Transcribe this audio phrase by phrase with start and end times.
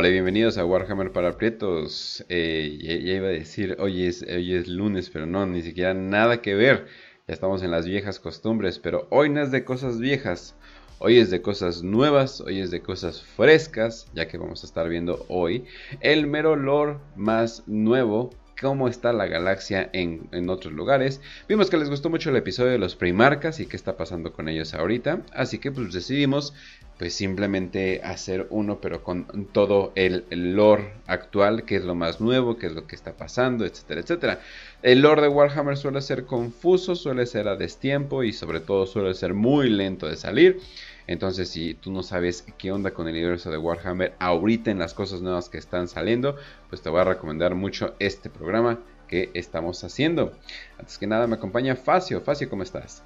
[0.00, 2.24] Hola y bienvenidos a Warhammer para Prietos.
[2.30, 6.40] Eh, ya, iba a decir, hoy es, hoy es lunes, pero no, ni siquiera nada
[6.40, 6.86] que ver.
[7.28, 10.56] Ya estamos en las viejas costumbres, pero hoy no es de cosas viejas.
[11.00, 14.88] Hoy es de cosas nuevas, hoy es de cosas frescas, ya que vamos a estar
[14.88, 15.66] viendo hoy
[16.00, 18.30] el mero lore más nuevo
[18.60, 21.20] cómo está la galaxia en, otros lugares.
[21.48, 24.48] Vimos que les gustó mucho el episodio de los primarcas y qué está pasando con
[24.48, 25.22] ellos ahorita.
[25.32, 26.54] Así que pues decidimos
[26.98, 32.58] pues simplemente hacer uno pero con todo el, lore actual, que es lo más nuevo,
[32.58, 34.40] qué es lo que está pasando, etcétera, etcétera.
[34.82, 39.14] El lore de Warhammer suele ser confuso, suele ser a destiempo y sobre todo suele
[39.14, 40.60] ser muy lento de salir.
[41.10, 44.94] Entonces, si tú no sabes qué onda con el universo de Warhammer ahorita en las
[44.94, 46.36] cosas nuevas que están saliendo,
[46.68, 50.32] pues te voy a recomendar mucho este programa que estamos haciendo.
[50.78, 52.20] Antes que nada, me acompaña Facio.
[52.20, 53.02] Facio, ¿cómo estás?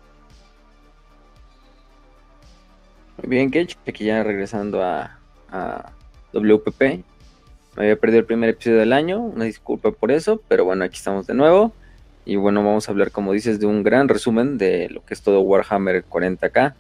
[3.22, 5.18] Muy bien, Ketch, aquí ya regresando a,
[5.50, 5.90] a
[6.34, 6.82] WPP.
[6.82, 7.04] Me
[7.84, 11.26] había perdido el primer episodio del año, una disculpa por eso, pero bueno, aquí estamos
[11.26, 11.72] de nuevo.
[12.26, 15.22] Y bueno, vamos a hablar, como dices, de un gran resumen de lo que es
[15.22, 16.74] todo Warhammer 40k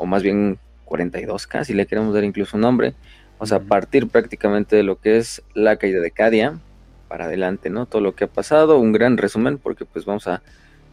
[0.00, 2.94] o más bien 42K, si le queremos dar incluso un nombre.
[3.38, 6.58] O sea, a partir prácticamente de lo que es la caída de Cadia
[7.06, 7.84] para adelante, ¿no?
[7.84, 10.42] Todo lo que ha pasado, un gran resumen, porque pues vamos a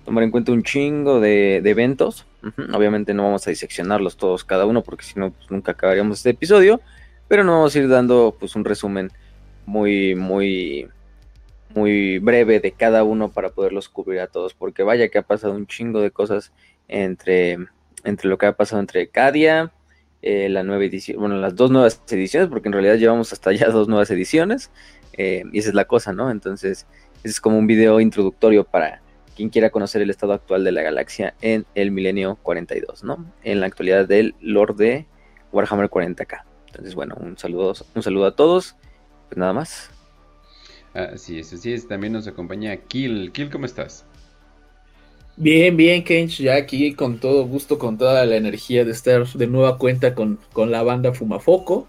[0.03, 2.25] tomar en cuenta un chingo de, eventos.
[2.73, 6.31] Obviamente no vamos a diseccionarlos todos cada uno, porque si no, pues, nunca acabaríamos este
[6.31, 6.81] episodio.
[7.29, 9.09] Pero no vamos a ir dando pues un resumen
[9.65, 10.89] muy, muy,
[11.73, 15.53] muy breve de cada uno para poderlos cubrir a todos, porque vaya que ha pasado
[15.53, 16.51] un chingo de cosas
[16.89, 17.57] entre
[18.07, 19.71] entre lo que ha pasado entre Cadia,
[20.21, 23.67] eh, la nueva edición, bueno, las dos nuevas ediciones, porque en realidad llevamos hasta ya
[23.69, 24.71] dos nuevas ediciones,
[25.13, 26.31] eh, y esa es la cosa, ¿no?
[26.31, 29.01] Entonces, ese es como un video introductorio para
[29.35, 33.31] quien quiera conocer el estado actual de la galaxia en el milenio 42, ¿no?
[33.43, 35.05] En la actualidad del Lord de
[35.51, 36.43] Warhammer 40k.
[36.67, 38.75] Entonces, bueno, un saludo, un saludo a todos.
[39.27, 39.91] Pues nada más.
[40.93, 41.87] Así es, así es.
[41.87, 43.31] También nos acompaña Kill.
[43.31, 44.05] Kill, ¿cómo estás?
[45.39, 49.47] Bien, bien, Kench, ya aquí con todo gusto, con toda la energía de estar de
[49.47, 51.87] nueva cuenta con, con la banda Fumafoco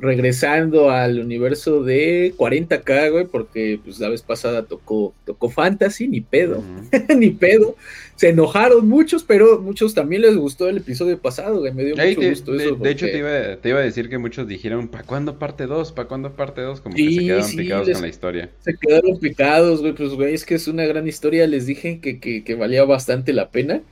[0.00, 6.20] regresando al universo de 40k, güey, porque pues la vez pasada tocó, tocó Fantasy, ni
[6.20, 6.62] pedo,
[7.16, 7.76] ni pedo.
[8.16, 12.28] Se enojaron muchos, pero muchos también les gustó el episodio pasado, güey, me dio mucho
[12.28, 12.74] gusto eso.
[12.76, 15.92] De, hecho, te iba, te iba, a decir que muchos dijeron, ¿para cuándo parte 2?
[15.92, 16.80] ¿Para cuándo parte 2?
[16.80, 18.50] Como que se quedaron picados con la historia.
[18.60, 22.20] Se quedaron picados, güey, pues, güey, es que es una gran historia, les dije que,
[22.20, 23.82] que, que valía bastante la pena.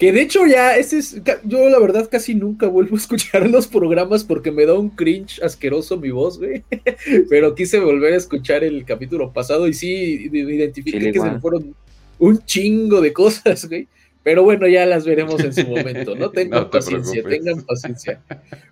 [0.00, 3.66] Que de hecho ya, ese es, yo la verdad casi nunca vuelvo a escuchar los
[3.66, 6.64] programas porque me da un cringe asqueroso mi voz, güey.
[7.28, 11.76] Pero quise volver a escuchar el capítulo pasado y sí identifiqué que se me fueron
[12.18, 13.88] un chingo de cosas, güey.
[14.22, 16.30] Pero bueno, ya las veremos en su momento, ¿no?
[16.32, 18.22] Tengan paciencia, tengan paciencia.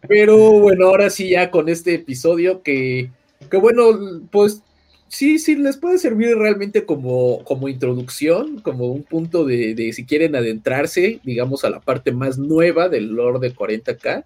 [0.08, 3.10] Pero bueno, ahora sí ya con este episodio que,
[3.50, 3.82] que bueno,
[4.30, 4.62] pues
[5.08, 10.04] sí, sí, les puede servir realmente como, como introducción, como un punto de, de, si
[10.04, 14.24] quieren adentrarse, digamos, a la parte más nueva del lore de 40k.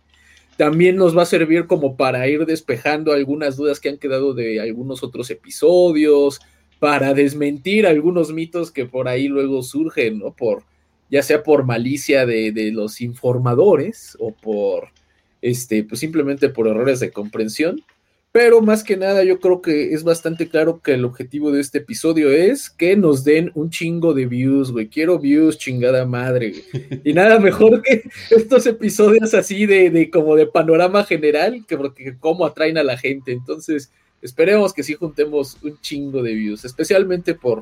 [0.57, 4.61] También nos va a servir como para ir despejando algunas dudas que han quedado de
[4.61, 6.41] algunos otros episodios,
[6.83, 10.33] para desmentir algunos mitos que por ahí luego surgen, ¿no?
[10.33, 10.65] Por,
[11.11, 14.89] ya sea por malicia de, de los informadores o por,
[15.43, 17.85] este, pues simplemente por errores de comprensión.
[18.33, 21.79] Pero más que nada, yo creo que es bastante claro que el objetivo de este
[21.79, 24.89] episodio es que nos den un chingo de views, güey.
[24.89, 26.55] Quiero views, chingada madre.
[27.05, 32.17] Y nada mejor que estos episodios así de, de como de panorama general, que porque
[32.19, 33.33] cómo atraen a la gente.
[33.33, 37.61] Entonces, esperemos que sí juntemos un chingo de views, especialmente por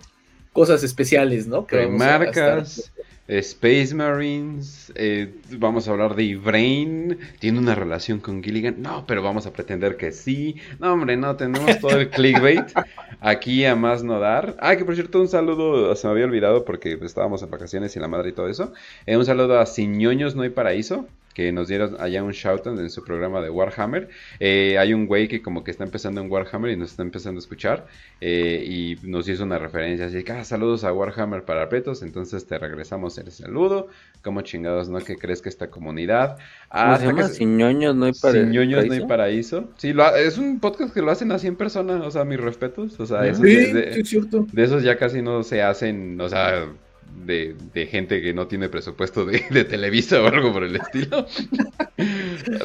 [0.53, 1.67] cosas especiales, ¿no?
[1.67, 2.93] Que marcas.
[3.39, 9.23] Space Marines, eh, vamos a hablar de Ibrain, tiene una relación con Gilligan, no, pero
[9.23, 12.73] vamos a pretender que sí, no hombre, no, tenemos todo el clickbait
[13.21, 14.57] aquí a más no dar.
[14.59, 18.01] Ah, que por cierto, un saludo, se me había olvidado porque estábamos en vacaciones y
[18.01, 18.73] la madre y todo eso,
[19.07, 22.91] eh, un saludo a Siñoños No hay Paraíso, que nos dieron allá un shout en
[22.91, 24.09] su programa de Warhammer.
[24.39, 27.39] Eh, hay un güey que como que está empezando en Warhammer y nos está empezando
[27.39, 27.87] a escuchar
[28.21, 32.47] eh, y nos hizo una referencia así que ah, saludos a Warhammer para petos, entonces
[32.47, 33.89] te regresamos el saludo.
[34.23, 34.99] Como chingados, ¿no?
[34.99, 36.37] que crees que esta comunidad?
[36.69, 38.87] Ah, se llama Siñoños no hay paraíso.
[38.87, 39.71] no hay paraíso.
[39.79, 43.01] Sí, es un podcast que lo hacen a 100 personas, o sea, mis respetos.
[43.01, 44.47] O sea, sí, es cierto.
[44.53, 46.69] de esos ya casi no se hacen, o sea
[47.25, 51.27] de, de, gente que no tiene presupuesto de, de, Televisa o algo por el estilo.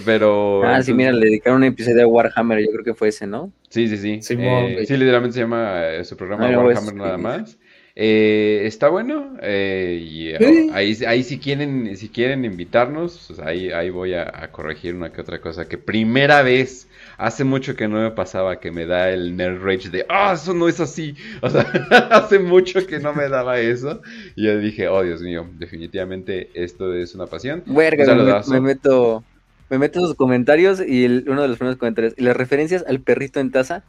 [0.05, 0.63] Pero.
[0.63, 3.51] Ah, sí, mira, le dedicaron un episodio de Warhammer, yo creo que fue ese, ¿no?
[3.69, 4.21] Sí, sí, sí.
[4.21, 7.57] sí, eh, literalmente se llama eh, su programa Warhammer nada más.
[7.95, 9.37] Eh, está bueno.
[9.41, 10.33] Eh, y
[10.73, 15.21] ahí, ahí si quieren, si quieren invitarnos, pues ahí, ahí voy a, corregir una que
[15.21, 15.67] otra cosa.
[15.67, 19.89] Que primera vez, hace mucho que no me pasaba que me da el nerd rage
[19.89, 21.15] de, ah, eso no es así.
[21.41, 21.61] O sea,
[22.11, 24.01] hace mucho que no me daba eso.
[24.35, 27.63] Y yo dije, oh Dios mío, definitivamente esto es una pasión.
[27.65, 29.23] Verga, me, meto,
[29.69, 33.39] me meto sus comentarios y uno de los primeros comentarios, y las referencias al perrito
[33.39, 33.83] en taza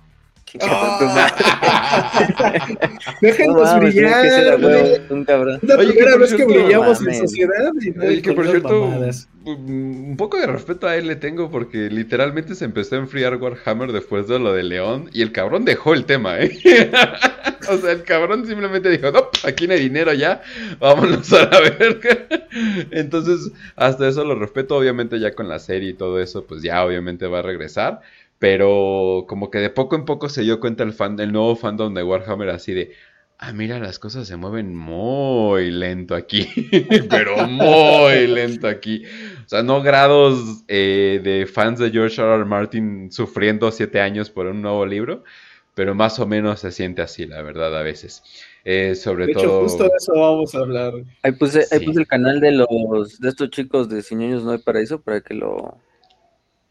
[3.21, 4.59] Déjenos brillar.
[5.11, 5.59] un cabrón.
[5.63, 7.73] La primera vez que brillamos en sociedad.
[7.83, 8.93] Y que por cierto,
[9.45, 13.93] un poco de respeto a él le tengo porque literalmente se empezó a enfriar Warhammer
[13.93, 16.59] después de lo de León y el cabrón dejó el tema, ¿eh?
[17.69, 20.43] o sea, el cabrón simplemente dijo, no, aquí no hay dinero ya,
[20.81, 22.27] vámonos a la verga.
[22.91, 26.85] Entonces, hasta eso lo respeto, obviamente ya con la serie y todo eso, pues ya
[26.85, 28.01] obviamente va a regresar.
[28.39, 31.95] Pero como que de poco en poco se dio cuenta el, fan, el nuevo fandom
[31.95, 32.93] de Warhammer así de,
[33.39, 36.47] ah, mira, las cosas se mueven muy lento aquí,
[37.11, 39.05] pero muy lento aquí.
[39.45, 42.35] O sea, no grados eh, de fans de George R.
[42.35, 42.45] R.
[42.45, 45.25] Martin sufriendo siete años por un nuevo libro,
[45.75, 48.23] pero más o menos se siente así, la verdad, a veces.
[48.65, 50.95] Eh, sobre de hecho, justo de eso vamos a hablar.
[51.23, 54.59] Ahí puse, ahí puse el canal de los de estos chicos de Sin No hay
[54.59, 55.79] Paraíso para que lo,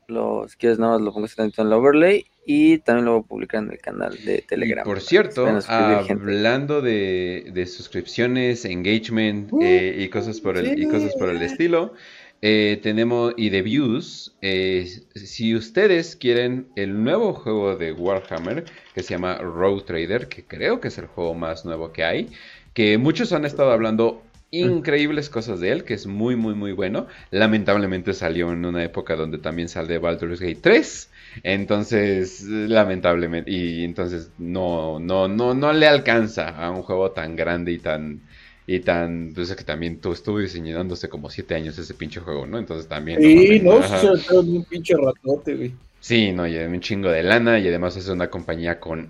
[0.07, 3.27] lo, si quieres, nada más lo pongo en el overlay y también lo voy a
[3.27, 4.85] publicar en el canal de Telegram.
[4.85, 11.29] por cierto, hablando de, suscripciones, engagement uh, eh, y, cosas por el, y cosas por
[11.29, 11.93] el estilo,
[12.41, 14.35] eh, tenemos y de views.
[14.41, 20.43] Eh, si ustedes quieren el nuevo juego de Warhammer que se llama Road Trader, que
[20.43, 22.29] creo que es el juego más nuevo que hay,
[22.75, 24.21] que muchos han estado hablando
[24.61, 27.07] increíbles cosas de él, que es muy, muy, muy bueno.
[27.31, 31.09] Lamentablemente salió en una época donde también sale Baldur's Gate 3.
[31.43, 37.71] Entonces, lamentablemente, y entonces no, no, no, no le alcanza a un juego tan grande
[37.73, 38.21] y tan,
[38.67, 42.57] y tan, pues que también tú estuvo diseñándose como siete años ese pinche juego, ¿no?
[42.57, 43.21] Entonces también.
[43.21, 45.73] Sí, no, no un pinche ratote, güey.
[45.99, 49.09] Sí, no, y un chingo de lana y además es una compañía con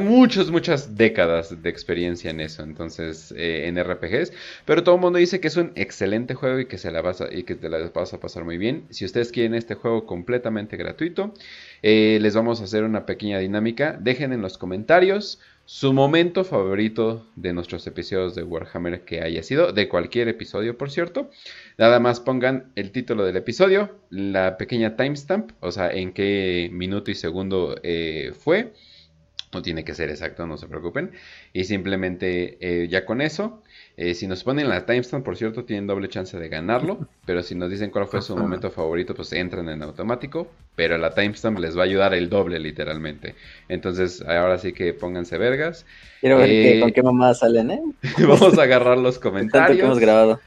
[0.00, 4.32] muchas, muchas décadas de experiencia en eso, entonces, eh, en RPGs.
[4.64, 7.22] Pero todo el mundo dice que es un excelente juego y que, se la vas
[7.30, 8.84] y que te la vas a pasar muy bien.
[8.90, 11.34] Si ustedes quieren este juego completamente gratuito,
[11.82, 13.96] eh, les vamos a hacer una pequeña dinámica.
[14.00, 19.70] Dejen en los comentarios su momento favorito de nuestros episodios de Warhammer que haya sido,
[19.72, 21.30] de cualquier episodio, por cierto.
[21.76, 27.10] Nada más pongan el título del episodio, la pequeña timestamp, o sea, en qué minuto
[27.10, 28.72] y segundo eh, fue
[29.52, 31.12] no tiene que ser exacto, no se preocupen.
[31.52, 33.62] Y simplemente eh, ya con eso,
[33.96, 37.08] eh, si nos ponen la timestamp, por cierto, tienen doble chance de ganarlo.
[37.26, 40.48] Pero si nos dicen cuál fue su momento favorito, pues entran en automático.
[40.76, 43.34] Pero la timestamp les va a ayudar el doble, literalmente.
[43.68, 45.86] Entonces, ahora sí que pónganse vergas.
[46.20, 47.82] Quiero ver eh, con qué mamá salen, ¿eh?
[48.20, 49.80] vamos a agarrar los comentarios.
[49.80, 50.40] hemos grabado.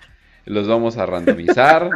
[0.46, 1.90] Los vamos a randomizar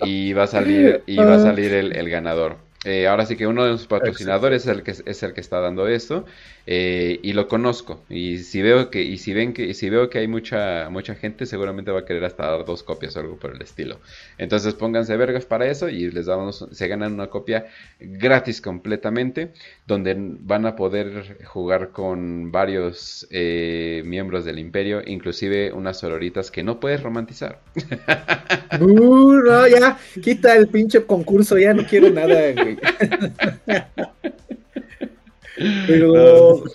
[0.00, 2.65] y va a salir, y va a salir el ganador.
[2.86, 5.58] Eh, ahora sí que uno de los patrocinadores es el que es el que está
[5.58, 6.24] dando esto
[6.66, 10.18] eh, y lo conozco y si veo que y si ven que si veo que
[10.18, 13.54] hay mucha mucha gente seguramente va a querer hasta dar dos copias o algo por
[13.54, 14.00] el estilo.
[14.38, 17.66] Entonces pónganse vergas para eso y les damos se ganan una copia
[18.00, 19.52] gratis completamente
[19.86, 26.62] donde van a poder jugar con varios eh, miembros del imperio, inclusive unas sororitas que
[26.62, 27.60] no puedes romantizar.
[28.78, 32.76] Uh, no, ya quita el pinche concurso, ya no quiero nada, güey.
[35.86, 36.64] Pero.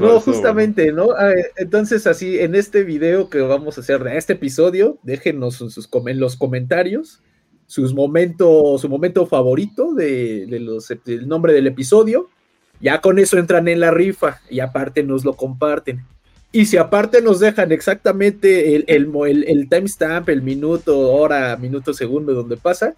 [0.00, 1.10] No, justamente, ¿no?
[1.54, 6.18] Entonces, así, en este video que vamos a hacer de este episodio, déjenos sus, en
[6.18, 7.22] los comentarios
[7.68, 12.28] sus momentos, su momento favorito de, los, del nombre del episodio.
[12.80, 16.04] Ya con eso entran en la rifa y aparte nos lo comparten.
[16.50, 21.92] Y si aparte nos dejan exactamente el, el, el, el timestamp, el minuto, hora, minuto,
[21.92, 22.94] segundo donde pasa,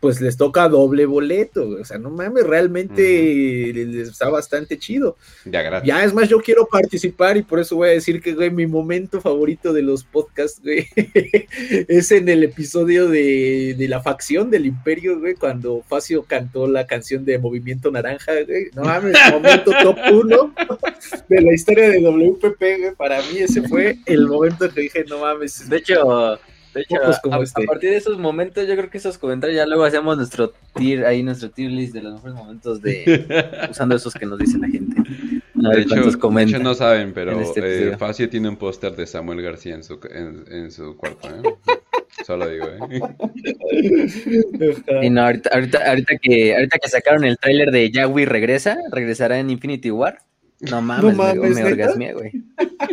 [0.00, 5.16] pues les toca doble boleto, o sea, no mames, realmente está bastante chido.
[5.44, 8.50] Ya, ya, es más, yo quiero participar y por eso voy a decir que, güey,
[8.50, 10.86] mi momento favorito de los podcasts, güey,
[11.88, 17.24] es en el episodio de, la facción del Imperio, güey, cuando Facio cantó la canción
[17.24, 20.54] de Movimiento Naranja, güey, no mames, momento top uno
[21.28, 25.20] de la historia de WPP, güey, para mí ese fue el momento que dije, no
[25.20, 25.68] mames.
[25.68, 26.38] De hecho
[26.74, 26.96] de hecho,
[27.32, 27.64] a, este.
[27.64, 31.22] partir de esos momentos, yo creo que esos comentarios ya luego hacemos nuestro tier, ahí
[31.22, 33.26] nuestro tier list de los mejores momentos de
[33.70, 35.02] usando esos que nos dice la gente.
[35.54, 39.82] de, hecho, no saben, pero este eh, Facio tiene un póster de Samuel García en
[39.82, 41.42] su, en, su cuarto, ¿eh?
[42.26, 42.78] Solo digo, ¿eh?
[45.02, 49.38] Y no, ahorita, ahorita, ahorita, que, ahorita que sacaron el tráiler de Yahweh regresa, regresará
[49.38, 50.18] en Infinity War.
[50.60, 52.32] No mames, No mames, me, me güey.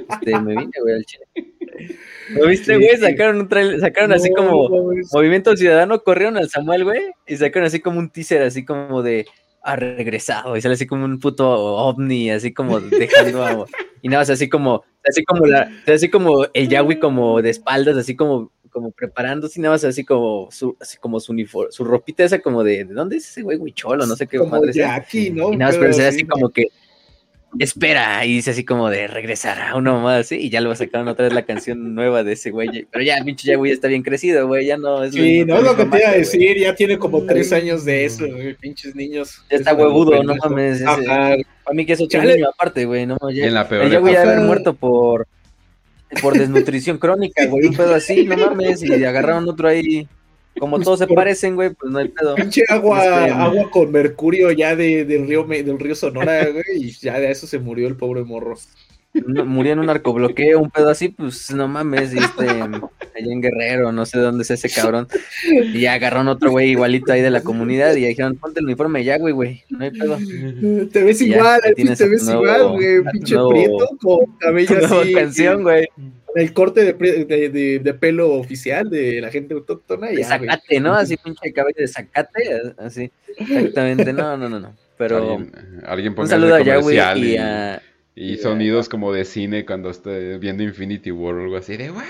[0.10, 1.26] Este, me vine, güey, al chile.
[2.30, 2.98] ¿Lo viste, güey?
[2.98, 5.12] Sacaron un trailer, sacaron así No, como mames.
[5.14, 9.26] Movimiento Ciudadano, corrieron al Samuel, güey, y sacaron así como un teaser, así como de
[9.68, 13.66] ha regresado, y sale así como un puto ovni, así como dejando a-
[14.04, 17.98] y nada más así como, así como la, así como el Yahweh como de espaldas,
[17.98, 21.84] así como, como preparándose, y nada más así como su, así como su uniforme, su
[21.84, 24.06] ropita esa como de, ¿de dónde es ese güey, güey cholo?
[24.06, 24.98] No sé qué Como madre sea.
[25.00, 25.52] Jackie, ¿no?
[25.52, 26.68] Y nada más, Pero pero sí, así como que
[27.60, 30.36] espera, y dice así como de regresar a uno más, ¿sí?
[30.38, 32.88] y ya lo sacaron otra vez la canción nueva de ese güey.
[32.92, 35.58] Pero ya, el pinche ya güey está bien crecido, güey, ya no es Sí, no
[35.58, 36.20] es lo que te iba a güey.
[36.20, 39.44] decir, ya tiene como tres años de eso, güey, pinches niños.
[39.50, 40.82] Ya está huevudo, no mames.
[40.84, 41.38] Para
[41.74, 42.36] mí que es otro Chale.
[42.36, 44.34] niño aparte, güey, no ya, en la peor el ya güey ya época.
[44.34, 45.28] haber muerto por
[46.22, 50.08] por desnutrición crónica, güey, un pedo así, no mames, y agarraron otro ahí.
[50.60, 52.36] Como todos se parecen, güey, pues no hay pedo.
[52.36, 56.92] pinche agua, Este, agua con mercurio ya de, del río del río Sonora, güey, y
[56.92, 58.56] ya de eso se murió el pobre morro.
[59.28, 62.74] No, murió en un narcobloqueo, un pedo así, pues no mames, y este, allá
[63.16, 65.08] en Guerrero, no sé dónde es ese cabrón.
[65.74, 69.18] Y agarraron otro güey igualito ahí de la comunidad y dijeron, ponte el uniforme ya,
[69.18, 70.18] güey, güey, no hay pedo.
[70.92, 74.20] Te ves Y igual, ya te tu ves nuevo- igual, güey, pinche nuevo- prieto con
[74.38, 75.14] cabello así.
[75.14, 75.88] canción, güey.
[76.36, 80.80] El corte de, de, de- de pelo oficial de la gente autóctona y De zacate,
[80.82, 80.94] ¿no?
[80.94, 83.10] Así pinche cabello de zacate, así.
[83.38, 84.76] Exactamente, no, no, no, no.
[84.98, 85.52] Pero alguien,
[85.86, 87.00] alguien un saludo a Yahweh y y,
[87.38, 87.82] a...
[88.16, 91.78] y y a- sonidos como de cine cuando esté viendo Infinity War o algo así
[91.78, 92.02] de ¡Wow!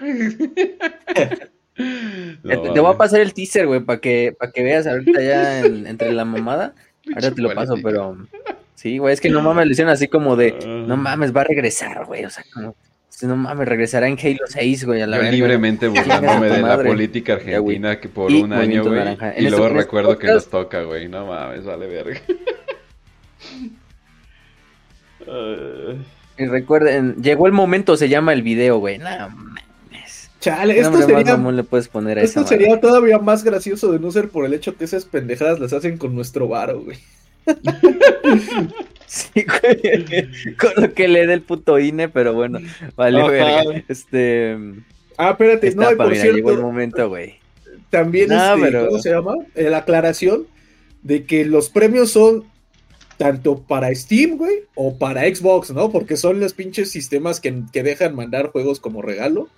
[1.78, 5.20] Eh, te, te voy a pasar el teaser, güey, para que, para que veas ahorita
[5.20, 6.74] ya en- entre la mamada.
[7.14, 8.16] Ahora te lo paso, pero...
[8.74, 10.54] Sí, güey, es que no mames, le hicieron así como de...
[10.86, 12.74] No mames, va a regresar, güey, o sea, como...
[13.22, 15.36] No mames, regresará en Halo 6, güey, a la Yo verga.
[15.36, 16.88] libremente burlándome de la madre.
[16.90, 18.96] política Ya, argentina que por Y un año, güey.
[18.98, 19.34] Naranja.
[19.38, 21.08] Y luego este recuerdo que nos toca, güey.
[21.08, 22.20] No mames, vale verga.
[26.38, 28.98] Y recuerden, llegó el momento, se llama el video, güey.
[28.98, 30.30] No mames.
[30.40, 32.82] Chale, ¿Qué esto sería, mamón le puedes poner a esto esa sería madre?
[32.82, 36.14] todavía más gracioso de no ser por el hecho que esas pendejadas las hacen con
[36.14, 36.98] nuestro varo, güey.
[39.06, 40.56] Sí, güey.
[40.56, 42.58] Con lo que le dé el puto INE, pero bueno,
[42.96, 43.28] vale, Ajá.
[43.30, 43.84] verga.
[43.88, 44.56] Este.
[45.16, 47.36] Ah, espérate, no, por mira, llegó el cierto, momento, güey.
[47.90, 49.34] también, No, este, pero- ¿cómo se llama?
[49.54, 50.46] Eh, la aclaración
[51.02, 52.44] de que los premios son
[53.16, 55.90] tanto para Steam, güey, o para Xbox, ¿no?
[55.90, 59.48] Porque son los pinches sistemas que, que dejan mandar juegos como regalo.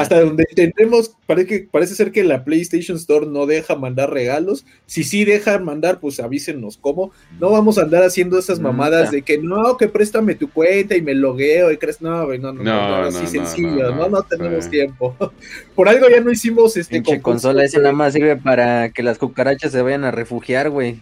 [0.00, 4.64] Hasta donde entendemos, parece, parece ser que la PlayStation Store no deja mandar regalos.
[4.86, 7.12] Si sí dejan mandar, pues avísenos cómo.
[7.40, 10.96] No vamos a andar haciendo esas Mm, mamadas de que no, que préstame tu cuenta
[10.96, 13.94] y me logueo y crees, no, no, no, no, No, no, no, así no, sencillo,
[13.94, 14.70] no, no, tenemos sí.
[14.70, 15.16] tiempo.
[15.74, 17.82] Por algo ya no hicimos este consola güey.
[17.82, 21.00] nada más sirve para que las cucarachas se vayan a refugiar, güey.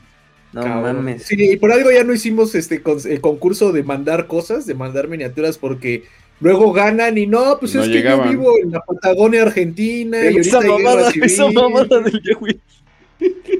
[0.52, 0.96] No Cabrón.
[0.96, 1.22] mames.
[1.22, 4.74] Sí, y por algo ya no hicimos este con- el concurso de mandar cosas, de
[4.74, 6.04] mandar miniaturas, porque
[6.42, 8.28] luego ganan y no, pues No es llegaban.
[8.28, 12.00] que yo vivo en la Patagonia Argentina y Esa ahorita hay guerra mamada, esa mamada
[12.00, 12.58] del Yahweh.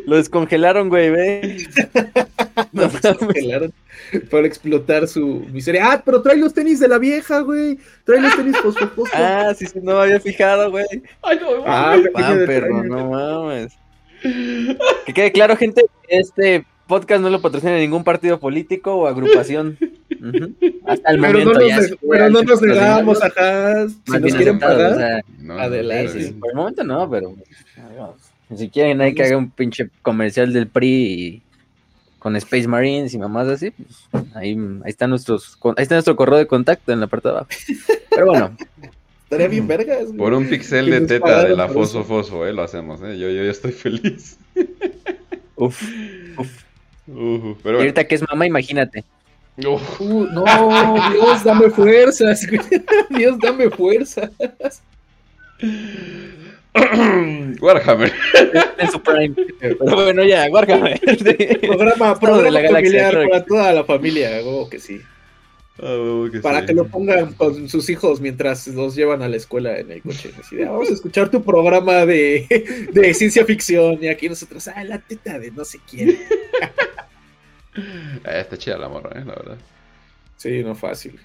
[0.06, 1.56] Lo descongelaron, güey, ve.
[2.72, 3.72] No Nos congelaron
[4.30, 5.90] para explotar su miseria.
[5.90, 7.78] Ah, pero trae los tenis de la vieja, güey.
[8.04, 10.84] Trae los tenis fosfo Ah, sí, sí, no me había fijado, güey.
[11.22, 12.12] Ay, no, Ah, güey.
[12.12, 13.72] Pan, perro, no mames.
[15.06, 19.78] Que quede claro, gente, este podcast no lo patrocina ningún partido político o agrupación.
[20.22, 20.54] Ujú.
[20.86, 21.82] Hasta el Pero no momento nos, ya.
[21.82, 23.88] sí, pero no nos negamos, ajá.
[23.88, 24.92] Si nos quieren pagar.
[24.92, 26.12] o sea, No, Adelante.
[26.12, 27.34] sí, sí, no, por el momento no, pero
[28.56, 31.42] si quieren hay que haga un pinche comercial del PRI y-
[32.18, 36.38] con Space Marines y mamás así, pues ahí, ahí está nuestros ahí está nuestro correo
[36.38, 37.48] de contacto en la parte de abajo.
[38.10, 38.56] Pero bueno,
[39.24, 40.04] Estaría bien vergas.
[40.04, 40.18] güey.
[40.18, 42.04] Por un pixel de teta de la Foso.
[42.04, 43.18] Foso, eh, lo hacemos, eh.
[43.18, 44.38] Yo, yo, yo estoy feliz.
[45.56, 45.82] uf.
[47.08, 47.78] Ujú, Y pero bueno.
[47.78, 49.04] ahorita que es mamá, imagínate.
[49.58, 50.00] Uf.
[50.00, 50.44] Uh, no,
[51.12, 52.46] Dios, dame fuerzas.
[53.10, 54.30] Dios, dame fuerzas.
[57.60, 58.12] Warhammer.
[58.78, 59.34] En su prime.
[59.60, 60.98] Pero bueno, ya, Warhammer.
[61.60, 65.00] Programa, programa de la galaxia, familiar para toda la familia, huevo que sí.
[65.78, 66.66] Ah, que Para sí.
[66.66, 70.30] que lo pongan con sus hijos mientras los llevan a la escuela en el coche.
[70.40, 73.98] Así de, "Ah, vamos a escuchar tu programa de, de ciencia ficción.
[74.02, 76.18] Y aquí nosotros, ah, la teta de no sé quién.
[78.24, 79.56] Ah, está chida la morra, eh, la verdad.
[80.36, 81.18] Sí, no fácil.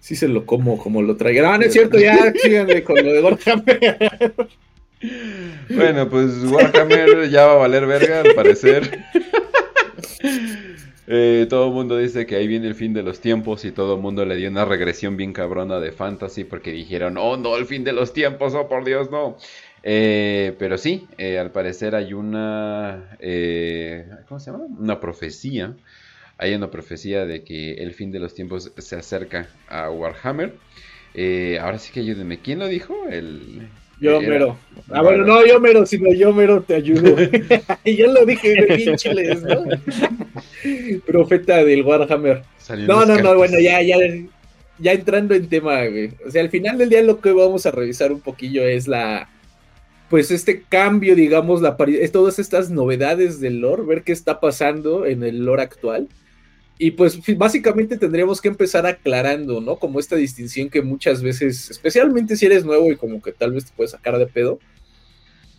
[0.00, 1.46] Sí se lo como como lo traigan.
[1.46, 4.34] Ah, no es cierto, ya síganme con lo de Warhammer.
[5.68, 9.04] Bueno, pues Warhammer ya va a valer verga, al parecer.
[11.08, 13.94] Eh, todo el mundo dice que ahí viene el fin de los tiempos y todo
[13.94, 17.66] el mundo le dio una regresión bien cabrona de fantasy porque dijeron, oh no, el
[17.66, 19.36] fin de los tiempos, oh por Dios, no.
[19.88, 24.64] Eh, pero sí, eh, al parecer hay una, eh, ¿cómo se llama?
[24.78, 25.76] Una profecía
[26.38, 30.52] hay una profecía de que el fin de los tiempos se acerca a Warhammer.
[31.14, 32.94] Eh, ahora sí que ayúdenme, ¿quién lo dijo?
[33.10, 33.68] El,
[34.00, 34.58] yo mero.
[34.90, 37.16] Ah, bueno, no yo mero, sino yo mero te ayudo.
[37.84, 39.64] y yo lo dije de pincheles, ¿no?
[41.06, 42.42] Profeta del Warhammer.
[42.86, 43.96] no, no, no, bueno, ya, ya,
[44.78, 46.10] ya entrando en tema, güey.
[46.26, 49.30] O sea, al final del día lo que vamos a revisar un poquillo es la.
[50.08, 51.76] Pues este cambio, digamos, la
[52.12, 56.08] todas estas novedades del lore, ver qué está pasando en el lore actual.
[56.78, 59.76] Y pues básicamente tendríamos que empezar aclarando, ¿no?
[59.76, 63.64] Como esta distinción que muchas veces, especialmente si eres nuevo y como que tal vez
[63.64, 64.58] te puedes sacar de pedo,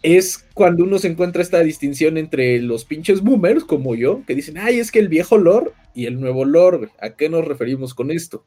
[0.04, 4.60] es cuando uno se encuentra esta distinción entre los pinches boomers como yo, que dicen,
[4.60, 8.12] ay, es que el viejo lore y el nuevo lore, ¿a qué nos referimos con
[8.12, 8.46] esto?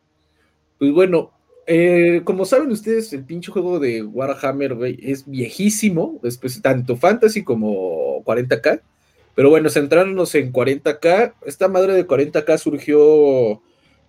[0.78, 1.32] Pues bueno,
[1.72, 8.24] eh, como saben ustedes, el pinche juego de Warhammer, es viejísimo, después, tanto fantasy como
[8.24, 8.80] 40k.
[9.36, 13.62] Pero bueno, centrándonos en 40K, esta madre de 40K surgió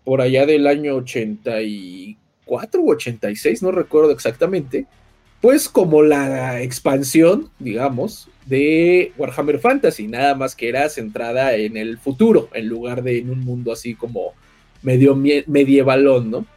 [0.03, 4.87] por allá del año 84 u 86, no recuerdo exactamente,
[5.39, 11.99] pues como la expansión, digamos, de Warhammer Fantasy, nada más que era centrada en el
[11.99, 14.33] futuro, en lugar de en un mundo así como
[14.81, 16.47] medio medievalón, ¿no?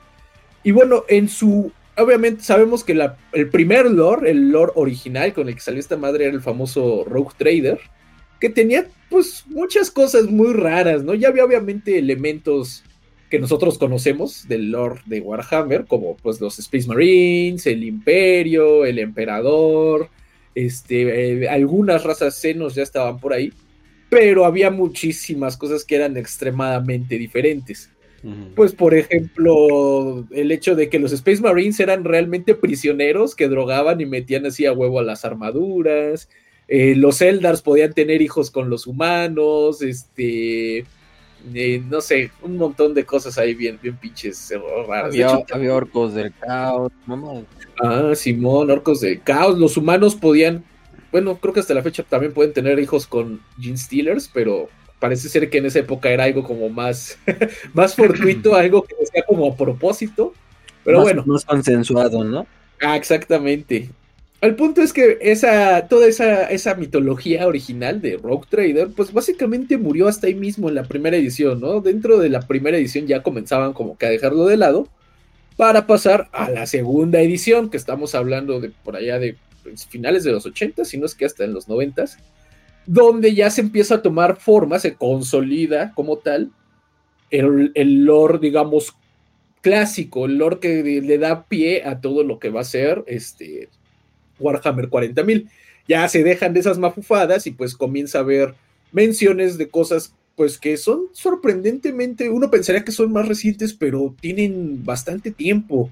[0.64, 2.98] Y bueno, en su obviamente sabemos que
[3.32, 7.04] el primer lore, el lore original con el que salió esta madre era el famoso
[7.04, 7.78] Rogue Trader,
[8.40, 11.14] que tenía pues muchas cosas muy raras, ¿no?
[11.14, 12.82] Ya había obviamente elementos
[13.30, 18.98] que nosotros conocemos del lore de Warhammer, como pues los Space Marines, el Imperio, el
[18.98, 20.08] Emperador,
[20.54, 23.52] este, eh, algunas razas senos ya estaban por ahí,
[24.08, 27.90] pero había muchísimas cosas que eran extremadamente diferentes.
[28.54, 34.00] Pues por ejemplo, el hecho de que los Space Marines eran realmente prisioneros que drogaban
[34.00, 36.28] y metían así a huevo a las armaduras,
[36.68, 40.86] eh, los Eldars podían tener hijos con los humanos, este,
[41.52, 44.52] eh, no sé, un montón de cosas ahí bien, bien pinches
[44.88, 45.14] raras.
[45.52, 46.90] Había, orcos del caos,
[47.82, 49.58] Ah, Simón, orcos del caos.
[49.58, 50.64] Los humanos podían,
[51.12, 54.68] bueno, creo que hasta la fecha también pueden tener hijos con Gene Stealers, pero
[55.04, 57.18] parece ser que en esa época era algo como más,
[57.74, 60.32] más fortuito, algo que sea como a propósito.
[60.82, 61.22] Pero bueno.
[61.26, 62.46] Más consensuado, ¿no?
[62.80, 63.90] Ah, exactamente.
[64.40, 69.76] El punto es que esa, toda esa, esa mitología original de Rogue Trader, pues básicamente
[69.76, 71.82] murió hasta ahí mismo en la primera edición, ¿no?
[71.82, 74.88] Dentro de la primera edición ya comenzaban como que a dejarlo de lado
[75.58, 80.24] para pasar a la segunda edición, que estamos hablando de por allá de pues, finales
[80.24, 82.06] de los 80, si no es que hasta en los 90,
[82.86, 86.50] donde ya se empieza a tomar forma, se consolida como tal
[87.30, 88.94] el, el lore, digamos,
[89.60, 93.68] clásico, el lore que le da pie a todo lo que va a ser este
[94.38, 95.48] Warhammer 40.000.
[95.88, 98.54] Ya se dejan de esas mafufadas y pues comienza a ver
[98.92, 104.84] menciones de cosas pues que son sorprendentemente, uno pensaría que son más recientes, pero tienen
[104.84, 105.90] bastante tiempo.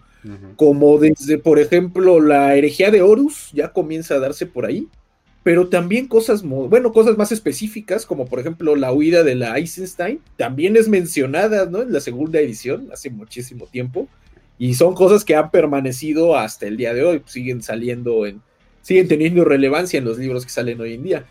[0.54, 4.86] Como desde, por ejemplo, la herejía de Horus ya comienza a darse por ahí,
[5.42, 10.20] pero también cosas, bueno, cosas más específicas, como por ejemplo la huida de la Eisenstein,
[10.36, 11.82] también es mencionada, ¿no?
[11.82, 14.08] En la segunda edición, hace muchísimo tiempo.
[14.58, 18.40] Y son cosas que han permanecido hasta el día de hoy, siguen saliendo en,
[18.82, 21.24] siguen teniendo relevancia en los libros que salen hoy en día.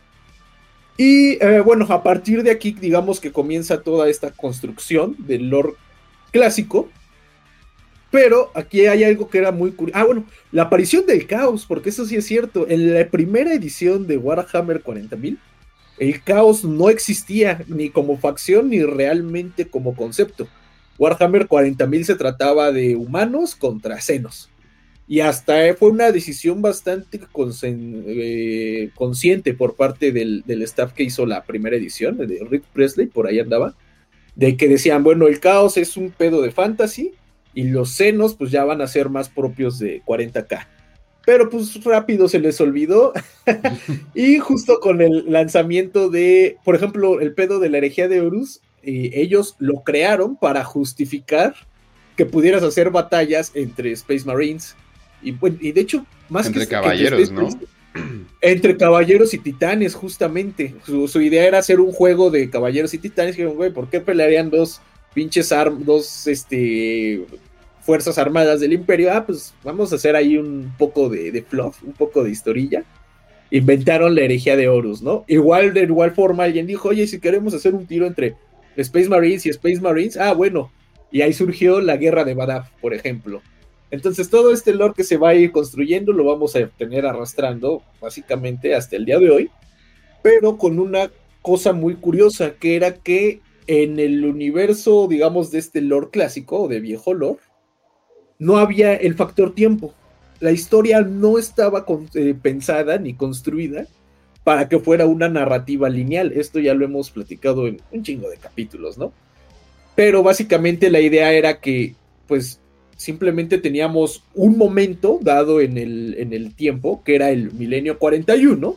[0.98, 5.74] Y eh, bueno, a partir de aquí, digamos que comienza toda esta construcción del lore
[6.32, 6.90] clásico.
[8.12, 9.98] Pero aquí hay algo que era muy curioso.
[9.98, 12.68] Ah, bueno, la aparición del caos, porque eso sí es cierto.
[12.70, 15.38] En la primera edición de Warhammer 40.000,
[15.98, 20.48] el caos no existía ni como facción ni realmente como concepto.
[20.98, 24.50] Warhammer 40.000 se trataba de humanos contra senos.
[25.08, 27.20] Y hasta fue una decisión bastante
[27.64, 33.28] eh, consciente por parte del, staff que hizo la primera edición, de Rick Presley, por
[33.28, 33.76] ahí andaba,
[34.36, 37.14] de que decían, bueno, el caos es un pedo de fantasy
[37.54, 40.68] y los senos pues ya van a ser más propios de 40k.
[41.26, 43.14] Pero pues rápido se les olvidó.
[44.16, 48.62] y justo con el lanzamiento de, por ejemplo, el pedo de la herejía de Horus,
[48.84, 51.54] ellos lo crearon para justificar
[52.18, 54.76] que pudieras hacer batallas entre Space Marines.
[55.22, 57.50] Y, y de hecho, más entre caballeros, ¿no?
[58.42, 60.76] entre caballeros y titanes, justamente.
[60.86, 63.36] Su, idea era hacer un juego de caballeros y titanes.
[63.36, 64.82] Dijeron, güey, ¿por qué pelearían dos
[65.14, 67.26] pinches armas, dos este,
[67.82, 69.12] fuerzas armadas del imperio?
[69.14, 72.86] Ah, pues vamos a hacer ahí un poco de, de fluff, un poco de historilla
[73.52, 75.26] inventaron la herejía de Horus, ¿no?
[75.28, 78.36] Igual de igual forma alguien dijo, oye, si queremos hacer un tiro entre
[78.78, 80.72] Space Marines y Space Marines, ah, bueno,
[81.12, 83.42] y ahí surgió la guerra de Badaf, por ejemplo.
[83.92, 87.84] Entonces todo este lore que se va a ir construyendo lo vamos a tener arrastrando
[88.00, 89.52] básicamente hasta el día de hoy,
[90.24, 95.82] pero con una cosa muy curiosa, que era que en el universo, digamos, de este
[95.82, 97.40] lore clásico, de viejo lore,
[98.40, 99.94] no había el factor tiempo.
[100.40, 103.86] La historia no estaba eh, pensada ni construida
[104.44, 106.32] para que fuera una narrativa lineal.
[106.34, 109.14] Esto ya lo hemos platicado en un chingo de capítulos, ¿no?
[109.96, 111.94] Pero básicamente la idea era que,
[112.28, 112.60] pues,
[112.98, 118.76] simplemente teníamos un momento dado en el, en el tiempo, que era el milenio 41,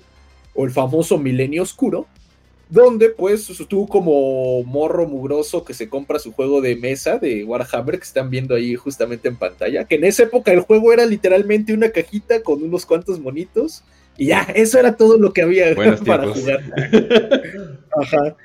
[0.54, 2.06] o el famoso milenio oscuro,
[2.74, 7.98] donde pues tú como morro mugroso que se compra su juego de mesa de Warhammer
[7.98, 11.72] que están viendo ahí justamente en pantalla, que en esa época el juego era literalmente
[11.72, 13.84] una cajita con unos cuantos monitos
[14.16, 15.72] y ya, eso era todo lo que había
[16.04, 16.62] para jugar.
[17.96, 18.36] Ajá.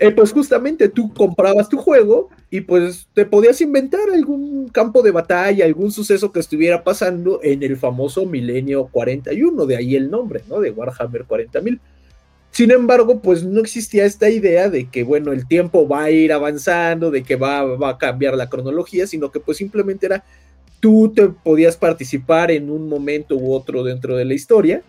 [0.00, 5.12] Eh, pues justamente tú comprabas tu juego y pues te podías inventar algún campo de
[5.12, 10.42] batalla, algún suceso que estuviera pasando en el famoso milenio 41, de ahí el nombre,
[10.48, 10.58] ¿no?
[10.58, 11.78] De Warhammer 40.000.
[12.54, 16.32] Sin embargo, pues no existía esta idea de que, bueno, el tiempo va a ir
[16.32, 20.24] avanzando, de que va, a cambiar la cronología, sino que pues simplemente era,
[20.78, 24.82] tú te podías participar en un momento u otro dentro de la historia,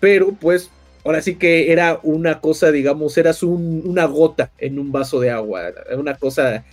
[0.00, 0.68] pero pues
[1.04, 5.70] ahora sí que era una cosa, digamos, eras una gota en un vaso de agua,
[5.96, 6.64] una cosa,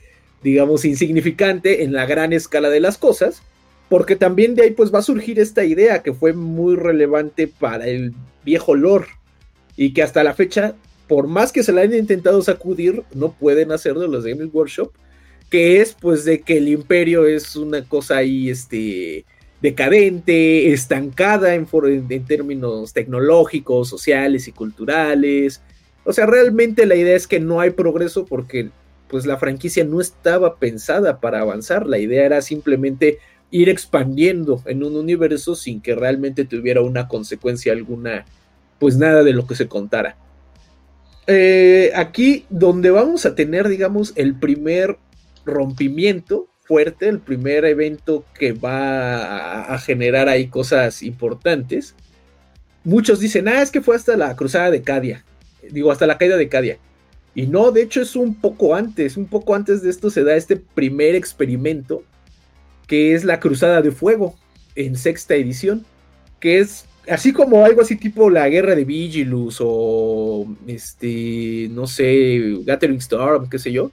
[0.42, 3.44] digamos, insignificante en la gran escala de las cosas,
[3.88, 7.86] porque también de ahí pues va a surgir esta idea que fue muy relevante para
[7.86, 9.10] el viejo lore
[9.78, 10.76] y que hasta la fecha,
[11.08, 14.92] por más que se la hayan intentado sacudir, no pueden hacerlo los Games Workshop,
[15.50, 19.26] que es pues de que el imperio es una cosa ahí, este,
[19.62, 21.68] decadente, estancada en,
[22.10, 25.62] en, términos tecnológicos, sociales y culturales.
[26.04, 28.70] O sea, realmente la idea es que no hay progreso porque
[29.08, 33.20] pues la franquicia no estaba pensada para avanzar, la idea era simplemente
[33.52, 38.26] ir expandiendo en un universo sin que realmente tuviera una consecuencia alguna
[38.80, 40.18] pues nada de lo que se contara.
[41.28, 44.98] Eh, aquí donde vamos a tener, digamos, el primer
[45.46, 51.96] rompimiento fuerte, el primer evento que va a, generar ahí cosas importantes.
[52.84, 55.24] Muchos dicen, ah, es que fue hasta la cruzada de Cadia,
[55.72, 56.78] digo, hasta la caída de Cadia.
[57.34, 60.36] Y no, de hecho es un poco antes, un poco antes de esto se da
[60.36, 62.04] este primer experimento,
[62.88, 64.36] que es la Cruzada de Fuego,
[64.76, 65.86] en sexta edición,
[66.40, 72.58] que es así como algo así tipo la guerra de Vigilus o este, no sé,
[72.64, 73.92] Gathering Storm, qué sé yo.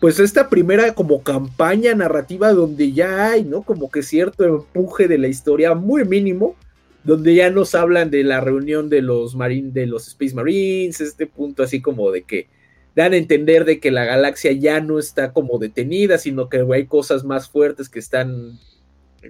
[0.00, 3.62] Pues esta primera como campaña narrativa donde ya hay, ¿no?
[3.62, 6.56] Como que cierto empuje de la historia muy mínimo,
[7.04, 11.62] donde ya nos hablan de la reunión de los de los Space Marines, este punto
[11.62, 12.48] así como de que
[12.94, 16.86] dan a entender de que la galaxia ya no está como detenida, sino que hay
[16.86, 18.58] cosas más fuertes que están,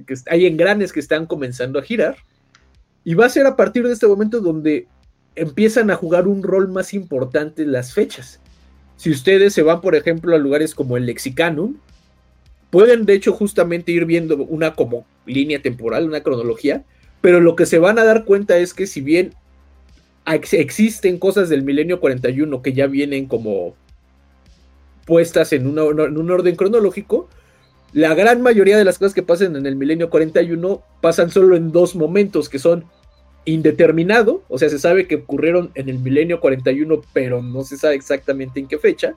[0.07, 2.17] que hay engranes que están comenzando a girar.
[3.05, 4.87] Y va a ser a partir de este momento donde
[5.35, 8.41] empiezan a jugar un rol más importante las fechas.
[8.97, 11.77] Si ustedes se van, por ejemplo, a lugares como el Lexicanum,
[12.71, 16.85] pueden de hecho justamente ir viendo una como línea temporal, una cronología,
[17.21, 19.35] pero lo que se van a dar cuenta es que si bien
[20.53, 23.75] existen cosas del milenio 41 que ya vienen como
[25.05, 27.29] puestas en, en un orden cronológico,
[27.95, 31.71] la gran mayoría de las cosas que pasan en el milenio 41 pasan solo en
[31.71, 32.85] dos momentos, que son
[33.45, 37.95] indeterminado, o sea, se sabe que ocurrieron en el milenio 41, pero no se sabe
[37.95, 39.15] exactamente en qué fecha,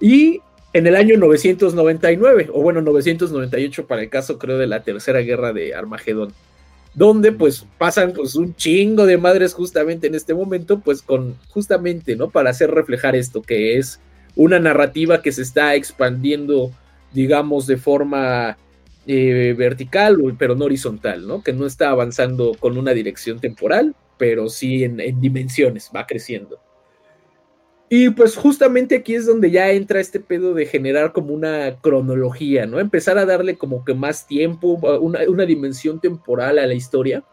[0.00, 0.40] y
[0.72, 5.52] en el año 999, o bueno, 998 para el caso creo de la tercera guerra
[5.52, 6.32] de Armagedón,
[6.94, 12.14] donde pues pasan pues un chingo de madres justamente en este momento, pues con justamente,
[12.14, 12.30] ¿no?
[12.30, 13.98] Para hacer reflejar esto, que es
[14.36, 16.70] una narrativa que se está expandiendo
[17.16, 18.58] digamos, de forma
[19.06, 21.42] eh, vertical, pero no horizontal, ¿no?
[21.42, 26.60] Que no está avanzando con una dirección temporal, pero sí en, dimensiones, va creciendo.
[27.88, 32.66] Y pues justamente aquí es donde ya entra este pedo de generar como una cronología,
[32.66, 32.80] ¿no?
[32.80, 37.24] Empezar a darle como que más tiempo, una, dimensión temporal a la historia,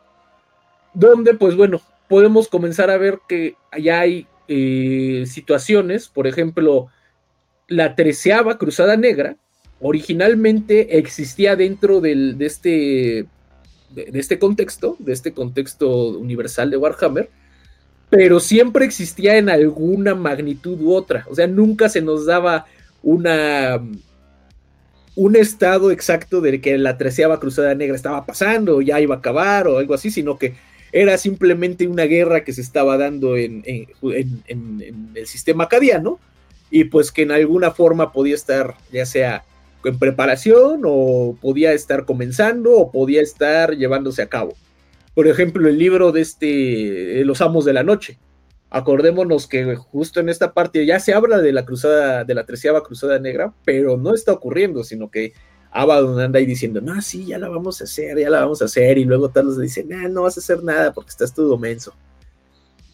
[0.94, 6.88] donde pues bueno, podemos comenzar a ver que ya hay eh, situaciones, por ejemplo,
[7.68, 9.36] la treceava Cruzada Negra,
[9.84, 13.28] originalmente existía dentro de, este,
[13.92, 17.30] de, este contexto, de este contexto universal de Warhammer,
[18.10, 21.26] pero siempre existía en alguna magnitud u otra.
[21.30, 22.66] O sea, nunca se nos daba
[23.04, 23.82] una
[25.16, 29.18] un estado exacto de que la treceava cruzada negra estaba pasando, o ya iba a
[29.20, 30.56] acabar o algo así, sino que
[30.92, 36.20] era simplemente una guerra que se estaba dando en, en el sistema acadiano
[36.72, 39.44] y pues que en alguna forma podía estar ya sea
[39.84, 44.54] en preparación o podía estar comenzando o podía estar llevándose a cabo.
[45.14, 48.18] Por ejemplo, el libro de este Los Amos de la Noche
[48.74, 52.82] Acordémonos que justo en esta parte ya se habla de la cruzada, de la treceava
[52.82, 55.34] cruzada negra, pero no está ocurriendo, sino que
[55.70, 58.66] Abaddon anda ahí diciendo, no, sí, ya la vamos a hacer, ya la vamos a
[58.66, 61.94] hacer, y luego Talos dice, no, no vas a hacer nada porque estás todo menso.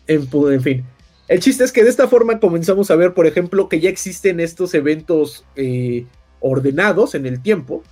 [0.06, 0.86] En, en, fin,
[1.30, 4.42] el chiste es que de esta forma comenzamos a ver, por ejemplo, que ya existen
[4.42, 6.06] estos eventos eh,
[6.40, 7.84] ordenados en el tiempo.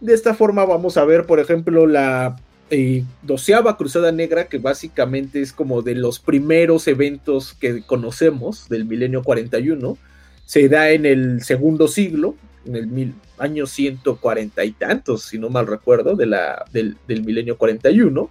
[0.00, 2.36] De esta forma vamos a ver, por ejemplo, la
[2.70, 8.84] eh, doceava Cruzada Negra, que básicamente es como de los primeros eventos que conocemos del
[8.84, 9.96] milenio 41,
[10.44, 15.50] se da en el segundo siglo, en el mil, año 140 y tantos, si no
[15.50, 18.30] mal recuerdo, de la, del, milenio 41.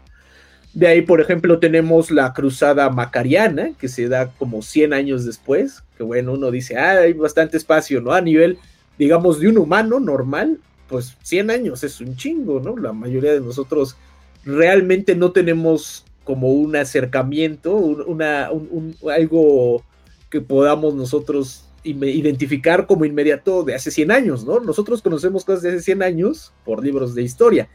[0.74, 5.84] De ahí, por ejemplo, tenemos la Cruzada Macariana, que se da como 100 años después,
[5.98, 8.12] que bueno, uno dice, ah, hay bastante espacio, ¿no?
[8.12, 8.58] A nivel,
[8.98, 12.78] digamos, de un humano normal, pues 100 años es un chingo, ¿no?
[12.78, 13.98] La mayoría de nosotros
[14.44, 19.84] realmente no tenemos como un acercamiento, una, un, algo
[20.30, 24.60] que podamos nosotros identificar como inmediato de hace 100 años, ¿no?
[24.60, 27.70] Nosotros conocemos cosas de hace 100 años por libros de historia.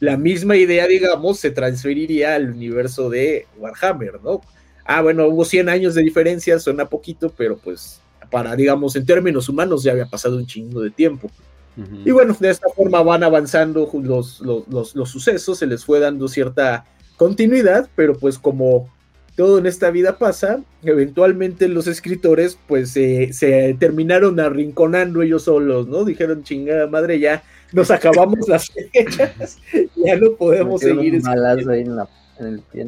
[0.00, 4.42] La misma idea, digamos, se transferiría al universo de Warhammer, ¿no?
[4.84, 8.02] Ah, bueno, hubo 100 años de diferencia, suena poquito, pero pues
[8.34, 11.30] para, digamos, en términos humanos ya había pasado un chingo de tiempo.
[12.04, 16.84] Y bueno, de esta forma van avanzando los, los, sucesos, se les fue dando cierta
[17.16, 18.88] continuidad, pero pues como
[19.36, 26.04] todo en esta vida pasa, eventualmente los escritores pues se terminaron arrinconando ellos solos, ¿no?
[26.04, 29.58] Dijeron, chingada madre, ya nos acabamos las fechas,
[29.94, 31.14] ya no podemos seguir.
[31.14, 32.84] en, el pie,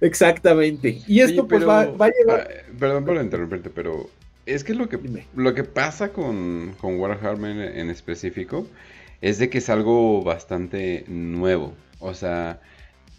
[0.00, 1.02] Exactamente.
[1.08, 2.48] Y esto pues va, va, a llevar...
[2.48, 4.08] Ah, perdón por interrumpirte, pero
[4.50, 4.98] es que lo que,
[5.34, 8.66] lo que pasa con, con Warhammer en específico
[9.20, 11.74] es de que es algo bastante nuevo.
[11.98, 12.60] O sea,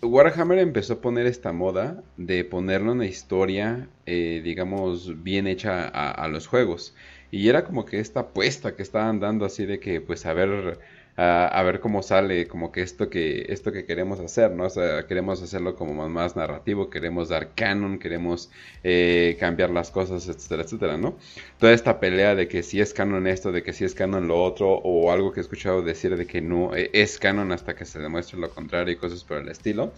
[0.02, 6.12] Warhammer empezó a poner esta moda de ponerle una historia, eh, digamos, bien hecha a,
[6.12, 6.96] a, los juegos.
[7.30, 10.80] Y era como que esta apuesta que estaban dando así de que, pues, a ver
[11.24, 14.66] a, ver cómo sale como que esto que esto que queremos hacer, ¿no?
[14.66, 18.50] O sea, queremos hacerlo como más, narrativo, queremos dar canon, queremos
[18.84, 21.18] eh, cambiar las cosas, etcétera, etcétera, ¿no?
[21.60, 24.44] Toda esta pelea de que si es canon esto, de que si es canon lo
[24.44, 27.86] otro, o algo que he escuchado decir de que no eh, es canon hasta que
[27.86, 29.94] se demuestre lo contrario y cosas por el estilo.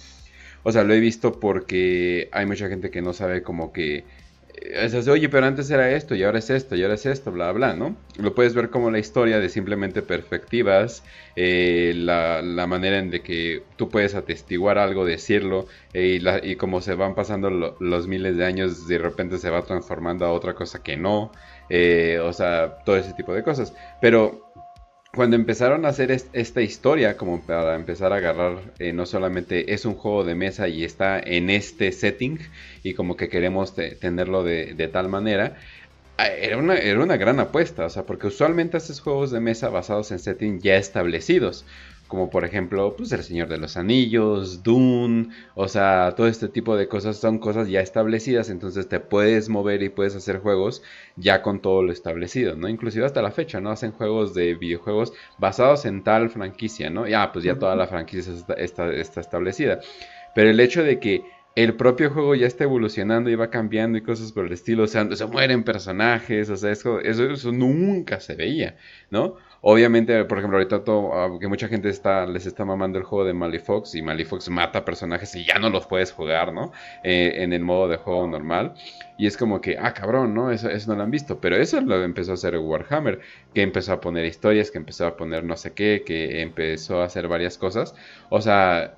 [0.63, 4.03] O sea, lo he visto porque hay mucha gente que no sabe como que
[5.09, 7.73] oye, pero antes era esto y ahora es esto y ahora es esto, bla, bla,
[7.73, 7.95] ¿no?
[8.17, 11.03] Lo puedes ver como la historia de simplemente perspectivas,
[11.35, 16.95] eh, la, manera en de que tú puedes atestiguar algo, decirlo, eh, y como se
[16.95, 20.97] van pasando los miles de años, de repente se va transformando a otra cosa que
[20.97, 21.31] no,
[21.69, 23.73] eh, o sea, todo ese tipo de cosas.
[24.01, 24.52] Pero
[25.15, 29.85] cuando empezaron a hacer esta historia, como para empezar a agarrar, eh, no solamente es
[29.85, 32.39] un juego de mesa y está en este setting,
[32.81, 35.55] y como que queremos tenerlo de, tal manera,
[36.17, 39.69] ah, era una, era una gran apuesta, o sea, porque usualmente haces juegos de mesa
[39.69, 41.65] basados en settings ya establecidos
[42.13, 46.77] como por ejemplo, pues El Señor de los Anillos, Dune, o sea, todo este tipo
[46.77, 50.83] de cosas son cosas ya establecidas, entonces te puedes mover y puedes hacer juegos
[51.15, 52.69] ya con todo lo establecido, ¿no?
[52.69, 53.71] Inclusive hasta la fecha, ¿no?
[53.71, 57.07] Hacen juegos de videojuegos basados en tal franquicia, ¿no?
[57.07, 59.79] Ya, pues ya toda la franquicia está, está, establecida.
[60.35, 61.23] Pero el hecho de que
[61.55, 64.87] el propio juego ya está evolucionando y va cambiando y cosas por el estilo, o
[64.87, 68.77] sea, se mueren personajes, o sea, eso, eso, eso nunca se veía,
[69.09, 69.37] ¿no?
[69.65, 73.23] Obviamente, por ejemplo, ahorita todo, ah, que mucha gente está, les está mamando el juego
[73.23, 76.73] de Malifox y Malifox mata personajes y ya no los puedes jugar, ¿no?
[77.01, 78.73] Eh, en el modo de juego normal.
[79.17, 80.51] Y es como que, ah, cabrón, ¿no?
[80.51, 81.39] Eso, eso no lo han visto.
[81.39, 83.21] Pero eso lo empezó a hacer Warhammer,
[83.53, 87.05] que empezó a poner historias, que empezó a poner no sé qué, que empezó a
[87.05, 87.95] hacer varias cosas.
[88.29, 88.95] O sea,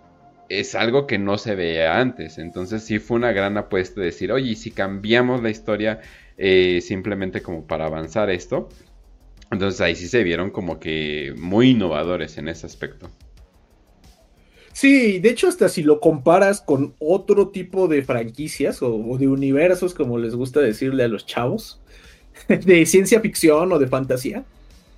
[0.50, 2.40] es algo que no se veía antes.
[2.40, 6.02] Entonces sí fue una gran apuesta de decir, oye, si cambiamos la historia
[6.38, 8.70] eh, simplemente como para avanzar esto?
[9.52, 13.10] Entonces ahí sí se vieron como que muy innovadores en ese aspecto.
[14.74, 19.94] Sí, de hecho hasta si lo comparas con otro tipo de franquicias o, de universos,
[19.94, 21.80] como les gusta decirle a los chavos,
[22.50, 24.44] de ciencia ficción o de fantasía,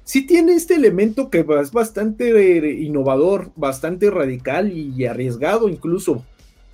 [0.03, 6.25] sí tiene este elemento que es bastante eh, innovador, bastante radical y arriesgado incluso,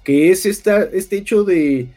[0.05, 1.89] que es esta, este hecho de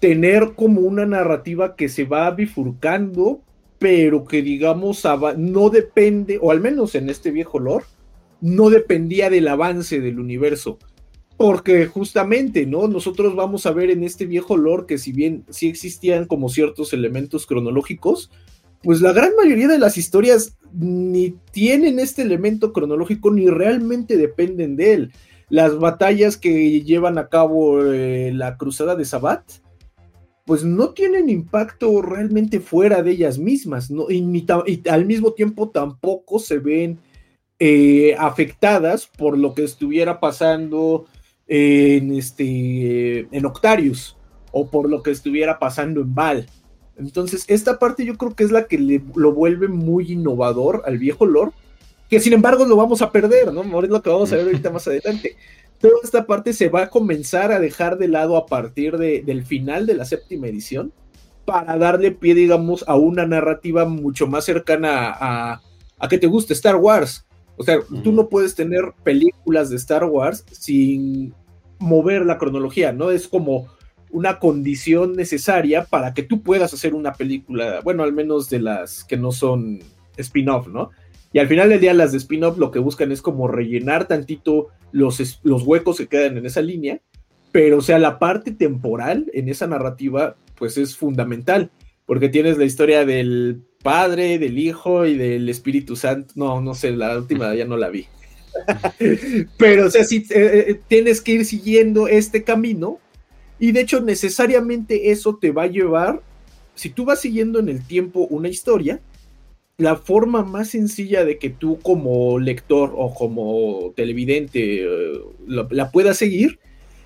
[0.00, 3.40] tener como una narrativa que se va bifurcando
[3.82, 5.02] pero que digamos
[5.36, 7.84] no depende, o al menos en este viejo lore,
[8.40, 10.78] no dependía del avance del universo.
[11.36, 12.86] Porque justamente, ¿no?
[12.86, 16.92] Nosotros vamos a ver en este viejo lore que si bien sí existían como ciertos
[16.92, 18.30] elementos cronológicos,
[18.84, 24.76] pues la gran mayoría de las historias ni tienen este elemento cronológico ni realmente dependen
[24.76, 25.12] de él.
[25.48, 29.42] Las batallas que llevan a cabo eh, la cruzada de Sabat,
[30.44, 34.10] pues no tienen impacto realmente fuera de ellas mismas, ¿no?
[34.10, 34.44] y,
[34.88, 36.98] al mismo tiempo tampoco se ven
[37.58, 41.06] eh, afectadas por lo que estuviera pasando
[41.46, 44.16] en, este, en Octarius
[44.50, 46.46] o por lo que estuviera pasando en Val.
[46.96, 50.98] Entonces, esta parte yo creo que es la que le, lo vuelve muy innovador al
[50.98, 51.52] viejo lore,
[52.10, 53.62] que sin embargo lo vamos a perder, ¿no?
[53.82, 55.36] Es lo que vamos a ver ahorita más adelante
[55.82, 59.84] toda esta parte se va a comenzar a dejar de lado a partir del final
[59.84, 60.92] de la séptima edición
[61.44, 65.60] para darle pie, digamos, a una narrativa mucho más cercana a,
[65.98, 67.26] a, que te guste Star Wars.
[67.56, 71.34] O sea, tú no puedes tener películas de Star Wars sin
[71.80, 73.10] mover la cronología, ¿no?
[73.10, 73.66] Es como
[74.10, 79.02] una condición necesaria para que tú puedas hacer una película, bueno, al menos de las
[79.02, 79.80] que no son
[80.16, 80.90] spin-off, ¿no?
[81.32, 84.68] Y al final del día las de spin-off lo que buscan es como rellenar tantito
[84.92, 87.00] los, los huecos que quedan en esa línea,
[87.52, 91.70] pero o sea, la parte temporal en esa narrativa pues es fundamental,
[92.06, 96.32] porque tienes la historia del Padre, del Hijo y del Espíritu Santo.
[96.36, 98.06] No, no sé, la última ya no la vi.
[99.58, 102.98] pero o sea, sí, eh, eh, tienes que ir siguiendo este camino
[103.58, 106.20] y de hecho necesariamente eso te va a llevar,
[106.74, 109.00] si tú vas siguiendo en el tiempo una historia,
[109.78, 116.18] la forma más sencilla de que tú como lector o como televidente eh, la, puedas
[116.18, 116.60] seguir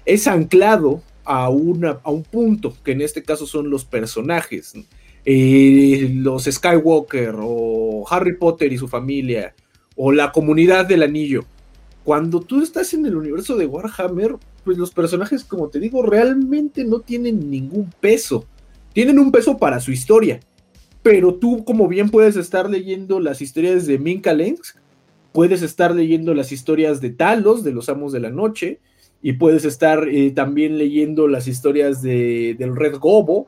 [0.04, 4.74] es anclado a, una, a un punto, que en este caso son los personajes,
[5.24, 9.54] eh, los Skywalker o Harry Potter y su familia,
[9.96, 11.44] o la comunidad del anillo.
[12.04, 16.84] Cuando tú estás en el universo de Warhammer, pues los personajes, como te digo, realmente
[16.84, 18.46] no tienen ningún peso.
[18.92, 20.38] Tienen un peso para su historia,
[21.06, 24.76] pero tú como bien puedes estar leyendo las historias de Minka Lenx,
[25.30, 28.80] puedes estar leyendo las historias de Talos, de los Amos de la Noche,
[29.22, 33.46] y puedes estar eh, también leyendo las historias de, del Red Gobo,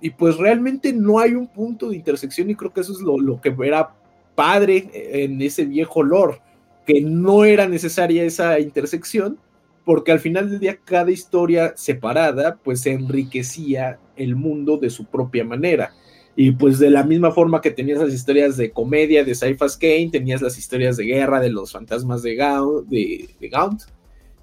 [0.00, 3.16] y pues realmente no hay un punto de intersección y creo que eso es lo,
[3.16, 3.94] lo que era
[4.34, 6.40] padre en ese viejo lore,
[6.84, 9.38] que no era necesaria esa intersección,
[9.84, 15.44] porque al final del día cada historia separada pues enriquecía el mundo de su propia
[15.44, 15.92] manera.
[16.40, 20.10] Y pues de la misma forma que tenías las historias de comedia de Cyphers Kane,
[20.12, 23.82] tenías las historias de guerra de los fantasmas de Gaunt, de, Gaunt,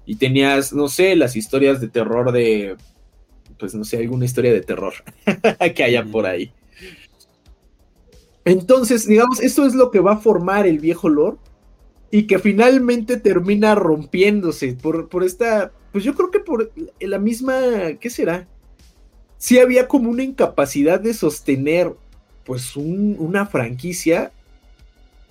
[0.04, 2.76] y tenías, no sé, las historias de terror de,
[3.58, 4.92] pues no sé, alguna historia de terror
[5.74, 6.52] que haya por ahí.
[8.44, 11.38] Entonces, digamos, esto es lo que va a formar el viejo lore
[12.10, 17.54] y que finalmente termina rompiéndose por, por esta, pues yo creo que por la misma,
[17.98, 18.46] ¿qué será?
[19.38, 21.92] Sí había como una incapacidad de sostener
[22.44, 24.32] pues una franquicia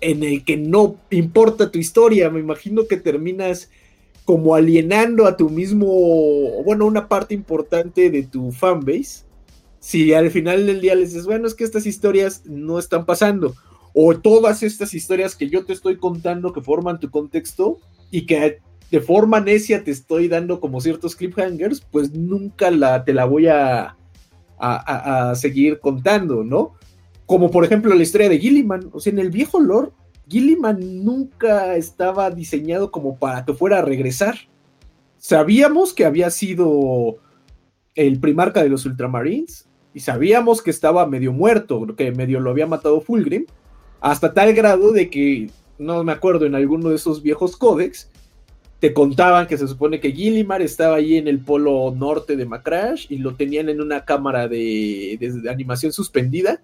[0.02, 2.30] en el que no importa tu historia.
[2.30, 3.70] Me imagino que terminas
[4.26, 9.24] como alienando a tu mismo, bueno, una parte importante de tu fanbase.
[9.80, 13.56] Si al final del día les dices, bueno, es que estas historias no están pasando,
[13.94, 18.60] o todas estas historias que yo te estoy contando que forman tu contexto y que
[18.96, 23.48] de forma necia te estoy dando como ciertos cliffhangers, pues nunca la, te la voy
[23.48, 23.98] a,
[25.36, 26.76] seguir contando, ¿no?
[27.26, 29.92] Como por ejemplo la historia de Gilliman, o sea, en el viejo lore,
[30.30, 34.36] Gilliman nunca estaba diseñado como para que fuera a regresar.
[35.18, 37.18] Sabíamos que había sido
[37.96, 42.66] el primarca de los Ultramarines y sabíamos que estaba medio muerto, que medio lo había
[42.66, 43.46] matado Fulgrim,
[44.00, 48.10] hasta tal grado de que, no me acuerdo, en alguno de esos viejos códex,
[48.80, 53.08] te contaban que se supone que Gillimar estaba ahí en el polo norte de Macrash
[53.10, 55.18] y lo tenían en una cámara de,
[55.50, 56.62] animación suspendida,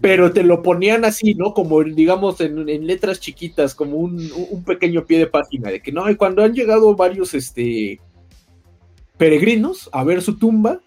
[0.00, 1.54] pero te lo ponían así, ¿no?
[1.54, 4.30] Como digamos en, letras chiquitas, como un,
[4.64, 8.00] pequeño pie de página, de que no, y cuando han llegado varios este,
[9.16, 10.80] peregrinos a ver su tumba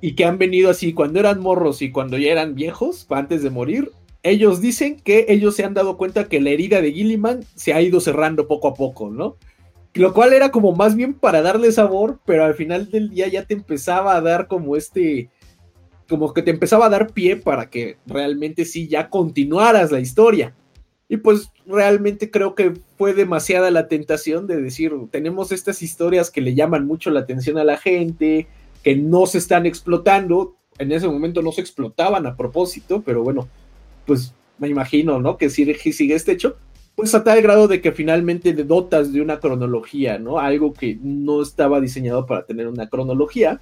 [0.00, 3.50] y que han venido así cuando eran morros y cuando ya eran viejos, antes de
[3.50, 3.92] morir,
[4.24, 7.80] ellos dicen que ellos se han dado cuenta que la herida de Gilliman se ha
[7.80, 9.36] ido cerrando poco a poco, ¿no?
[9.94, 13.44] Lo cual era como más bien para darle sabor, pero al final del día ya
[13.44, 15.28] te empezaba a dar como este,
[16.08, 20.54] como que te empezaba a dar pie para que realmente sí ya continuaras la historia.
[21.08, 26.40] Y pues realmente creo que fue demasiada la tentación de decir, tenemos estas historias que
[26.40, 28.46] le llaman mucho la atención a la gente,
[28.82, 33.46] que no se están explotando, en ese momento no se explotaban a propósito, pero bueno,
[34.06, 35.36] pues me imagino, ¿no?
[35.36, 36.56] Que sigue, sigue este hecho,
[36.94, 40.38] pues a tal grado de que finalmente te dotas de una cronología, ¿no?
[40.38, 43.60] Algo que no estaba diseñado para tener una cronología,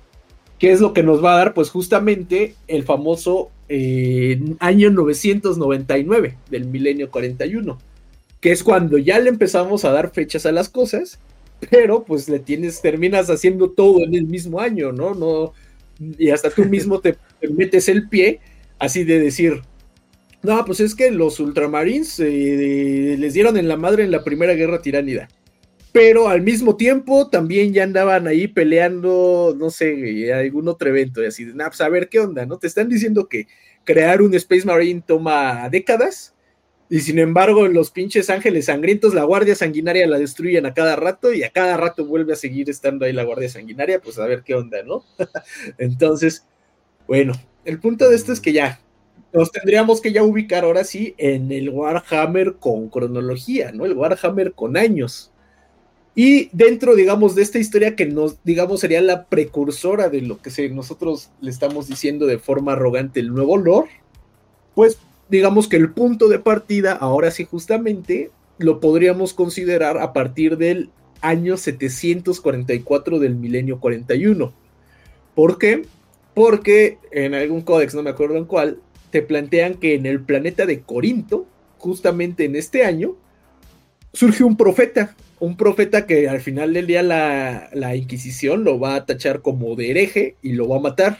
[0.58, 6.36] que es lo que nos va a dar, pues justamente el famoso eh, año 999
[6.50, 7.78] del milenio 41,
[8.40, 11.18] que es cuando ya le empezamos a dar fechas a las cosas,
[11.70, 15.14] pero pues le tienes, terminas haciendo todo en el mismo año, ¿no?
[15.14, 15.52] No,
[16.18, 17.16] y hasta tú mismo te,
[17.50, 18.40] metes el pie
[18.78, 19.62] así de decir,
[20.42, 24.54] no, pues es que los ultramarines eh, les dieron en la madre en la primera
[24.54, 25.28] guerra tiránida.
[25.92, 31.22] Pero al mismo tiempo también ya andaban ahí peleando, no sé, algún otro evento.
[31.22, 32.58] Y así, nah, pues a ver qué onda, ¿no?
[32.58, 33.48] Te están diciendo que
[33.84, 36.34] crear un Space Marine toma décadas.
[36.88, 41.32] Y sin embargo, los pinches ángeles sangrientos, la guardia sanguinaria la destruyen a cada rato
[41.32, 44.42] y a cada rato vuelve a seguir estando ahí la guardia sanguinaria, pues a ver
[44.42, 45.04] qué onda, ¿no?
[45.78, 46.46] Entonces,
[47.06, 47.32] bueno,
[47.64, 48.80] el punto de esto es que ya
[49.32, 53.84] nos tendríamos que ya ubicar ahora sí en el Warhammer con cronología, ¿no?
[53.84, 55.30] El Warhammer con años.
[56.14, 60.68] Y dentro, digamos, de esta historia que nos, digamos, sería la precursora de lo que
[60.70, 63.90] nosotros le estamos diciendo de forma arrogante el nuevo lore,
[64.74, 70.58] pues digamos que el punto de partida, ahora sí justamente, lo podríamos considerar a partir
[70.58, 74.52] del año 744 del milenio 41.
[75.34, 75.86] ¿Por qué?
[76.34, 80.66] Porque en algún códex, no me acuerdo en cuál, te plantean que en el planeta
[80.66, 81.46] de Corinto,
[81.78, 83.16] justamente en este año,
[84.12, 88.94] surge un profeta, un profeta que al final del día la, la, Inquisición lo va
[88.96, 91.18] a tachar como de hereje y lo va a matar.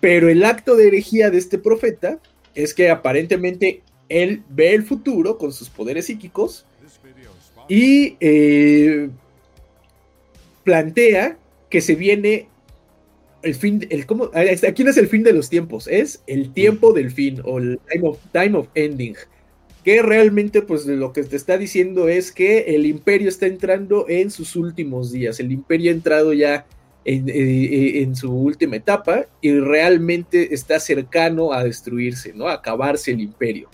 [0.00, 2.18] Pero el acto de herejía de este profeta
[2.54, 6.66] es que aparentemente él ve el futuro con sus poderes psíquicos
[7.68, 9.08] y eh,
[10.64, 11.38] plantea
[11.70, 12.48] que se viene
[13.42, 16.92] el fin, el cómo, aquí no es el fin de los tiempos, es el tiempo
[16.92, 19.14] del fin o el time of, time of ending.
[19.84, 24.30] Que realmente, pues lo que te está diciendo es que el imperio está entrando en
[24.30, 25.40] sus últimos días.
[25.40, 26.66] El imperio ha entrado ya
[27.04, 32.46] en, eh, eh, en, su última etapa y realmente está cercano a destruirse, ¿no?
[32.46, 33.68] A acabarse el imperio.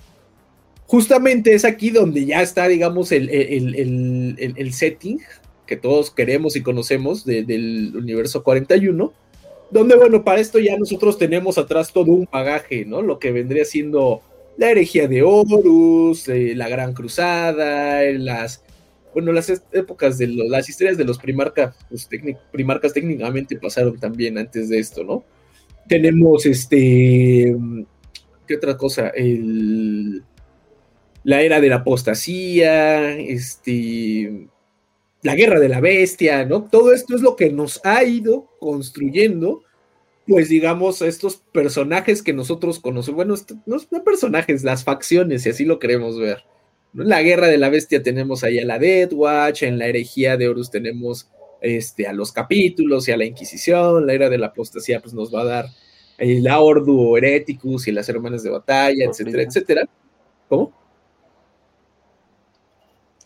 [0.86, 5.20] Justamente es aquí donde ya está, digamos, el, el, el setting
[5.66, 9.12] que todos queremos y conocemos del universo 41
[9.70, 13.02] donde bueno, para esto ya nosotros tenemos atrás todo un bagaje, ¿no?
[13.02, 14.22] Lo que vendría siendo
[14.56, 18.64] la herejía de Horus, eh, la Gran Cruzada, las,
[19.14, 22.08] bueno, las épocas de las historias de los primarcas, pues,
[22.50, 25.24] primarcas técnicamente pasaron también antes de esto, ¿no?
[25.86, 27.56] Tenemos este,
[28.46, 29.08] ¿qué otra cosa?
[29.08, 30.22] El,
[31.24, 34.48] la era de la apostasía, este,
[35.28, 36.64] la guerra de la bestia, ¿no?
[36.64, 39.62] Todo esto es lo que nos ha ido construyendo,
[40.26, 43.34] pues digamos, estos personajes que nosotros conocemos, bueno,
[43.66, 46.44] no son personajes, las facciones, si así lo queremos ver.
[46.96, 50.38] En la guerra de la bestia tenemos ahí a la Death Watch, en la herejía
[50.38, 51.28] de Horus tenemos
[51.60, 55.34] este, a los capítulos y a la Inquisición, la era de la apostasía pues nos
[55.34, 55.66] va a dar
[56.16, 59.88] el la Ordu Hereticus y las hermanas de batalla, etcétera, etcétera.
[60.48, 60.72] ¿Cómo?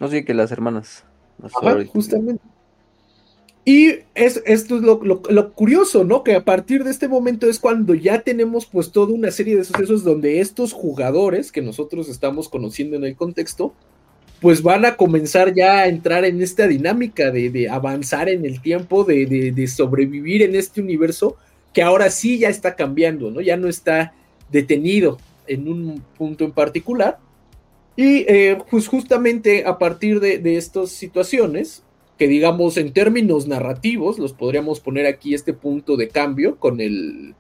[0.01, 1.05] No sé que las hermanas
[1.93, 2.43] justamente.
[3.65, 6.25] Y es, esto es lo, curioso, ¿no?
[6.25, 9.65] Que a partir de este momento es cuando ya tenemos pues toda una serie de
[9.65, 13.73] sucesos donde estos jugadores que nosotros estamos conociendo en el contexto,
[14.41, 19.05] pues van a comenzar ya a entrar en esta dinámica de, avanzar en el tiempo,
[19.05, 21.37] de, de, sobrevivir en este universo
[21.73, 23.41] que ahora sí ya está cambiando, ¿no?
[23.41, 24.13] Ya no está
[24.51, 27.19] detenido en un punto en particular,
[27.97, 31.83] y eh, pues justamente a partir de, estas situaciones,
[32.19, 37.35] que digamos en términos narrativos, los podríamos poner aquí este punto de cambio con el,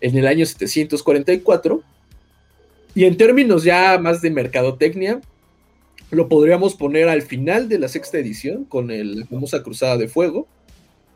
[0.00, 1.82] en el año 744,
[2.94, 5.20] y en términos ya más de mercadotecnia,
[6.10, 10.08] lo podríamos poner al final de la sexta edición con el, la famosa Cruzada de
[10.08, 10.46] Fuego,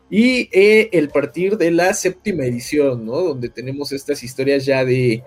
[0.09, 3.17] y eh, el partir de la séptima edición, ¿no?
[3.17, 5.23] Donde tenemos estas historias ya de,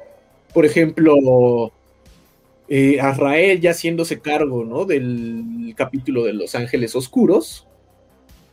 [0.52, 1.72] por ejemplo,
[2.74, 4.86] eh, ya haciéndose cargo, ¿no?
[4.86, 7.66] Del capítulo de Los Ángeles Oscuros.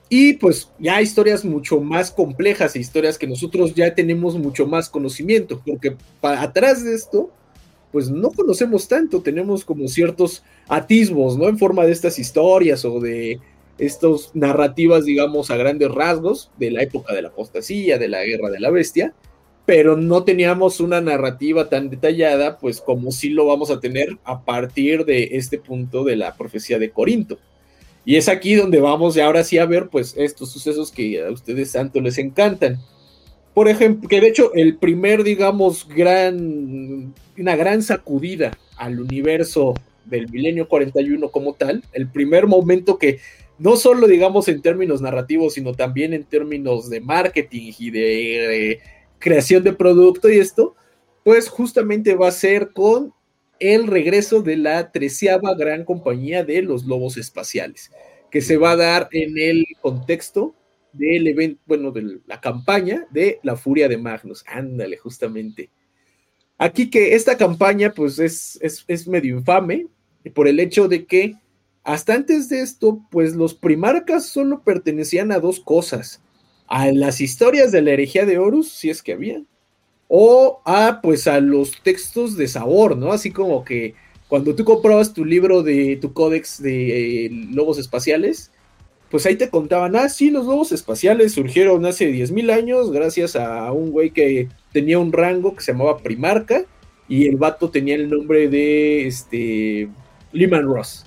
[0.09, 4.89] Y pues ya historias mucho más complejas, e historias que nosotros ya tenemos mucho más
[4.89, 7.31] conocimiento, porque para, atrás de esto,
[7.93, 11.47] pues no conocemos tanto, tenemos como ciertos atisbos, ¿no?
[11.47, 13.39] En forma de estas historias o de
[13.77, 18.49] estas narrativas, digamos, a grandes rasgos, de la época de la apostasía, de la guerra
[18.49, 19.13] de la bestia,
[19.69, 24.43] pero no teníamos una narrativa tan detallada, pues como sí lo vamos a tener a
[24.43, 27.37] partir de este punto de la profecía de Corinto.
[28.03, 31.71] Y es aquí donde vamos ahora sí a ver pues estos sucesos que a ustedes
[31.71, 32.79] tanto les encantan.
[33.53, 40.31] Por ejemplo, que de hecho el primer, digamos, gran, una gran sacudida al universo del
[40.31, 43.19] milenio 41 como tal, el primer momento que
[43.59, 48.81] no solo digamos en términos narrativos, sino también en términos de marketing y de
[49.19, 50.75] creación de producto y esto,
[51.23, 53.13] pues justamente va a ser con
[53.59, 57.91] el regreso de la treceava gran compañía de los lobos espaciales,
[58.31, 60.55] que se va a dar en el contexto
[60.93, 64.43] del evento, bueno, de la campaña de la furia de Magnus.
[64.47, 65.69] Ándale, justamente.
[66.57, 69.87] Aquí que esta campaña, pues es, es, es medio infame
[70.33, 71.35] por el hecho de que
[71.83, 76.21] hasta antes de esto, pues los primarcas solo pertenecían a dos cosas:
[76.69, 79.41] a las historias de la herejía de Horus, si es que había,
[80.07, 83.11] o a pues a los textos de sabor, ¿no?
[83.11, 83.95] Así como que
[84.27, 88.51] cuando tú comprabas tu libro de tu códex de eh, lobos espaciales,
[89.09, 93.71] pues ahí te contaban, ah, sí, los lobos espaciales surgieron hace 10.000 años gracias a
[93.71, 96.65] un güey que tenía un rango que se llamaba Primarca
[97.07, 99.89] y el vato tenía el nombre de este
[100.31, 101.05] Lehman Ross.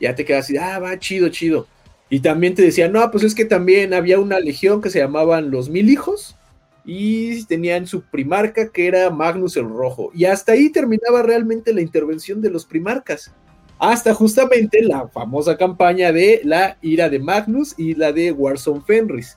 [0.00, 1.66] Ya te quedas así, ah, va, chido, chido.
[2.08, 5.50] Y también te decían, no, pues es que también había una legión que se llamaban
[5.50, 6.36] los Mil Hijos
[6.84, 10.10] y tenían su primarca que era Magnus el Rojo.
[10.14, 13.32] Y hasta ahí terminaba realmente la intervención de los primarcas.
[13.78, 19.36] Hasta justamente la famosa campaña de la ira de Magnus y la de Warzone Fenris.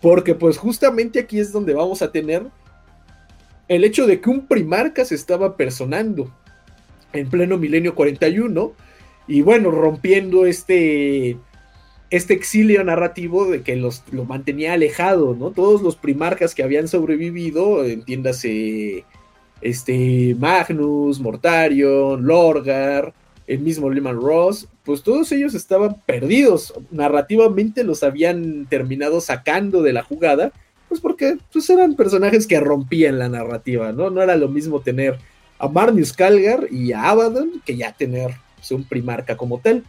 [0.00, 2.46] Porque pues justamente aquí es donde vamos a tener
[3.68, 6.32] el hecho de que un primarca se estaba personando
[7.12, 8.72] en pleno milenio 41
[9.28, 11.36] y bueno, rompiendo este
[12.10, 15.50] este exilio narrativo de que los, lo mantenía alejado, ¿no?
[15.50, 19.04] Todos los primarcas que habían sobrevivido, entiéndase,
[19.60, 23.12] este, Magnus, Mortarion, Lorgar,
[23.46, 26.74] el mismo Lehman Ross, pues todos ellos estaban perdidos.
[26.90, 30.52] Narrativamente los habían terminado sacando de la jugada,
[30.88, 34.10] pues porque pues eran personajes que rompían la narrativa, ¿no?
[34.10, 35.18] No era lo mismo tener
[35.58, 39.84] a Marnius Calgar y a Abaddon que ya tener pues, un primarca como tal.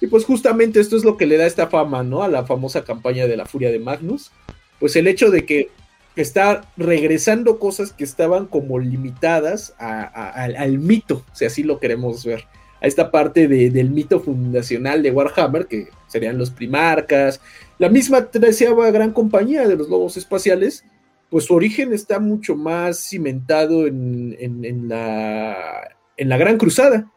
[0.00, 2.22] Y pues justamente esto es lo que le da esta fama, ¿no?
[2.22, 4.30] A la famosa campaña de la furia de Magnus.
[4.78, 5.70] Pues el hecho de que
[6.16, 12.44] está regresando cosas que estaban como limitadas al, mito, si así lo queremos ver.
[12.80, 17.40] A esta parte del mito fundacional de Warhammer, que serían los primarcas,
[17.78, 20.84] la misma treceava gran compañía de los lobos espaciales,
[21.30, 27.10] pues su origen está mucho más cimentado en, en, la, en la Gran Cruzada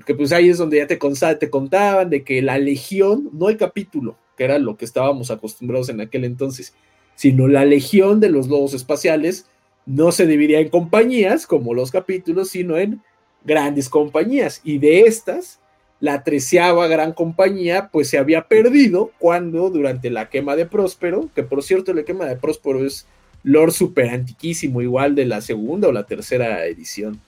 [0.00, 4.16] porque pues ahí es donde ya te, contaban de que la legión, no el capítulo,
[4.34, 6.72] que era lo que estábamos acostumbrados en aquel entonces,
[7.16, 9.46] sino la legión de los lobos espaciales
[9.84, 13.02] no se dividía en compañías como los capítulos, sino en
[13.44, 14.62] grandes compañías.
[14.64, 15.60] Y de estas,
[16.00, 21.42] la treceava gran compañía, pues se había perdido cuando durante la quema de Próspero, que
[21.42, 23.06] por cierto la quema de Próspero es
[23.42, 27.20] Lord super antiquísimo, igual de la segunda o la tercera edición.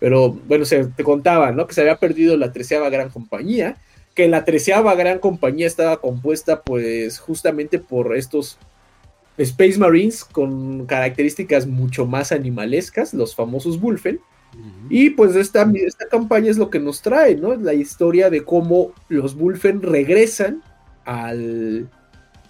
[0.00, 1.66] Pero bueno, se te contaba, ¿no?
[1.66, 3.76] Que se había perdido la treceava gran compañía,
[4.14, 8.58] que la treceava gran compañía estaba compuesta pues justamente por estos
[9.38, 14.20] Space Marines con características mucho más animalescas, los famosos Bulfen.
[14.88, 17.54] Y pues esta, esta campaña es lo que nos trae, ¿no?
[17.54, 20.62] La historia de cómo los Bulfen regresan
[21.04, 21.88] al,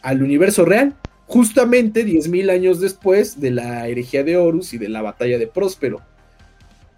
[0.02, 0.94] al universo real,
[1.26, 6.00] justamente 10.000 años después de la herejía de Horus y de la batalla de Próspero.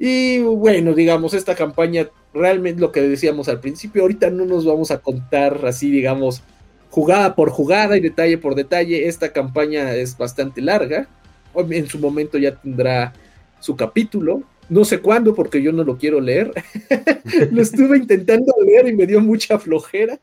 [0.02, 4.90] Y bueno, digamos, esta campaña, realmente lo que decíamos al principio, ahorita no nos vamos
[4.90, 6.42] a contar así, digamos,
[6.88, 9.08] jugada por jugada y detalle por detalle.
[9.08, 11.06] Esta campaña es bastante larga.
[11.54, 13.12] En su momento ya tendrá
[13.60, 14.42] su capítulo.
[14.70, 16.50] No sé cuándo porque yo no lo quiero leer.
[17.50, 20.18] lo estuve intentando leer y me dio mucha flojera.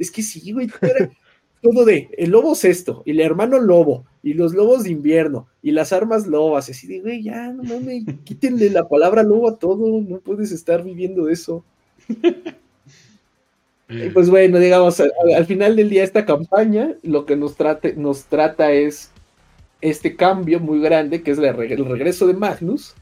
[0.00, 0.68] es que sí, güey,
[1.62, 5.48] todo de el lobo es esto, y el hermano lobo, y los lobos de invierno,
[5.62, 9.58] y las armas lobas, así de, güey, ya, no mames, quítenle la palabra lobo a
[9.58, 11.64] todo, no puedes estar viviendo de eso.
[13.88, 18.24] y pues bueno, digamos, al, final del día esta campaña lo que nos, trate, nos
[18.24, 19.10] trata es
[19.80, 22.94] este cambio muy grande, que es el regreso de Magnus,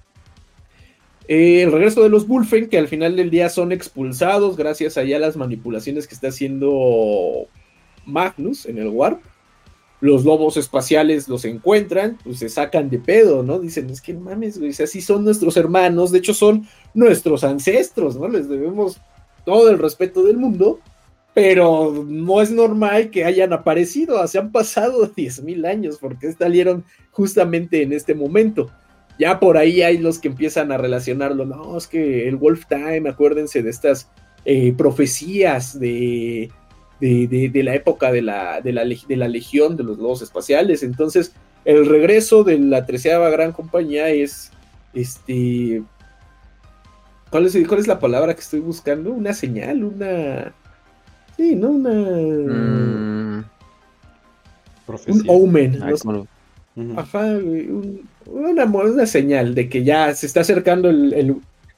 [1.27, 5.05] eh, el regreso de los Bulfen, que al final del día son expulsados gracias a
[5.05, 7.49] las manipulaciones que está haciendo
[8.07, 9.21] Magnus en el Warp.
[10.01, 13.59] Los lobos espaciales los encuentran, pues se sacan de pedo, ¿no?
[13.59, 18.29] Dicen, es que mames, güey, así son nuestros hermanos, de hecho son nuestros ancestros, ¿no?
[18.29, 19.01] Les debemos
[19.45, 20.81] todo el respeto del mundo,
[21.33, 27.83] pero no es normal que hayan aparecido, se han pasado 10.000 años, porque salieron justamente
[27.83, 28.71] en este momento.
[29.19, 33.09] Ya por ahí hay los que empiezan a relacionarlo, no, es que el Wolf Time,
[33.09, 34.11] acuérdense de estas
[34.45, 36.51] eh, profecías de
[37.01, 40.83] de, la época de la, de, la, de la Legión de los Lobos Espaciales.
[40.83, 41.33] Entonces,
[41.65, 44.51] el regreso de la treceava gran compañía es
[44.93, 45.83] este.
[47.31, 49.11] ¿Cuál es, ¿Cuál es la palabra que estoy buscando?
[49.11, 50.53] Una señal, una.
[51.37, 51.71] Sí, ¿no?
[51.71, 51.91] Una.
[51.91, 53.45] Mm.
[55.07, 55.83] Un omen.
[56.97, 57.39] Ajá,
[58.27, 61.37] una, una, señal de que ya se está acercando el, el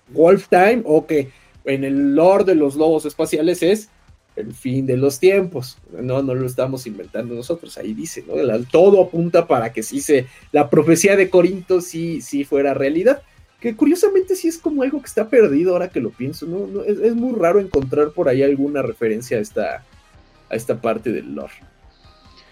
[0.09, 1.31] Wolf Time o que
[1.65, 3.91] en el lore de los lobos espaciales es
[4.37, 5.79] el fin de los tiempos.
[5.91, 8.35] No, no lo estamos inventando nosotros, ahí dice, ¿no?
[8.71, 13.23] todo apunta para que sí se, la profecía de Corinto sí, sí fuera realidad.
[13.61, 16.85] Que curiosamente sí es como algo que está perdido ahora que lo pienso, ¿no?
[16.85, 19.85] es, muy raro encontrar por ahí alguna referencia a esta,
[20.51, 21.55] a esta parte del lore.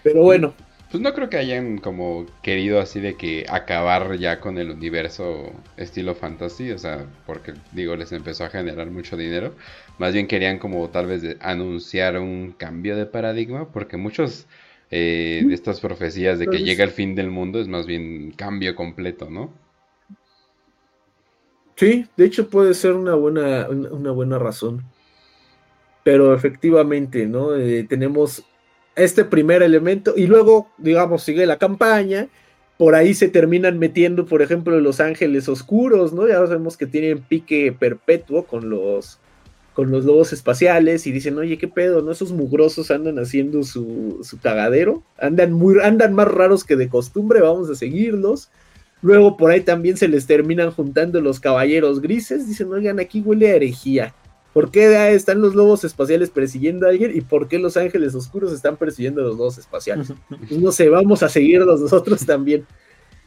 [0.01, 0.55] Pero bueno,
[0.95, 5.51] pues no creo que hayan como querido así de que acabar ya con el universo
[5.77, 9.55] estilo fantasy, o sea, porque digo, les empezó a generar mucho dinero.
[9.97, 14.47] Más bien querían como tal vez anunciar un cambio de paradigma, porque muchos
[14.91, 18.75] eh, de estas profecías de que llega el fin del mundo es más bien cambio
[18.75, 19.53] completo, ¿no?
[21.75, 24.83] Sí, de hecho puede ser una buena, una buena razón.
[26.03, 27.55] Pero efectivamente, ¿no?
[27.55, 28.45] Eh, tenemos
[28.95, 32.27] este primer elemento y luego, digamos, sigue la campaña.
[32.77, 36.27] Por ahí se terminan metiendo, por ejemplo, los ángeles oscuros, ¿no?
[36.27, 39.19] Ya sabemos que tienen pique perpetuo con los,
[39.75, 42.01] con los lobos espaciales y dicen, oye, ¿qué pedo?
[42.01, 42.11] ¿No?
[42.11, 47.41] Esos mugrosos andan haciendo su, su cagadero, andan, muy, andan más raros que de costumbre,
[47.41, 48.49] vamos a seguirlos.
[49.01, 53.51] Luego por ahí también se les terminan juntando los caballeros grises, dicen, oigan, aquí huele
[53.51, 54.15] a herejía.
[54.53, 58.53] ¿Por qué están los lobos espaciales persiguiendo a alguien y por qué los ángeles oscuros
[58.53, 60.13] están persiguiendo a los lobos espaciales?
[60.29, 62.65] Pues no sé, vamos a seguirlos nosotros también.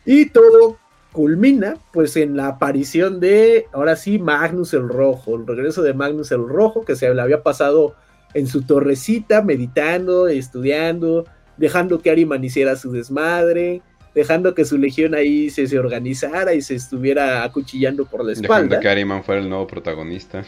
[0.07, 0.79] Y todo
[1.13, 6.33] culmina pues en la aparición de, ahora sí, Magnus el Rojo, el regreso de Magnus
[6.33, 7.95] el Rojo, que se le había pasado
[8.35, 11.25] en su torrecita, meditando, estudiando,
[11.57, 13.83] dejando que Ariman hiciera su desmadre,
[14.15, 18.55] dejando que su legión ahí se, se organizara y se estuviera acuchillando por la espalda.
[18.57, 20.45] Dejando que Ariman fuera el nuevo protagonista.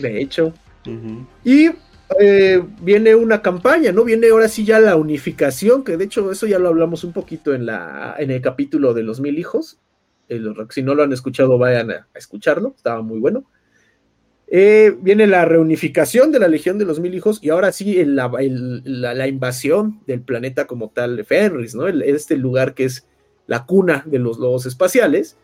[0.00, 0.52] De hecho.
[1.44, 1.70] Y
[2.18, 4.04] eh, viene una campaña, ¿no?
[4.04, 7.54] Viene ahora sí ya la unificación, que de hecho eso ya lo hablamos un poquito
[7.54, 9.78] en, la, en el capítulo de los mil hijos.
[10.70, 13.44] si no lo han escuchado, vayan a escucharlo, estaba muy bueno.
[14.52, 19.28] Eh, viene la reunificación de la Legión de los Mil Hijos y ahora sí la,
[19.28, 21.86] invasión del planeta como tal de Fenris, ¿no?
[21.86, 23.06] este lugar que es
[23.46, 25.36] la cuna de los lobos espaciales,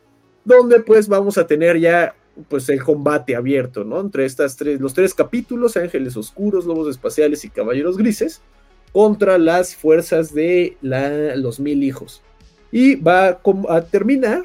[0.44, 2.16] donde pues vamos a tener ya
[2.48, 4.00] pues el combate abierto, ¿no?
[4.00, 8.42] Entre estas tres, los tres capítulos, Ángeles Oscuros, Lobos Espaciales y Caballeros Grises,
[8.92, 12.22] contra las fuerzas de los Mil Hijos.
[12.72, 14.42] Y va a, terminar,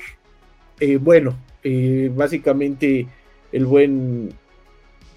[0.79, 3.07] eh, bueno, eh, básicamente
[3.51, 4.33] el buen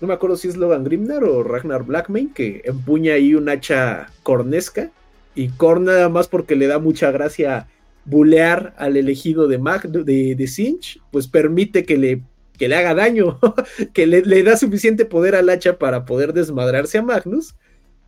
[0.01, 4.09] no me acuerdo si es Logan Grimnar o Ragnar Blackmane, que empuña ahí un hacha
[4.23, 4.91] cornesca.
[5.35, 7.69] Y Korn nada más porque le da mucha gracia
[8.05, 12.23] bulear al elegido de, Mag, de, de Sinch, pues permite que le,
[12.59, 13.39] que le haga daño,
[13.93, 17.55] que le, da suficiente poder al hacha para poder desmadrarse a Magnus.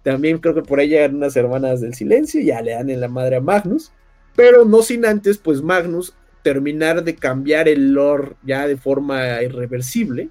[0.03, 3.09] También creo que por ahí llegan unas hermanas del silencio, ya le dan en la
[3.09, 3.93] madre a Magnus,
[4.37, 10.31] pero no sin antes, pues Magnus terminar de cambiar el lore ya de forma irreversible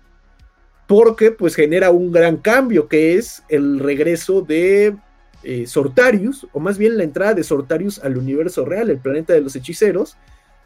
[0.88, 4.96] porque pues genera un gran cambio que es el regreso de
[5.44, 9.42] eh, Sortarius, o más bien la entrada de Sortarius al universo real, el planeta de
[9.42, 10.18] los hechiceros,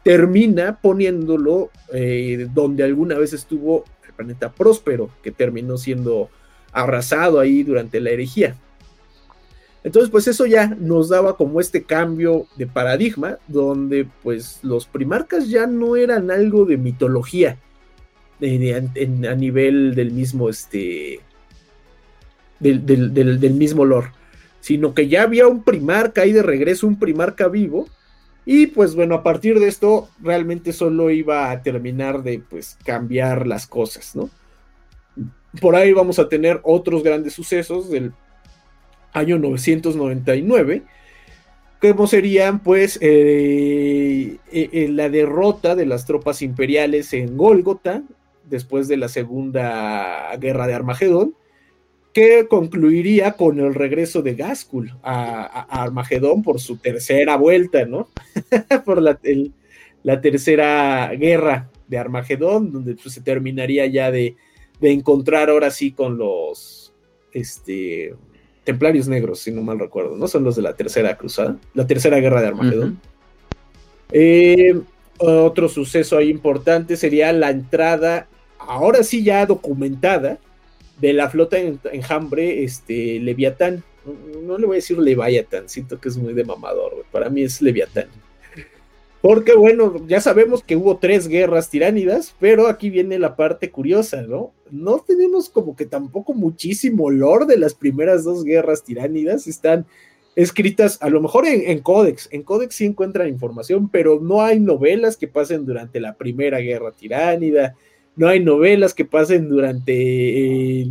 [0.02, 6.30] termina poniéndolo eh, donde alguna vez estuvo el planeta Próspero, que terminó siendo
[6.72, 8.56] arrasado ahí durante la herejía.
[9.82, 15.48] Entonces, pues eso ya nos daba como este cambio de paradigma, donde pues los primarcas
[15.48, 17.56] ya no eran algo de mitología,
[18.42, 21.20] a nivel del mismo, este,
[22.58, 24.12] del, mismo lore,
[24.60, 27.88] sino que ya había un primarca ahí de regreso, un primarca vivo,
[28.46, 33.46] y pues bueno, a partir de esto realmente solo iba a terminar de pues cambiar
[33.46, 34.30] las cosas, ¿no?
[35.60, 38.12] Por ahí vamos a tener otros grandes sucesos del
[39.12, 40.82] año 999,
[41.80, 48.02] como serían pues eh, eh, la derrota de las tropas imperiales en Golgota,
[48.44, 51.34] después de la Segunda Guerra de Armagedón,
[52.12, 58.08] que concluiría con el regreso de Gaskul a, Armagedón por su tercera vuelta, ¿no?
[58.84, 59.18] por la,
[60.20, 64.36] tercera guerra de Armagedón, donde pues, se terminaría ya de,
[64.80, 66.92] encontrar ahora sí con los
[67.32, 68.14] este,
[68.64, 70.26] templarios negros, si no mal recuerdo, ¿no?
[70.26, 73.00] Son los de la tercera cruzada, la tercera guerra de Armagedón.
[74.12, 74.80] Eh,
[75.18, 78.26] otro suceso ahí importante sería la entrada
[78.58, 80.38] ahora sí ya documentada,
[81.00, 83.82] de la flota en, enjambre este, Leviatán.
[84.42, 87.60] No, le voy a decir Leviatán, siento que es muy de mamador, para mí es
[87.60, 88.08] Leviatán.
[89.20, 94.22] Porque bueno, ya sabemos que hubo tres guerras tiránidas, pero aquí viene la parte curiosa,
[94.22, 94.52] ¿no?
[94.70, 99.84] No tenemos como que tampoco muchísimo lore de las primeras dos guerras tiránidas, están
[100.36, 104.58] escritas a lo mejor en, en Codex, en Codex sí encuentran información, pero no hay
[104.58, 107.76] novelas que pasen durante la primera guerra tiránida,
[108.16, 110.86] no hay novelas que pasen durante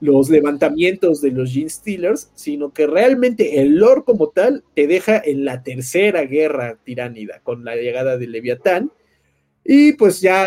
[0.00, 5.20] los levantamientos de los Gene Stealers, sino que realmente el lore como tal te deja
[5.22, 8.90] en la tercera guerra tiránida, con la llegada de Leviatán.
[9.64, 10.46] Y pues ya,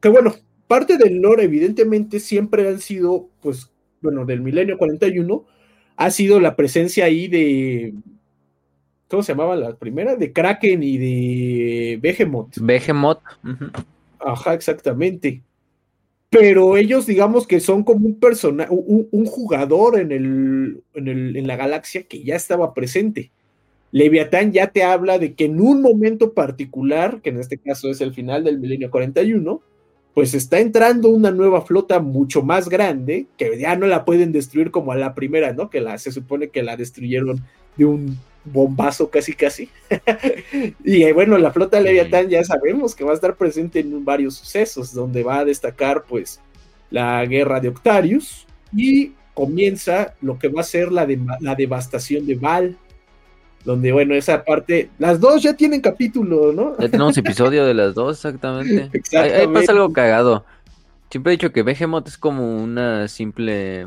[0.00, 0.34] que bueno,
[0.66, 3.70] parte del lore evidentemente siempre han sido, pues,
[4.00, 5.46] bueno, del milenio 41,
[5.96, 7.94] ha sido la presencia ahí de,
[9.08, 10.16] ¿cómo se llamaba la primera?
[10.16, 12.58] De Kraken y de Behemoth.
[12.60, 13.20] Behemoth.
[14.26, 15.42] Ajá, exactamente
[16.30, 21.46] pero ellos digamos que son como un personaje, un, jugador en, el, en, el, en
[21.46, 23.30] la galaxia que ya estaba presente.
[23.92, 28.00] Leviatán ya te habla de que en un momento particular, que en este caso es
[28.00, 29.62] el final del milenio 41,
[30.12, 34.70] pues está entrando una nueva flota mucho más grande, que ya no la pueden destruir
[34.70, 35.70] como a la primera, ¿no?
[35.70, 37.44] Que la, se supone que la destruyeron
[37.76, 39.68] de un bombazo casi casi.
[40.84, 44.36] y eh, bueno, la flota Leviatán ya sabemos que va a estar presente en varios
[44.36, 46.40] sucesos, donde va a destacar pues
[46.90, 52.26] la guerra de Octarius y comienza lo que va a ser la, de, la devastación
[52.26, 52.76] de Val,
[53.64, 56.78] donde bueno, esa parte, las dos ya tienen capítulo, ¿no?
[56.78, 58.90] Ya tenemos episodio de las dos, exactamente.
[59.18, 60.44] Ahí, pasa algo cagado.
[61.10, 63.86] Siempre he dicho que Behemoth es como una simple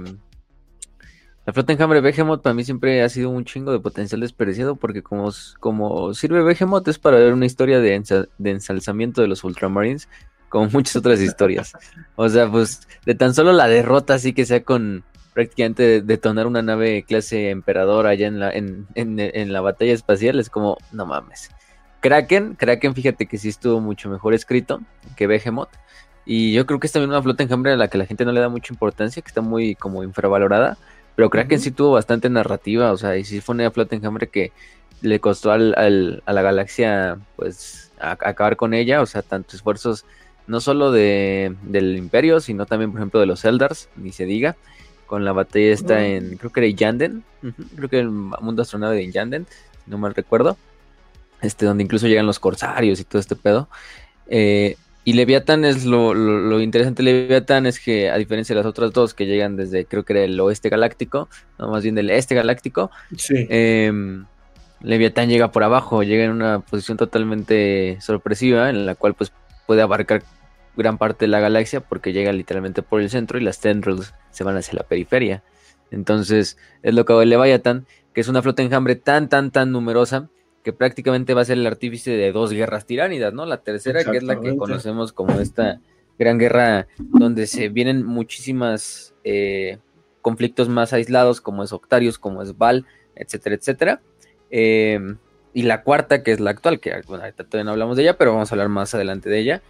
[1.49, 5.01] la flota enjambre Behemoth para mí siempre ha sido un chingo de potencial desperdiciado porque
[5.01, 7.95] como, como sirve Behemoth es para ver una historia de,
[8.43, 10.07] ensalzamiento de los Ultramarines
[10.49, 11.73] como muchas otras historias.
[12.15, 16.61] O sea, pues de tan solo la derrota así que sea con prácticamente detonar una
[16.61, 21.49] nave clase emperador allá en la, en, en la batalla espacial es como, no mames.
[21.99, 24.81] Kraken, Kraken fíjate que sí estuvo mucho mejor escrito
[25.15, 25.71] que Behemoth.
[26.27, 28.31] Y yo creo que es también una flota enjambre a la que la gente no
[28.31, 30.77] le da mucha importancia, que está muy como infravalorada.
[31.15, 34.51] Pero Kraken sí tuvo bastante narrativa, o sea, y sí fue una flota enjambre que
[35.01, 40.05] le costó al, a la galaxia, pues, acabar con ella, o sea, tantos esfuerzos,
[40.47, 44.55] no solo de, del Imperio, sino también, por ejemplo, de los Eldars, ni se diga,
[45.05, 47.23] con la batalla esta en, creo que era Yanden,
[47.75, 49.47] creo que el mundo astronave de Yanden,
[49.83, 50.57] si no mal recuerdo,
[51.41, 53.69] este, donde incluso llegan los corsarios y todo este pedo.
[54.27, 54.75] Eh,
[55.09, 59.15] y Leviatán es lo, interesante de Leviatán es que a diferencia de las otras dos
[59.15, 62.91] que llegan desde creo que era el oeste galáctico, no más bien del este galáctico,
[63.27, 64.27] em,
[64.83, 69.33] Leviatán llega por abajo, llega en una posición totalmente sorpresiva en la cual pues
[69.65, 70.21] puede abarcar
[70.77, 74.43] gran parte de la galaxia porque llega literalmente por el centro y las tendrils se
[74.43, 75.41] van hacia la periferia.
[75.89, 80.29] Entonces es lo que el Leviatán, que es una flota enjambre tan tan tan numerosa
[80.69, 83.47] que prácticamente va a ser el artífice de dos guerras tiránidas, ¿no?
[83.47, 85.79] La tercera, que es la que conocemos como esta
[86.19, 89.79] gran guerra donde se vienen muchísimas eh,
[90.21, 94.01] conflictos más aislados, como es Octarius, como es Val, etcétera, etcétera.
[94.51, 95.17] Em,
[95.51, 98.15] y la cuarta, que es la actual, que bueno, ahorita todavía no hablamos de ella,
[98.15, 99.61] pero vamos a hablar más adelante de ella.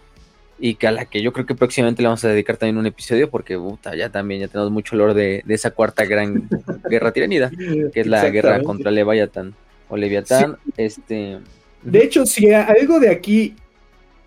[0.58, 2.84] Y que a la que yo creo que próximamente le vamos a dedicar también un
[2.84, 6.46] episodio, porque puta, ya también ya tenemos mucho olor de, de esa cuarta gran
[6.90, 9.54] guerra tiranida, que es la guerra contra Leviathan
[9.90, 11.38] o Leviatán, este...
[11.82, 13.56] De hecho, si algo de aquí,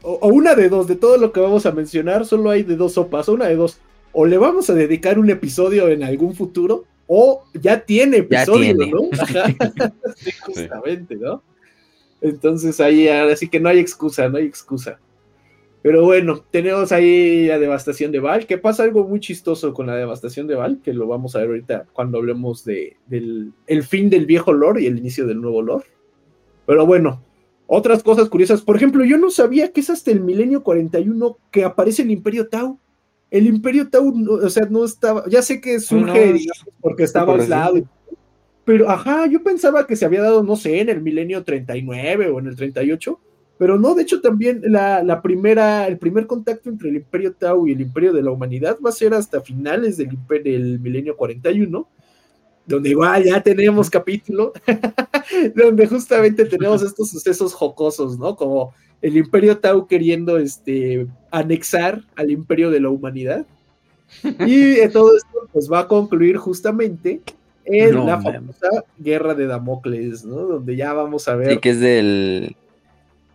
[0.01, 2.93] o, una de dos, de todo lo que vamos a mencionar, solo hay de dos
[2.93, 3.79] sopas, una de dos,
[4.11, 9.09] o le vamos a dedicar un episodio en algún futuro, o ya tiene episodio, ¿no?
[10.15, 11.41] sí, justamente, ¿no?
[12.21, 14.99] Entonces ahí, ahora sí que no hay excusa, no hay excusa.
[15.83, 19.97] Pero bueno, tenemos ahí la devastación de Val, que pasa algo muy chistoso con la
[19.97, 24.09] devastación de Val, que lo vamos a ver ahorita cuando hablemos de, del el fin
[24.09, 25.85] del viejo lore y el inicio del nuevo lore.
[26.65, 27.21] Pero bueno,
[27.67, 28.61] otras cosas curiosas.
[28.61, 32.47] Por ejemplo, yo no sabía que es hasta el milenio 41 que aparece el Imperio
[32.47, 32.79] Tau.
[33.29, 36.39] El Imperio Tau, o sea, no estaba, ya sé que surge,
[36.79, 37.83] porque estaba aislado.
[38.63, 42.39] Pero, ajá, yo pensaba que se había dado, no sé, en el milenio 39 o
[42.39, 43.19] en el 38
[43.57, 47.73] pero no, de hecho también la, primera, el primer contacto entre el Imperio Tau y
[47.73, 51.87] el Imperio de la Humanidad va a ser hasta finales del, del milenio 41,
[52.65, 54.53] donde igual ya tenemos capítulo,
[55.55, 58.35] donde justamente tenemos estos sucesos jocosos, ¿no?
[58.35, 63.45] Como el Imperio Tau queriendo este, anexar al Imperio de la Humanidad.
[64.45, 67.21] Y todo esto pues va a concluir justamente
[67.65, 70.35] en la famosa Guerra de Damocles, ¿no?
[70.35, 71.53] Donde ya vamos a ver.
[71.53, 72.55] Sí, que es del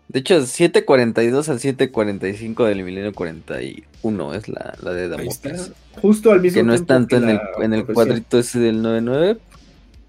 [0.09, 5.73] de hecho, 742 al 745 del milenio 41 es la, la de Damocles.
[6.01, 6.55] Justo al mismo tiempo.
[6.55, 9.39] Que no es tanto en el, en el cuadrito ese del 99,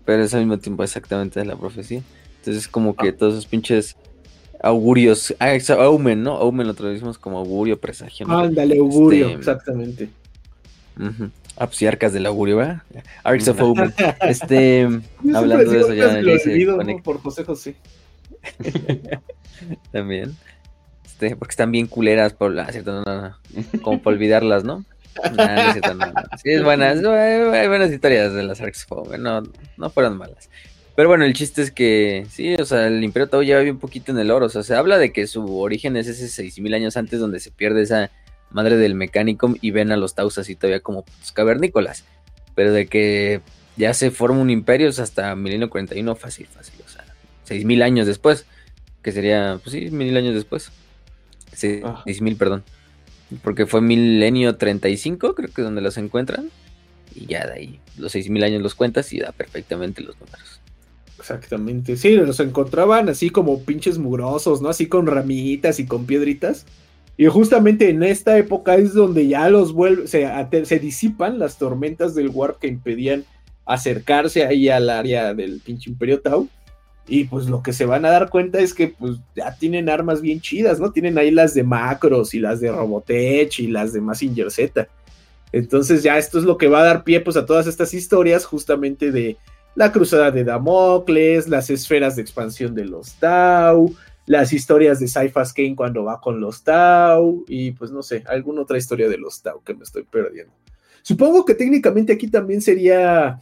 [0.06, 2.02] pero es al mismo tiempo exactamente de la profecía.
[2.38, 3.18] Entonces, es como que ah.
[3.18, 3.98] todos esos pinches
[4.64, 5.36] augurios.
[5.38, 6.38] Ah, aumen, ¿no?
[6.38, 8.26] Aumen lo traducimos como augurio, presagio.
[8.26, 8.40] ¿no?
[8.40, 10.10] Ándale, augurio, este, exactamente.
[11.58, 12.84] Ah, pues arcas del augurio, ¿verdad?
[13.24, 13.94] Arcs of Omen.
[14.22, 14.88] este,
[15.36, 17.76] hablando de eso ya, ya dice, por José José.
[19.92, 20.36] También.
[21.06, 23.38] Este, porque están bien culeras por la,
[23.82, 24.86] como por olvidarlas, ¿no?
[26.42, 28.88] Sí, es buena, hay buenas historias de las Arcs
[29.20, 29.44] no,
[29.78, 30.50] no fueron malas.
[30.96, 34.12] Pero bueno, el chiste es que, sí, o sea, el Imperio Tau lleva bien poquito
[34.12, 34.48] en el oro.
[34.48, 37.52] O sea, se habla de que su origen es ese 6000 años antes donde se
[37.52, 38.12] pierde esa
[38.50, 42.04] madre del mecánico y ven a los Taus así todavía como cavernícolas.
[42.54, 43.40] Pero de que
[43.78, 46.82] ya se forma un imperio es hasta milenio 41, fácil, fácil.
[46.86, 47.06] O sea,
[47.46, 48.46] 6000 años después,
[49.02, 50.72] que sería, pues sí, mil años después.
[51.54, 52.64] 6000, perdón.
[53.44, 56.50] Porque fue milenio 35, creo que es donde los encuentran.
[57.16, 60.60] Y ya de ahí, los 6000 años los cuentas y da perfectamente los números.
[61.18, 64.70] Exactamente, sí, los encontraban así como pinches mugrosos, ¿no?
[64.70, 66.66] Así con ramitas y con piedritas.
[67.18, 70.26] Y justamente en esta época es donde ya los vuelve, se,
[70.64, 73.26] se disipan las tormentas del Warp que impedían
[73.66, 76.48] acercarse ahí al área del pinche Imperio Tau.
[77.10, 80.22] Y pues lo que se van a dar cuenta es que pues ya tienen armas
[80.22, 80.92] bien chidas, ¿no?
[80.92, 84.88] Tienen ahí las de Macros y las de Robotech y las de Massinger Z.
[85.52, 88.46] Entonces ya esto es lo que va a dar pie pues a todas estas historias
[88.46, 89.38] justamente de
[89.76, 93.96] la cruzada de Damocles, las esferas de expansión de los Tau,
[94.28, 98.62] las historias de Cyphas Kane cuando va con los Tau y pues no sé, alguna
[98.62, 100.54] otra historia de los Tau que me estoy perdiendo.
[101.02, 103.40] Supongo que técnicamente aquí también sería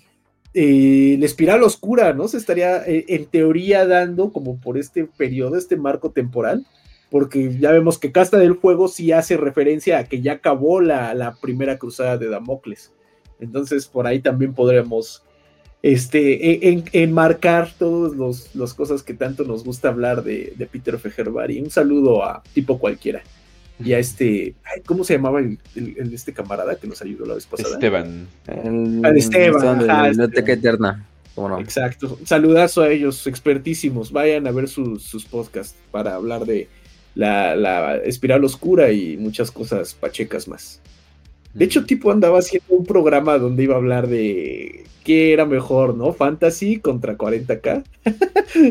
[0.60, 2.28] eh, la espiral oscura, ¿no?
[2.28, 6.66] Se estaría eh, en teoría dando como por este periodo, este marco temporal,
[7.12, 11.38] porque ya vemos que Casta del Fuego sí hace referencia a que ya acabó la,
[11.40, 12.92] primera cruzada de Damocles.
[13.40, 15.24] Entonces por ahí también podremos
[15.84, 21.62] este, e, enmarcar todas las cosas que tanto nos gusta hablar de, de Peter Fejerbari.
[21.62, 23.22] Un saludo a tipo cualquiera
[23.84, 24.56] y a este,
[24.86, 25.60] ¿cómo se llamaba el,
[26.14, 27.76] este camarada que nos ayudó la vez pasada?
[27.76, 28.28] Esteban.
[29.04, 31.06] a Esteban, ajá, Biblioteca Eterna.
[31.60, 32.18] Exacto.
[32.26, 34.12] Saludazo a ellos, expertísimos.
[34.12, 36.68] Vayan a ver sus podcasts para hablar de
[37.14, 40.82] la, la, espiral oscura y muchas cosas pachecas más.
[41.58, 45.96] De hecho, tipo andaba haciendo un programa donde iba a hablar de qué era mejor,
[45.96, 46.14] ¿no?
[46.14, 47.84] Fantasy contra 40k.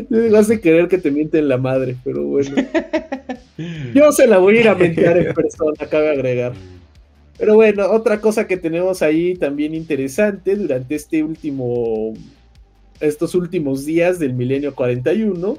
[0.09, 2.55] Me vas a querer que te mienten la madre, pero bueno.
[3.93, 6.53] Yo se la voy a ir a mentir en persona, cabe agregar.
[7.37, 12.13] Pero bueno, otra cosa que tenemos ahí también interesante durante este último,
[13.01, 15.57] estos últimos días del milenio 41,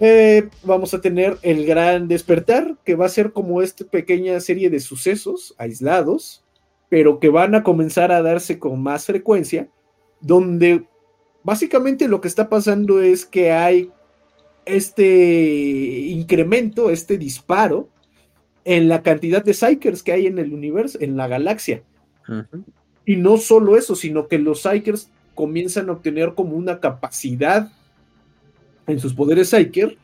[0.00, 4.70] eh, vamos a tener el gran despertar, que va a ser como esta pequeña serie
[4.70, 6.44] de sucesos aislados,
[6.88, 9.68] pero que van a comenzar a darse con más frecuencia,
[10.20, 10.84] donde
[11.42, 13.90] básicamente lo que está pasando es que hay
[14.64, 15.04] este
[16.08, 17.88] incremento, este disparo
[18.64, 21.82] en la cantidad de Psykers que hay en el universo, en la galaxia.
[23.04, 27.70] Y no solo eso, sino que los Psykers comienzan a obtener como una capacidad
[28.86, 29.96] en sus poderes Psyker,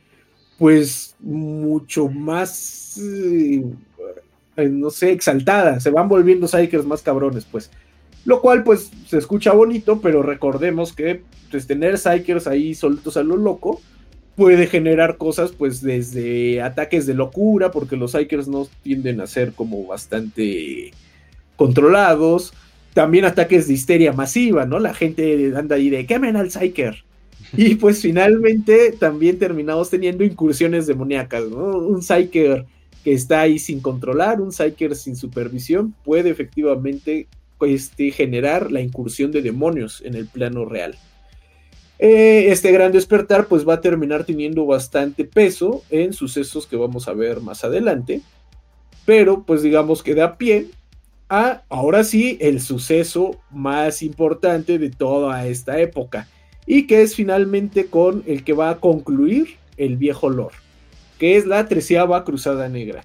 [0.59, 3.64] pues mucho más, eh,
[4.68, 7.70] no sé, exaltada, se van volviendo Psykers más cabrones, pues.
[8.24, 13.22] Lo cual, pues, se escucha bonito, pero recordemos que pues, tener Psykers ahí soltos a
[13.22, 13.81] lo loco
[14.37, 19.53] puede generar cosas, pues, desde ataques de locura, porque los Psykers no tienden a ser
[19.53, 20.93] como bastante
[21.57, 22.53] controlados.
[22.93, 24.78] También ataques de histeria masiva, ¿no?
[24.78, 27.05] La gente anda ahí de quemen al Psyker
[27.53, 31.78] y pues finalmente también terminamos teniendo incursiones demoníacas, ¿no?
[31.78, 32.66] Un Psyker
[33.05, 37.28] que está ahí sin controlar, un Psyker sin supervisión, puede efectivamente
[37.62, 40.96] este, generar la incursión de demonios en el plano real.
[41.98, 47.09] Eh, este gran despertar pues va a terminar teniendo bastante peso en sucesos que vamos
[47.09, 48.22] a ver más adelante,
[49.05, 50.68] pero pues digamos que da pie
[51.28, 56.26] a ahora sí el suceso más importante de toda esta época
[56.73, 60.55] y que es finalmente con el que va a concluir el viejo lore,
[61.18, 63.05] que es la treceava cruzada negra.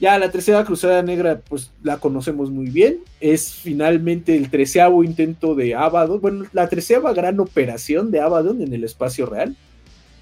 [0.00, 5.54] Ya la treceava cruzada negra, pues la conocemos muy bien, es finalmente el treceavo intento
[5.54, 9.56] de Abaddon, bueno, la treceava gran operación de Abaddon en el espacio real.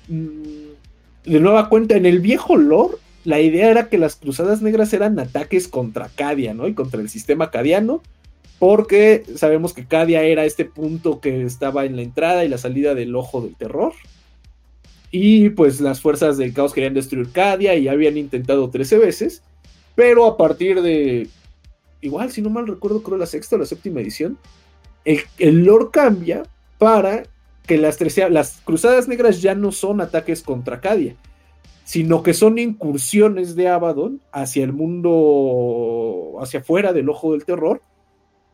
[0.07, 2.95] Mm, de nueva cuenta, en el viejo lore,
[3.25, 6.69] la idea era que las cruzadas negras eran ataques contra Cadia, ¿no?
[6.69, 8.03] Y contra el sistema cadiano,
[8.63, 12.95] porque sabemos que Cadia era este punto que estaba en la entrada y la salida
[12.95, 13.93] del ojo del terror.
[15.11, 19.43] Y pues las fuerzas del caos querían destruir Cadia y habían intentado 13 veces,
[19.97, 21.27] pero a partir de,
[22.03, 24.39] igual si no mal recuerdo, creo la sexta o la séptima edición,
[25.05, 26.45] el, el lore cambia
[26.79, 27.25] para
[27.67, 27.99] que las,
[28.31, 31.17] las cruzadas negras ya no son ataques contra Cadia,
[31.83, 37.83] sino que son incursiones de Abaddon hacia el mundo, hacia afuera del ojo del terror,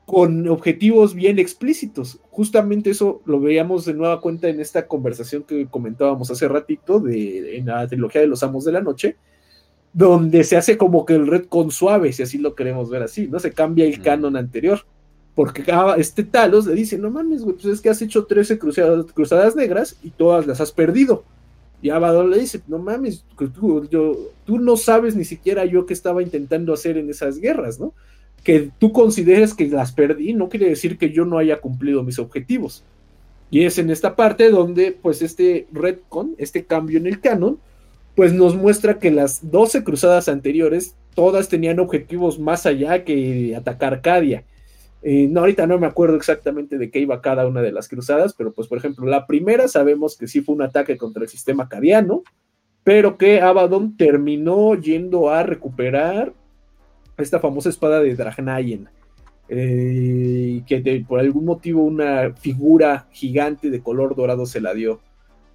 [0.09, 2.19] con objetivos bien explícitos.
[2.31, 7.59] Justamente eso lo veíamos de nueva cuenta en esta conversación que comentábamos hace ratito de,
[7.59, 9.17] en la trilogía de los Amos de la Noche,
[9.93, 13.39] donde se hace como que el retcon suave, si así lo queremos ver así, ¿no?
[13.39, 14.87] Se cambia el canon anterior.
[15.35, 15.63] Porque
[15.99, 19.57] este Talos le dice, no mames, güey, pues es que has hecho 13 cruzadas, cruzadas
[19.57, 21.23] negras y todas las has perdido.
[21.83, 25.93] Y Abaddon le dice, no mames, tú, yo, tú no sabes ni siquiera yo qué
[25.93, 27.93] estaba intentando hacer en esas guerras, ¿no?
[28.45, 32.19] Que tú consideres que las perdí no quiere decir que yo no haya cumplido mis
[32.19, 32.85] objetivos.
[33.51, 37.59] Y es en esta parte donde, pues, este retcon, este cambio en el canon,
[38.15, 44.01] pues nos muestra que las 12 cruzadas anteriores, todas tenían objetivos más allá que atacar
[44.03, 44.45] Cadia.
[45.03, 48.35] Eh, no, ahorita no me acuerdo exactamente de qué iba cada una de las cruzadas,
[48.35, 51.69] pero pues por ejemplo, la primera sabemos que sí fue un ataque contra el sistema
[51.69, 52.25] cadiano,
[52.83, 56.33] pero que Abaddon terminó yendo a recuperar
[57.23, 58.89] esta famosa espada de Dragnayen,
[59.49, 65.01] eh, que por algún motivo una figura gigante de color dorado se la dio.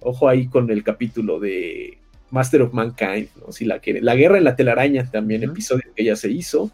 [0.00, 1.98] Ojo ahí con el capítulo de
[2.30, 3.52] Master of Mankind, ¿no?
[3.52, 4.02] si la quiere.
[4.02, 6.70] La guerra en la telaraña también, episodio que ya se hizo.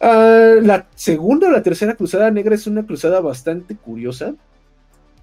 [0.00, 4.34] Ah, la segunda o la tercera cruzada negra es una cruzada bastante curiosa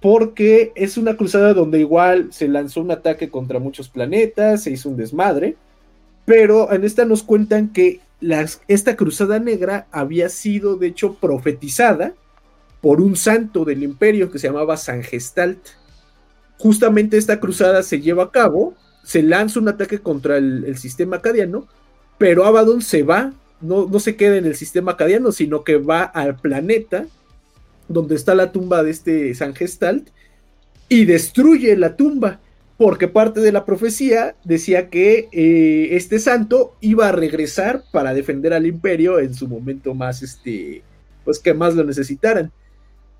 [0.04, 4.90] porque es una cruzada donde igual se lanzó un ataque contra muchos planetas, se hizo
[4.90, 5.56] un desmadre,
[6.26, 8.00] pero en esta nos cuentan que
[8.68, 12.14] esta cruzada negra había sido de hecho profetizada
[12.80, 15.58] por un santo del imperio que se llamaba San Gestalt.
[16.58, 21.66] Justamente esta cruzada se lleva a cabo, se lanza un ataque contra el, sistema acadiano,
[22.18, 23.32] pero Abaddon se va
[23.64, 27.06] no, se queda en el sistema acadiano, sino que va al planeta
[27.88, 30.08] donde está la tumba de este San Gestalt
[30.88, 32.40] y destruye la tumba,
[32.76, 38.52] porque parte de la profecía decía que eh, este santo iba a regresar para defender
[38.52, 40.82] al imperio en su momento más, este,
[41.24, 42.50] pues que más lo necesitaran.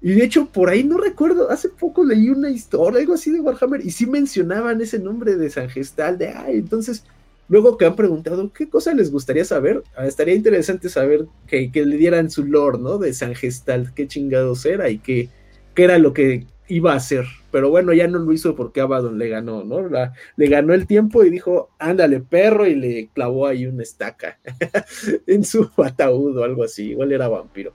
[0.03, 3.41] Y de hecho, por ahí no recuerdo, hace poco leí una historia, algo así de
[3.41, 7.05] Warhammer, y sí mencionaban ese nombre de San Gestalt, de, ay, entonces
[7.49, 11.97] Luego que han preguntado qué cosa les gustaría saber, ah, estaría interesante saber que, le
[11.97, 12.97] dieran su lore, ¿no?
[12.97, 15.29] De San Gestalt, qué chingados era y qué,
[15.75, 17.27] qué, era lo que iba a hacer.
[17.51, 19.89] Pero bueno, ya no lo hizo porque Abaddon le ganó, ¿no?
[20.37, 24.39] le ganó el tiempo y dijo, ándale, perro, y le clavó ahí una estaca
[25.27, 26.91] en su ataúd o algo así.
[26.91, 27.73] Igual era vampiro.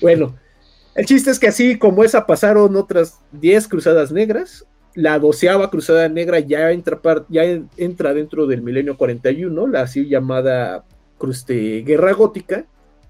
[0.00, 0.36] Bueno,
[0.94, 4.66] el chiste es que así como esa pasaron otras 10 cruzadas negras
[4.96, 7.42] la doceava Cruzada Negra ya entra, ya
[7.76, 10.84] entra dentro del milenio 41, la así llamada
[11.18, 12.64] Cruz de Guerra Gótica.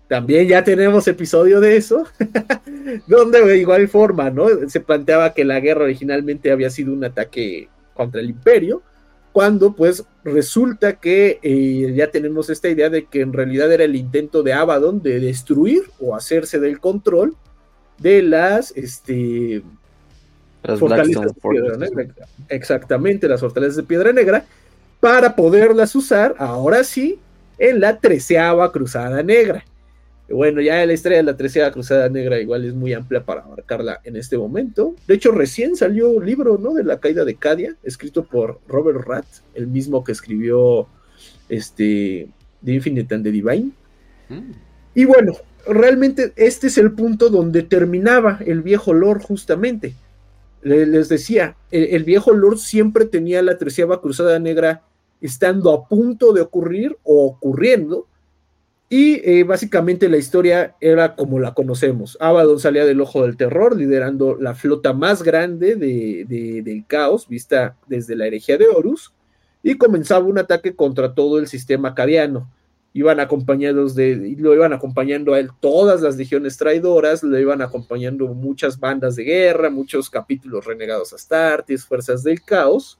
[0.08, 2.04] También ya tenemos episodio de eso,
[3.06, 4.46] donde de igual forma, ¿no?
[4.68, 8.82] Se planteaba que la guerra originalmente había sido un ataque contra el imperio,
[9.32, 13.96] cuando pues resulta que eh, ya tenemos esta idea de que en realidad era el
[13.96, 17.36] intento de Abaddon de destruir o hacerse del control
[17.98, 19.62] de las, este,
[20.78, 22.26] fortalezas de piedra negra.
[22.48, 24.44] Exactamente, las fortalezas de piedra negra,
[25.00, 27.18] para poderlas usar, ahora sí,
[27.58, 29.64] en la treceava cruzada negra.
[30.28, 34.00] Bueno, ya la historia de la treceava cruzada negra igual es muy amplia para abarcarla
[34.04, 34.94] en este momento.
[35.06, 36.74] De hecho, recién salió un libro, ¿no?
[36.74, 40.88] De la caída de Cadia, escrito por Robert Ratt, el mismo que escribió
[41.48, 42.28] este
[42.64, 43.70] The Infinite and the Divine.
[44.28, 44.52] Mm.
[44.94, 45.34] Y bueno,
[45.66, 49.94] realmente este es el punto donde terminaba el viejo lore justamente
[50.66, 54.82] les decía, el, viejo Lord siempre tenía la treceava cruzada negra
[55.20, 58.08] estando a punto de ocurrir o ocurriendo.
[58.88, 62.16] Y eh, básicamente la historia era como la conocemos.
[62.20, 68.14] Abaddon salía del ojo del terror, liderando la flota más grande del caos, vista desde
[68.14, 69.12] la herejía de Horus,
[69.62, 72.48] y comenzaba un ataque contra todo el sistema acadiano
[72.96, 78.26] iban acompañados de, lo iban acompañando a él todas las legiones traidoras, lo iban acompañando
[78.28, 82.98] muchas bandas de guerra, muchos capítulos renegados Astartes, fuerzas del caos,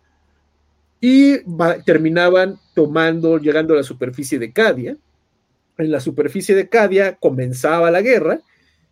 [1.00, 1.38] y
[1.86, 4.98] terminaban tomando, llegando a la superficie de Cadia.
[5.78, 8.40] En la superficie de Cadia comenzaba la guerra,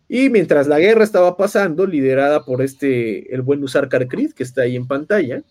[0.07, 4.61] y mientras la guerra estaba pasando, liderada por este, el buen Usar Karkrid, que está
[4.61, 5.41] ahí en pantalla,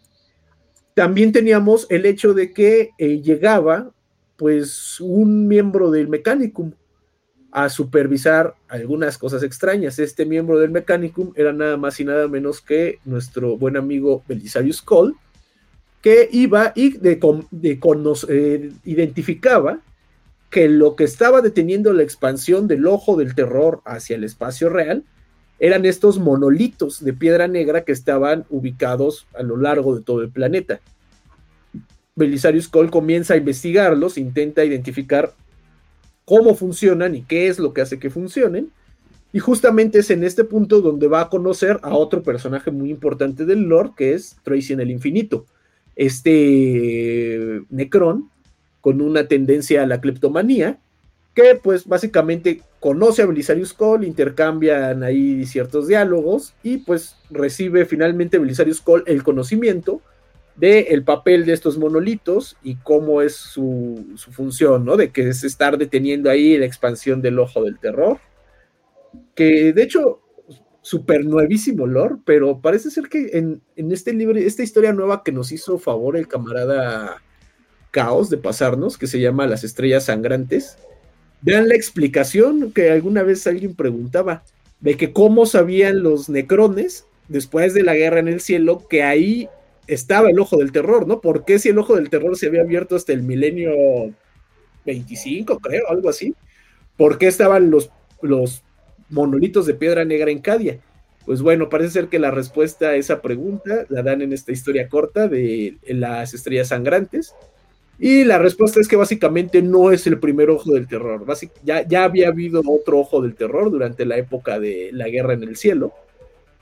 [0.94, 3.90] también teníamos el hecho de que eh, llegaba
[4.36, 6.72] pues un miembro del Mechanicum
[7.50, 9.98] a supervisar algunas cosas extrañas.
[9.98, 14.82] Este miembro del Mechanicum era nada más y nada menos que nuestro buen amigo Belisarius
[14.82, 15.14] Cole,
[16.00, 19.80] que iba y eh, identificaba
[20.54, 25.02] que lo que estaba deteniendo la expansión del ojo del terror hacia el espacio real
[25.58, 30.30] eran estos monolitos de piedra negra que estaban ubicados a lo largo de todo el
[30.30, 30.80] planeta.
[32.14, 35.34] Belisarius Cole comienza a investigarlos, intenta identificar
[36.24, 38.70] cómo funcionan y qué es lo que hace que funcionen.
[39.32, 43.44] Y justamente es en este punto donde va a conocer a otro personaje muy importante
[43.44, 45.46] del lore, que es Tracy en el infinito.
[45.96, 48.30] Este Necron,
[48.84, 50.78] con una tendencia a la cleptomanía,
[51.34, 58.38] que pues básicamente conoce a Belisarius Cole, intercambian ahí ciertos diálogos y pues recibe finalmente
[58.38, 60.02] Belisarius Cole el conocimiento
[60.56, 64.98] del el papel de estos monolitos y cómo es su, su, función, ¿no?
[64.98, 68.18] De que es estar deteniendo ahí la expansión del ojo del terror.
[69.34, 70.20] Que de hecho,
[70.82, 75.32] súper nuevísimo lore, pero parece ser que en, en, este libro, esta historia nueva que
[75.32, 77.22] nos hizo favor el camarada
[77.94, 80.76] Caos de pasarnos, que se llama Las Estrellas Sangrantes,
[81.42, 84.42] vean la explicación que alguna vez alguien preguntaba,
[84.80, 89.48] de que cómo sabían los necrones después de la guerra en el cielo que ahí
[89.86, 91.20] estaba el ojo del terror, ¿no?
[91.20, 93.70] ¿Por qué si el ojo del terror se había abierto hasta el milenio
[94.84, 96.34] 25, creo, algo así?
[96.96, 97.92] ¿Por qué estaban los,
[98.22, 98.64] los
[99.08, 100.80] monolitos de piedra negra en Cadia?
[101.26, 104.88] Pues bueno, parece ser que la respuesta a esa pregunta la dan en esta historia
[104.88, 107.34] corta de las estrellas sangrantes.
[107.98, 111.24] Y la respuesta es que básicamente no es el primer ojo del terror.
[111.62, 115.56] ya, había habido otro ojo del terror durante la época de la guerra en el
[115.56, 115.92] cielo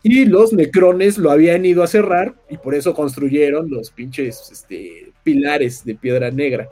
[0.03, 5.13] y los necrones lo habían ido a cerrar y por eso construyeron los pinches este,
[5.23, 6.69] pilares de piedra negra.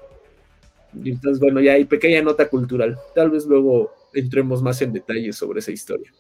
[1.04, 2.98] Entonces, bueno, ya hay pequeña nota cultural.
[3.14, 6.12] Tal vez luego entremos más en detalle sobre esa historia.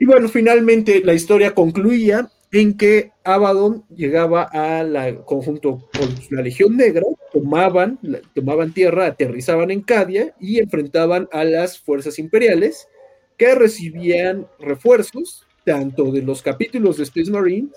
[0.00, 6.42] Y bueno, finalmente la historia concluía en que Abaddon llegaba a la conjunto con la
[6.42, 7.98] Legión Negra, tomaban,
[8.34, 12.88] tomaban tierra, aterrizaban en Cadia y enfrentaban a las fuerzas imperiales
[13.36, 17.68] que recibían refuerzos tanto de los capítulos de Space Marine,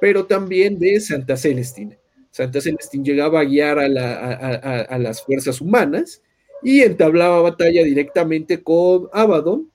[0.00, 1.96] pero también de Santa Celestina.
[2.30, 3.88] Santa Celestina llegaba a guiar a,
[4.98, 6.22] las fuerzas humanas
[6.62, 9.70] y entablaba batalla directamente con Abaddon,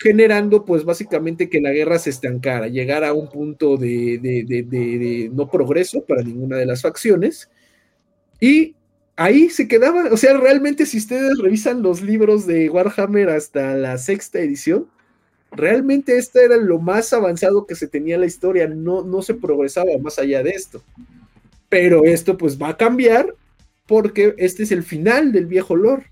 [0.00, 6.02] generando pues básicamente que la guerra se estancara, llegara a un punto de, no progreso
[6.06, 7.50] para ninguna de las facciones.
[8.40, 8.74] Y
[9.16, 13.98] ahí se quedaba, o sea, realmente si ustedes revisan los libros de Warhammer hasta la
[13.98, 14.88] sexta edición,
[15.52, 19.34] realmente este era lo más avanzado que se tenía en la historia, no, no se
[19.34, 20.82] progresaba más allá de esto.
[21.68, 23.34] Pero esto pues va a cambiar
[23.86, 26.10] porque este es el final del viejo lore.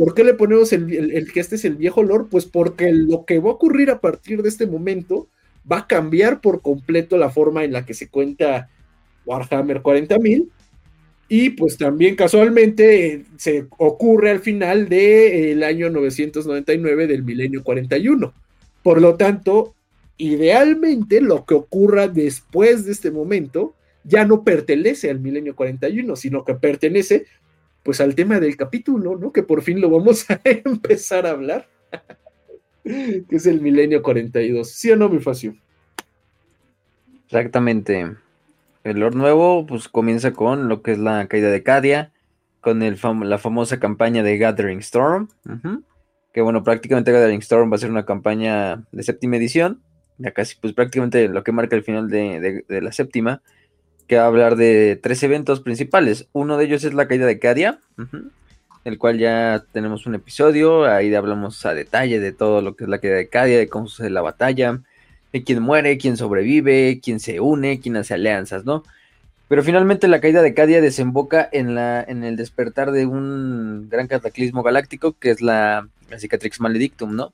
[0.00, 2.24] ¿Por qué le ponemos el, que este es el viejo lore?
[2.30, 5.28] Pues porque lo que va a ocurrir a partir de este momento
[5.70, 8.70] va a cambiar por completo la forma en la que se cuenta
[9.26, 10.48] Warhammer 40.000
[11.28, 18.32] y pues también casualmente se ocurre al final del año 999 del milenio 41.
[18.82, 19.74] Por lo tanto,
[20.16, 23.74] idealmente lo que ocurra después de este momento
[24.04, 27.26] ya no pertenece al milenio 41, sino que pertenece
[27.82, 29.32] pues al tema del capítulo, ¿no?
[29.32, 31.68] Que por fin lo vamos a empezar a hablar,
[32.84, 34.70] que es el milenio 42.
[34.70, 35.54] ¿Sí o no, mi facio?
[37.26, 38.16] Exactamente.
[38.82, 42.12] El Lord Nuevo pues comienza con lo que es la caída de Cadia,
[42.60, 45.28] con la famosa campaña de Gathering Storm
[46.32, 49.82] que bueno, prácticamente Gathering Storm va a ser una campaña de séptima edición,
[50.18, 53.42] ya casi pues prácticamente lo que marca el final de, la séptima,
[54.10, 56.26] que va a hablar de tres eventos principales.
[56.32, 57.78] Uno de ellos es la caída de Cadia,
[58.84, 62.90] el cual ya tenemos un episodio, ahí hablamos a detalle de todo lo que es
[62.90, 64.80] la caída de Cadia, de cómo sucede la batalla,
[65.32, 68.82] de quién muere, quién sobrevive, quién se une, quién hace alianzas, ¿no?
[69.46, 74.08] Pero finalmente la caída de Cadia desemboca en, la, en el despertar de un gran
[74.08, 75.86] cataclismo galáctico, que es la,
[76.18, 77.32] Cicatrix Maledictum, ¿no?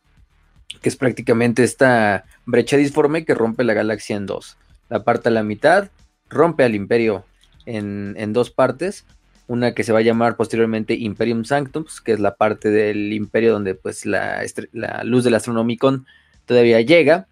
[0.83, 4.59] Que es prácticamente esta brecha disforme que rompe la galaxia en dos.
[4.91, 5.89] La parte a la mitad,
[6.29, 7.25] rompe al imperio
[7.65, 9.05] en, en dos partes.
[9.49, 13.53] Una que se va a llamar posteriormente Imperium Sanctum, que es la parte del imperio
[13.53, 14.43] donde pues la,
[14.73, 16.05] la luz del Astronomicon
[16.47, 17.29] todavía llega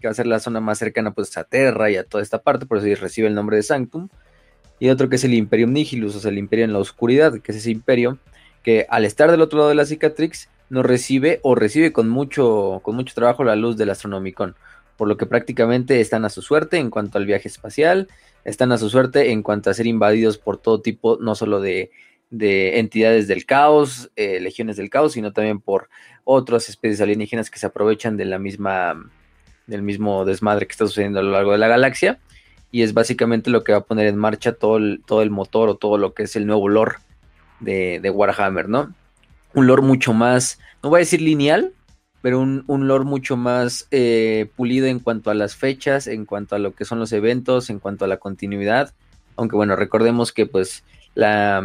[0.00, 2.42] que va a ser la zona más cercana pues a Terra y a toda esta
[2.42, 4.08] parte, por eso recibe el nombre de Sanctum.
[4.78, 7.52] Y otro que es el Imperium Nihilus, o sea, el imperio en la oscuridad, que
[7.52, 8.18] es ese imperio
[8.62, 12.80] que al estar del otro lado de la cicatrix no recibe o recibe con mucho,
[12.82, 14.54] con mucho trabajo la luz del Astronomicon,
[14.96, 18.08] por lo que prácticamente están a su suerte en cuanto al viaje espacial,
[18.44, 21.90] están a su suerte en cuanto a ser invadidos por todo tipo, no solo de,
[22.30, 25.88] entidades del caos, eh, legiones del caos, sino también por
[26.24, 29.10] otras especies alienígenas que se aprovechan de la misma
[29.66, 32.18] del mismo desmadre que está sucediendo a lo largo de la galaxia.
[32.70, 35.68] Y es básicamente lo que va a poner en marcha todo el, todo el motor
[35.68, 36.96] o todo lo que es el nuevo lore
[37.60, 38.94] de, Warhammer, ¿no?
[39.54, 41.72] Un lore mucho más, no voy a decir lineal,
[42.22, 46.56] pero un, un lore mucho más eh, pulido en cuanto a las fechas, en cuanto
[46.56, 48.92] a lo que son los eventos, en cuanto a la continuidad.
[49.36, 50.84] Aunque bueno, recordemos que pues
[51.14, 51.62] la...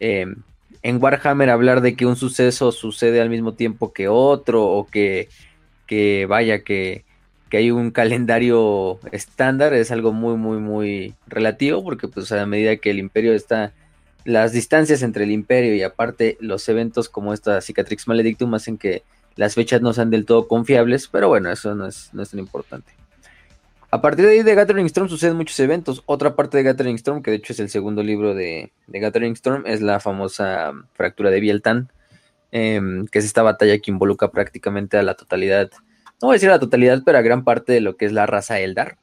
[0.00, 0.36] Em,
[0.82, 5.28] en Warhammer hablar de que un suceso sucede al mismo tiempo que otro o que
[5.86, 7.04] que vaya, que,
[7.52, 12.90] hay un calendario estándar es algo muy, muy, muy relativo, porque pues a medida que
[12.90, 13.72] el imperio está
[14.24, 19.04] las distancias entre el imperio y aparte los eventos como esta Cicatrix Maledictum hacen que
[19.36, 22.40] las fechas no sean del todo confiables, pero bueno, eso no es, no es tan
[22.40, 22.92] importante.
[23.90, 26.02] A partir de ahí de Gathering Storm suceden muchos eventos.
[26.06, 29.34] Otra parte de Gathering Storm, que de hecho es el segundo libro de, de Gathering
[29.34, 31.92] Storm, es la famosa fractura de Bieltan,
[32.50, 35.70] em, que es esta batalla que involucra prácticamente a la totalidad,
[36.20, 38.12] no voy a decir a la totalidad, pero a gran parte de lo que es
[38.12, 38.98] la raza Eldar,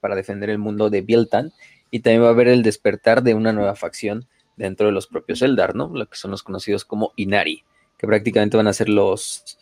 [0.00, 1.52] para defender el mundo de Bieltan.
[1.90, 4.26] Y también va a haber el despertar de una nueva facción
[4.56, 5.90] dentro de los propios Eldar, ¿no?
[5.92, 7.64] Lo que son los conocidos como Inari,
[8.02, 9.56] que prácticamente van a ser los,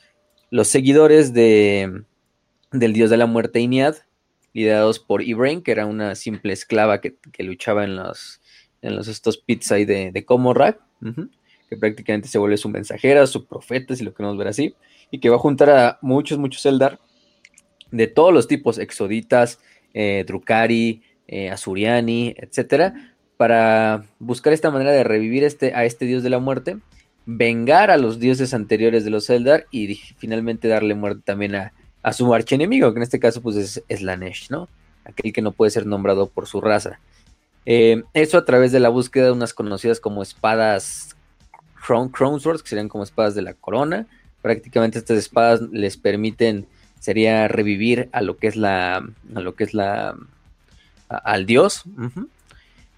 [0.50, 2.04] los seguidores de,
[2.72, 3.96] del dios de la muerte Iniad
[4.54, 8.40] liderados por Ibrain, que era una simple esclava que, luchaba en los,
[8.80, 13.94] en los estos pits ahí de, de que prácticamente se vuelve su mensajera, su profeta,
[13.94, 14.74] si lo queremos ver así,
[15.10, 16.98] y que va a juntar a muchos, muchos Eldar
[17.90, 19.60] de todos los tipos, exoditas,
[19.92, 26.22] eh, Drukari, eh, Asuriani, etcétera, para buscar esta manera de revivir este, a este dios
[26.22, 26.78] de la muerte,
[27.36, 32.12] vengar a los dioses anteriores de los Eldar y finalmente darle muerte también a, a
[32.12, 34.68] su archienemigo, que en este caso pues es Slanesh, ¿no?
[35.04, 36.98] Aquel que no puede ser nombrado por su raza.
[37.66, 41.16] Eh, eso a través de la búsqueda de unas conocidas como espadas
[41.86, 44.06] Crown, Swords, que serían como espadas de la corona.
[44.42, 46.66] Prácticamente estas espadas les permiten,
[46.98, 50.16] sería revivir a lo que es la, a lo que es la,
[51.08, 51.84] al dios.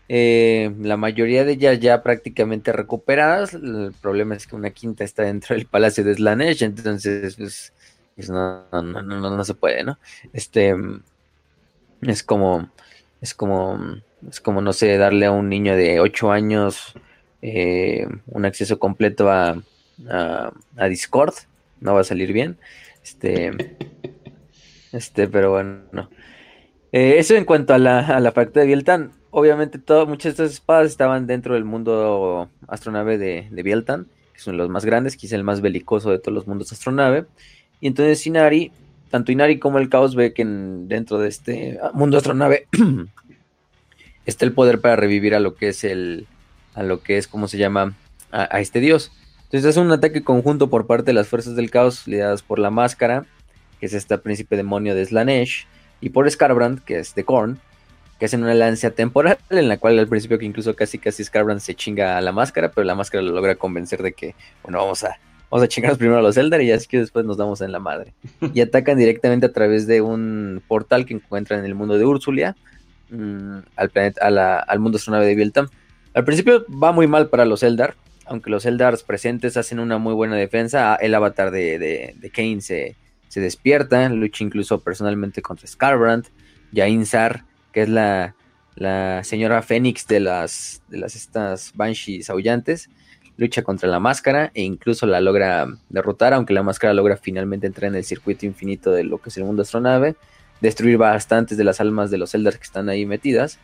[0.08, 3.54] Eh, la mayoría de ellas ya prácticamente recuperadas.
[3.54, 7.72] El problema es que una quinta está dentro del palacio de Slanesh, entonces pues,
[8.28, 9.98] no, no, no, no, se puede, ¿no?
[10.32, 10.74] Este
[12.02, 12.70] es como,
[13.20, 13.78] es como,
[14.28, 16.94] es como, no sé, darle a un niño de 8 años
[17.40, 19.62] eh, un acceso completo a,
[20.08, 21.34] a, Discord,
[21.80, 22.58] no va a salir bien.
[23.02, 23.76] Este,
[24.92, 26.10] este, pero bueno,
[26.92, 29.21] eh, eso en cuanto a la, a la de Bieltan.
[29.34, 34.59] Obviamente, muchas de estas espadas estaban dentro del mundo astronave de, de Bieltan, que son
[34.59, 37.24] los más grandes, quizá el más belicoso de todos los mundos astronave.
[37.80, 38.72] Y entonces Inari,
[39.10, 42.68] tanto Inari como el caos ve que dentro de este mundo astronave
[44.26, 46.26] está el poder para revivir a lo que es el,
[46.74, 47.96] a lo que es, ¿cómo se llama?
[48.32, 49.12] A, este dios.
[49.44, 52.70] Entonces es un ataque conjunto por parte de las fuerzas del caos lideradas por la
[52.70, 53.24] máscara,
[53.80, 55.66] que es este príncipe demonio de Slanesh,
[56.02, 57.59] y por Scarbrand, que es de Korn,
[58.22, 61.58] que hacen una lanza temporal en la cual al principio que incluso casi casi Scarbrand
[61.58, 65.02] se chinga a la máscara, pero la máscara lo logra convencer de que, bueno, vamos
[65.02, 65.18] a
[65.50, 67.80] vamos a chingarnos primero a los Eldar y así que después nos damos en la
[67.80, 68.14] madre.
[68.54, 72.54] Y atacan directamente a través de un portal que encuentran en el mundo de Ursulia,
[73.10, 75.66] mm, al, planeta, al mundo astronave de Bieltam.
[76.14, 77.96] Al principio va muy mal para los Eldar,
[78.26, 80.94] aunque los Eldars presentes hacen una muy buena defensa.
[80.94, 82.94] El avatar de, de, Kane se,
[83.26, 86.26] se, despierta, lucha incluso personalmente contra Scarbrand,
[86.70, 88.34] Yain Sar, que es la,
[88.74, 92.88] la señora Fénix de las, de las estas Banshees aullantes
[93.36, 97.88] lucha contra la máscara e incluso la logra derrotar, aunque la máscara logra finalmente entrar
[97.88, 100.16] en el circuito infinito de lo que es el mundo astronave,
[100.60, 103.58] destruir bastantes de las almas de los Eldar que están ahí metidas.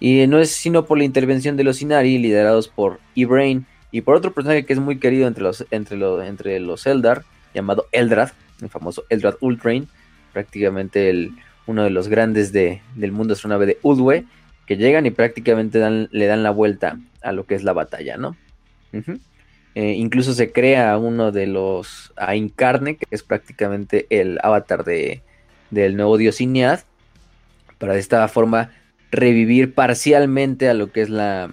[0.00, 4.14] Y no es sino por la intervención de los Inari, liderados por E-Brain, y por
[4.14, 8.30] otro personaje que es muy querido entre los, entre los, entre los Eldar, llamado Eldrad,
[8.60, 9.88] el famoso Eldrad Ultrain,
[10.32, 11.32] prácticamente el,
[11.68, 14.24] uno de los grandes de, del mundo astronave de Udwe,
[14.66, 15.78] que llegan y prácticamente
[16.10, 18.36] le dan la vuelta a lo que es la batalla, ¿no?
[19.74, 25.22] Eh, incluso se crea uno de los a Incarne, que es prácticamente el avatar de,
[25.70, 26.80] del nuevo dios Inead,
[27.78, 28.72] para de esta forma
[29.10, 31.48] revivir parcialmente a lo que es la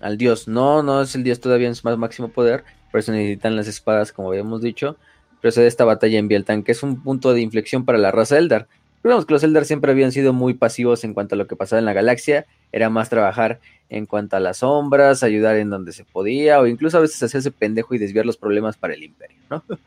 [0.00, 0.48] al dios.
[0.48, 3.68] No, no es el dios todavía en su más máximo poder, por eso necesitan las
[3.68, 4.96] espadas, como habíamos dicho.
[5.40, 8.10] Pero se da esta batalla en Bieltan, que es un punto de inflexión para la
[8.10, 8.68] raza Eldar.
[9.02, 11.78] Vemos que los Eldar siempre habían sido muy pasivos en cuanto a lo que pasaba
[11.78, 16.04] en la galaxia, era más trabajar en cuanto a las sombras, ayudar en donde se
[16.04, 19.64] podía, o incluso a veces hacerse pendejo y desviar los problemas para el imperio, ¿no?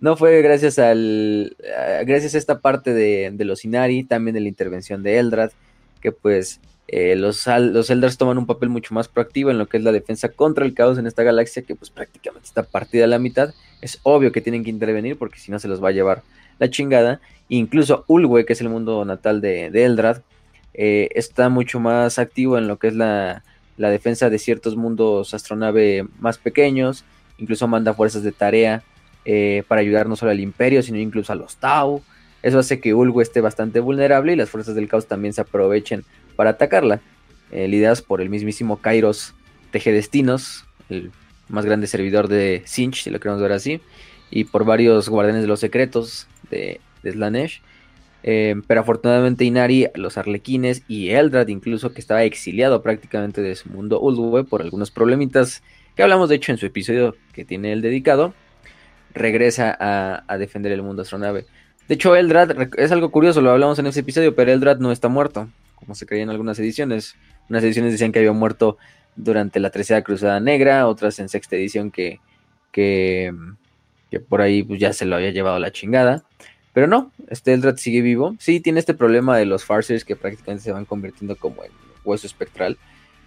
[0.00, 1.56] No fue gracias al
[2.04, 5.50] gracias a esta parte de, los Inari, también de la intervención de Eldrad,
[6.00, 9.76] que pues eh, los, los Eldars toman un papel mucho más proactivo en lo que
[9.76, 13.08] es la defensa contra el caos en esta galaxia, que pues prácticamente está partida a
[13.08, 13.54] la mitad.
[13.80, 16.22] Es obvio que tienen que intervenir porque si no se los va a llevar
[16.58, 17.20] la chingada.
[17.48, 20.22] Incluso Ulwe, que es el mundo natal de, Eldrad,
[20.74, 23.42] eh, está mucho más activo en lo que es la,
[23.76, 27.04] defensa de ciertos mundos astronave más pequeños,
[27.38, 28.82] incluso manda fuerzas de tarea
[29.24, 32.02] eh, para ayudar no solo al imperio, sino incluso a los Tau.
[32.42, 36.04] Eso hace que Ulgu esté bastante vulnerable y las fuerzas del caos también se aprovechen
[36.36, 37.00] para atacarla,
[37.52, 39.34] eh, lideradas por el mismísimo Kairos
[39.70, 41.12] Tejedestinos, el
[41.48, 43.80] más grande servidor de Sinch, si lo queremos ver así,
[44.30, 47.62] y por varios guardianes de los secretos de, de Slanesh
[48.28, 53.68] Eh, pero afortunadamente Inari, los arlequines y Eldrad incluso, que estaba exiliado prácticamente de su
[53.68, 55.62] mundo Ulwe por algunos problemitas
[55.94, 58.34] que hablamos de hecho en su episodio que tiene el dedicado,
[59.14, 61.46] regresa a, defender el mundo astronave.
[61.88, 65.08] De hecho, Eldrad es algo curioso, lo hablamos en ese episodio, pero Eldrad no está
[65.08, 67.14] muerto, como se creía en algunas ediciones.
[67.48, 68.76] Unas ediciones decían que había muerto
[69.14, 72.20] durante la Tercera Cruzada Negra, otras en sexta edición que,
[72.72, 73.32] que,
[74.28, 76.24] por ahí pues, ya se lo había llevado la chingada.
[76.76, 78.36] Pero no, este Eldrad sigue vivo.
[78.38, 81.70] Sí, tiene este problema de los Farsers que prácticamente se van convirtiendo como en
[82.04, 82.76] hueso espectral.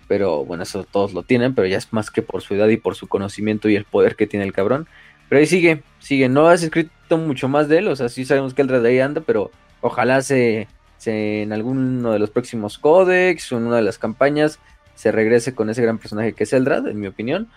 [0.07, 2.77] Pero bueno, eso todos lo tienen, pero ya es más que por su edad y
[2.77, 4.87] por su conocimiento y el poder que tiene el cabrón.
[5.29, 6.29] Pero ahí sigue, sigue.
[6.29, 9.21] No has escrito mucho más de él, o sea, sí sabemos que Eldrad ahí anda,
[9.21, 9.49] pero
[9.81, 10.67] ojalá se,
[10.99, 14.59] se en alguno de los próximos códex o en una de las campañas
[14.93, 17.47] se regrese con ese gran personaje que es Eldrad, en mi opinión.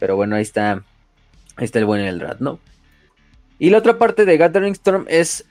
[0.00, 0.82] Pero bueno, ahí está,
[1.54, 2.58] ahí está el buen Eldrad, ¿no?
[3.58, 5.46] Y la otra parte de Gathering Storm es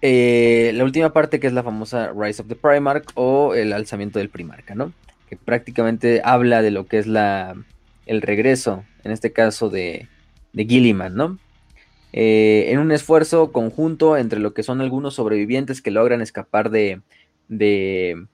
[0.00, 4.18] eh, la última parte que es la famosa Rise of the Primarch o el alzamiento
[4.18, 4.92] del Primarca, ¿no?
[5.28, 7.56] Que prácticamente habla de lo que es la,
[8.06, 10.08] el regreso, en este caso de,
[10.52, 11.38] de Gilliman, ¿no?
[12.12, 17.00] Eh, en un esfuerzo conjunto entre lo que son algunos sobrevivientes que logran escapar de,
[17.48, 18.24] de,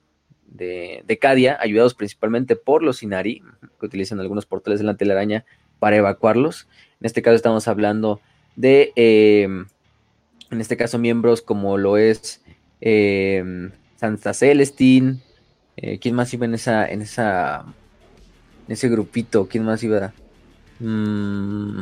[0.45, 3.41] de, de Cadia, ayudados principalmente por los Inari,
[3.79, 5.45] que utilizan algunos portales de la telaraña
[5.79, 6.67] para evacuarlos.
[7.01, 8.21] En este caso estamos hablando
[8.55, 12.41] de, eh, en este caso, miembros como lo es
[12.81, 15.17] eh, Santa Celestine.
[15.77, 17.65] Eh, ¿Quién más iba en esa, en esa,
[18.67, 19.47] en ese grupito?
[19.47, 20.13] ¿Quién más iba?
[20.79, 21.79] Mm,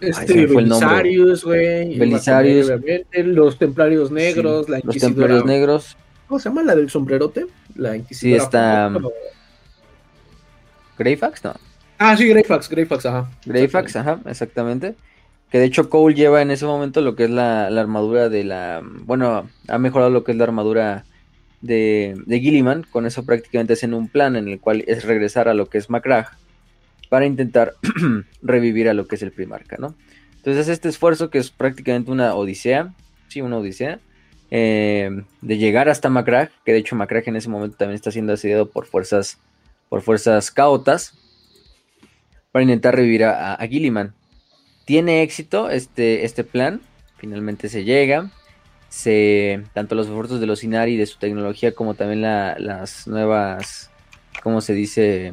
[0.00, 1.98] este, Belisarius, güey.
[1.98, 2.70] Belisarius.
[3.24, 5.08] Los Templarios Negros, la Inquisidora.
[5.08, 5.96] Los Templarios Negros.
[6.26, 7.46] ¿Cómo se llama la del sombrerote?
[7.76, 8.40] La Inquisidora.
[8.40, 8.92] Sí, está.
[10.98, 11.44] ¿Greyfax?
[11.44, 11.54] No.
[11.98, 13.30] Ah, sí, Greyfax, Greyfax, ajá.
[13.44, 14.94] Greyfax, ajá, exactamente.
[15.50, 18.82] Que de hecho Cole lleva en ese momento lo que es la, armadura de la...
[18.84, 21.04] Bueno, ha mejorado lo que es la armadura
[21.60, 22.84] de, de Gilliman.
[22.90, 25.90] Con eso prácticamente hacen un plan en el cual es regresar a lo que es
[25.90, 26.28] Macragh
[27.08, 27.74] para intentar
[28.42, 29.94] revivir a lo que es el Primarca, ¿no?
[30.36, 32.94] Entonces este esfuerzo que es prácticamente una odisea,
[33.28, 33.98] sí, una odisea,
[34.50, 38.32] eh, de llegar hasta Macragh, que de hecho Macragh en ese momento también está siendo
[38.32, 39.38] asediado por fuerzas,
[39.88, 41.14] por fuerzas caotas,
[42.52, 44.14] para intentar revivir a, Gilliman.
[44.84, 46.80] Tiene éxito este, este plan,
[47.18, 48.30] finalmente se llega.
[48.88, 53.90] Se, tanto los esfuerzos de los Inari de su tecnología como también las nuevas,
[54.42, 55.32] ¿cómo se dice?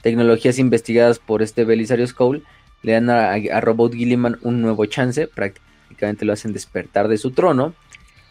[0.00, 2.42] Tecnologías investigadas por este Belisario Cole
[2.82, 7.74] le dan a, Robot Gilliman un nuevo chance, prácticamente lo hacen despertar de su trono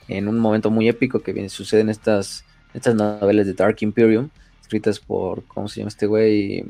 [0.08, 4.30] en un momento muy épico que bien sucede en estas, estas novelas de Dark Imperium,
[4.62, 6.64] escritas por, ¿cómo se llama este güey?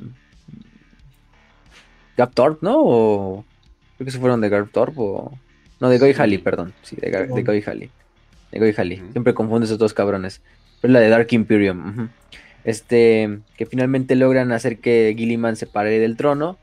[2.18, 2.76] Gaptorp, ¿no?
[2.78, 3.46] O
[3.98, 5.38] creo que se fueron de Gaptorp o...
[5.80, 6.74] No, de Goy Halley, perdón.
[6.82, 7.90] Sí, de, de Goy Halley.
[8.52, 9.04] De Goy Halley.
[9.12, 10.42] Siempre confundo esos dos cabrones.
[10.82, 12.10] Pero la de Dark Imperium.
[12.64, 16.58] Este, que finalmente logran hacer que Gilliman se pare del trono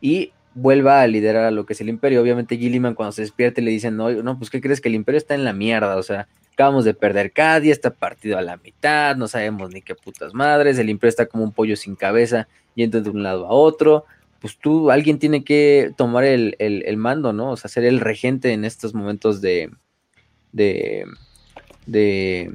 [0.00, 2.20] y vuelva a liderar a lo que es el imperio.
[2.20, 4.80] Obviamente Gilliman cuando se despierte le dicen, no, no, pues ¿qué crees?
[4.80, 8.36] Que el imperio está en la mierda, o sea, acabamos de perder Cadia, está partido
[8.36, 11.76] a la mitad, no sabemos ni qué putas madres, el imperio está como un pollo
[11.76, 14.04] sin cabeza yendo de un lado a otro,
[14.40, 17.52] pues tú, alguien tiene que tomar el, mando, ¿no?
[17.52, 19.70] O sea, ser el regente en estos momentos de,
[20.52, 21.06] de,
[21.86, 22.52] de,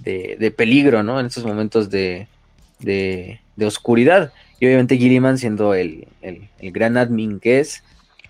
[0.00, 1.20] de, peligro, ¿no?
[1.20, 2.26] En estos momentos de,
[2.80, 4.32] de, oscuridad.
[4.58, 7.84] Y obviamente Gilliman, siendo el, el, gran admin que es,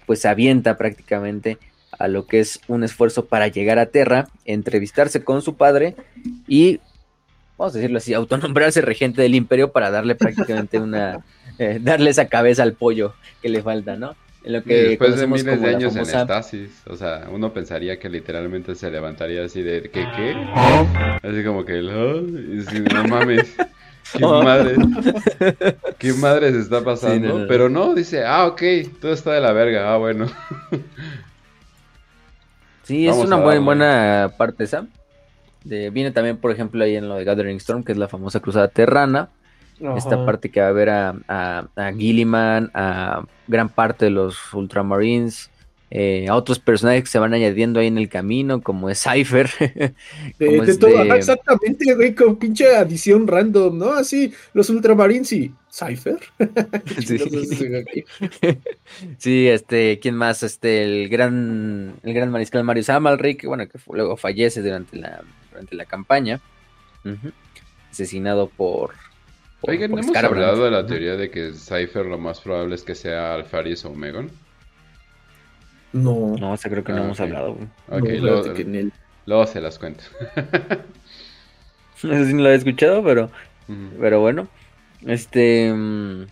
[0.06, 1.58] pues avienta prácticamente
[1.98, 5.96] a lo que es un esfuerzo para llegar a Terra, entrevistarse con su padre
[6.46, 6.80] y,
[7.56, 11.24] vamos a decirlo así, autonombrarse regente del imperio para darle prácticamente una
[11.58, 14.14] eh, darle esa cabeza al pollo que le falta, ¿no?
[14.44, 18.10] En lo que después de miles de años en estasis, o sea, uno pensaría que
[18.10, 20.36] literalmente se levantaría así de ¿qué qué?
[21.22, 23.56] Así como que no mames.
[24.12, 24.76] ¿Qué madre?
[25.98, 27.46] ¿Qué madre se está pasando?
[27.48, 28.62] Pero no, dice, ah, ok,
[29.00, 30.26] todo está de la verga, ah, bueno.
[32.84, 34.86] Sí, es una buena, buena parte esa.
[35.64, 38.40] De, viene también, por ejemplo, ahí en lo de Gathering Storm, que es la famosa
[38.40, 39.30] cruzada terrana.
[39.96, 45.50] Esta parte que va a ver a, a, Gilliman, a gran parte de los Ultramarines,
[45.90, 49.50] eh, a otros personajes que se van añadiendo ahí en el camino, como es Cypher.
[50.38, 53.92] de, todo, exactamente, güey, con pinche adición random, ¿no?
[53.92, 56.18] Así, los Ultramarines y Cypher.
[59.18, 59.48] sí.
[59.48, 60.42] este, ¿quién más?
[60.42, 65.76] Este, el gran, el gran mariscal Mario Amalric, bueno, que luego fallece durante la, durante
[65.76, 66.40] la campaña.
[67.90, 68.92] Asesinado por
[69.66, 72.94] Oigan, ¿no hemos hablado de la teoría de que Cypher lo más probable es que
[72.94, 74.30] sea Alfaris o Megon?
[75.92, 76.36] No.
[76.38, 77.66] No, esa creo que no Ah, hemos hablado, güey.
[77.88, 78.92] Ok, no, luego, el-
[79.26, 80.02] luego se las cuento.
[81.96, 83.30] Eso sí no lo he escuchado, pero,
[84.00, 84.48] pero bueno.
[85.06, 85.72] Este.
[85.72, 86.26] mm,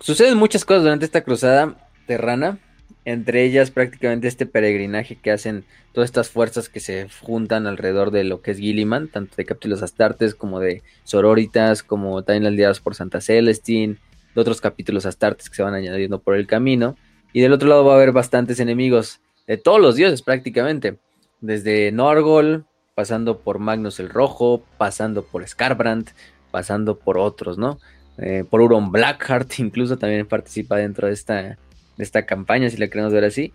[0.00, 1.74] suceden muchas cosas durante esta cruzada
[2.06, 2.58] terrana.
[3.04, 8.24] Entre ellas, prácticamente este peregrinaje que hacen todas estas fuerzas que se juntan alrededor de
[8.24, 12.94] lo que es Gilliman, tanto de Capítulos Astartes como de Sororitas, como también las por
[12.94, 13.96] Santa Celestine,
[14.34, 16.96] de otros capítulos Astartes que se van añadiendo por el camino.
[17.32, 20.98] Y del otro lado va a haber bastantes enemigos de todos los dioses prácticamente.
[21.40, 26.10] Desde Norgol, pasando por Magnus el Rojo, pasando por Scarbrand,
[26.50, 27.78] pasando por otros, ¿no?
[28.18, 31.58] Eh, por Euron Blackheart, incluso también participa dentro de esta,
[31.98, 33.52] de esta campaña, si la queremos ver así.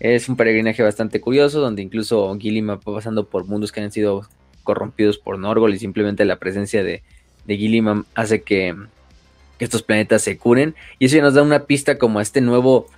[0.00, 4.28] Es un peregrinaje bastante curioso, donde incluso Gilliman va pasando por mundos que han sido
[4.64, 7.02] corrompidos por Norgol y simplemente la presencia de,
[7.46, 8.74] de hace que,
[9.60, 10.74] estos planetas se curen.
[10.98, 12.88] Y eso ya nos da una pista como a este nuevo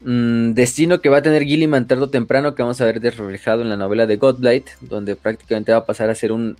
[0.00, 3.62] mm, destino que va a tener Gilliman tarde o temprano, que vamos a ver reflejado
[3.62, 6.56] en la novela de Godblight, donde prácticamente va a pasar a ser un,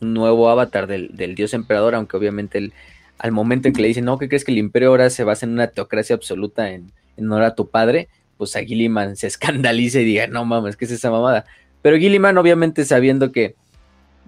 [0.00, 2.72] un nuevo avatar del, del dios emperador, aunque obviamente el-
[3.18, 5.46] al momento en que le dicen, no, ¿qué crees que el imperio ahora se basa
[5.46, 8.08] en una teocracia absoluta en, en honor a tu padre?
[8.36, 11.46] Pues a Gilliman se escandaliza y diga, no mames, ¿qué es esa mamada?
[11.82, 13.54] Pero Gilliman, obviamente sabiendo que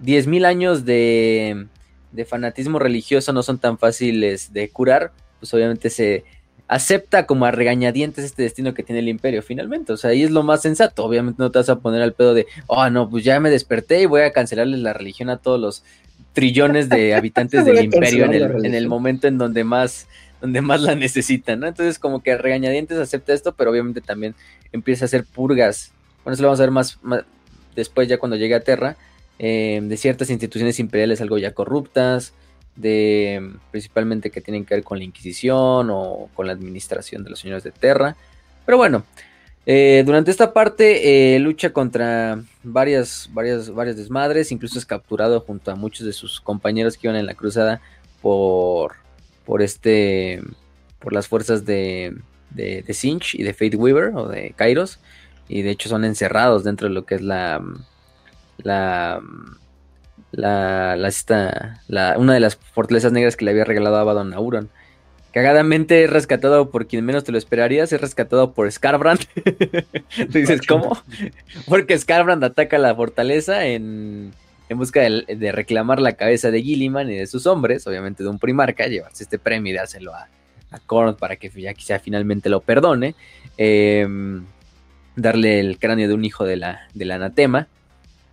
[0.03, 1.67] 10.000 años de,
[2.11, 6.23] de fanatismo religioso no son tan fáciles de curar, pues obviamente se
[6.67, 9.91] acepta como a regañadientes este destino que tiene el imperio finalmente.
[9.91, 11.03] O sea, ahí es lo más sensato.
[11.03, 14.01] Obviamente no te vas a poner al pedo de, oh, no, pues ya me desperté
[14.01, 15.83] y voy a cancelarles la religión a todos los
[16.33, 20.07] trillones de habitantes del imperio en el, en el momento en donde más
[20.41, 21.67] donde más la necesitan, ¿no?
[21.67, 24.35] Entonces como que regañadientes acepta esto, pero obviamente también
[24.71, 25.91] empieza a hacer purgas.
[26.23, 27.23] Bueno, eso lo vamos a ver más, más
[27.75, 28.95] después ya cuando llegue a Terra,
[29.37, 32.33] eh, de ciertas instituciones imperiales algo ya corruptas,
[32.75, 37.39] de principalmente que tienen que ver con la Inquisición o con la administración de los
[37.39, 38.15] señores de Terra.
[38.65, 39.03] Pero bueno,
[39.71, 45.69] eh, durante esta parte eh, lucha contra varias, varias, varias desmadres, incluso es capturado junto
[45.69, 47.79] a muchos de sus compañeros que iban en la cruzada
[48.19, 48.95] por,
[49.45, 50.41] por este,
[50.97, 52.17] por las fuerzas de,
[52.49, 54.99] de, de Sinch y de Fate Weaver o de Kairos,
[55.47, 57.61] y de hecho son encerrados dentro de lo que es la,
[58.57, 59.21] la,
[60.31, 64.69] la, esta, la una de las fortalezas negras que le había regalado a Abaddon Auron.
[65.31, 69.19] Cagadamente es rescatado por quien menos te lo esperarías, es rescatado por Scarbrand.
[70.31, 70.97] Tú dices, ¿cómo?
[71.67, 74.31] Porque Scarbrand ataca la fortaleza en,
[74.69, 78.29] en busca de, de, reclamar la cabeza de Gilliman y de sus hombres, obviamente de
[78.29, 80.27] un primarca, llevarse este premio y dárselo a,
[80.71, 83.15] a Korn para que ya quizá finalmente lo perdone.
[83.57, 84.07] Eh,
[85.15, 87.67] darle el cráneo de un hijo de la, del anatema.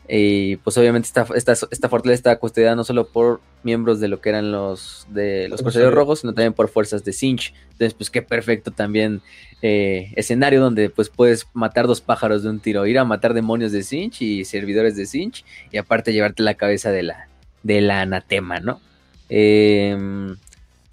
[0.09, 4.21] Y pues obviamente esta, esta, esta fortaleza está custodiada no solo por miembros de lo
[4.21, 7.53] que eran los de los Corsarios Rojos, sino también por fuerzas de Sinch.
[7.73, 9.21] Entonces, pues qué perfecto también
[9.63, 13.73] eh, escenario donde pues puedes matar dos pájaros de un tiro, ir a matar demonios
[13.73, 17.29] de Sinch y servidores de Sinch, y aparte llevarte la cabeza de la,
[17.65, 18.81] de la anatema, ¿no?
[19.29, 20.37] Eh,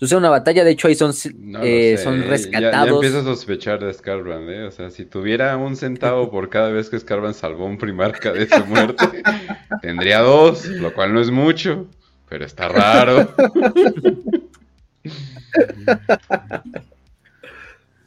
[0.03, 2.89] sucede una batalla, de hecho ahí son, No eh, son rescatados.
[2.89, 4.63] ya empiezo a sospechar de Scarbrand, ¿eh?
[4.63, 8.47] O sea, si tuviera un centavo por cada vez que Scarbrand salvó un primarca de
[8.49, 9.23] su muerte,
[9.81, 11.87] tendría dos, lo cual no es mucho,
[12.27, 13.33] pero está raro.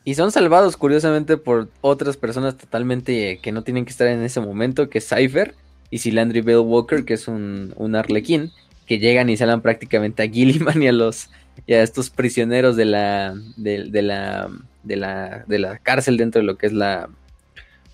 [0.05, 4.40] Y son salvados curiosamente por otras personas totalmente que no tienen que estar en ese
[4.40, 5.55] momento, que es Cypher
[5.90, 8.52] y Silandry Bell Walker, que es un, un arlequín,
[8.86, 11.31] que llegan y salen prácticamente a Gilliman y a los
[11.66, 14.50] y a estos prisioneros de la de, de la
[14.82, 17.08] de la de la cárcel dentro de lo que es la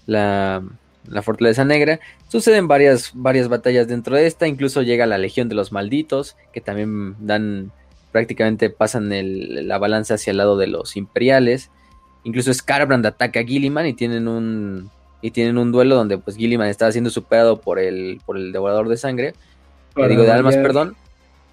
[0.06, 0.62] la,
[1.08, 2.00] la fortaleza negra.
[2.28, 6.60] Suceden varias varias batallas dentro de esta, incluso llega la Legión de los Malditos, que
[6.60, 7.70] también dan
[8.10, 11.70] prácticamente pasan el, la balanza hacia el lado de los imperiales.
[12.24, 14.90] Incluso Scarbrand ataca a Gilliman y tienen un
[15.22, 18.88] y tienen un duelo donde pues Gilliman está siendo superado por el por el devorador
[18.88, 19.34] de sangre,
[19.96, 20.96] digo de almas, perdón,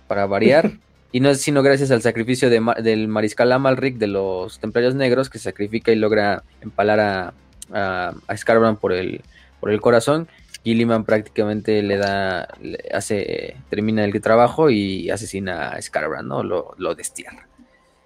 [0.08, 0.72] para variar.
[1.12, 5.40] y no es sino gracias al sacrificio del mariscal Amalric de los Templarios Negros que
[5.40, 7.34] sacrifica y logra empalar a,
[7.72, 9.22] a, a por el
[9.60, 10.28] por el corazón.
[10.64, 12.48] Gilliman prácticamente le da
[12.94, 16.44] hace termina el trabajo y asesina a Scarbrand, ¿no?
[16.44, 17.48] Lo, lo destierra.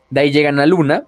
[0.10, 1.06] De ahí llegan a Luna,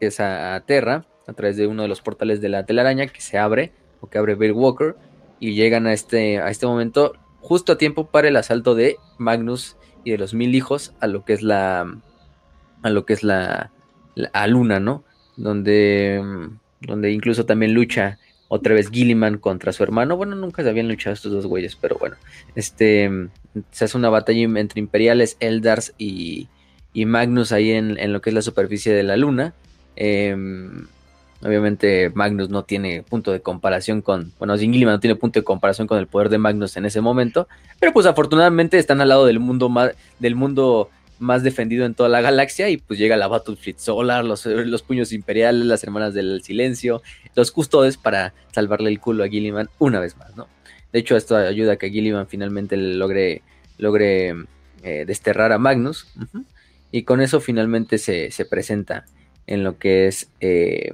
[0.00, 3.06] que es a, a Terra, a través de uno de los portales de la telaraña
[3.06, 4.96] que se abre, o que abre Bill Walker,
[5.38, 9.76] y llegan a este, a este momento justo a tiempo para el asalto de Magnus
[10.10, 11.92] de los mil hijos a lo que es la
[12.82, 13.70] a lo que es la,
[14.14, 15.04] la- a Luna, ¿no?
[15.36, 16.22] Donde
[16.80, 18.18] donde incluso también lucha
[18.48, 20.16] otra vez Gilliman contra su hermano.
[20.16, 22.16] Bueno, nunca se habían luchado estos dos güeyes, pero bueno,
[22.54, 23.10] este
[23.72, 26.48] se hace una batalla entre imperiales, Eldars y,
[26.92, 29.54] y Magnus ahí en, en lo que es la superficie de la luna.
[29.96, 30.86] Em,
[31.40, 35.86] Obviamente Magnus no tiene punto de comparación con, bueno, Gilliman no tiene punto de comparación
[35.86, 37.46] con el poder de Magnus en ese momento,
[37.78, 40.90] pero pues afortunadamente están al lado del mundo más, del mundo
[41.20, 45.12] más defendido en toda la galaxia y pues llega la Battlefleet Solar, los, los puños
[45.12, 47.02] imperiales, las hermanas del silencio,
[47.36, 50.48] los custodes para salvarle el culo a Gilliman una vez más, ¿no?
[50.92, 53.42] De hecho esto ayuda a que Gilliman finalmente logre,
[53.76, 54.34] logre
[54.82, 56.08] eh, desterrar a Magnus
[56.90, 59.04] y con eso finalmente se, se presenta
[59.46, 60.30] en lo que es...
[60.40, 60.92] Eh,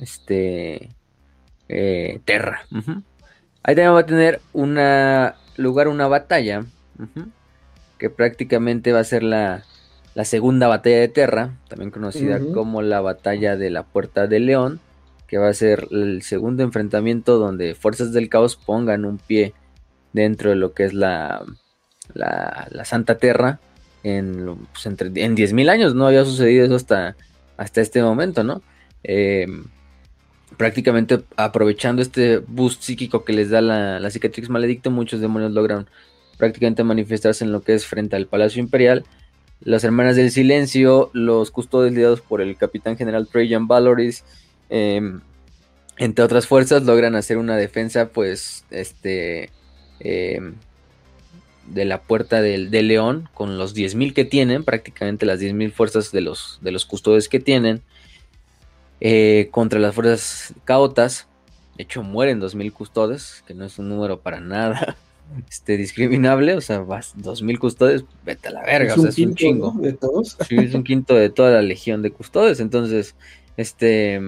[0.00, 0.90] este
[1.68, 2.66] eh, Terra.
[3.62, 6.64] Ahí también va a tener una lugar una batalla
[7.98, 9.64] que prácticamente va a ser la,
[10.14, 14.80] la, segunda batalla de Terra, también conocida como la batalla de la Puerta de León,
[15.26, 19.54] que va a ser el segundo enfrentamiento donde fuerzas del caos pongan un pie
[20.12, 21.44] dentro de lo que es la,
[22.14, 23.60] la, la Santa Terra
[24.02, 27.16] en, pues, entre, en 10.000 años, no había sucedido eso hasta,
[27.56, 28.62] hasta este momento, ¿no?
[29.04, 29.46] Eh,
[30.60, 35.86] prácticamente aprovechando este boost psíquico que les da la, la cicatrix maledicta, muchos demonios logran
[36.36, 39.06] prácticamente manifestarse en lo que es frente al Palacio Imperial.
[39.62, 44.22] Las Hermanas del Silencio, los custodios liderados por el Capitán General Trajan Valoris,
[44.68, 45.22] em,
[45.96, 49.48] entre otras fuerzas, logran hacer una defensa, pues, este,
[50.00, 50.56] em,
[51.68, 56.20] de la puerta del, León, con los 10.000 que tienen, prácticamente las 10.000 fuerzas de
[56.20, 57.80] los, de los custodios que tienen.
[59.00, 61.26] Eh, contra las fuerzas caotas.
[61.76, 64.96] De hecho, mueren 2.000 custodes, que no es un número para nada
[65.48, 66.54] este, discriminable.
[66.54, 68.92] O sea, vas 2.000 custodes, vete a la verga.
[68.92, 69.74] Es o sea, es un chingo.
[69.78, 70.36] De todos.
[70.48, 72.60] Sí, es un quinto de toda la legión de custodes.
[72.60, 73.14] Entonces,
[73.56, 74.20] este.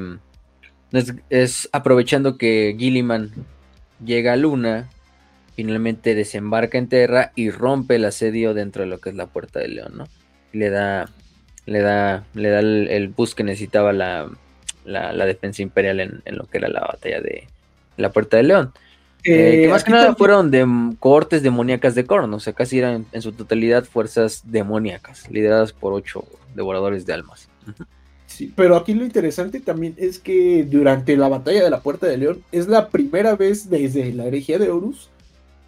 [0.92, 3.32] Es, es aprovechando que Gilliman
[4.04, 4.90] llega a Luna,
[5.56, 9.58] finalmente desembarca en Terra y rompe el asedio dentro de lo que es la Puerta
[9.58, 10.04] del León, ¿no?
[10.52, 11.08] le da,
[11.66, 14.30] le da, le da el, el boost que necesitaba la,
[14.84, 17.46] la, defensa imperial en, lo que era la batalla de
[17.96, 18.72] la Puerta del León.
[19.24, 20.66] Eh, que más que nada fueron de
[20.98, 25.92] cohortes demoníacas de Korn, o sea, casi eran en su totalidad fuerzas demoníacas, lideradas por
[25.92, 27.48] ocho devoradores de almas.
[28.26, 32.20] Sí, pero aquí lo interesante también es que durante la batalla de la Puerta del
[32.20, 35.10] León es la primera vez desde la herejía de Horus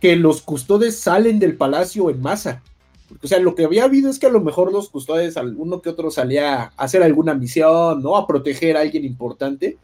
[0.01, 2.62] que los custodes salen del palacio en masa.
[3.23, 5.91] O sea, lo que había habido es que a lo mejor los custodios, alguno que
[5.91, 8.16] otro salía a hacer alguna misión, ¿no?
[8.16, 9.78] A proteger a alguien importante.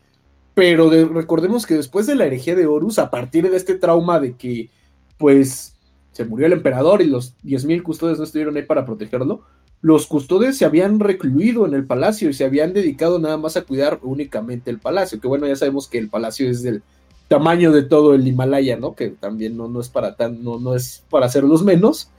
[0.55, 4.35] Pero recordemos que después de la herejía de Horus, a partir de este trauma de
[4.35, 4.69] que,
[5.17, 5.75] pues,
[6.13, 9.43] se murió el emperador y los 10.000 custodios no estuvieron ahí para protegerlo,
[9.81, 13.63] los custodios se habían recluido en el palacio y se habían dedicado nada más a
[13.63, 15.21] cuidar únicamente el palacio.
[15.21, 16.83] Que bueno, ya sabemos que el palacio es del
[17.29, 18.95] tamaño de todo el Himalaya, ¿no?
[18.95, 22.11] Que también no, no es para tan, no, no es para hacerlos menos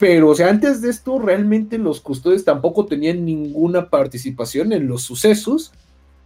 [0.00, 5.02] pero, o sea, antes de esto, realmente los custodios tampoco tenían ninguna participación en los
[5.02, 5.72] sucesos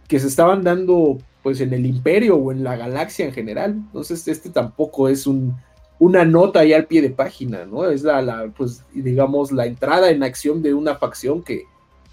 [0.07, 3.71] que se estaban dando, pues, en el imperio o en la galaxia en general.
[3.73, 5.57] Entonces, este tampoco es un,
[5.99, 7.85] una nota ahí al pie de página, ¿no?
[7.85, 11.65] Es la, la, pues, digamos, la entrada en acción de una facción que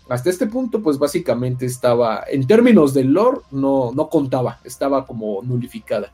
[0.09, 5.40] hasta este punto, pues, básicamente estaba, en términos del lore, no, no contaba, estaba como
[5.44, 6.10] nulificada.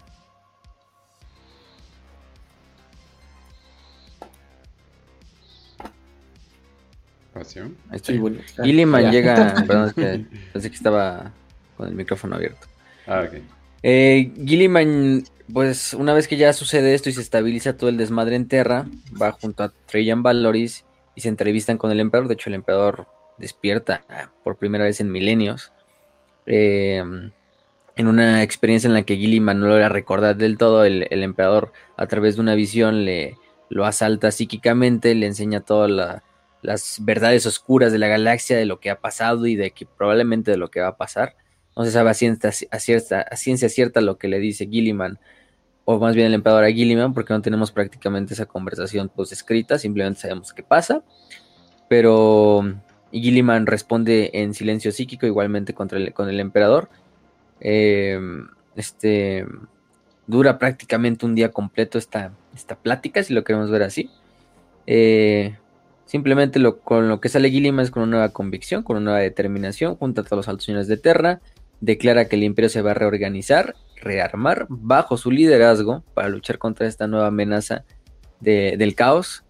[7.92, 8.38] Estoy bueno.
[8.62, 9.54] Gilliman llega.
[9.66, 11.32] Perdón, es que pensé que estaba
[11.76, 12.66] con el micrófono abierto.
[13.06, 13.40] Ah, ok.
[13.82, 18.36] Eh, Gilliman, pues una vez que ya sucede esto y se estabiliza todo el desmadre
[18.36, 18.86] en Terra,
[19.20, 20.84] va junto a Trajan Valoris
[21.14, 22.28] y se entrevistan con el emperador.
[22.28, 23.06] De hecho, el emperador
[23.38, 24.04] despierta
[24.42, 25.72] por primera vez en milenios.
[26.46, 27.02] Eh,
[27.98, 31.24] en una experiencia en la que Gilliman no lo a recordar del todo, el, el,
[31.24, 33.36] emperador a través de una visión le
[33.70, 36.22] lo asalta psíquicamente, le enseña toda la,
[36.62, 40.50] las verdades oscuras de la galaxia, de lo que ha pasado y de que probablemente
[40.50, 41.36] de lo que va a pasar.
[41.76, 45.18] No se sabe a ciencia, a ciencia, cierta lo que le dice Gilliman,
[45.84, 49.78] o más bien el emperador a Gilliman, porque no tenemos prácticamente esa conversación pues escrita,
[49.78, 51.02] simplemente sabemos qué pasa.
[51.88, 52.64] Pero
[53.12, 56.90] Gilliman responde en silencio psíquico, igualmente contra el, con el emperador.
[57.60, 59.46] Em, este
[60.26, 64.10] dura prácticamente un día completo esta, esta plática, si lo queremos ver así.
[64.86, 65.56] Eh,
[66.08, 69.18] Simplemente lo, con lo que sale Gilliman es con una nueva convicción, con una nueva
[69.18, 71.42] determinación, junto a todos los altos señores de Terra,
[71.82, 76.86] declara que el imperio se va a reorganizar, rearmar bajo su liderazgo para luchar contra
[76.86, 77.84] esta nueva amenaza
[78.40, 79.44] del caos.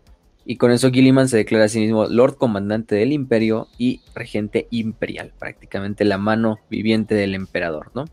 [0.45, 4.67] Y con eso Gilliman se declara a sí mismo Lord Comandante del Imperio y Regente
[4.71, 8.07] Imperial, prácticamente la mano viviente del emperador, ¿no?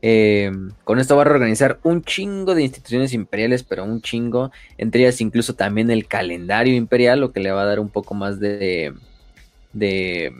[0.00, 0.52] Eh,
[0.84, 4.50] con esto va a reorganizar un chingo de instituciones imperiales, pero un chingo.
[4.76, 8.14] Entre ellas incluso también el calendario imperial, lo que le va a dar un poco
[8.14, 8.94] más de...
[9.72, 10.32] de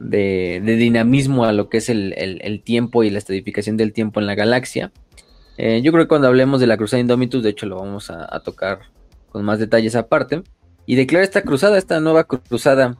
[0.00, 4.34] de, dinamismo a lo que es el, tiempo y la estadificación del tiempo en la
[4.34, 4.90] galaxia.
[5.56, 8.40] Eh, yo creo que cuando hablemos de la cruzada Indomitus, de hecho lo vamos a,
[8.40, 8.80] tocar
[9.30, 10.42] con más detalles aparte.
[10.86, 12.96] Y declara esta cruzada, esta nueva cruzada,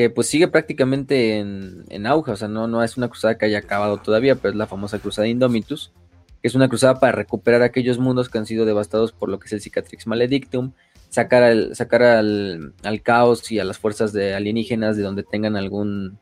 [0.00, 3.44] que pues sigue prácticamente en, en, auge, o sea, no, no es una cruzada que
[3.44, 5.92] haya acabado todavía, pero es la famosa cruzada Indomitus,
[6.40, 9.44] que es una cruzada para recuperar aquellos mundos que han sido devastados por lo que
[9.46, 10.72] es el Cicatrix Maledictum,
[11.10, 15.54] sacar al, sacar al, al caos y a las fuerzas de alienígenas de donde tengan
[15.54, 16.18] algún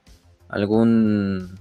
[0.48, 1.60] algún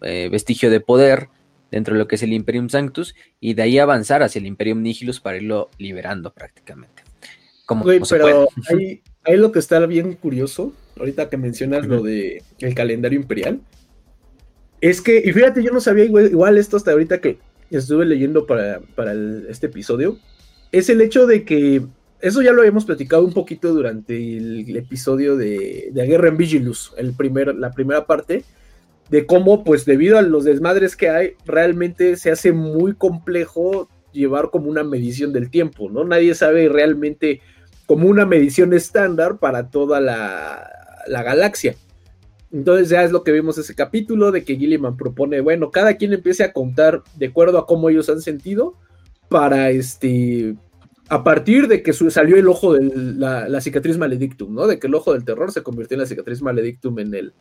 [0.00, 1.28] eh, vestigio de poder
[1.70, 4.80] dentro de lo que es el Imperium Sanctus y de ahí avanzar hacia el Imperium
[4.80, 7.02] Nihilus para irlo liberando prácticamente.
[7.66, 8.48] Como, pero
[9.24, 13.60] ahí, lo que está bien curioso, ahorita que mencionas lo de el calendario imperial,
[14.80, 17.38] es que, y fíjate, yo no sabía igual, esto hasta ahorita que
[17.70, 18.80] estuve leyendo para,
[19.48, 20.18] este episodio,
[20.72, 21.82] es el hecho de que
[22.20, 26.92] eso ya lo habíamos platicado un poquito durante el, episodio de, de, Guerra en Vigilus,
[26.96, 28.44] el primer, la primera parte,
[29.10, 34.50] de cómo, pues debido a los desmadres que hay, realmente se hace muy complejo llevar
[34.50, 36.04] como una medición del tiempo, ¿no?
[36.04, 37.40] Nadie sabe realmente
[37.86, 40.68] como una medición estándar para toda la,
[41.06, 41.76] la galaxia.
[42.52, 46.12] Entonces ya es lo que vimos ese capítulo de que Gilliman propone, bueno, cada quien
[46.12, 48.74] empiece a contar de acuerdo a cómo ellos han sentido
[49.28, 50.54] para este
[51.08, 54.66] a partir de que salió el ojo de la, cicatriz maledictum, ¿no?
[54.66, 57.34] De que el ojo del terror se convirtió en la cicatriz maledictum en el,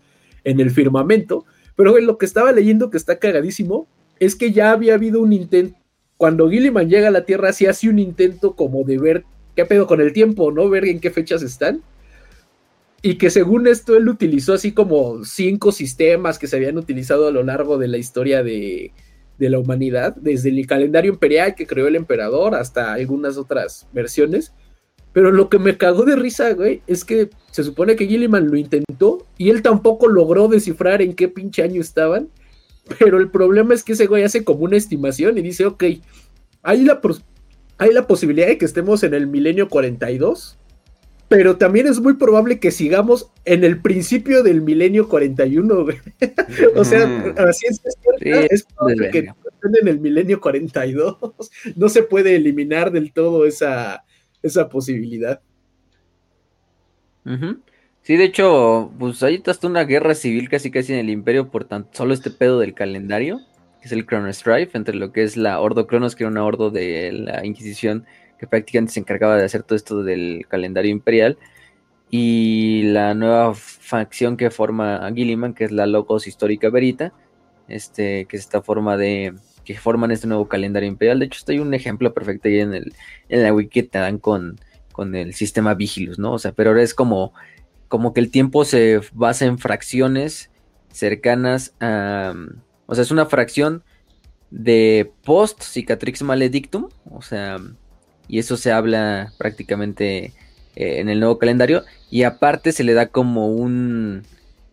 [0.43, 1.45] en el firmamento.
[1.75, 3.87] Pero lo que estaba leyendo que está cagadísimo
[4.19, 5.77] es que ya había habido un intento.
[6.17, 9.23] Cuando Gilliman llega a la Tierra, sí hace un intento como de ver
[9.55, 10.69] qué pedo con el tiempo, ¿no?
[10.69, 11.81] Ver en qué fechas están.
[13.01, 17.31] Y que según esto él utilizó así como cinco sistemas que se habían utilizado a
[17.31, 18.93] lo largo de la historia de,
[19.37, 24.53] de la humanidad, desde el calendario imperial que creó el emperador hasta algunas otras versiones.
[25.11, 28.57] Pero lo que me cagó de risa, güey, es que se supone que Gilliman lo
[28.57, 32.29] intentó y él tampoco logró descifrar en qué pinche año estaban.
[32.99, 35.83] Pero el problema es que ese güey hace como una estimación y dice, ok,
[36.63, 36.99] hay la,
[37.77, 40.57] hay la posibilidad de que estemos en el milenio 42
[41.33, 45.85] pero también es muy probable que sigamos en el principio del milenio 41,
[46.75, 47.89] o sea, la ciencia
[48.51, 51.17] es probable que estén en el milenio 42.
[51.75, 54.03] No se puede eliminar del todo esa,
[54.43, 55.41] esa posibilidad.
[58.03, 61.63] Sí, de hecho, pues ahí está una guerra civil casi casi en el imperio por
[61.63, 63.39] tan solo este pedo del calendario,
[63.83, 66.45] que es el Chrono Strife, entre lo que es la Ordo Cronos, que era una
[66.45, 68.05] ordo de la Inquisición,
[68.39, 71.37] que prácticamente se encargaba de hacer todo esto del calendario imperial,
[72.09, 77.11] y la nueva facción que forma a Gilliman, que es la Locos Histórica Verita,
[77.67, 79.33] este, que es esta forma de
[79.65, 81.19] que forman este nuevo calendario imperial.
[81.19, 82.93] De hecho, está ahí un ejemplo perfecto ahí en, el,
[83.27, 84.61] en la wiki que te dan con,
[84.93, 86.31] con el sistema Vigilus, ¿no?
[86.31, 87.33] O sea, pero ahora es como,
[87.89, 90.51] como que el tiempo se basa en fracciones
[90.89, 92.33] cercanas a...
[92.85, 93.83] O sea, es una fracción
[94.51, 97.59] de post cicatrix maledictum, o sea,
[98.27, 100.33] y eso se habla prácticamente
[100.75, 104.23] eh, en el nuevo calendario y aparte se le da como un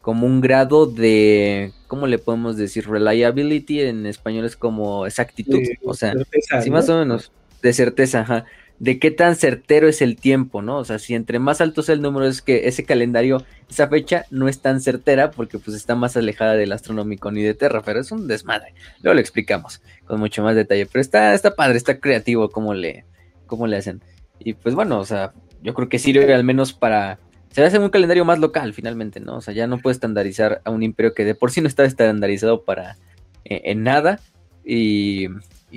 [0.00, 2.88] como un grado de ¿cómo le podemos decir?
[2.88, 6.14] reliability en español es como exactitud, o sea,
[6.62, 7.32] sí más o menos
[7.62, 8.46] de certeza, ajá,
[8.81, 10.78] de qué tan certero es el tiempo, ¿no?
[10.78, 14.24] O sea, si entre más alto sea el número es que ese calendario, esa fecha
[14.31, 18.01] no es tan certera porque pues está más alejada del astronómico ni de Terra, pero
[18.01, 18.73] es un desmadre.
[19.02, 23.05] Luego lo explicamos con mucho más detalle, pero está está padre, está creativo cómo le
[23.47, 24.02] cómo le hacen.
[24.39, 27.19] Y pues bueno, o sea, yo creo que sirve al menos para...
[27.51, 29.36] Se hace un calendario más local finalmente, ¿no?
[29.36, 31.85] O sea, ya no puede estandarizar a un imperio que de por sí no está
[31.85, 32.97] estandarizado para
[33.44, 34.20] eh, en nada
[34.65, 35.27] y,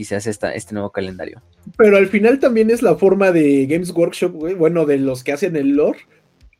[0.04, 1.42] se hace esta, este nuevo calendario.
[1.78, 5.34] Pero al final también es la forma de Games Workshop, güey, bueno, de los que
[5.34, 6.00] hacen el lore,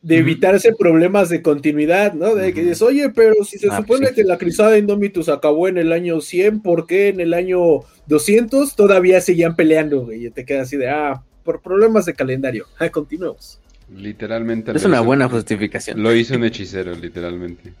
[0.02, 2.34] de evitarse problemas de continuidad, ¿no?
[2.34, 5.66] De que dices, oye, pero si se ah, pues supone que la cruzada Indomitus acabó
[5.66, 10.26] en el año 100, ¿por qué en el año 200 todavía seguían peleando, güey?
[10.26, 12.66] Y te quedas así de, ah, por problemas de calendario.
[12.78, 13.58] Ah, continuemos.
[13.94, 14.72] Literalmente.
[14.72, 16.02] Es una buena justificación.
[16.02, 17.72] Lo hizo un hechicero, literalmente.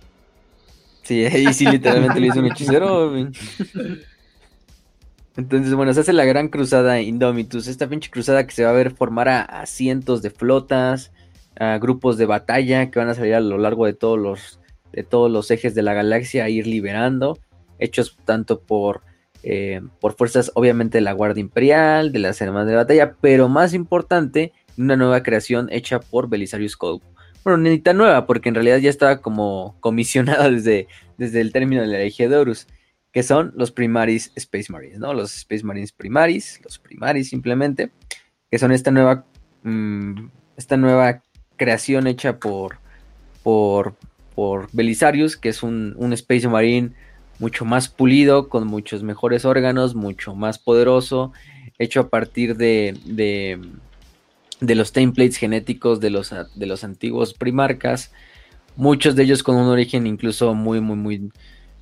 [1.02, 3.14] Sí, ahí sí, literalmente lo hizo un hechicero.
[5.36, 7.66] Entonces, bueno, se hace la gran cruzada Indomitus.
[7.66, 11.12] Esta pinche cruzada que se va a ver formar a, cientos de flotas,
[11.58, 14.60] a grupos de batalla que van a salir a lo largo de todos los,
[14.92, 17.38] de todos los ejes de la galaxia a ir liberando.
[17.78, 19.02] Hechos tanto por
[19.46, 23.74] eh, por fuerzas obviamente de la Guardia Imperial, de las Armas de Batalla, pero más
[23.74, 27.04] importante, una nueva creación hecha por Belisarius Cope.
[27.44, 30.88] Bueno, ni tan nueva, porque en realidad ya estaba como comisionada desde,
[31.18, 32.66] desde el término de la Legión de Horus,
[33.14, 35.14] que son los Primaris Space Marines, ¿no?
[35.14, 37.92] Los Space Marines Primaris, los Primaris simplemente,
[38.50, 39.24] que son esta nueva,
[39.62, 40.26] mm,
[40.56, 41.22] esta nueva
[41.56, 42.78] creación hecha por,
[43.44, 43.94] por,
[44.34, 46.90] por Belisarius, que es un, Space Marine
[47.38, 51.32] mucho más pulido, con muchos mejores órganos, mucho más poderoso,
[51.78, 53.60] hecho a partir de, de,
[54.60, 58.10] de los templates genéticos de los, de los antiguos primarcas,
[58.74, 61.30] muchos de ellos con un origen incluso muy, muy, muy,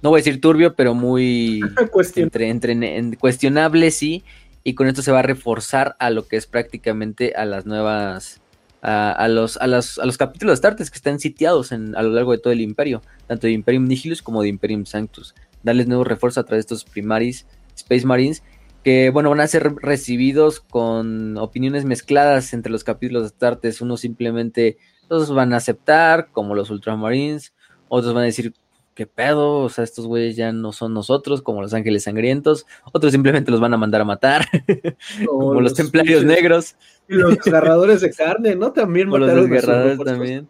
[0.02, 1.60] no voy a decir turbio, pero muy
[2.16, 4.24] entre, entre, cuestionable, sí,
[4.64, 8.42] y con esto se va a reforzar a lo que es prácticamente a las nuevas
[8.82, 12.38] a, los, a, los capítulos de Astartes que están sitiados en, a lo largo de
[12.38, 15.34] todo el imperio, tanto de Imperium Nihilus como de Imperium Sanctus.
[15.62, 17.46] Darles nuevos refuerzos a través de estos primaris,
[17.76, 18.42] Space Marines,
[18.82, 23.80] que bueno, van a ser recibidos con opiniones mezcladas entre los capítulos de Astartes.
[23.80, 27.54] Unos simplemente los van a aceptar, como los Ultramarines,
[27.88, 28.52] otros van a decir,
[28.94, 29.60] ¿qué pedo?
[29.60, 32.66] O sea, estos güeyes ya no son nosotros, como los ángeles sangrientos.
[32.92, 34.46] Otros simplemente los van a mandar a matar,
[35.26, 36.76] como los, templarios negros.
[37.08, 38.72] Y los agarradores de carne, ¿no?
[38.72, 40.48] También mataron los desgarradores también.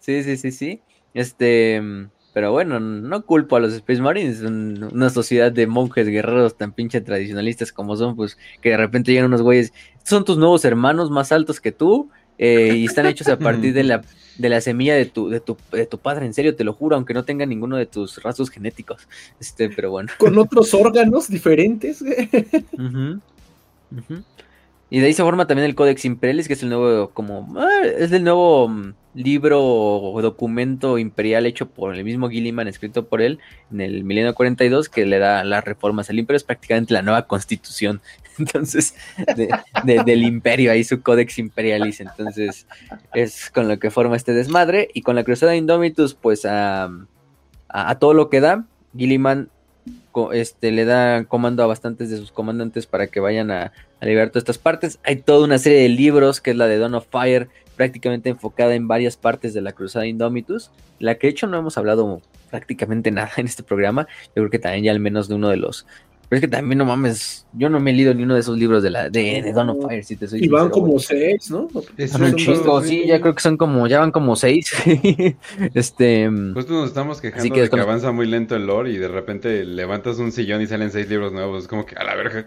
[0.00, 0.82] Sí, sí, sí, sí.
[1.14, 1.82] Este,
[2.36, 7.00] pero bueno, no culpo a los Space Marines, una sociedad de monjes guerreros tan pinche
[7.00, 9.72] tradicionalistas como son, pues que de repente llegan unos güeyes,
[10.04, 13.84] son tus nuevos hermanos más altos que tú, eh, y están hechos a partir de
[13.84, 14.02] la
[14.38, 16.96] de la semilla de tu, de tu, de tu padre, en serio, te lo juro,
[16.96, 19.06] aunque no tenga ninguno de tus rasgos genéticos.
[19.40, 20.10] Este, pero bueno.
[20.18, 22.02] Con otros órganos diferentes.
[24.88, 27.82] Y de ahí se forma también el Codex Imperialis, que es el nuevo, como, ah,
[27.84, 33.20] es el nuevo mm, libro o documento imperial hecho por el mismo Gilliman, escrito por
[33.20, 33.40] él
[33.72, 37.26] en el milenio 42, que le da las reformas al imperio, es prácticamente la nueva
[37.26, 38.00] constitución,
[38.38, 38.94] entonces,
[39.84, 42.66] del imperio, ahí su Codex Imperialis, entonces,
[43.14, 46.90] es con lo que forma este desmadre, y con la Cruzada Indomitus, pues a,
[47.98, 48.64] todo lo que da,
[48.96, 49.50] Gilliman
[50.32, 54.42] este, le da comando a bastantes de sus comandantes para que vayan a, liberar todas
[54.42, 54.98] estas partes.
[55.04, 58.74] Hay toda una serie de libros, que es la de Dawn of Fire, prácticamente enfocada
[58.74, 63.10] en varias partes de la Cruzada Indomitus, la que de hecho no hemos hablado prácticamente
[63.10, 64.06] nada en este programa.
[64.28, 65.86] Yo creo que también ya al menos de uno de los
[66.28, 68.58] pero es que también no mames, yo no me he leído ni uno de esos
[68.58, 71.50] libros de la de, de Dawn of Fire, si te soy Y van como seis,
[71.50, 71.68] ¿no?
[72.08, 74.72] Son un chingo, sí, ya creo que son como, ya van como seis.
[75.74, 76.28] este.
[76.52, 80.18] Pues nos estamos quejando de que avanza muy lento el lore y de repente levantas
[80.18, 82.46] un sillón y salen seis libros nuevos, es como que a la verga.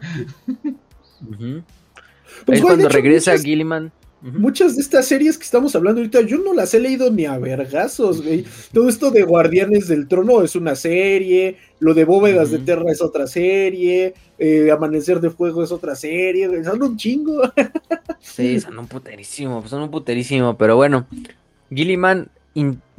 [2.47, 3.93] es cuando regresa Gilliman.
[4.21, 7.37] Muchas de estas series que estamos hablando ahorita, yo no las he leído ni a
[7.37, 8.45] vergazos, güey.
[8.73, 13.01] Todo esto de Guardianes del Trono es una serie, lo de Bóvedas de Terra es
[13.01, 16.65] otra serie, eh, Amanecer de Fuego es otra serie, güey.
[16.65, 17.43] Son un chingo.
[18.19, 21.07] sí, son un puterísimo, son un puterísimo, pero bueno.
[21.73, 22.29] Gilliman,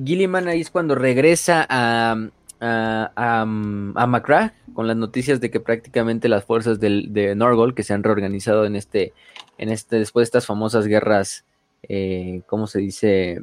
[0.03, 2.17] Gilliman ahí es cuando regresa a,
[2.61, 8.05] a, a, con las noticias de que prácticamente las fuerzas de Norgol, que se han
[8.05, 9.13] reorganizado en este
[9.61, 11.45] en este, después de estas famosas guerras,
[11.83, 13.43] eh, ¿cómo se dice?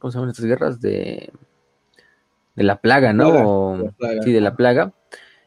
[0.00, 0.80] ¿Cómo se llaman estas guerras?
[0.80, 1.30] De,
[2.56, 3.92] de la plaga, ¿no?
[4.24, 4.92] Sí, de la plaga.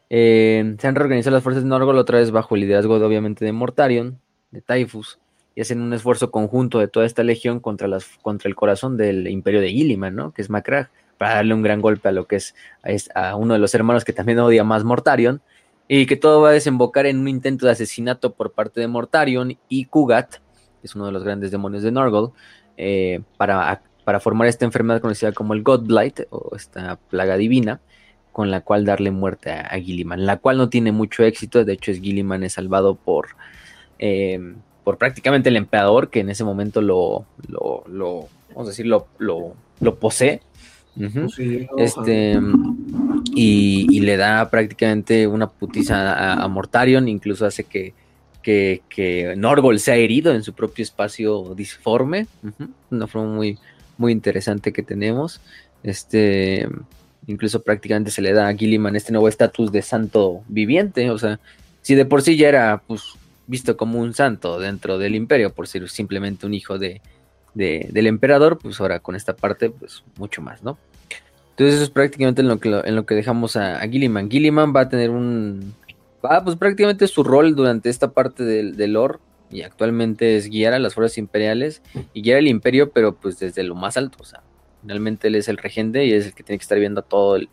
[0.08, 3.44] Eh, se han reorganizado las fuerzas de Norgol otra vez bajo el liderazgo, de, obviamente,
[3.44, 4.18] de Mortarion,
[4.52, 5.18] de Typhus,
[5.54, 9.28] y hacen un esfuerzo conjunto de toda esta legión contra, las, contra el corazón del
[9.28, 10.32] imperio de Gilliman, ¿no?
[10.32, 12.54] Que es Macragh, para darle un gran golpe a lo que es
[13.14, 15.42] a, a uno de los hermanos que también odia más Mortarion,
[15.92, 19.58] y que todo va a desembocar en un intento de asesinato por parte de Mortarion
[19.68, 22.30] y Kugat, que es uno de los grandes demonios de Norgol,
[22.76, 27.80] eh, para, para, formar esta enfermedad conocida como el Godblight, o esta plaga divina,
[28.30, 31.90] con la cual darle muerte a, Gilliman, la cual no tiene mucho éxito, de hecho
[31.90, 33.30] es Gilliman es salvado por,
[33.98, 34.38] eh,
[34.84, 39.08] por prácticamente el emperador, que en ese momento lo, lo, lo vamos a decir, lo,
[39.18, 40.40] lo posee,
[41.76, 42.38] este
[43.34, 47.94] y, le da prácticamente una putiza a, Mortarion, incluso hace que,
[48.42, 52.26] que, Norgol sea herido en su propio espacio disforme.
[52.90, 53.58] Una forma muy,
[53.98, 55.40] muy interesante que tenemos.
[55.82, 56.68] Este
[57.26, 61.10] incluso prácticamente se le da a Gilliman este nuevo estatus de santo viviente.
[61.10, 61.38] O sea,
[61.82, 63.02] si de por sí ya era pues,
[63.46, 67.00] visto como un santo dentro del imperio, por ser simplemente un hijo de,
[67.54, 70.78] del emperador, pues ahora con esta parte, pues mucho más, ¿no?
[71.50, 74.30] Entonces eso es prácticamente en lo que, en lo que dejamos a, Gilliman.
[74.30, 75.74] Gilliman va a tener un...
[76.24, 79.18] Va, pues prácticamente su rol durante esta parte del, del lore
[79.50, 81.82] y actualmente es guiar a las fuerzas imperiales
[82.14, 84.42] y guiar el imperio, pero pues desde lo más alto, o sea,
[84.80, 87.48] finalmente él es el regente y es el que tiene que estar viendo todo el,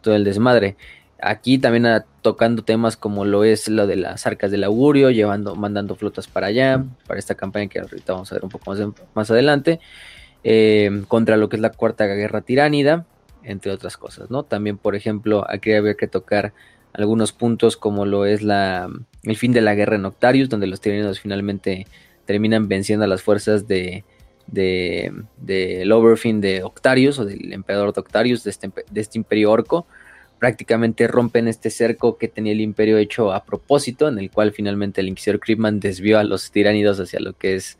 [0.00, 0.76] todo el desmadre.
[1.20, 5.96] Aquí también tocando temas como lo es lo de las arcas del augurio, llevando, mandando
[5.96, 8.80] flotas para allá, para esta campaña que ahorita vamos a ver un poco más,
[9.14, 9.80] más adelante,
[10.44, 13.06] eh, contra lo que es la cuarta guerra tiránida,
[13.42, 14.42] entre otras cosas, ¿no?
[14.42, 16.52] También, por ejemplo, aquí había que tocar
[16.92, 18.88] algunos puntos como lo es la,
[19.22, 21.86] el fin de la guerra en Octarius, donde los tiranidos finalmente
[22.24, 24.04] terminan venciendo a las fuerzas de,
[24.46, 29.50] de, del Overfin de Octarius o del emperador de Octarius, de este, de este imperio
[29.50, 29.86] orco.
[30.38, 35.00] Prácticamente rompen este cerco que tenía el imperio hecho a propósito, en el cual finalmente
[35.00, 37.78] el inquisidor Creepman desvió a los tiránidos hacia lo que es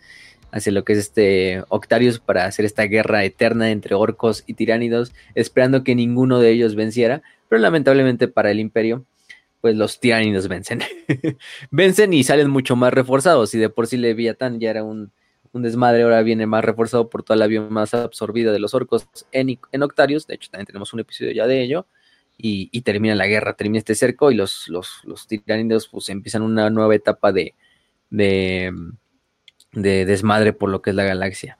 [0.52, 5.12] hacia lo que es este Octarius para hacer esta guerra eterna entre orcos y tiránidos,
[5.34, 9.04] esperando que ninguno de ellos venciera, pero lamentablemente para el imperio,
[9.60, 10.80] pues los tiránidos vencen.
[11.70, 15.12] vencen y salen mucho más reforzados, y de por sí Leviatán ya era un,
[15.52, 19.58] un desmadre, ahora viene más reforzado por toda la biomasa absorbida de los orcos en,
[19.72, 21.86] en Octarius, de hecho también tenemos un episodio ya de ello,
[22.38, 26.70] y, termina la guerra, termina este cerco y los, los, los tiránidos pues empiezan una
[26.70, 27.54] nueva etapa de,
[28.10, 28.72] de,
[29.72, 31.58] de desmadre por lo que es la galaxia.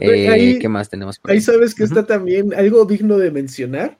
[0.00, 1.18] Eh, ¿Qué más tenemos?
[1.18, 1.38] Por ahí?
[1.38, 3.98] ahí sabes que está también algo digno de mencionar,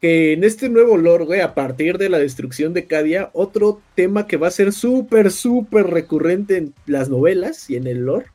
[0.00, 4.26] que en este nuevo lore, güey, a partir de la destrucción de Cadia, otro tema
[4.26, 8.26] que va a ser súper, súper recurrente en las novelas y en el lore,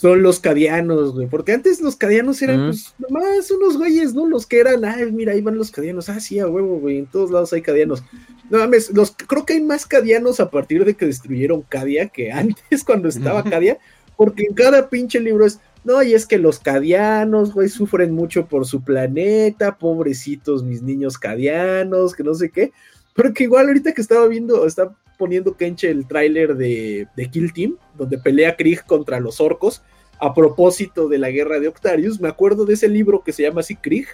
[0.00, 1.26] son los cadianos, güey.
[1.26, 4.26] Porque antes los cadianos eran, pues, nomás unos güeyes, ¿no?
[4.26, 6.08] Los que eran, ay, mira, ahí van los cadianos.
[6.08, 7.00] Ah, sí, a huevo, güey.
[7.00, 8.02] En todos lados hay cadianos.
[8.48, 12.32] No mames, los, creo que hay más cadianos a partir de que destruyeron Cadia que
[12.32, 13.76] antes, cuando estaba Cadia.
[14.16, 18.46] Porque en cada pinche libro es, no, y es que los cadianos, güey, sufren mucho
[18.46, 22.72] por su planeta, pobrecitos mis niños cadianos, que no sé qué.
[23.14, 27.76] Pero que igual ahorita que estaba viendo, está poniendo Kenche el tráiler de, Kill Team,
[27.98, 29.82] donde pelea Krieg contra los orcos,
[30.18, 32.20] a propósito de la guerra de Octarius.
[32.20, 34.06] Me acuerdo de ese libro que se llama así Krieg,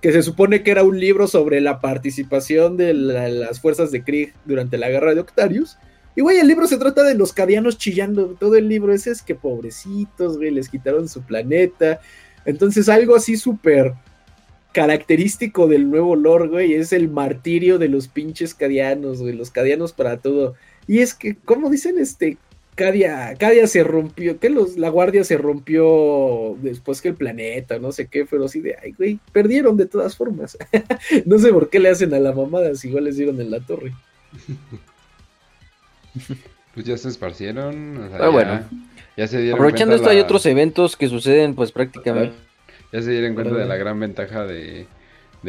[0.00, 4.32] que se supone que era un libro sobre la participación de las fuerzas de Krieg
[4.44, 5.76] durante la guerra de Octarius.
[6.14, 8.36] Y güey, el libro se trata de los cadianos chillando.
[8.38, 11.98] Todo el libro es que pobrecitos, güey, les quitaron su planeta.
[12.44, 13.94] Entonces, algo así súper
[14.74, 19.92] característico del nuevo lore, güey, es el martirio de los pinches cadianos, güey, los cadianos
[19.92, 20.56] para todo.
[20.88, 21.96] Y es que, ¿cómo dicen?
[21.96, 22.38] Este,
[22.74, 27.92] Cadia, Cadia se rompió, que los, la guardia se rompió después que el planeta, no
[27.92, 30.58] sé qué, pero así de, ay, güey, perdieron de todas formas.
[31.24, 33.60] no sé por qué le hacen a la mamada si igual les dieron en la
[33.60, 33.94] torre.
[36.74, 38.10] Pues ya se esparcieron.
[38.20, 38.60] O bueno.
[39.16, 42.34] Ya se dieron Aprovechando esto, hay otros eventos que suceden, pues prácticamente
[42.94, 44.86] ya se dieron cuenta de la gran ventaja de,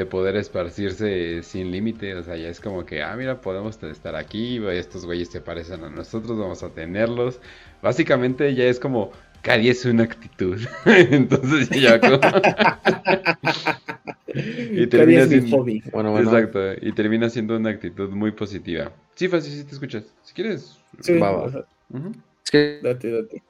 [0.10, 2.16] poder esparcirse sin límite.
[2.16, 5.84] O sea, ya es como que, ah, mira, podemos estar aquí, estos güeyes se parecen
[5.84, 7.40] a nosotros, vamos a tenerlos.
[7.84, 9.12] Básicamente ya es como,
[9.44, 10.60] día es una actitud.
[10.86, 12.20] Entonces ya como...
[14.34, 15.64] y termina siendo...
[15.94, 18.92] Bueno, Exacto, y termina siendo una actitud muy positiva.
[19.14, 20.04] Sí, fácil, sí te escuchas.
[20.24, 20.80] Si quieres...
[21.00, 22.80] Sí, Es que...
[22.82, 23.44] Date, date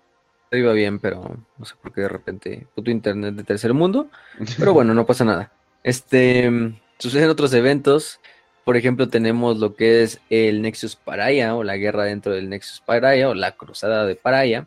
[0.58, 4.10] iba bien, pero no sé por qué de repente puto internet de tercer mundo.
[4.58, 5.52] Pero bueno, no pasa nada.
[5.84, 6.50] Este
[6.98, 8.20] suceden otros eventos.
[8.64, 12.82] Por ejemplo, tenemos lo que es el Nexus Paraya o la guerra dentro del Nexus
[12.82, 14.66] Paraya o la cruzada de Paraya,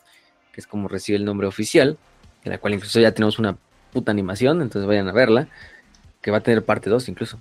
[0.53, 1.99] que es como recibe el nombre oficial,
[2.45, 3.59] en la cual incluso ya tenemos una
[3.93, 5.49] puta animación, entonces vayan a verla,
[6.21, 7.41] que va a tener parte 2 incluso.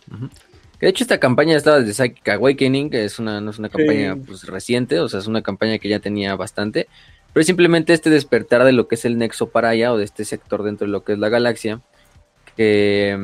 [0.80, 4.16] De hecho, esta campaña estaba desde Psychic Awakening, que es una, no es una campaña
[4.16, 6.88] pues, reciente, o sea, es una campaña que ya tenía bastante,
[7.38, 10.26] pero simplemente este despertar de lo que es el nexo para allá o de este
[10.26, 11.82] sector dentro de lo que es la galaxia,
[12.56, 13.16] que,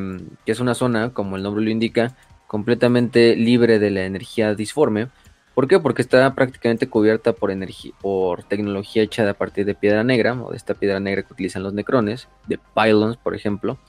[0.46, 2.16] es una zona, como el nombre lo indica,
[2.46, 5.08] completamente libre de la energía disforme.
[5.56, 5.80] ¿Por qué?
[5.80, 10.52] Porque está prácticamente cubierta por energía, por tecnología hecha a partir de piedra negra, o
[10.52, 13.80] de esta piedra negra que utilizan los necrones, de pylons, por ejemplo,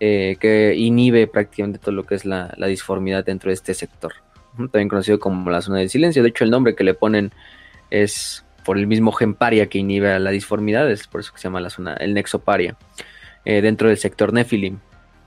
[0.00, 4.12] eh, que inhibe prácticamente todo lo que es la, la, disformidad dentro de este sector.
[4.54, 6.22] También conocido como la zona del silencio.
[6.22, 7.32] De hecho, el nombre que le ponen
[7.88, 11.60] es por el mismo gemparia que inhibe la disformidad, es por eso que se llama
[11.60, 12.76] la zona, el nexoparia,
[13.44, 14.78] eh, dentro del sector Nephilim.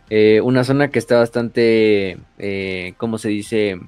[0.09, 3.79] Eh, una zona que está bastante, eh, ¿cómo se dice?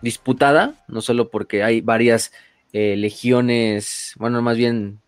[0.00, 2.32] Disputada, no solo porque hay varias
[2.70, 5.00] legiones, bueno, más bien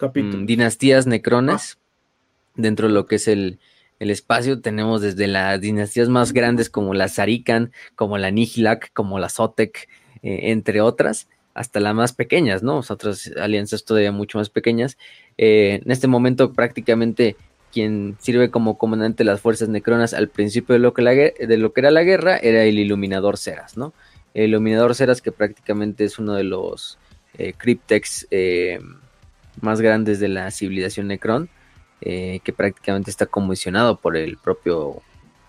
[0.00, 2.52] mm, dinastías necrones ah.
[2.54, 3.58] dentro de lo que es el,
[3.98, 4.60] el espacio.
[4.60, 9.88] Tenemos desde las dinastías más grandes como la Sarikan, como la Nihilak, como la Sotek,
[10.22, 11.28] entre otras
[11.58, 12.78] hasta las más pequeñas, ¿no?
[12.78, 14.96] otras alianzas todavía mucho más pequeñas.
[15.38, 17.34] Eh, en este momento prácticamente
[17.72, 21.72] quien sirve como comandante de las fuerzas necronas al principio de lo que, de lo
[21.72, 23.92] que era la guerra era el Iluminador Ceras, ¿no?
[24.34, 26.96] El Iluminador Ceras que prácticamente es uno de los
[27.36, 28.78] eh, cryptex eh,
[29.60, 31.48] más grandes de la civilización Necron,
[32.00, 35.02] que prácticamente está comisionado por el propio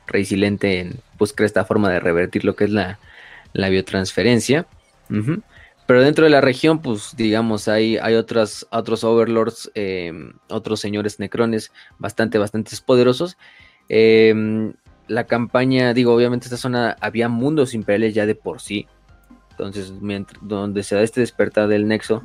[0.07, 2.97] Rey Silente en buscar esta forma de revertir lo que es la,
[3.53, 4.65] biotransferencia.
[5.89, 11.19] Pero dentro de la región, pues digamos, hay, hay otras, otros overlords, em, otros señores
[11.19, 13.39] necrones bastante, bastante poderosos.
[13.87, 14.73] Em,
[15.07, 18.85] la campaña, digo, obviamente esta zona había mundos imperiales ya de por sí.
[19.49, 19.91] Entonces,
[20.41, 22.21] donde se da este despertar del nexo,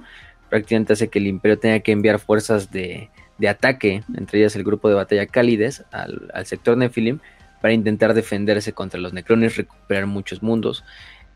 [0.50, 3.08] prácticamente hace que el imperio tenga que enviar fuerzas de,
[3.48, 7.18] ataque, entre ellas el grupo de batalla Cálides, al, sector Nephilim,
[7.62, 10.84] para intentar defenderse contra los Necrones, recuperar muchos mundos,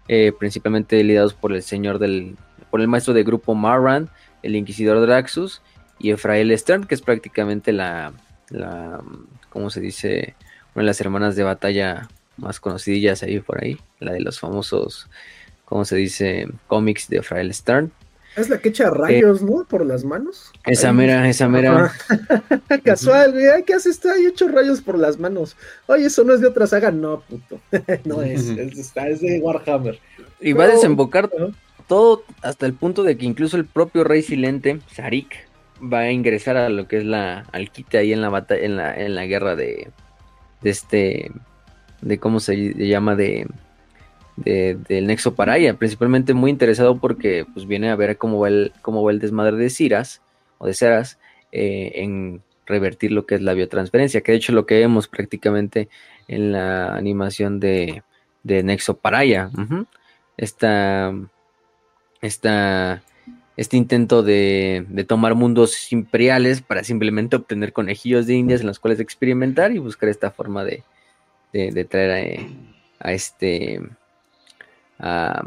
[0.09, 2.37] eh, principalmente liderados por el señor del,
[2.71, 4.09] por el maestro de grupo Marran,
[4.43, 5.63] el Inquisidor Draxus
[5.99, 8.13] y Efrael Stern, que es prácticamente la,
[8.51, 9.01] la,
[9.51, 10.35] ¿cómo se dice?
[10.75, 15.09] Una de las hermanas de batalla más conocidillas ahí por ahí, la de los famosos,
[15.65, 16.49] ¿cómo se dice?
[16.67, 17.93] Cómics de Efrael Stern.
[18.39, 19.65] Es la que echa rayos, ¿no?
[19.65, 20.53] Por las manos.
[20.65, 21.93] Esa mera, esa mera.
[22.85, 23.65] Casual, güey.
[23.65, 23.97] ¿Qué haces?
[23.97, 25.57] Está ahí hecho rayos por las manos.
[25.87, 26.93] Oye, eso no es de otra saga.
[26.93, 27.61] No, puto.
[28.05, 28.49] no es.
[28.49, 29.99] es, es de Warhammer.
[30.41, 31.29] Y va a desembocar
[31.89, 35.49] todo hasta el punto de que incluso el propio Rey Silente, Sarik,
[35.81, 38.95] va a ingresar a lo que es la alquite ahí en la batalla, en la,
[38.95, 39.91] en la guerra de,
[40.63, 41.33] de este,
[42.03, 43.49] de cómo se llama, de,
[44.45, 49.03] del Nexo Paraya, principalmente muy interesado porque pues viene a ver cómo va el, cómo
[49.03, 50.23] va el desmadre de Ciras
[50.59, 51.19] o de Ceras
[51.53, 55.89] eh, en revertir lo que es la biotransferencia, que de hecho lo que vemos prácticamente
[56.29, 58.03] en la animación de,
[58.43, 59.51] de Nexo Paraya.
[60.37, 61.13] Esta,
[62.21, 63.03] esta
[63.59, 69.01] este intento de, tomar mundos imperiales para simplemente obtener conejillos de indias en los cuales
[69.01, 70.85] experimentar y buscar esta forma de,
[71.91, 72.47] traer
[73.01, 73.81] a, este
[74.99, 75.43] a,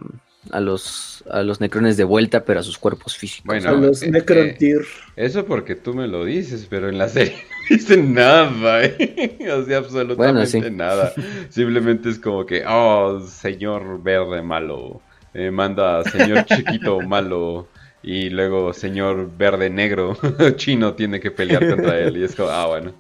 [0.60, 4.12] los a los necrones de vuelta pero a sus cuerpos físicos bueno a los eh,
[4.16, 4.78] eh
[5.16, 7.36] eso porque tú me lo dices pero en la serie
[7.70, 9.38] no dicen nada ¿eh?
[9.54, 11.14] o sea absolutamente nada
[11.50, 15.02] simplemente es como que oh señor verde malo
[15.34, 17.68] eh, manda señor chiquito malo
[18.04, 20.18] y luego señor verde negro
[20.56, 22.94] chino tiene que pelear contra él y es como, ah, bueno.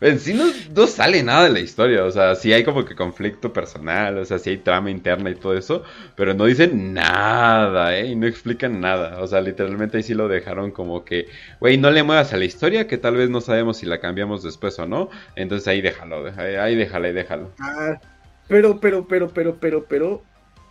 [0.00, 3.52] En sí no, sale nada de la historia, o sea, sí hay como que conflicto
[3.52, 5.82] personal, o sea, sí hay trama interna y todo eso,
[6.16, 8.06] pero no dicen nada, ¿eh?
[8.06, 11.26] Y no explican nada, o sea, literalmente ahí sí lo dejaron como que,
[11.60, 14.42] güey, no le muevas a la historia que tal vez no sabemos si la cambiamos
[14.42, 17.50] después o no, entonces ahí déjalo, ahí déjalo, ahí déjalo.
[17.58, 18.00] Ah,
[18.48, 20.22] pero, pero, pero, pero, pero, pero,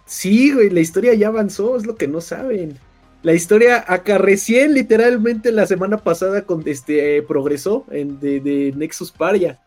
[0.05, 2.77] sí, güey, la historia ya avanzó, es lo que no saben.
[3.23, 9.59] La historia acá recién, literalmente, la semana pasada con, este, progresó en, de, Nexus Paria.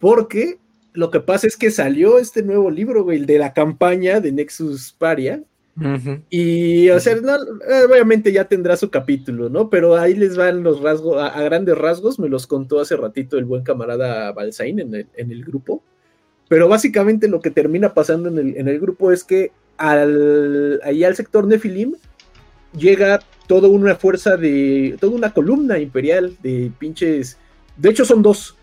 [0.00, 0.58] Porque
[0.92, 4.32] lo que pasa es que salió este nuevo libro, güey, el de la campaña de
[4.32, 5.42] Nexus Paria.
[6.28, 9.70] Y, o sea, eh, obviamente ya tendrá su capítulo, ¿no?
[9.70, 13.44] Pero ahí les van los rasgos, a, grandes rasgos, me los contó hace ratito el
[13.44, 15.84] buen camarada Balsain en el, en el grupo.
[16.48, 21.04] Pero básicamente lo que termina pasando en el, en el grupo es que al, ahí
[21.04, 21.94] al sector Nefilim
[22.72, 27.38] llega toda una fuerza de, toda una columna imperial de pinches,
[27.76, 28.56] de hecho son dos,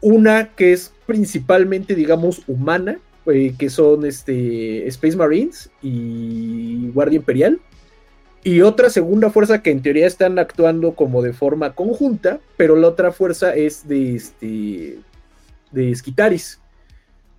[0.00, 7.60] una que es principalmente, digamos, humana, eh, que son este, Space Marines y Guardia Imperial,
[8.42, 12.88] y otra segunda fuerza que en teoría están actuando como de forma conjunta, pero la
[12.88, 14.98] otra fuerza es de, este,
[15.72, 16.60] de Skitaris.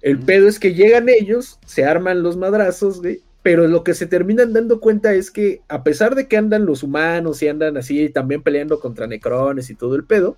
[0.01, 4.07] El pedo es que llegan ellos, se arman los madrazos, güey, pero lo que se
[4.07, 8.09] terminan dando cuenta es que a pesar de que andan los humanos y andan así
[8.09, 10.35] también peleando contra necrones y todo el pedo,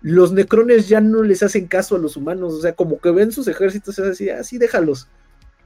[0.00, 3.30] los necrones ya no les hacen caso a los humanos, o sea, como que ven
[3.30, 5.06] sus ejércitos y así, así déjalos,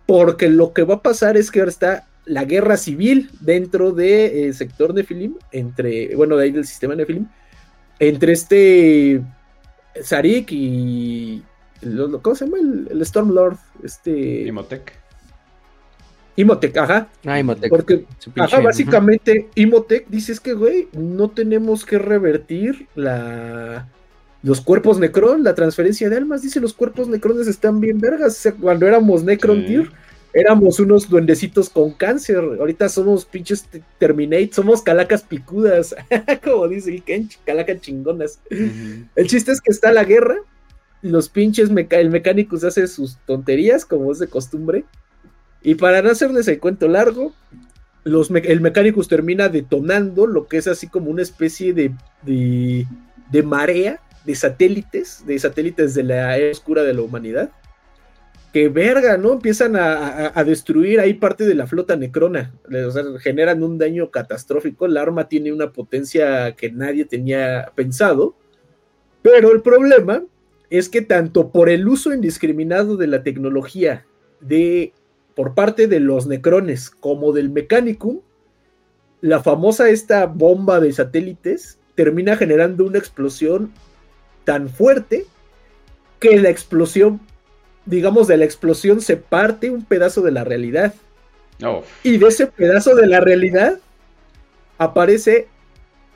[0.05, 4.53] porque lo que va a pasar es que ahora está la guerra civil dentro del
[4.53, 7.27] sector Nefilim, entre, bueno, de ahí del sistema Nefilim,
[8.01, 9.23] entre este
[10.03, 11.43] Sarik y,
[12.21, 12.59] ¿cómo se llama?
[12.59, 14.43] El, el Stormlord, este...
[14.43, 15.06] Imhotep.
[16.37, 17.09] Imotec, ajá.
[17.25, 17.71] Ah, Imotec.
[17.71, 18.05] Porque,
[18.37, 23.89] ajá, básicamente, Imotec dice es que, güey, no tenemos que revertir la
[24.43, 26.43] los cuerpos Necron, la transferencia de almas.
[26.43, 28.37] Dice, los cuerpos Necrones están bien vergas.
[28.37, 29.65] O sea, cuando éramos Necron
[30.33, 32.37] éramos unos duendecitos con cáncer.
[32.37, 33.67] Ahorita somos pinches
[33.99, 35.97] Terminate, somos calacas picudas.
[36.45, 38.39] Como dice el Kench, calacas chingonas.
[38.51, 40.37] El chiste es que está la guerra.
[41.03, 44.85] Los pinches, el mecánico hace sus tonterías, como es de costumbre
[45.67, 47.35] y para no hacerles el cuento largo,
[48.05, 54.01] los el Mechanicus termina detonando lo que es así como una especie de, de, marea
[54.25, 57.51] de satélites, de satélites de la era oscura de la humanidad.
[58.53, 59.33] Que verga, ¿no?
[59.33, 62.55] Empiezan a, destruir ahí parte de la flota necrona.
[63.19, 64.87] Generan un daño catastrófico.
[64.87, 68.37] El arma tiene una potencia que nadie tenía pensado.
[69.21, 70.23] Pero el problema
[70.71, 74.07] es que tanto por el uso indiscriminado de la tecnología
[74.41, 74.93] de
[75.37, 78.21] por parte de los Necrones como del Mechanicum,
[79.21, 83.71] la famosa esta bomba de satélites termina generando una explosión
[84.45, 85.27] tan fuerte
[86.21, 87.21] que la explosión,
[87.85, 90.95] digamos, de la explosión se parte un pedazo de la realidad.
[92.03, 93.79] Y de ese pedazo de la realidad
[94.79, 95.49] aparece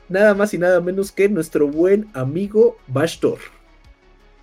[0.09, 3.37] nada más y nada menos que nuestro buen amigo Bastor.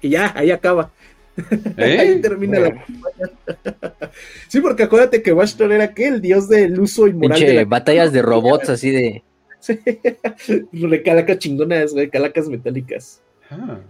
[0.00, 0.92] Y ya, ahí acaba.
[1.76, 1.98] ¿Eh?
[1.98, 2.84] ahí termina la
[4.48, 7.64] Sí, porque acuérdate que Bastor era que el dios del uso inmoral Pinche de la
[7.64, 9.22] batallas de robots así de.
[9.60, 9.78] Sí.
[10.72, 13.20] Recalacas chingonas, güey, calacas metálicas.
[13.50, 13.80] Ah.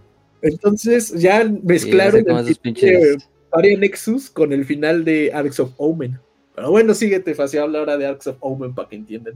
[0.41, 4.63] Entonces ya Sí, mezclaron ya sé cómo el esos pinche pinches- Aria Nexus con el
[4.65, 6.19] final de Arcs of Omen.
[6.55, 9.33] Pero bueno, síguete, Facio, habla ahora de Arcs of Omen para que entiendan.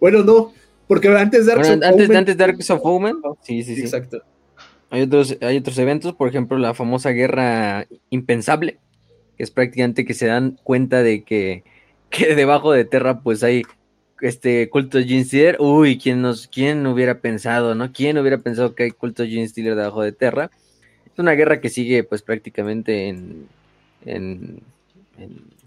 [0.00, 0.52] Bueno, no,
[0.86, 2.16] porque antes de Arcs Bueno, of antes, Omen.
[2.18, 3.80] antes de Arcs of Omen, sí, sí, sí.
[3.82, 4.22] Exacto.
[4.90, 8.78] Hay otros, hay otros eventos, por ejemplo, la famosa guerra impensable,
[9.36, 11.64] que es prácticamente que se dan cuenta de que,
[12.10, 13.64] que debajo de Terra pues hay
[14.20, 15.56] este culto Gene Stealer.
[15.60, 17.92] Uy, ¿quién, nos, ¿quién hubiera pensado, no?
[17.92, 20.50] ¿Quién hubiera pensado que hay culto Gene Stealer debajo de Terra?
[21.12, 23.46] Es una guerra que sigue pues prácticamente en,
[24.04, 24.62] en,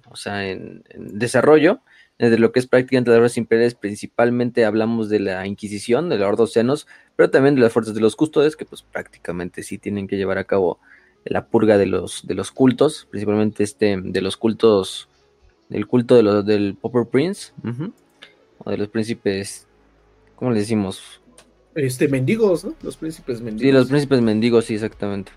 [0.09, 1.79] o sea, en desarrollo.
[2.21, 6.27] Desde lo que es prácticamente las guerras imperiales, principalmente hablamos de la Inquisición, de la
[6.27, 6.85] Horda Oceanos,
[7.15, 10.37] pero también de las fuerzas de los custodes, que pues prácticamente sí tienen que llevar
[10.37, 10.79] a cabo
[11.25, 15.09] la purga de los, de los cultos, principalmente este, de los cultos,
[15.67, 17.53] del culto de los, del Popper Prince,
[18.59, 19.65] o de los príncipes,
[20.35, 21.21] ¿cómo le decimos?
[21.73, 22.75] Este, mendigos, ¿no?
[22.83, 23.63] Los príncipes mendigos.
[23.63, 25.31] Sí, los príncipes mendigos, sí, exactamente.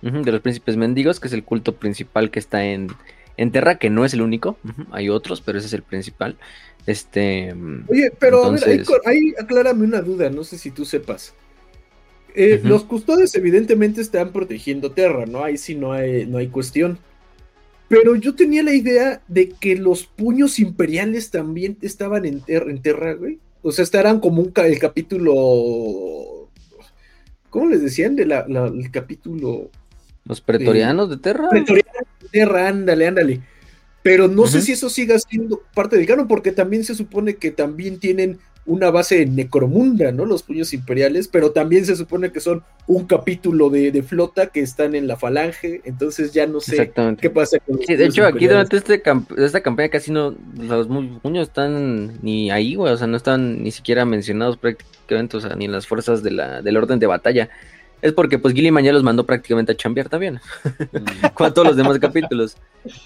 [0.00, 2.88] De los príncipes mendigos, que es el culto principal que está en,
[3.36, 4.56] en Terra, que no es el único,
[4.90, 6.36] hay otros, pero ese es el principal.
[6.86, 7.54] Este,
[7.88, 11.32] Oye, pero a ver, ahí, Entonces- aclárame una duda, no sé si tú sepas.
[12.34, 12.60] Eh.
[12.64, 15.44] Los custodes evidentemente están protegiendo Terra, ¿no?
[15.44, 16.98] Ahí sí no hay, no hay cuestión.
[17.88, 22.80] Pero yo tenía la idea de que los puños imperiales también estaban en, ter- en
[22.80, 23.38] Terra, güey.
[23.60, 26.48] O sea, estarán como un ca- el capítulo...
[27.50, 28.16] ¿Cómo les decían?
[28.16, 29.68] De la, la- el capítulo...
[30.24, 31.50] los pretorianos de Terra.
[31.50, 31.90] Pretoriano
[32.32, 33.40] de Terra, ándale, ándale.
[34.02, 37.52] Pero no sé si eso siga siendo parte del canon, porque también se supone que
[37.52, 40.24] también tienen una base en Necromunda, ¿no?
[40.24, 44.60] Los puños imperiales, pero también se supone que son un capítulo de, de flota que
[44.60, 48.24] están en la falange, entonces ya no sé qué pasa con los Sí, de hecho,
[48.24, 50.86] aquí durante este camp- esta campaña casi no, los
[51.20, 55.54] puños están ni ahí, güey, o sea, no están ni siquiera mencionados prácticamente, o sea,
[55.56, 57.48] ni en las fuerzas de la, del orden de batalla.
[58.02, 60.40] Es porque pues Gilliman ya los mandó prácticamente a chambear también,
[61.34, 62.56] con todos los demás capítulos.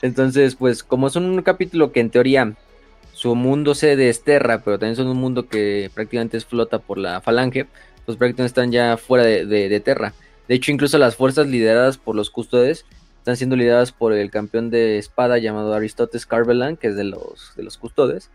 [0.02, 2.54] Entonces, pues como son un capítulo que en teoría
[3.12, 6.98] su mundo sede es Terra, pero también son un mundo que prácticamente es flota por
[6.98, 7.66] la falange,
[8.04, 10.14] pues prácticamente están ya fuera de, de- de Terra.
[10.48, 12.84] De hecho, incluso las fuerzas lideradas por los custodes
[13.18, 17.52] están siendo lideradas por el campeón de espada llamado Aristotes Carvelan, que es de los,
[17.56, 18.30] de los custodes,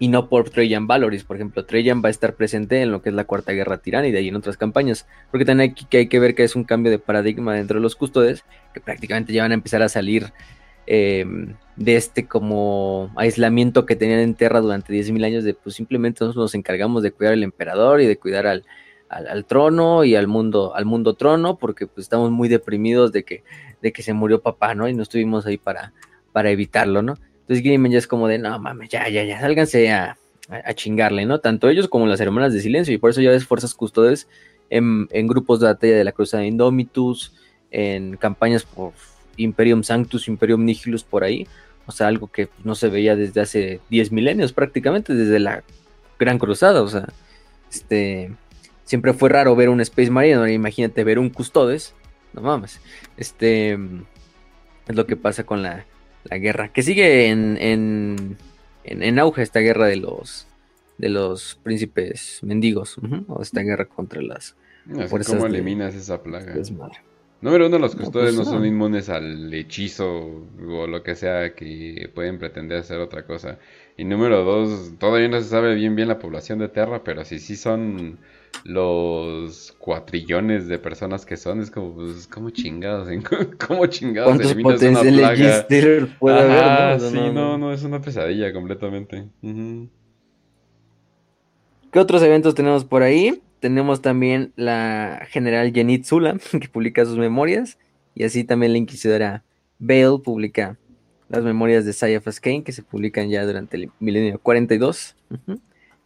[0.00, 1.24] y no por Trajan Valoris.
[1.24, 4.18] Por ejemplo, Trajan va a estar presente en lo que es la Cuarta Guerra Tiránida
[4.18, 6.90] y en otras campañas, porque también hay que, hay que ver que es un cambio
[6.90, 10.32] de paradigma dentro de los custodes, que prácticamente ya van a empezar a salir
[10.86, 11.26] eh,
[11.76, 16.44] de este como aislamiento que tenían en Terra durante 10.000 años, de pues simplemente nosotros
[16.44, 18.64] nos encargamos de cuidar al emperador y de cuidar al,
[19.10, 23.22] al, al trono y al mundo, al mundo trono, porque pues estamos muy deprimidos de
[23.22, 23.44] que,
[23.82, 24.88] de que se murió papá, ¿no?
[24.88, 25.92] Y no estuvimos ahí para,
[26.32, 27.16] para evitarlo, ¿no?
[27.50, 30.16] Entonces Gilliman ya es como de, no mames, ya, ya, ya, sálganse a,
[30.48, 31.40] a, chingarle, ¿no?
[31.40, 34.28] Tanto ellos como las hermanas de silencio, y por eso ya ves fuerzas custodes
[34.68, 37.34] en, grupos de batalla de la Cruzada Indomitus,
[37.72, 38.92] en campañas por
[39.36, 41.48] Imperium Sanctus, Imperium Nihilus por ahí,
[41.86, 45.64] o sea, algo que no se veía desde hace 10 milenios prácticamente, desde la
[46.20, 47.08] Gran Cruzada, o sea,
[47.68, 48.30] este,
[48.84, 51.96] siempre fue raro ver un Space Marine, ahora imagínate ver un Custodes,
[52.32, 52.80] no mames,
[53.16, 55.84] este, es lo que pasa con la,
[56.24, 58.36] la guerra, que sigue en, en,
[58.84, 60.46] en, en auge esta guerra de los,
[60.98, 62.98] de los príncipes mendigos,
[63.28, 64.54] o esta guerra contra las
[64.98, 66.54] Así Fuerzas ¿Cómo de- eliminas esa plaga?
[66.54, 66.98] desmadre.
[67.42, 68.66] Número uno, los No, custodios pues, no son no.
[68.66, 70.06] inmunes al hechizo
[70.68, 73.58] o lo que sea que pueden pretender hacer otra cosa.
[73.96, 77.38] Y número dos, todavía no se sabe bien bien la población de Terra, pero si
[77.38, 78.18] sí son
[78.64, 83.22] los cuatrillones de personas que son, es como, pues, como chingados, ¿en-
[83.66, 85.66] ¿cómo chingados ¿Cuántos eliminas una potenciales plaga?
[86.18, 87.00] Puede Ajá, haber?
[87.00, 87.10] no?
[87.10, 89.28] sí, No, no, es una pesadilla completamente.
[91.92, 93.42] ¿Qué otros eventos tenemos por ahí?
[93.60, 97.78] Tenemos también la general Jenit Zula, que publica sus memorias,
[98.14, 99.42] y así también la inquisidora
[99.78, 100.78] Bale publica
[101.28, 105.16] las memorias de Sayafas Kane, que se publican ya durante el milenio 42.
[105.30, 105.60] Ujú.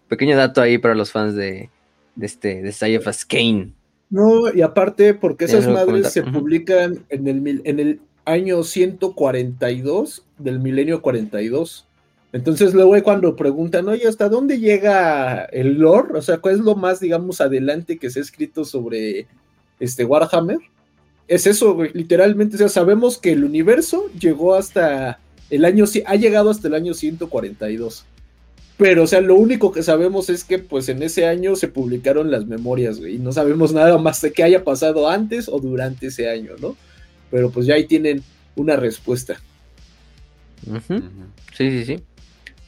[0.09, 1.71] Pequeño dato ahí para los fans de,
[2.16, 3.73] de este de Sayafas Kane.
[4.11, 10.24] No, y aparte, porque esas madres se publican en el, mil- en el año 142
[10.39, 11.86] del milenio 42.
[12.32, 16.19] Entonces luego cuando preguntan, oye, ¿hasta dónde llega el lore?
[16.19, 19.27] O sea, ¿cuál es lo más, digamos, adelante que se ha escrito sobre
[19.78, 20.59] este Warhammer?
[21.28, 25.19] Es eso, literalmente, o sea, sabemos que el universo llegó hasta
[25.49, 28.05] el año, ha llegado hasta el año 142.
[28.76, 32.30] Pero, o sea, lo único que sabemos es que, pues, en ese año se publicaron
[32.30, 33.16] las memorias, güey.
[33.16, 36.76] Y no sabemos nada más de qué haya pasado antes o durante ese año, ¿no?
[37.30, 38.22] Pero, pues, ya ahí tienen
[38.56, 39.40] una respuesta.
[41.56, 42.02] Sí, sí, sí.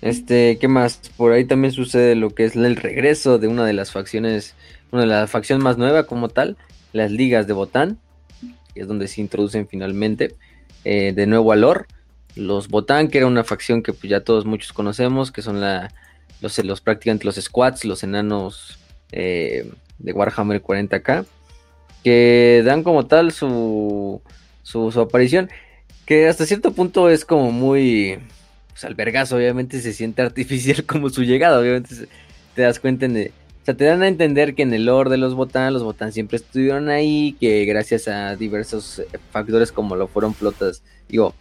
[0.00, 1.00] Este, ¿qué más?
[1.16, 4.54] Por ahí también sucede lo que es el regreso de una de las facciones,
[4.92, 6.56] una de las facciones más nuevas como tal,
[6.92, 7.98] las ligas de Botán,
[8.74, 10.34] que es donde se introducen finalmente
[10.84, 11.86] eh, de nuevo a lore.
[12.36, 15.92] Los Botán, que era una facción que pues, ya todos muchos conocemos, que son la,
[16.40, 18.78] los, los prácticamente los squats, los enanos
[19.12, 21.24] eh, de Warhammer 40k,
[22.04, 24.20] que dan como tal su,
[24.62, 25.50] su, aparición,
[26.04, 28.18] que hasta cierto punto es como muy
[28.68, 31.94] pues albergazo, obviamente se siente artificial como su llegada, obviamente
[32.54, 33.06] te das cuenta.
[33.06, 36.12] O sea, te dan a entender que en el lore de los Botán, los Botán
[36.12, 41.34] siempre estuvieron ahí, que gracias a diversos eh, factores como lo fueron flotas, digo,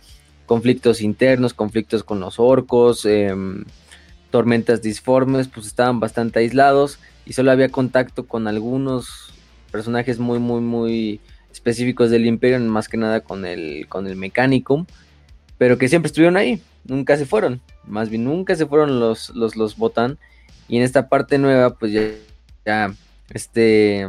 [0.46, 3.66] conflictos internos, conflictos con los orcos, em,
[4.32, 9.34] tormentas disformes, pues estaban bastante aislados y solo había contacto con algunos
[9.72, 11.20] personajes muy, muy, muy
[11.52, 14.86] específicos del imperio, más que nada con el, con el Mechanicum,
[15.58, 17.62] pero que siempre estuvieron ahí nunca se fueron.
[17.86, 20.18] Más bien, nunca se fueron los, los, los Botán.
[20.68, 21.92] Y en esta parte nueva, pues
[22.66, 22.94] ya,
[23.30, 24.08] este,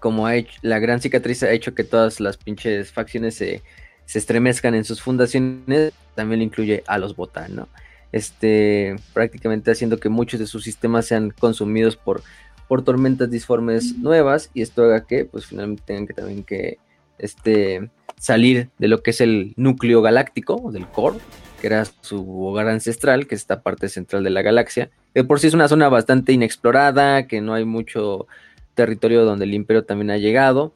[0.00, 3.62] como ha hecho, la gran cicatriz ha hecho que todas las pinches facciones se,
[4.06, 7.68] se estremezcan en sus fundaciones, también le incluye a los Botán, ¿no?
[8.12, 12.22] Este, prácticamente haciendo que muchos de sus sistemas sean consumidos por,
[12.68, 16.78] por tormentas disformes nuevas y esto haga que, pues finalmente tengan que también que,
[17.18, 21.18] este, salir de lo que es el núcleo galáctico, del core,
[21.60, 24.90] que era su hogar ancestral, que es esta parte central de la galaxia.
[25.14, 28.26] Que por sí es una zona bastante inexplorada, que no hay mucho
[28.74, 30.74] territorio donde el imperio también ha llegado,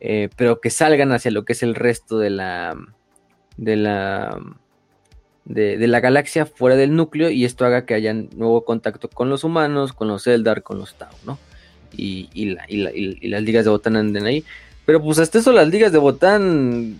[0.00, 2.76] eh, pero que salgan hacia lo que es el resto de la,
[3.56, 4.38] de la,
[5.44, 9.44] de, la galaxia fuera del núcleo y esto haga que haya nuevo contacto con los
[9.44, 11.38] humanos, con los Eldar, con los Tau, ¿no?
[11.92, 14.44] Y, y, y las ligas de Botán anden ahí.
[14.84, 16.98] Pero pues hasta eso las ligas de Botán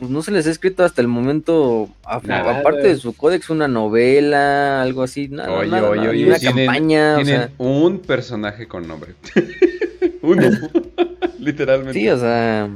[0.00, 4.80] pues no se les ha escrito hasta el momento, aparte de su códex, una novela,
[4.80, 7.16] algo así, nada, oye, oye, oye, una campaña.
[7.16, 9.12] Tienen un personaje con nombre.
[10.30, 10.50] Uno,
[11.38, 11.98] literalmente.
[11.98, 12.70] Sí, o sea.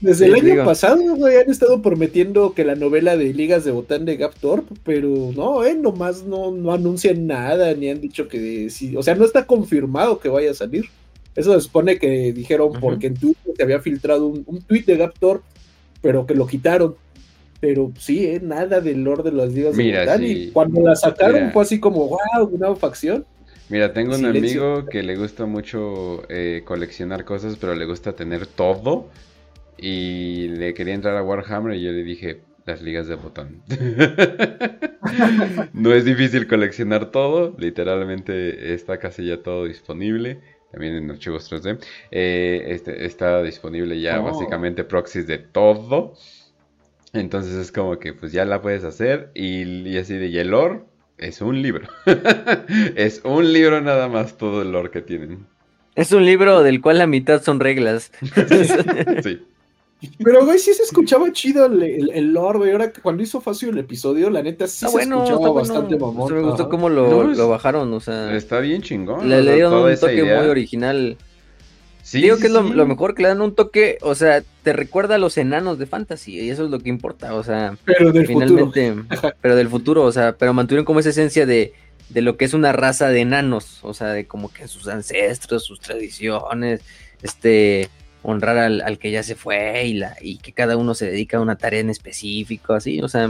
[0.00, 4.04] Desde el año pasado, güey, han estado prometiendo que la novela de Ligas de Botán
[4.04, 8.96] de Gaptorp, pero no, eh, nomás no, no anuncian nada, ni han dicho que sí,
[8.96, 10.86] o sea, no está confirmado que vaya a salir.
[11.36, 14.96] Eso se supone que dijeron porque en Twitter se había filtrado un, un tweet de
[14.96, 15.42] Gaptorp
[16.02, 16.96] pero que lo quitaron.
[17.60, 18.40] Pero sí, ¿eh?
[18.42, 22.08] nada del Lord de las Ligas Mira, de Y cuando la sacaron fue así como,
[22.08, 23.24] wow, una facción.
[23.72, 28.46] Mira, tengo un amigo que le gusta mucho eh, coleccionar cosas, pero le gusta tener
[28.46, 29.08] todo.
[29.78, 33.62] Y le quería entrar a Warhammer y yo le dije, las ligas de botón.
[35.72, 40.40] no es difícil coleccionar todo, literalmente está casi ya todo disponible
[40.70, 41.82] también en archivos 3D.
[42.10, 44.24] Eh, este, está disponible ya oh.
[44.24, 46.12] básicamente proxies de todo.
[47.14, 50.91] Entonces es como que pues ya la puedes hacer y, así de Yelor
[51.22, 51.88] es un libro.
[52.96, 55.46] es un libro nada más todo el lore que tienen.
[55.94, 58.10] Es un libro del cual la mitad son reglas.
[59.22, 59.40] sí.
[60.24, 62.72] Pero, güey, sí se escuchaba chido el, el, lore, güey.
[62.72, 66.34] Ahora cuando hizo fácil el episodio, la neta sí ah, se escuchaba bastante mamón.
[66.34, 68.34] me gustó cómo lo, bajaron, o sea.
[68.34, 69.28] Está bien chingón.
[69.28, 71.16] Le, le dieron un toque muy original.
[72.02, 75.14] Sí, Digo que es lo, mejor que le dan un toque, o sea, te recuerda
[75.14, 78.26] a los enanos de fantasy, y eso es lo que importa, o sea, pero del
[78.26, 78.94] finalmente,
[79.40, 81.72] pero del futuro, o sea, pero mantuvieron como esa esencia de,
[82.08, 85.64] de lo que es una raza de enanos, o sea, de como que sus ancestros,
[85.64, 86.80] sus tradiciones,
[87.22, 87.88] este,
[88.22, 91.40] honrar al, que ya se fue y, la, y que cada uno se dedica a
[91.40, 93.28] una tarea en específico, así, o sea,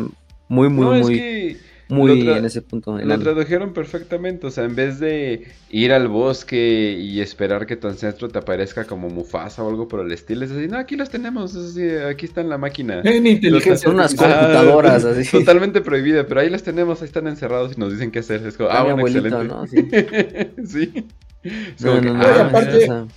[0.49, 1.59] muy, muy, muy,
[1.93, 2.99] muy en ese punto.
[2.99, 7.89] Lo tradujeron perfectamente, o sea, en vez de ir al bosque y esperar que tu
[7.89, 11.11] ancestro te aparezca como Mufasa o algo por el estilo, es así, no, aquí los
[11.11, 13.01] tenemos, es así, aquí está en la máquina.
[13.05, 13.89] En inteligencia.
[13.89, 15.31] Son unas computadoras, así.
[15.31, 18.47] Totalmente prohibida, pero ahí las tenemos, ahí están encerrados y nos dicen qué hacer.
[18.47, 19.45] Es como, ah, bueno, excelente.
[19.45, 19.67] ¿no?
[19.67, 19.89] Sí.
[20.67, 21.07] sí.
[21.81, 23.09] no, no, no,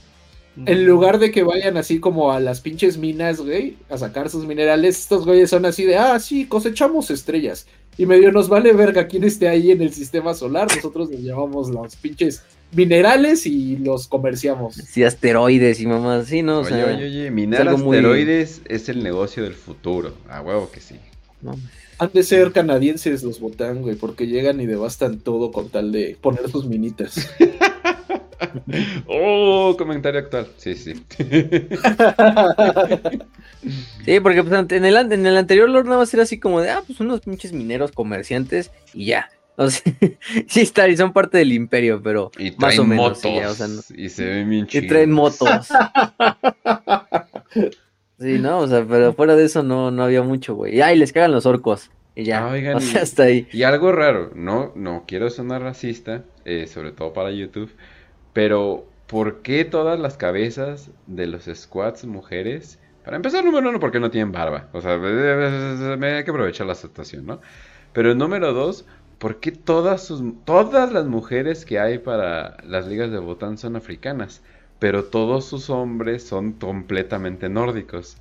[0.65, 4.45] en lugar de que vayan así como a las pinches minas, güey, a sacar sus
[4.45, 7.67] minerales, estos güeyes son así de, ah, sí, cosechamos estrellas.
[7.97, 10.67] Y medio nos vale verga quién esté ahí en el sistema solar.
[10.75, 12.43] Nosotros nos llamamos los pinches
[12.73, 14.75] minerales y los comerciamos.
[14.75, 16.59] Sí, asteroides y mamás, sí, ¿no?
[16.59, 20.13] O oye, oye, oye, minar asteroides es el negocio del futuro.
[20.29, 20.95] A huevo que sí.
[21.97, 26.17] Han de ser canadienses los botan, güey, porque llegan y devastan todo con tal de
[26.19, 27.29] poner sus minitas.
[29.07, 30.47] oh, comentario actual.
[30.57, 30.93] Sí, sí.
[34.05, 36.69] sí, porque pues, en, el, en el anterior Lord nada más era así como de,
[36.71, 39.29] ah, pues unos pinches mineros comerciantes y ya.
[39.57, 39.93] O sea,
[40.47, 43.05] sí, está, y son parte del imperio, pero Y más o menos.
[43.05, 43.21] motos.
[43.21, 45.69] sí, ya, o sea, no- Y se ven bien y traen motos.
[48.17, 50.77] Sí, no, o sea, pero fuera de eso no, no había mucho, güey.
[50.77, 51.91] Y ay, les cagan los orcos.
[52.15, 52.45] Y ya.
[52.47, 53.45] Ah, oigan, o sea, hasta ahí.
[53.51, 57.69] Y algo raro, no, no quiero sonar racista, eh, sobre todo para YouTube,
[58.35, 62.79] pero ¿por qué todas las cabezas de los squads mujeres?
[63.05, 64.67] Para empezar, número uno, porque no tienen barba.
[64.73, 67.39] O sea, me hay que aprovechar la situación, ¿no?
[67.93, 68.85] Pero número dos,
[69.19, 73.77] ¿por qué todas, sus, todas las mujeres que hay para las ligas de botán son
[73.77, 74.43] africanas?
[74.79, 78.17] Pero todos sus hombres son completamente nórdicos.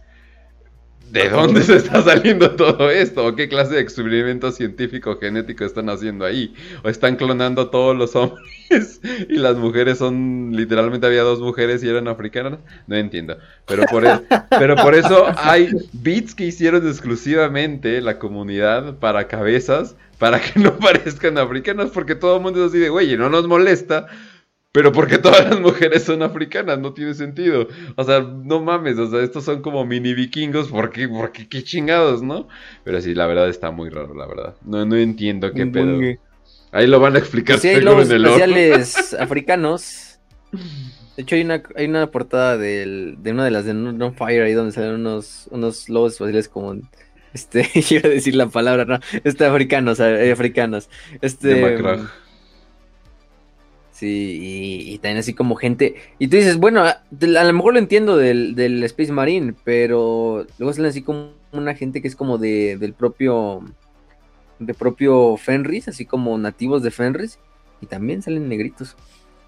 [1.06, 3.26] ¿De dónde se está saliendo todo esto?
[3.26, 6.55] ¿O qué clase de experimento científico genético están haciendo ahí?
[6.82, 11.85] ¿O están clonando a todos los hombres y las mujeres son, literalmente había dos mujeres
[11.85, 12.59] y eran africanas?
[12.86, 13.36] No entiendo.
[13.66, 14.20] Pero por, e-
[14.59, 20.78] pero por eso hay beats que hicieron exclusivamente la comunidad para cabezas, para que no
[20.78, 24.06] parezcan africanas, porque todo el mundo es así de, güey, no nos molesta.
[24.74, 27.68] Pero porque todas las mujeres son africanas, no tiene sentido.
[27.94, 31.62] O sea, no mames, o sea, estos son como mini vikingos, ¿por qué, por qué,
[31.62, 32.48] chingados, no?
[32.82, 34.56] Pero sí, la verdad está muy raro, la verdad.
[34.64, 36.01] No, no entiendo qué pedo.
[36.72, 40.18] Ahí lo van a explicar sí, hay lobos en el especiales africanos.
[40.51, 44.42] De hecho, hay una, hay una portada del, de una de las de No Fire
[44.42, 46.80] ahí donde salen unos, unos lobos espaciales como.
[47.32, 48.98] Este, iba a decir la palabra, no.
[49.22, 50.90] Este, africanos, eh, africanos.
[51.20, 51.55] Este.
[51.55, 52.23] De.
[53.94, 55.94] Sí, y, y también así como gente.
[56.18, 60.72] Y tú dices, bueno, a, lo mejor lo entiendo del, del Space Marine, pero luego
[60.72, 63.62] salen así como una gente que es como de, del propio.
[64.58, 67.38] De propio Fenris, así como nativos de Fenris,
[67.80, 68.96] y también salen negritos.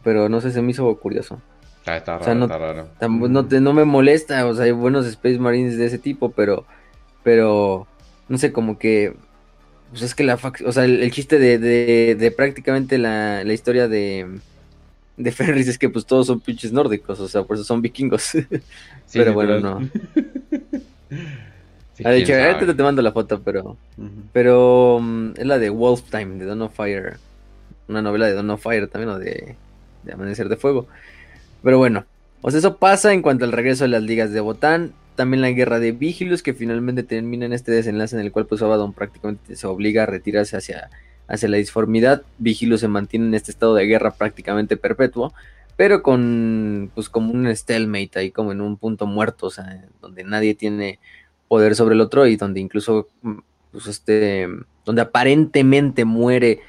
[0.05, 1.41] Pero no sé, se me hizo curioso.
[1.85, 2.89] Ah, está o raro, sea, no- está raro.
[3.01, 6.31] Tam- no, te- no me molesta, o sea, hay buenos Space Marines de ese tipo,
[6.31, 6.65] pero.
[7.25, 7.87] Pero.
[8.29, 9.15] No sé, como que.
[9.91, 13.45] Pues es que la fac- O sea, el, el chiste de, de, de prácticamente la,
[13.45, 14.41] la historia de.
[15.17, 18.33] De Fenris es que pues todos son pinches nórdicos, o sea, por eso son vikingos.
[19.07, 19.91] Sí, pero bueno, no.
[21.95, 23.77] Sí, Ah, de hecho, ahorita te mando la foto, pero.
[24.33, 27.17] Pero mm, es la de Wolf Time, de Dawn of Fire.
[27.89, 29.57] Una novela de Dawn of Fire también, o de,
[30.03, 30.87] de Amanecer de Fuego.
[31.63, 32.07] Pero bueno,
[32.43, 34.93] o sea, eso pasa en cuanto al regreso de las ligas de Botán.
[35.17, 38.63] También la guerra de Vigilus, que finalmente termina en este desenlace en el cual pues
[38.63, 40.91] Abaddon prácticamente se obliga a retirarse hacia,
[41.27, 42.23] hacia la disformidad.
[42.39, 45.33] Vigilus se mantiene en este estado de guerra prácticamente perpetuo,
[45.77, 50.25] pero con pues como un stalemate ahí, como en un punto muerto, o sea, donde
[50.25, 51.01] nadie tiene
[51.49, 53.39] poder sobre el otro y donde incluso mm,
[53.73, 54.49] pues este,
[54.85, 56.61] donde aparentemente muere,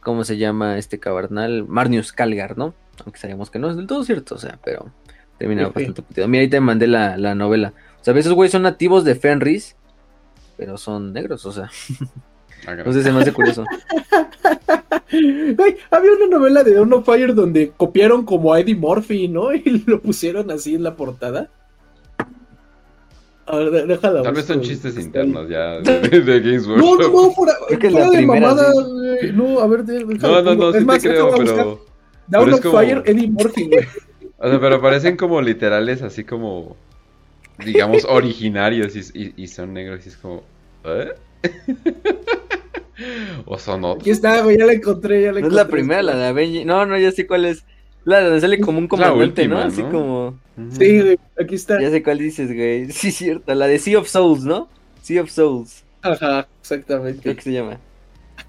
[0.00, 1.64] ¿cómo se llama este cabernal?
[1.68, 2.74] Marnius Calgar, ¿no?
[3.04, 4.90] Aunque sabemos que no es del todo cierto, o sea, pero
[5.38, 5.72] termina Sí, sí.
[5.74, 6.28] bastante puteado.
[6.28, 7.72] Mira, ahí te mandé la, la novela.
[8.06, 9.74] O sea, esos güeyes son nativos de Fenris,
[10.56, 11.68] pero son negros, o sea,
[12.64, 13.64] Ah, entonces se me hace curioso.
[15.10, 19.52] Güey, había una novela de Dawn of Fire donde copiaron como a Eddie Murphy, ¿no?
[19.54, 21.50] Y lo pusieron así en la portada.
[23.46, 24.22] A ver, de- déjala.
[24.22, 26.66] Tal vez son chistes internos ya de, de Games.
[26.68, 27.12] No, Workshop.
[27.12, 28.72] no, fuera, que es fuera la de mamada,
[29.20, 29.32] sí.
[29.34, 31.84] No, a ver, déjala No, no, no, sí Es más, te creo, pero...
[32.28, 33.84] Dawn of como- Fire, Eddie Murphy, güey.
[34.38, 36.76] O sea, pero parecen como literales, así como,
[37.64, 40.44] digamos, originarios y, y- y son negros y es como,
[40.84, 41.12] ¿eh?
[43.44, 44.08] o son Aquí otros.
[44.08, 46.66] está, güey, ya la encontré, ya la No es la primera, la de Avengers.
[46.66, 47.64] No, no, ya sé cuál es.
[48.04, 49.56] La donde sale como un la comandante, ¿no?
[49.56, 49.90] última, Así ¿no?
[49.90, 50.26] como.
[50.56, 50.76] Ujú.
[50.78, 51.80] Sí, güey, aquí está.
[51.80, 52.86] Ya sé cuál dices, güey.
[52.92, 53.54] Sí, cierto.
[53.54, 54.68] La de Sea of Souls, ¿no?
[55.02, 57.34] Sea of Souls, Ajá, creo exactamente.
[57.34, 57.78] que se llama.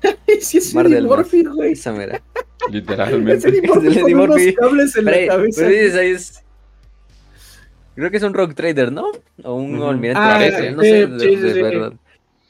[0.41, 1.71] Sí, es Mar Eddie güey.
[1.73, 2.21] Esa mera.
[2.67, 3.49] Es Literalmente.
[3.49, 5.61] Eddie Murphy Es el Eddie con unos cables en Pero, la cabeza.
[5.61, 6.43] pero dices, ahí es.
[7.97, 9.07] Creo que es un rock trader, ¿no?
[9.43, 10.19] O un almirante
[10.55, 11.61] Ah, no sí, sé de, sí, sí, de sí.
[11.61, 11.93] verdad.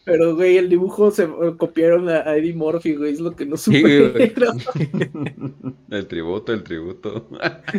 [0.03, 3.11] Pero, güey, el dibujo se copiaron a, a Eddie Murphy, güey.
[3.13, 4.13] Es lo que no supieron.
[5.89, 7.27] El tributo, el tributo.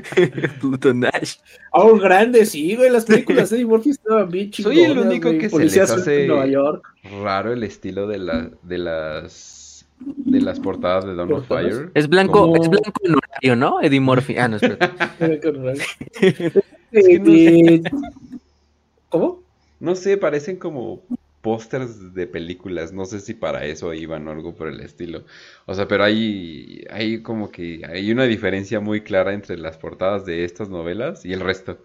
[0.61, 1.36] Pluto Nash.
[1.73, 2.90] A un grande, sí, güey.
[2.90, 5.39] Las películas de Eddie Murphy estaban bien Soy chingonas, el único güey.
[5.40, 6.86] que se les hace- en Nueva York.
[7.23, 11.47] Raro el estilo de, la, de las de las portadas de Dawn of.
[11.49, 11.90] Fire.
[11.95, 13.81] Es blanco, es blanco en horario, ¿no?
[13.82, 14.36] Eddie Murphy.
[14.36, 14.89] Ah, no, espérate.
[16.93, 17.90] Que no
[19.09, 19.43] ¿Cómo?
[19.81, 21.02] No sé, parecen como
[21.40, 22.93] pósters de películas.
[22.93, 25.23] No sé si para eso iban o algo por el estilo.
[25.66, 30.24] O sea, pero hay, hay como que hay una diferencia muy clara entre las portadas
[30.27, 31.78] de estas novelas y el resto.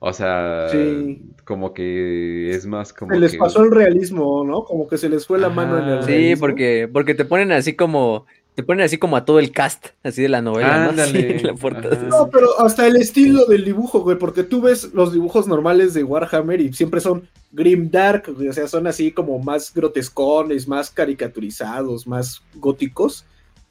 [0.00, 1.22] O sea, Sí.
[1.44, 4.64] como que es más como Se les que- pasó el realismo, ¿no?
[4.64, 6.02] Como que se les fue la mano en el.
[6.02, 6.40] Sí, realismo.
[6.40, 8.26] porque, porque te ponen así como.
[8.56, 10.88] Te ponen así como a todo el cast, así de la novela, ¿no?
[10.90, 12.02] Ándale, Sí, en la portada.
[12.04, 16.02] No, pero hasta el estilo del dibujo, güey, porque tú ves los dibujos normales de
[16.02, 20.90] Warhammer y siempre son grim dark, güey, o sea, son así como más grotescones, más
[20.90, 23.26] caricaturizados, más góticos.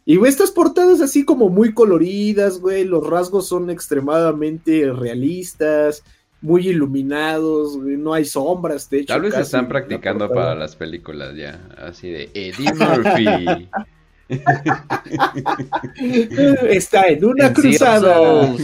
[0.06, 6.04] Y güey, estas portadas así como muy coloridas, güey, los rasgos son extremadamente realistas,
[6.42, 9.14] muy iluminados, güey, no hay sombras, de hecho.
[9.16, 13.68] Tal vez casi están practicando para las películas ya, así de Eddie Murphy.
[16.70, 18.54] Está en una cruzada.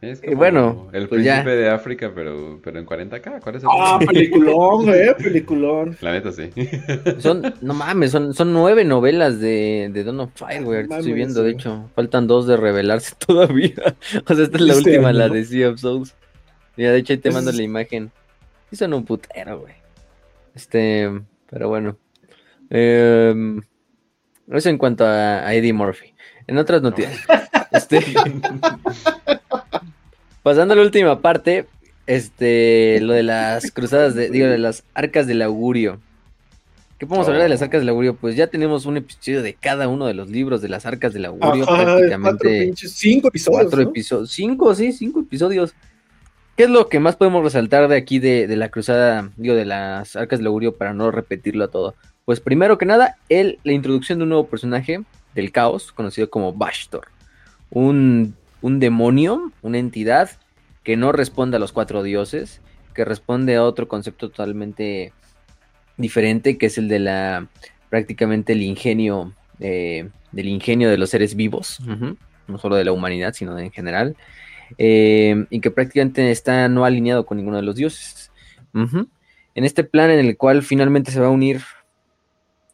[0.00, 1.42] Es Y como bueno, el pues ya.
[1.42, 3.40] príncipe de África, pero, pero en 40k.
[3.40, 5.96] ¿Cuál es el Ah, peliculón, güey, peliculón.
[6.00, 6.50] La neta sí.
[7.18, 10.82] Son, no mames, son, son nueve novelas de, de Dawn of Fire, güey.
[10.82, 11.90] Estoy viendo, de hecho.
[11.96, 13.74] Faltan dos de revelarse todavía.
[14.24, 15.18] O sea, esta es la última, año.
[15.18, 16.14] la de Sea of Souls.
[16.76, 18.12] Ya, de hecho, ahí te Es- mando la imagen.
[18.70, 19.74] Sí, son un putero, güey.
[20.58, 21.08] Este,
[21.48, 21.96] pero bueno.
[22.68, 23.60] Em,
[24.50, 26.14] eso en cuanto a, a Eddie Murphy.
[26.48, 27.16] En otras noticias.
[27.70, 28.00] Este,
[30.42, 31.66] pasando a la última parte,
[32.08, 36.00] este, lo de las cruzadas, de, digo, de las arcas del augurio.
[36.98, 37.64] ¿Qué podemos hablar de las Oh.
[37.64, 38.16] arcas del augurio?
[38.16, 41.26] Pues ya tenemos un episodio de cada uno de los libros de las arcas del
[41.26, 43.62] augurio, Ajá, cuatro prácticamente pinches, cinco episodios.
[43.62, 43.88] cuatro ¿no?
[43.90, 45.72] episodios, cinco, sí, cinco episodios.
[46.58, 49.64] ¿Qué es lo que más podemos resaltar de aquí de, de la cruzada, digo, de
[49.64, 51.94] las arcas del augurio para no repetirlo a todo?
[52.24, 55.04] Pues primero que nada, el, la introducción de un nuevo personaje
[55.36, 57.06] del caos, conocido como Bashtor.
[57.70, 60.30] Un, un demonio, una entidad
[60.82, 62.60] que no responde a los cuatro dioses,
[62.92, 65.12] que responde a otro concepto totalmente
[65.96, 67.46] diferente, que es el de la,
[67.88, 71.78] prácticamente el ingenio, eh, del ingenio de los seres vivos,
[72.48, 74.16] no solo de la humanidad, sino de en general,
[74.76, 78.30] eh, y que prácticamente está no alineado con ninguno de los dioses.
[78.74, 81.62] En este plan en el cual finalmente se va a unir,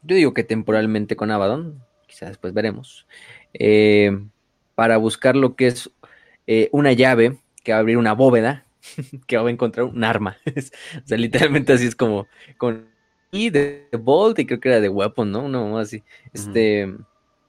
[0.03, 3.07] yo digo que temporalmente con Abaddon, quizás después veremos,
[3.55, 4.19] eh,
[4.75, 5.91] para buscar lo que es
[6.47, 8.67] eh, una llave que va a abrir una bóveda,
[9.27, 10.37] que va a encontrar un arma.
[10.47, 12.27] o sea, literalmente así es como
[12.59, 12.93] con
[13.35, 15.49] y de Bolt y creo que era de Weapon, ¿no?
[15.49, 16.05] Mamá así.
[16.33, 16.95] Este,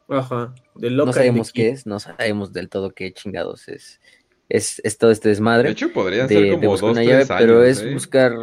[0.10, 4.02] Ajá, de no sabemos de qué es, no sabemos del todo qué chingados es.
[4.50, 7.30] Es, es todo este desmadre De hecho, podrían de, ser como dos, una llave, años.
[7.38, 7.94] pero es ¿eh?
[7.94, 8.34] buscar.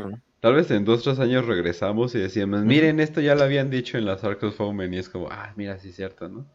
[0.40, 3.96] Tal vez en dos, tres años regresamos y decíamos, miren, esto ya lo habían dicho
[3.96, 6.46] en las Arcos Fomen y es como, ah, mira, sí es cierto, ¿no?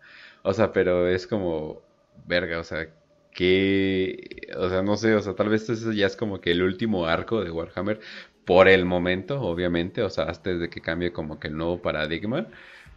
[0.44, 1.82] O sea, pero es como,
[2.26, 2.90] verga, o sea,
[3.32, 6.64] que, o sea, no sé, o sea, tal vez eso ya es como que el
[6.64, 8.02] último arco de Warhammer
[8.46, 12.48] por el momento, obviamente, o sea, hasta desde que cambie como que el nuevo paradigma.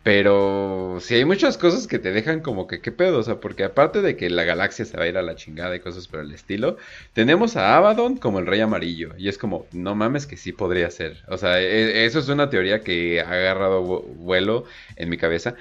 [0.02, 3.64] Pero sí hay muchas cosas que te dejan como que qué pedo, o sea, porque
[3.64, 6.20] aparte de que la galaxia se va a ir a la chingada y cosas por
[6.20, 6.78] el estilo,
[7.12, 10.90] tenemos a Abaddon como el rey amarillo y es como, no mames que sí podría
[10.90, 11.22] ser.
[11.28, 14.64] O sea, e- eso es una teoría que ha agarrado vu- vuelo
[14.96, 15.54] en mi cabeza,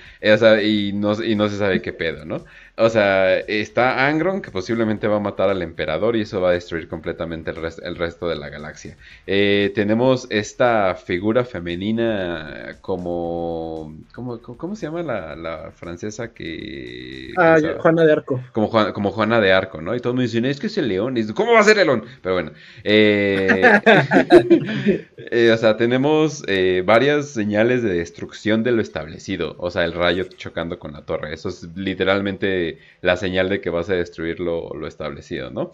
[0.64, 2.45] y no, y no se sabe qué pedo, ¿no?
[2.82, 6.54] O sea, está Angron que posiblemente va a matar al emperador y eso va a
[6.54, 8.98] destruir completamente el, res- el resto de la galaxia.
[9.28, 13.94] Eh, tenemos esta figura femenina como...
[14.14, 17.32] ¿Cómo, cómo, se llama la, la francesa que...
[17.38, 17.58] Ah?
[17.80, 18.42] Juana de Arco.
[18.54, 19.96] como, Juan- como Juana de Arco, ¿no?
[19.96, 21.18] Y todos me dicen, es que es el león.
[21.18, 22.06] Y ¿cómo va a ser el león?
[22.22, 22.52] Pero bueno.
[22.84, 23.80] eh,
[25.18, 29.56] eh, o sea, tenemos eh, varias señales de destrucción de lo establecido.
[29.60, 31.34] O sea, el rayo chocando con la torre.
[31.34, 32.69] Eso es literalmente
[33.02, 35.72] la señal de que vas a destruir lo, lo establecido, ¿no?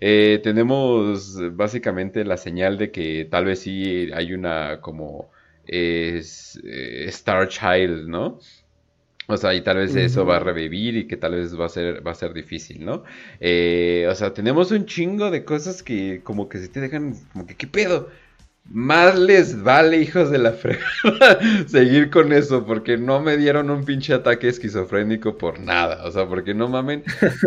[0.00, 5.30] Eh, tenemos básicamente la señal de que tal vez sí hay una como
[5.66, 8.38] es, eh, Star Child, ¿no?
[9.26, 11.68] O sea, y tal vez eso va a revivir y que tal vez va a
[11.68, 13.04] ser, va a ser difícil, ¿no?
[13.38, 17.46] Eh, o sea, tenemos un chingo de cosas que como que se te dejan como
[17.46, 18.08] que, ¿qué pedo?
[18.72, 23.84] Más les vale, hijos de la fregada, seguir con eso, porque no me dieron un
[23.84, 27.02] pinche ataque esquizofrénico por nada, o sea, porque no mamen,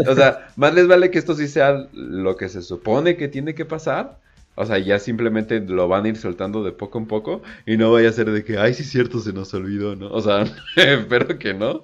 [0.06, 3.56] o sea, más les vale que esto sí sea lo que se supone que tiene
[3.56, 4.20] que pasar,
[4.56, 7.94] o sea, ya simplemente lo van a ir soltando de poco en poco y no
[7.94, 10.10] vaya a ser de que, ay, sí cierto, se nos olvidó, ¿no?
[10.12, 10.44] O sea,
[10.76, 11.82] espero que no.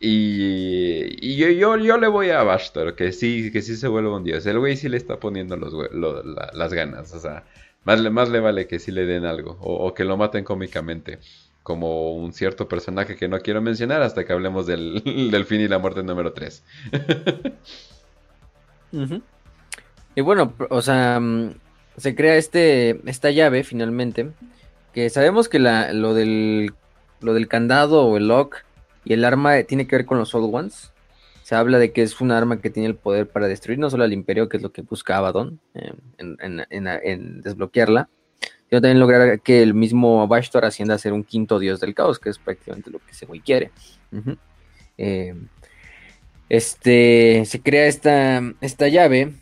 [0.00, 4.16] Y, y yo, yo, yo le voy a Bashtor, que sí, que sí se vuelva
[4.16, 4.44] un dios.
[4.46, 7.44] El güey sí le está poniendo los, lo- la- las ganas, o sea,
[7.84, 11.18] más le, más le vale que sí le den algo, o, que lo maten cómicamente.
[11.62, 15.02] Como un cierto personaje que no quiero mencionar hasta que hablemos del,
[15.46, 16.64] fin y la muerte número 3.
[18.92, 19.22] Ujú.
[20.14, 21.54] Y bueno, o sea, mm,
[21.96, 24.30] se crea este, esta llave finalmente,
[24.92, 26.72] que sabemos que la, lo, del,
[27.20, 28.56] lo del candado o el lock
[29.04, 30.92] y el arma tiene que ver con los Old Ones.
[31.50, 34.04] Se habla de que es un arma que tiene el poder para destruir no solo
[34.04, 38.08] al imperio, que es lo que busca Abaddon, eh, en, desbloquearla,
[38.68, 42.20] sino también lograr que el mismo Bashtor ascienda a ser un quinto dios del caos,
[42.20, 43.72] que es prácticamente lo que ese güey quiere.
[44.96, 45.34] Eh,
[46.48, 49.32] este, se crea esta, esta llave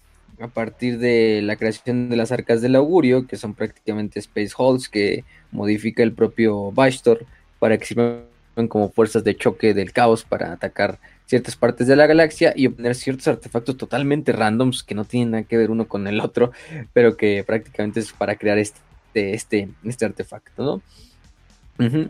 [0.41, 4.89] a partir de la creación de las arcas del augurio, que son prácticamente space holes
[4.89, 7.27] que modifica el propio Bastor
[7.59, 8.25] para que sirvan
[8.67, 10.99] como fuerzas de choque del caos para atacar
[11.29, 15.43] ciertas partes de la galaxia y obtener ciertos artefactos totalmente randoms que no tienen nada
[15.45, 16.53] que ver uno con el otro,
[16.95, 18.81] pero que prácticamente es para crear este,
[19.15, 20.83] este, este artefacto, ¿no?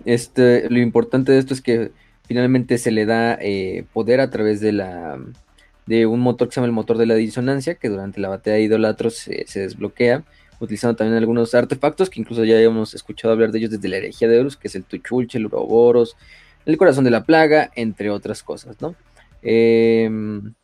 [0.04, 1.90] este, lo importante de esto es que
[2.26, 5.18] finalmente se le da eh, poder a través de la
[5.84, 8.56] de un motor que se llama el motor de la disonancia, que durante la batalla
[8.56, 10.22] de idolatros se, desbloquea,
[10.60, 14.28] utilizando también algunos artefactos que incluso ya hemos escuchado hablar de ellos desde la herejía
[14.28, 16.16] de Horus, que es el Tuchulche, el Uroboros,
[16.66, 18.94] el corazón de la plaga, entre otras cosas, ¿no?
[19.42, 20.54] Em,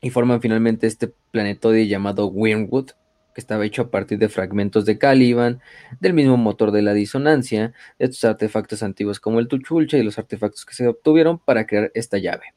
[0.00, 2.90] y forman finalmente este planetoide llamado Wyrmwood,
[3.34, 5.60] que estaba hecho a partir de fragmentos de Caliban,
[6.00, 10.18] del mismo motor de la disonancia, de estos artefactos antiguos como el Tuchulcha y los
[10.18, 12.54] artefactos que se obtuvieron para crear esta llave.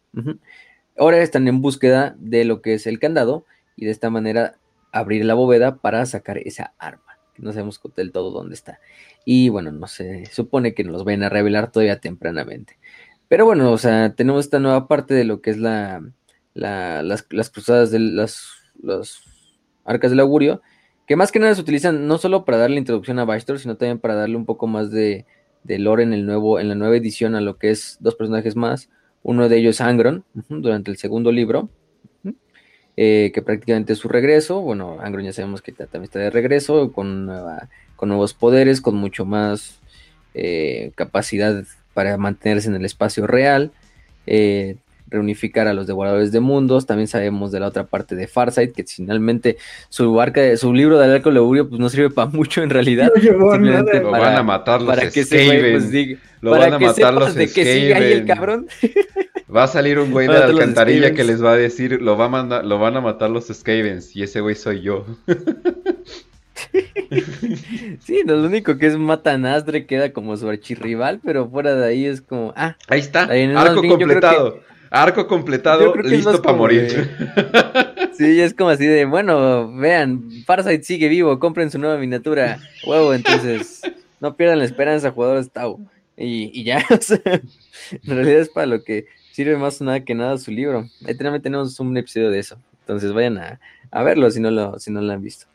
[0.98, 4.56] Ahora están en búsqueda de lo que es el candado y de esta manera
[4.92, 7.20] abrir la bóveda para sacar esa arma.
[7.38, 8.80] No sabemos del todo dónde está.
[9.26, 12.78] Y bueno, no se supone que nos los vayan a revelar todavía tempranamente.
[13.30, 16.04] Pero bueno, o sea, tenemos esta nueva parte de lo que es la,
[16.56, 18.50] las, cruzadas de las,
[19.86, 20.64] arcas del augurio,
[21.08, 24.00] que más que nada se utilizan no solo para darle introducción a Bastor, sino también
[24.00, 25.28] para darle un poco más de,
[25.64, 28.90] lore en, el nuevo, en la nueva edición a lo que es dos personajes más.
[29.22, 31.70] Uno de ellos es Angron, durante el segundo libro,
[32.98, 34.62] eh, que prácticamente es su regreso.
[34.62, 37.30] Bueno, Angron ya sabemos que también está de regreso, con,
[37.96, 39.80] con nuevos poderes, con mucho más
[40.34, 41.64] eh, capacidad
[42.00, 43.74] para mantenerse en el espacio real,
[44.26, 44.78] eh,
[45.10, 46.86] reunificar a los devoradores de mundos.
[46.86, 49.58] También sabemos de la otra parte de Farsight, que finalmente
[49.90, 53.12] su arca, su libro de Arco Leburio, pues no sirve para mucho en realidad.
[53.22, 57.14] Simplemente lo van a matar los para que se pues, diga, lo van a matar
[57.14, 58.68] los de que sigue ahí el cabrón.
[59.54, 62.28] Va a salir un güey de la alcantarilla que les va a decir, lo, va
[62.28, 65.06] a lo van a matar los Skavens, y ese güey soy yo.
[68.00, 72.06] sí, lo único que es Mata Nasdre queda como su archirrival, pero fuera de ahí
[72.06, 72.54] es como.
[72.56, 73.24] Ah, ahí está.
[73.24, 74.60] arco completado.
[74.92, 77.10] Arco completado, listo para morir.
[78.20, 82.60] Sí, es como así de, bueno, vean, Farsight sigue vivo, compren su nueva miniatura.
[82.86, 83.82] Huevo, entonces,
[84.20, 85.80] no pierdan la esperanza, jugadores Tau.
[86.18, 90.52] Y, y ya, en realidad es para lo que sirve más nada que nada su
[90.52, 90.86] libro.
[91.08, 92.58] Ahí también tenemos un episodio de eso.
[92.82, 95.46] Entonces vayan a, a verlo si no lo, si no lo han visto.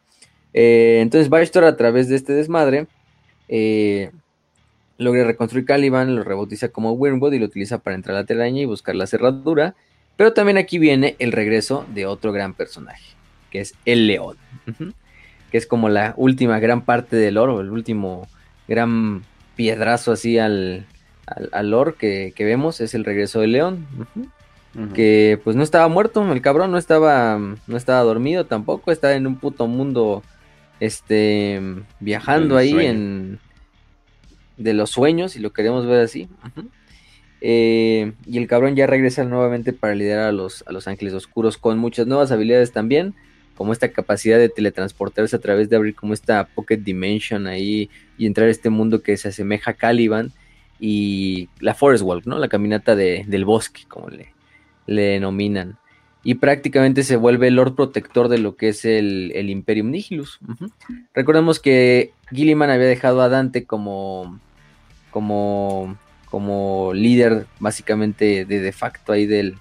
[0.55, 2.87] Eh, entonces Bastor a través de este desmadre
[3.49, 4.13] eh,
[4.99, 8.63] logra reconstruir Caliban, lo rebautiza como Wyrmwood y lo utiliza para entrar a la telaraña
[8.63, 9.75] y buscar la cerradura.
[10.17, 13.05] Pero también aquí viene el regreso de otro gran personaje,
[13.51, 14.37] que es el león,
[15.51, 18.29] que es como la última gran parte del oro, el último
[18.69, 19.25] gran
[19.57, 20.87] piedrazo así al,
[21.51, 23.87] al, oro que, vemos, es el regreso del león.
[24.93, 29.27] Que pues no estaba muerto, el cabrón no estaba, no estaba dormido tampoco, estaba en
[29.27, 30.25] un puto mundo
[30.81, 31.61] este,
[32.01, 33.39] viajando ahí en
[34.57, 36.29] de los sueños, si lo queremos ver así.
[37.41, 41.59] Eh, y el cabrón ya regresa nuevamente para liderar a los, a los ángeles oscuros
[41.59, 43.15] con muchas nuevas habilidades también,
[43.55, 48.27] como esta capacidad de teletransportarse a través de abrir como esta Pocket Dimension ahí y
[48.27, 50.33] entrar a este mundo que se asemeja a Caliban
[50.81, 52.39] y la Forest Walk, ¿no?
[52.39, 54.33] La caminata del bosque, como le,
[54.87, 55.77] le denominan
[56.25, 60.41] y prácticamente se vuelve el Lord Protector de lo que es el, Imperium Nihilus.
[61.15, 64.41] Recordemos que Gilliman había dejado a Dante como,
[65.11, 65.99] como,
[66.31, 69.57] como líder básicamente de de facto ahí del,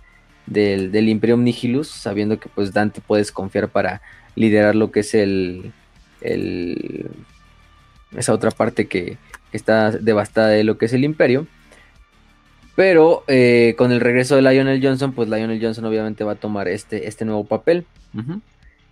[0.45, 4.02] del, Imperium Nihilus, sabiendo que pues Dante puedes confiar para
[4.35, 5.73] liderar lo que es el,
[6.22, 7.11] el
[8.15, 9.18] esa otra parte que
[9.52, 11.45] está devastada de lo que es el imperio.
[12.76, 16.68] Pero eh, con el regreso de Lionel Johnson, pues Lionel Johnson obviamente va a tomar
[16.68, 17.86] este, este nuevo papel.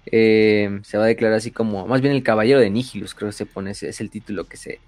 [0.05, 3.37] Eh, se va a declarar así como, más bien el caballero de Nihilus, creo que
[3.37, 4.79] se pone, es el título que se,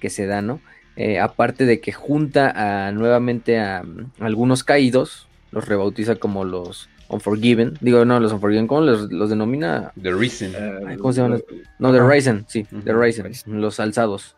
[0.00, 0.60] que se da, ¿no?
[0.96, 3.84] Eh, aparte de que junta a, nuevamente a,
[4.20, 9.92] algunos caídos, los rebautiza como los Unforgiven, digo, no, los Unforgiven, ¿cómo los, denomina?
[10.00, 10.52] The Risen.
[10.98, 11.42] ¿Cómo se llaman?
[11.78, 14.36] No, The Risen, sí, The Risen, los alzados.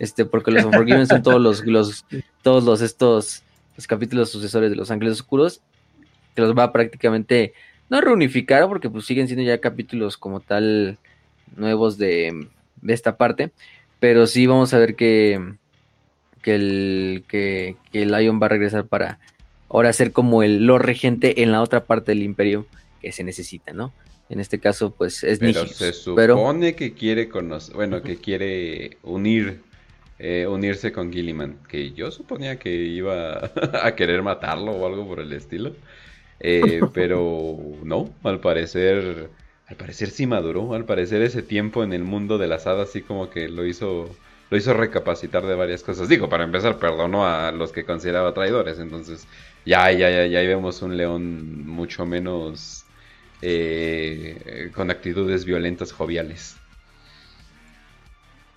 [0.00, 2.06] Este, porque los Unforgiven son todos los, los,
[2.42, 3.42] todos los estos
[3.76, 5.60] los capítulos sucesores de Los Ángeles Oscuros,
[6.34, 7.52] que los va prácticamente
[7.90, 10.96] no reunificar, porque pues siguen siendo ya capítulos como tal
[11.54, 12.48] nuevos de,
[12.80, 13.50] de esta parte,
[13.98, 15.54] pero sí vamos a ver que,
[16.40, 19.18] que el que, que Lion va a regresar para
[19.68, 22.66] ahora ser como el lo regente en la otra parte del imperio
[23.02, 23.92] que se necesita, ¿no?
[24.30, 29.60] En este caso, pues es Pero se supone que quiere conocer, bueno, que quiere unir
[30.20, 33.50] eh, unirse con Gilliman, que yo suponía que iba
[33.82, 35.74] a querer matarlo o algo por el estilo.
[36.40, 39.30] Eh, pero no, al parecer
[39.66, 43.02] al parecer sí maduró, al parecer ese tiempo en el mundo de las hadas así
[43.02, 44.10] como que lo hizo
[44.50, 46.08] lo hizo recapacitar de varias cosas.
[46.08, 49.26] Digo, para empezar, perdonó a los que consideraba traidores, entonces
[49.64, 52.84] ya, ya, ya, ya vemos un león mucho menos
[53.42, 56.59] eh, con actitudes violentas joviales.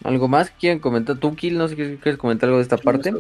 [0.04, 1.18] ¿Algo más quieren comentar?
[1.18, 1.58] ¿Tú, Kill?
[1.58, 3.14] No sé si quieres comentar algo de esta parte.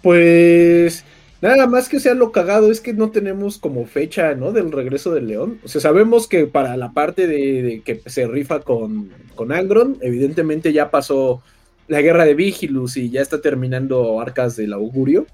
[0.00, 1.04] Pues
[1.40, 4.52] nada más que sea lo cagado es que no tenemos como fecha, ¿no?
[4.52, 5.58] Del regreso del león.
[5.64, 10.72] O sea, sabemos que para la parte de, que se rifa con, con Angron, evidentemente
[10.72, 11.42] ya pasó
[11.88, 15.26] la guerra de Vigilus y ya está terminando Arcas del Augurio.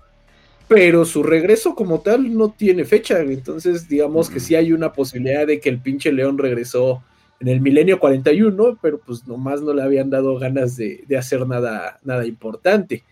[0.66, 3.20] Pero su regreso como tal no tiene fecha.
[3.20, 7.02] Entonces, digamos que sí hay una posibilidad de que el pinche león regresó
[7.40, 12.00] en el milenio 41, pero pues nomás no le habían dado ganas de, hacer nada,
[12.02, 13.04] nada importante.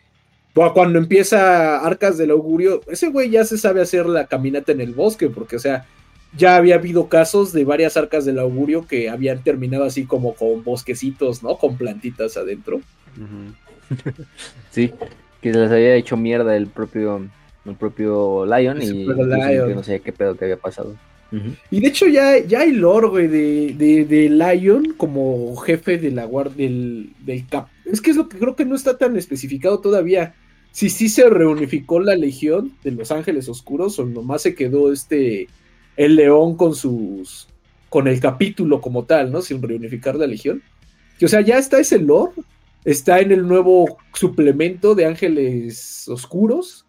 [0.52, 4.94] Cuando empieza Arcas del Augurio, ese güey ya se sabe hacer la caminata en el
[4.94, 5.86] bosque, porque, o sea,
[6.36, 10.64] ya había habido casos de varias arcas del augurio que habían terminado así como con
[10.64, 11.56] bosquecitos, ¿no?
[11.56, 12.80] Con plantitas adentro.
[14.70, 14.92] sí,
[15.40, 17.26] que les había hecho mierda el propio,
[17.64, 20.94] el propio Lion y no sé qué pedo que había pasado.
[21.70, 26.68] Y de hecho ya, ya hay lore, de, de, Lion como jefe de la guardia
[26.68, 27.68] del, Cap.
[27.84, 30.34] Es que es lo que creo que no está tan especificado todavía.
[30.72, 35.48] Si sí se reunificó la legión de los ángeles oscuros o nomás se quedó este
[35.96, 37.48] el león con sus
[37.88, 39.40] con el capítulo como tal, ¿no?
[39.42, 40.62] Sin reunificar la legión.
[41.18, 42.32] Que, o sea, ya está ese lore,
[42.84, 46.85] está en el nuevo suplemento de Ángeles Oscuros,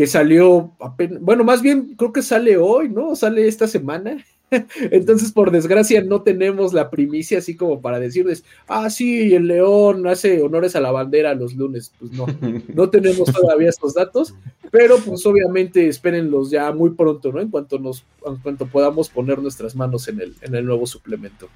[0.00, 3.14] que salió apenas, bueno, más bien creo que sale hoy, ¿no?
[3.14, 4.24] Sale esta semana.
[4.90, 10.06] Entonces, por desgracia, no tenemos la primicia así como para decirles, ah, sí, el león
[10.06, 11.92] hace honores a la bandera los lunes.
[11.98, 12.24] Pues no,
[12.74, 14.34] no tenemos todavía estos datos,
[14.70, 17.42] pero pues obviamente espérenlos ya muy pronto, ¿no?
[17.42, 21.50] En cuanto nos, en cuanto podamos poner nuestras manos en el, en el nuevo suplemento.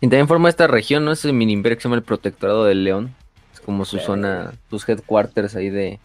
[0.00, 1.10] Y también forma esta región, ¿no?
[1.10, 3.16] Ese mini imperio que se llama el Protectorado del León.
[3.52, 5.98] Es como su zona, sus headquarters ahí de,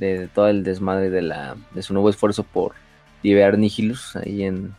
[0.00, 2.72] de todo el desmadre de la de su nuevo esfuerzo por
[3.22, 4.74] liberar Nihilus ahí en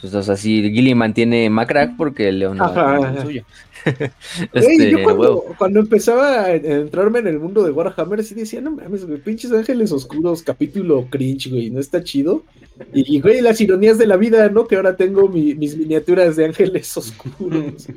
[0.00, 3.44] pues, o sea, si Gilly mantiene Macrack porque León no es suyo.
[4.52, 8.72] este, yo cuando, cuando, empezaba a entrarme en el mundo de Warhammer, sí decía, no
[8.72, 12.44] mames, güey, pinches ángeles oscuros, capítulo cringe, güey, no está chido.
[12.92, 14.66] Y, güey, las ironías de la vida, ¿no?
[14.66, 17.88] Que ahora tengo mis miniaturas de ángeles oscuros.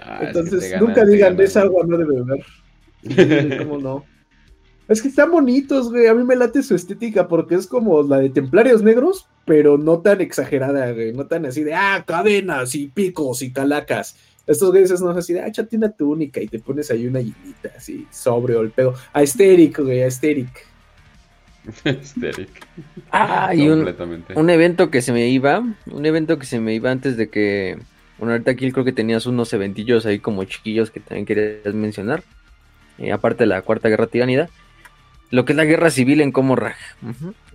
[0.00, 3.58] Ah, Entonces, nunca digan, de esa agua no debe beber.
[3.58, 4.04] ¿Cómo no?
[4.88, 6.06] Es que están bonitos, güey.
[6.06, 10.00] A mí me late su estética porque es como la de Templarios Negros, pero no
[10.00, 11.12] tan exagerada, güey.
[11.12, 14.16] No tan así de, ah, cadenas y picos y calacas.
[14.46, 17.20] Estos güeyes no es así de, ah, échate una túnica y te pones ahí una
[17.20, 18.94] hilita así, sobre o el pedo.
[19.12, 20.66] Aesthetic, güey, aesthetic.
[21.84, 22.48] Aesthetic.
[23.10, 23.86] Ah, y un,
[24.34, 27.78] un evento que se me iba, un evento que se me iba antes de que,
[28.18, 32.22] bueno, ahorita aquí creo que tenías unos eventillos ahí como chiquillos que también querías mencionar.
[32.98, 34.50] Eh, aparte de la Cuarta Guerra Tiránida
[35.30, 36.76] lo que es la guerra civil en Comorrag.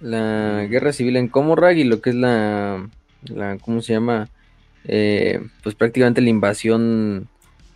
[0.02, 2.88] La guerra civil en Comorrag y lo que es la,
[3.24, 4.30] la ¿cómo se llama?
[4.85, 7.27] Eh, pues prácticamente la invasión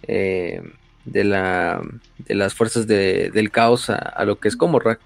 [0.04, 0.62] eh,
[1.06, 1.82] de, la,
[2.20, 5.00] de las fuerzas del caos a, lo que es Comorrag.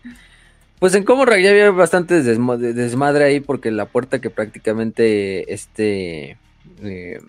[0.80, 6.38] Pues en Comorrag ya había bastante desmadre ahí porque la puerta que prácticamente este...
[6.84, 7.20] Eh,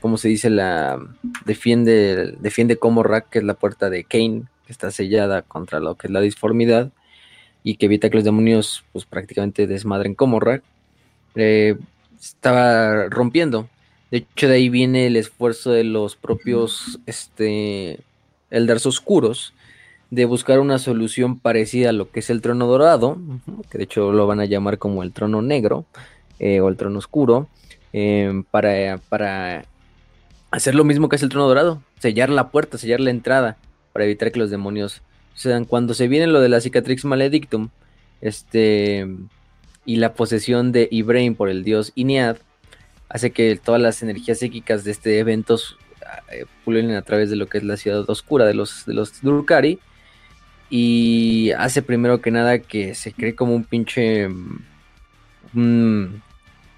[0.00, 0.50] ¿Cómo se dice?
[0.50, 1.00] La
[1.46, 6.06] defiende, defiende Comorrag, que es la puerta de Kane, que está sellada contra lo que
[6.06, 6.90] es la disformidad
[7.62, 10.40] y que evita que los demonios pues prácticamente desmadren como
[11.34, 11.76] eh,
[12.20, 13.68] estaba rompiendo.
[14.10, 17.98] De hecho, de ahí viene el esfuerzo de los propios este,
[18.50, 19.54] Eldars oscuros
[20.10, 23.18] de buscar una solución parecida a lo que es el trono dorado,
[23.70, 25.86] que de hecho lo van a llamar como el trono negro
[26.38, 27.48] eh, o el trono oscuro,
[27.92, 29.64] eh, para, para
[30.50, 33.56] hacer lo mismo que es el trono dorado, sellar la puerta, sellar la entrada
[33.94, 35.02] para evitar que los demonios
[35.34, 37.70] sean cuando se viene lo de la cicatrix maledictum
[38.20, 39.06] este
[39.86, 42.38] y la posesión de Ibrahim por el dios Inead
[43.08, 45.60] hace que todas las energías psíquicas de este evento
[46.32, 49.22] eh, pulen a través de lo que es la ciudad oscura de los de los
[49.22, 49.78] Durkari
[50.70, 54.28] y hace primero que nada que se cree como un pinche
[55.52, 56.06] mm,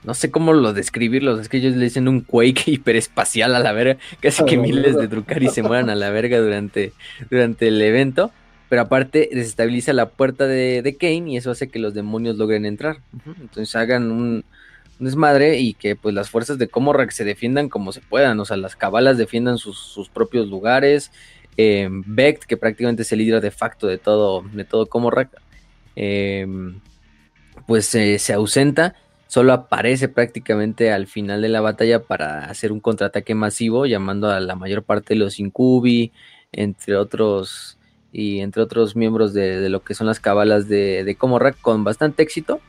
[0.07, 3.73] no sé cómo lo describirlos, es que ellos le dicen un quake hiperespacial a la
[3.73, 6.93] verga, casi que miles de Drukari se mueran a la verga durante,
[7.29, 8.31] durante el evento,
[8.69, 12.65] pero aparte desestabiliza la puerta de, de Kane y eso hace que los demonios logren
[12.67, 13.01] entrar,
[13.41, 14.45] entonces hagan un,
[14.99, 18.57] desmadre y que pues las fuerzas de Comorrak se defiendan como se puedan, o sea,
[18.57, 21.11] las cabalas defiendan sus, propios lugares,
[21.59, 25.31] eh, Vect, que prácticamente es el líder de facto de todo, de todo Comorrak,
[25.97, 26.47] eh,
[27.67, 28.95] pues se ausenta
[29.27, 34.41] solo aparece prácticamente al final de la batalla para hacer un contraataque masivo, llamando a
[34.41, 36.13] la mayor parte de los Incubi,
[36.53, 37.79] entre otros,
[38.13, 42.61] y entre otros miembros de, lo que son las cabalas de, de con bastante éxito.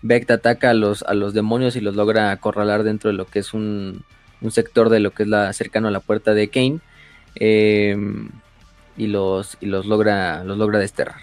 [0.00, 3.40] Vect ataca a los, a los demonios y los logra acorralar dentro de lo que
[3.40, 4.04] es un,
[4.50, 6.78] sector de lo que es la cercano a la puerta de Kane.
[7.34, 8.30] Em,
[8.96, 11.20] y los, y los logra, los logra desterrar.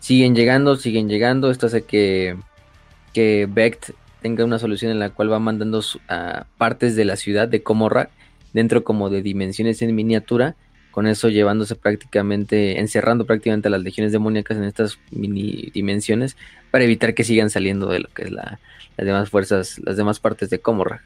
[0.00, 1.50] Siguen llegando, siguen llegando.
[1.50, 2.36] Esto hace que,
[3.12, 3.90] que Becht
[4.22, 8.10] tenga una solución en la cual va mandando a partes de la ciudad de Comorra
[8.52, 10.56] dentro como de dimensiones en miniatura.
[10.90, 16.36] Con eso llevándose prácticamente, encerrando prácticamente a las legiones demoníacas en estas mini dimensiones
[16.70, 18.58] para evitar que sigan saliendo de lo que es la,
[18.96, 21.02] las demás fuerzas, las demás partes de Comorra.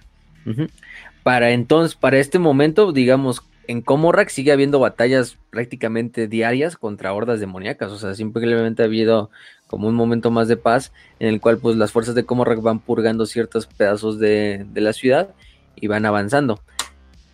[1.22, 7.40] Para entonces, para este momento, digamos, en Comorrak sigue habiendo batallas prácticamente diarias contra hordas
[7.40, 7.92] demoníacas.
[7.92, 9.30] O sea, simplemente ha habido
[9.72, 12.78] como un momento más de paz en el cual pues las fuerzas de Comorrak van
[12.78, 15.30] purgando ciertos pedazos de, la ciudad
[15.76, 16.60] y van avanzando.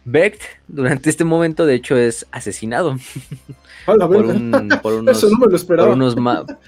[0.05, 2.97] Becht durante este momento de hecho es asesinado
[3.85, 5.21] por, un, por, unos,
[5.67, 6.17] por, unos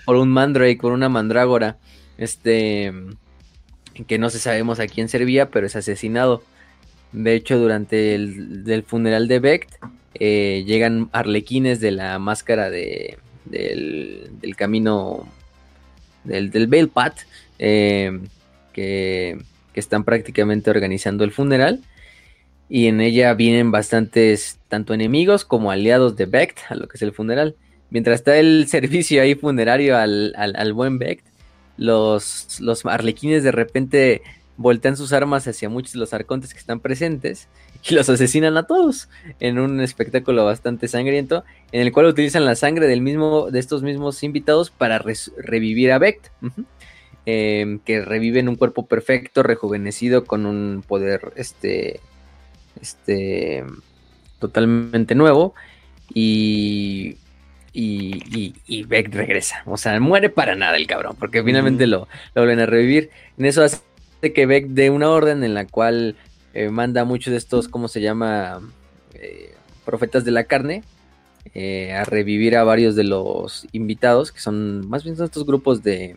[0.04, 1.78] por un mandrake, por una mandrágora,
[2.18, 2.92] este
[4.08, 6.42] que no se sabemos a quién servía, pero es asesinado.
[7.12, 9.70] De hecho, durante el funeral de Becht,
[10.14, 15.26] eh, llegan arlequines de la máscara de, del, camino
[16.24, 16.90] del, del Veil
[17.58, 18.20] eh,
[18.72, 19.38] que,
[19.74, 21.80] están prácticamente organizando el funeral.
[22.68, 27.02] Y en ella vienen bastantes, tanto enemigos como aliados de Becht, a lo que es
[27.02, 27.56] el funeral.
[27.88, 31.24] Mientras está el servicio ahí funerario al, al, buen Becht,
[31.76, 34.22] los, los arlequines de repente
[34.58, 37.48] voltean sus armas hacia muchos de los arcontes que están presentes
[37.88, 42.56] y los asesinan a todos en un espectáculo bastante sangriento en el cual utilizan la
[42.56, 45.02] sangre del mismo de estos mismos invitados para
[45.38, 46.28] revivir a Vect
[47.26, 52.00] em, que reviven un cuerpo perfecto rejuvenecido con un poder este
[52.80, 53.64] este
[54.38, 55.54] totalmente nuevo
[56.12, 57.16] y
[57.72, 59.62] y, y, regresa.
[59.64, 63.10] O sea, muere para nada el cabrón, porque finalmente lo, lo vuelven a revivir.
[63.38, 63.80] En eso hace
[64.34, 66.16] que Beck de una orden en la cual
[66.52, 68.60] eh, manda muchos de estos, ¿cómo se llama?
[69.14, 69.54] Eh,
[69.84, 70.82] profetas de la carne,
[71.54, 76.16] eh, a revivir a varios de los invitados, que son más bien estos grupos de,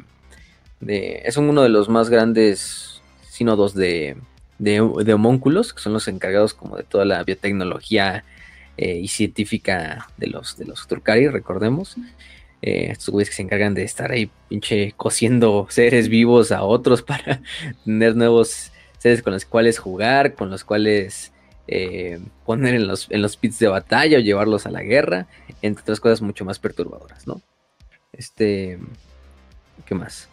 [0.81, 4.17] es uno de los más grandes sínodos de,
[4.59, 8.25] de, de, homúnculos, que son los encargados como de toda la biotecnología
[8.75, 11.95] y científica de los, de los Turcari, recordemos.
[12.61, 17.41] Estos güeyes que se encargan de estar ahí pinche cosiendo seres vivos a otros para
[17.85, 18.72] tener nuevos
[19.23, 21.31] con los cuales jugar, con los cuales
[21.67, 25.27] eh, poner en los, en los pits de batalla o llevarlos a la guerra,
[25.61, 27.41] entre otras cosas mucho más perturbadoras, ¿no?
[28.11, 28.79] Este,
[29.85, 30.29] ¿qué más?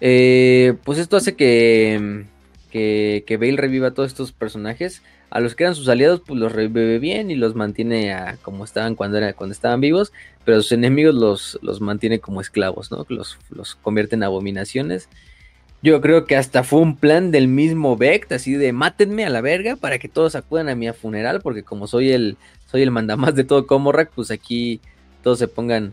[0.00, 2.24] Eh, pues esto hace que,
[2.70, 6.38] que, que Bale reviva a todos estos personajes a los que eran sus aliados, pues
[6.38, 10.12] los revive bien y los mantiene a como estaban cuando, era, cuando estaban vivos,
[10.44, 13.04] pero a sus enemigos los, los mantiene como esclavos, ¿no?
[13.08, 15.08] Los, los convierte en abominaciones.
[15.82, 19.40] Yo creo que hasta fue un plan del mismo Beck, así de mátenme a la
[19.40, 23.34] verga para que todos acudan a mi funeral, porque como soy el, soy el mandamás
[23.34, 24.80] de todo Comorrak, pues aquí
[25.22, 25.92] todos se pongan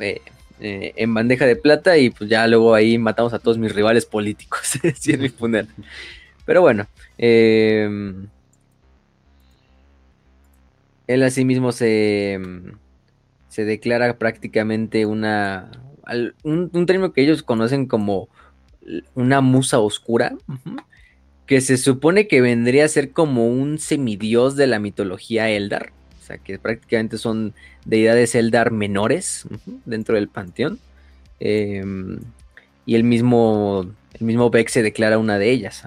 [0.00, 0.20] eh,
[0.60, 4.06] eh, en bandeja de plata y pues ya luego ahí matamos a todos mis rivales
[4.06, 5.68] políticos en mi funeral.
[6.44, 6.86] Pero bueno,
[7.18, 7.88] eh,
[11.06, 12.40] él asimismo se,
[13.48, 15.70] se declara prácticamente una,
[16.42, 18.28] un, término que ellos conocen como
[19.14, 20.36] una musa oscura,
[21.46, 26.26] que se supone que vendría a ser como un semidios de la mitología Eldar, o
[26.26, 27.54] sea que prácticamente son
[27.84, 29.46] deidades Eldar menores
[29.84, 30.78] dentro del panteón.
[31.40, 32.20] Em,
[32.86, 35.82] y el mismo, el mismo Beck se declara una de ellas.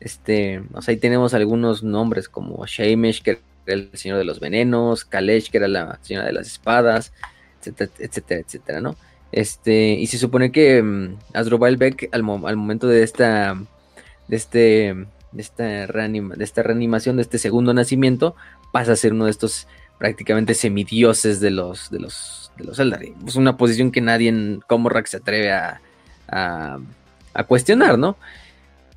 [0.00, 5.04] Este, o sea, ahí tenemos algunos nombres como Shemesh, que el Señor de los Venenos,
[5.04, 7.12] Kalesh, que era la Señora de las Espadas,
[7.60, 8.96] etcétera, etcétera, etcétera, ¿no?
[9.32, 11.16] Este, y se supone que um,
[11.78, 13.58] Beck, al, momento de esta,
[14.28, 14.94] de este,
[15.32, 18.36] de esta, de esta reanimación, de este segundo nacimiento,
[18.72, 19.66] pasa a ser uno de estos
[19.98, 23.02] prácticamente semidioses de los, de los, de los Eldar.
[23.26, 25.80] Es una posición que nadie en Comorrak se atreve a,
[26.28, 26.78] a,
[27.32, 28.16] a cuestionar, ¿no?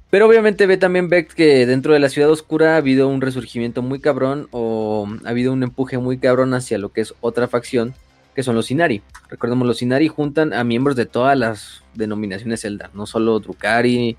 [0.09, 3.81] Pero obviamente ve también Beck que dentro de la ciudad oscura ha habido un resurgimiento
[3.81, 7.93] muy cabrón o ha habido un empuje muy cabrón hacia lo que es otra facción,
[8.35, 9.01] que son los Inari.
[9.29, 14.17] Recordemos, los Inari juntan a miembros de todas las denominaciones Eldar, no solo Drukari,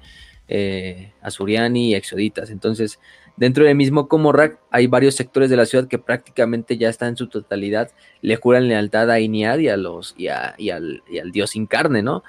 [0.48, 2.50] eh, Azuriani y Exoditas.
[2.50, 2.98] Entonces,
[3.36, 7.16] dentro del mismo Comorrak hay varios sectores de la ciudad que prácticamente ya están en
[7.16, 7.90] su totalidad,
[8.22, 12.02] le juran lealtad a Iniad y, a los, y, al, y al dios sin carne,
[12.02, 12.24] ¿no?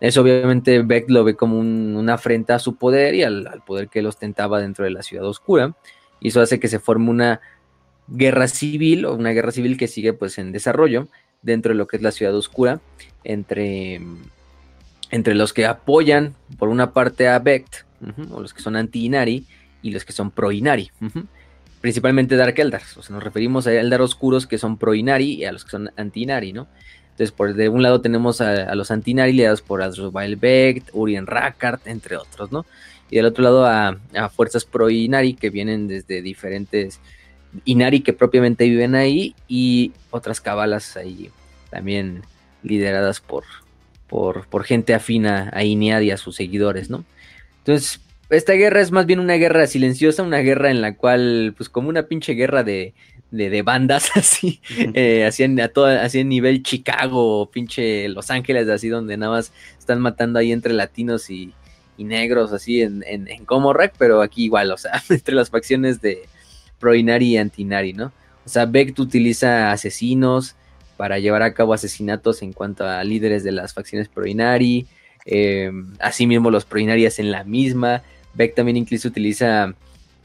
[0.00, 3.88] Eso obviamente Beck lo ve como una afrenta a su poder y al, al, poder
[3.88, 5.76] que él ostentaba dentro de la ciudad oscura.
[6.20, 7.40] Y eso hace que se forme una
[8.06, 11.08] guerra civil o una guerra civil que sigue pues en desarrollo
[11.42, 12.80] dentro de lo que es la ciudad oscura
[13.24, 14.00] entre,
[15.10, 17.86] entre los que apoyan por una parte a Beck
[18.30, 19.46] o los que son anti-Inari
[19.82, 20.90] y los que son pro-Inari.
[21.80, 22.82] Principalmente Dark Eldar.
[22.96, 25.90] O sea, nos referimos a Eldar oscuros que son pro-Inari y a los que son
[25.96, 26.68] anti-Inari, ¿no?
[27.10, 31.86] Entonces, por de un lado tenemos a, los anti-Inari lidados por Azrael Becht, Urien Rakart,
[31.88, 32.64] entre otros, ¿no?
[33.10, 37.00] Y del otro lado a, fuerzas pro-Inari que vienen desde diferentes
[37.64, 41.30] Inari que propiamente viven ahí y otras cabalas ahí
[41.70, 42.22] también
[42.62, 43.44] lideradas por,
[44.08, 47.04] por, por gente afina a Inead y a sus seguidores, ¿no?
[47.58, 51.68] Entonces, esta guerra es más bien una guerra silenciosa, una guerra en la cual, pues
[51.68, 52.94] como una pinche guerra de,
[53.30, 54.60] de, bandas, así,
[54.94, 59.32] eh, así, en, a todo, así en nivel Chicago, pinche Los Ángeles, así donde nada
[59.32, 61.54] más están matando ahí entre latinos y,
[61.96, 63.44] negros, así en, en, en
[63.98, 66.28] pero aquí igual, o sea, entre las facciones de
[66.78, 68.12] Proinari y Antinari, ¿no?
[68.44, 70.56] O sea, Beck utiliza asesinos
[70.96, 74.86] para llevar a cabo asesinatos en cuanto a líderes de las facciones Proinari,
[75.26, 78.02] eh, asimismo los Proinari hacen la misma,
[78.34, 79.74] Beck también incluso utiliza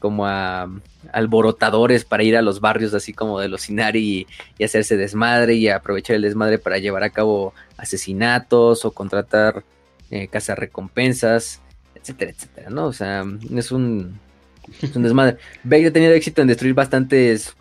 [0.00, 0.68] como a
[1.12, 4.26] alborotadores para ir a los barrios así como de los Inari
[4.58, 9.64] y, hacerse desmadre y aprovechar el desmadre para llevar a cabo asesinatos o contratar
[10.10, 11.60] eh, recompensas,
[11.94, 12.86] etcétera, etcétera, ¿no?
[12.86, 13.24] O sea,
[13.54, 14.18] es un,
[14.82, 15.38] es un desmadre.
[15.62, 17.54] Beck ha tenido éxito en destruir bastantes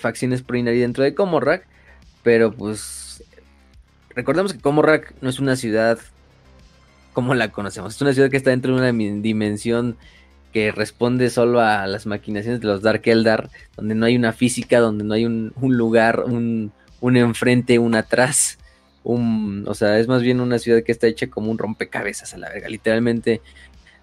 [0.00, 1.66] facciones Inari dentro de Comorrak,
[2.22, 3.22] pero pues
[4.14, 5.98] recordemos que Comorrak no es una ciudad
[7.12, 7.94] como la conocemos.
[7.94, 9.96] Es una ciudad que está dentro de una dimensión
[10.52, 14.80] que responde solo a las maquinaciones de los Dark Eldar, donde no hay una física,
[14.80, 18.58] donde no hay un, lugar, un, enfrente, un atrás.
[19.04, 22.38] Un, o sea, es más bien una ciudad que está hecha como un rompecabezas a
[22.38, 22.68] la verga.
[22.68, 23.40] Literalmente,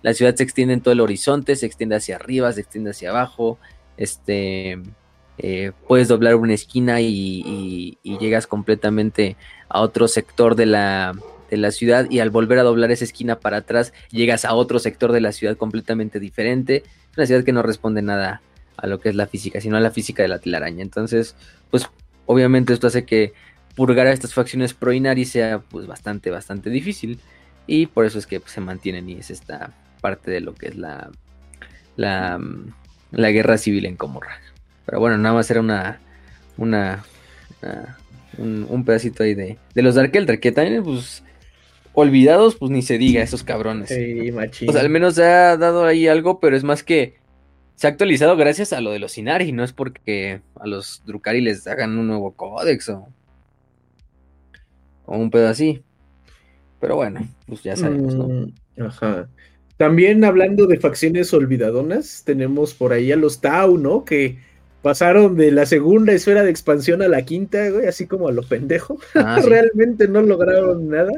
[0.05, 3.09] la ciudad se extiende en todo el horizonte, se extiende hacia arriba, se extiende hacia
[3.09, 3.57] abajo.
[3.97, 4.79] Este,
[5.39, 9.35] eh, puedes doblar una esquina y llegas completamente
[9.67, 11.15] a otro sector de la,
[11.49, 14.77] de la ciudad y al volver a doblar esa esquina para atrás llegas a otro
[14.77, 16.83] sector de la ciudad completamente diferente.
[17.11, 18.43] Es una ciudad que no responde nada
[18.77, 20.83] a lo que es la física, sino a la física de la telaraña.
[20.83, 21.35] Entonces,
[21.71, 21.89] pues
[22.27, 23.33] obviamente esto hace que
[23.75, 27.19] purgar a estas facciones pro Inari sea pues bastante, bastante difícil.
[27.65, 30.67] Y por eso es que pues, se mantienen y es esta parte de lo que
[30.67, 31.11] es la,
[31.95, 32.39] la,
[33.11, 34.37] la guerra civil en Comorra.
[34.85, 35.99] Pero bueno, nada más era una,
[36.57, 37.03] una,
[38.37, 41.23] un, pedacito ahí de, de los Dark Elder, que también pues
[41.93, 43.91] olvidados, pues ni se diga, esos cabrones.
[43.91, 47.15] O sea, al menos se ha dado ahí algo, pero es más que
[47.75, 51.41] se ha actualizado gracias a lo de los Inari, no es porque a los Drukari
[51.41, 53.07] les hagan un nuevo códex o,
[55.05, 55.83] o un pedo así.
[56.79, 58.27] Pero bueno, pues ya sabemos, ¿no?
[58.27, 59.27] Mm, ajá.
[59.77, 64.05] También hablando de facciones olvidadonas, tenemos por ahí a los Tau, ¿no?
[64.05, 64.37] Que
[64.81, 68.43] pasaron de la segunda esfera de expansión a la quinta, güey, así como a lo
[68.43, 68.97] pendejo.
[69.15, 71.11] Ah, Realmente no lograron nada.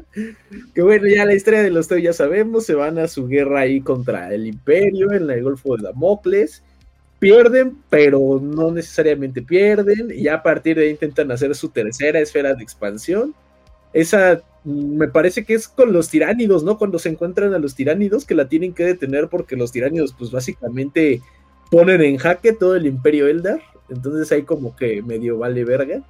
[0.73, 3.59] Que bueno, ya la historia de los Tau ya sabemos, se van a su guerra
[3.59, 6.63] ahí contra el Imperio en el Golfo de Damocles.
[7.19, 10.11] Pierden, pero no necesariamente pierden.
[10.11, 13.35] Y ya a partir de ahí intentan hacer su tercera esfera de expansión.
[13.93, 16.77] Esa me parece que es con los tiránidos, ¿no?
[16.77, 20.29] Cuando se encuentran a los tiránidos que la tienen que detener porque los tiránidos, pues
[20.29, 21.21] básicamente
[21.71, 26.03] ponen en jaque todo el imperio Eldar, entonces ahí como que medio vale verga.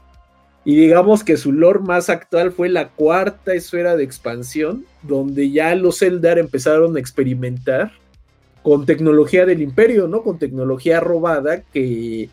[0.65, 5.75] Y digamos que su lore más actual fue la cuarta esfera de expansión, donde ya
[5.75, 7.91] los Eldar empezaron a experimentar
[8.63, 10.23] con tecnología del imperio, ¿no?
[10.23, 12.29] Con tecnología robada que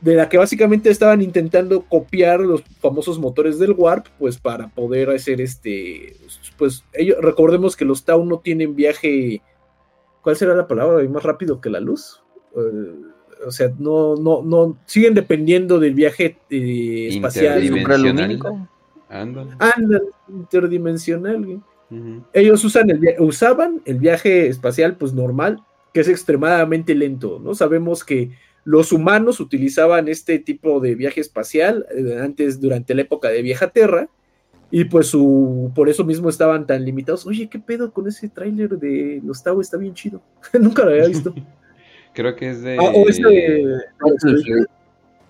[0.00, 5.10] de la que básicamente estaban intentando copiar los famosos motores del Warp, pues para poder
[5.10, 6.16] hacer este,
[6.58, 9.42] pues ellos, recordemos que los Tau no tienen viaje,
[10.22, 11.06] ¿cuál será la palabra?
[11.08, 12.22] Más rápido que la luz
[13.44, 17.62] o sea, no, no, no, siguen dependiendo del viaje eh, espacial.
[17.64, 18.68] Interdimensional.
[19.08, 20.02] Andan.
[20.28, 21.62] interdimensional.
[22.32, 27.54] Ellos usan el, usaban el viaje espacial, pues normal, que es extremadamente lento, ¿no?
[27.54, 28.32] Sabemos que
[28.66, 33.70] los humanos utilizaban este tipo de viaje espacial eh, antes, durante la época de Vieja
[33.70, 34.08] Tierra,
[34.72, 37.24] y pues su, por eso mismo estaban tan limitados.
[37.26, 39.60] Oye, ¿qué pedo con ese tráiler de los Tau?
[39.60, 40.20] Está bien chido.
[40.60, 41.32] Nunca lo había visto.
[42.12, 42.76] Creo que es de.
[42.76, 44.66] Ah, o es de.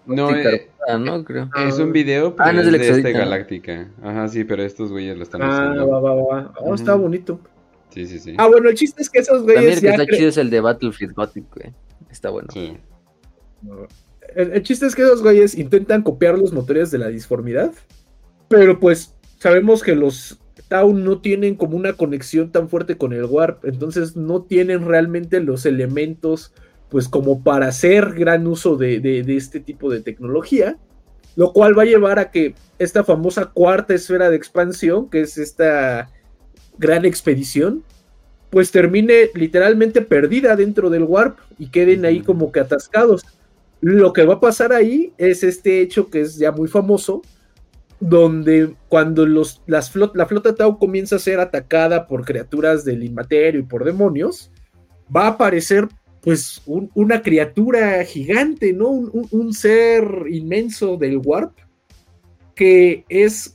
[0.07, 1.51] No, eh, no, creo.
[1.67, 3.91] Es un video, pero ah, no es, de, este Galáctica.
[4.01, 6.55] Ajá, sí, pero estos güeyes lo están ah, Ah, va, va, va.
[6.61, 7.41] Oh, está bonito.
[7.89, 8.37] Sí, sí, sí.
[8.39, 9.57] Ah, bueno, el chiste es que esos güeyes.
[9.57, 11.75] También el que está chido es el de Battlefield Gothic, güey.
[12.09, 12.47] Está bueno.
[12.53, 12.79] Sí.
[14.35, 17.73] El, el, chiste es que esos güeyes intentan copiar los motores de la disformidad.
[18.49, 23.25] Pero pues sabemos que los Tau no tienen como una conexión tan fuerte con el
[23.25, 26.53] Warp, entonces no tienen realmente los elementos
[26.89, 30.79] pues como para hacer gran uso de, de, este tipo de tecnología,
[31.35, 35.37] lo cual va a llevar a que esta famosa cuarta esfera de expansión, que es
[35.37, 36.11] esta
[36.79, 37.83] gran expedición,
[38.51, 43.25] pues termine literalmente perdida dentro del warp y queden ahí como que atascados.
[43.89, 47.23] Lo que va a pasar ahí es este hecho que es ya muy famoso,
[48.01, 53.61] donde cuando los, las la flota Tau comienza a ser atacada por criaturas del inmaterio
[53.61, 54.51] y por demonios,
[55.15, 55.87] va a aparecer
[56.21, 58.89] pues una criatura gigante, ¿no?
[58.89, 61.57] Un, ser inmenso del Warp,
[62.57, 63.55] que es,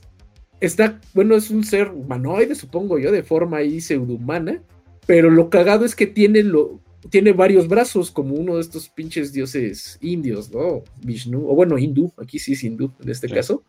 [0.60, 4.62] está, bueno, es un ser humanoide, supongo yo, de forma ahí pseudohumana,
[5.04, 6.80] pero lo cagado es que tiene, lo,
[7.10, 10.82] tiene varios brazos, como uno de estos pinches dioses indios, ¿no?
[11.02, 13.62] Vishnu, o bueno, hindú, aquí sí es hindú en este caso,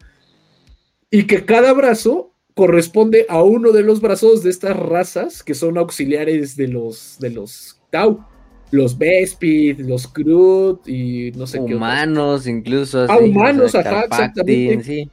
[1.10, 5.78] y que cada brazo corresponde a uno de los brazos de estas razas que son
[5.78, 8.26] auxiliares de los, de los Tau
[8.74, 11.76] los Bespid, los Krut y no sé qué.
[11.76, 13.06] Humanos, incluso.
[13.08, 15.10] Ah, humanos, ajá, exactamente.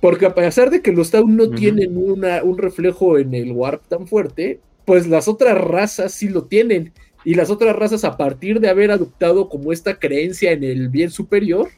[0.00, 3.88] Porque a pesar de que los Tau no tienen una, un reflejo en el Warp
[3.88, 6.92] tan fuerte, pues las otras razas sí lo tienen.
[7.24, 11.10] Y las otras razas, a partir de haber adoptado como esta creencia en el bien
[11.10, 11.68] superior,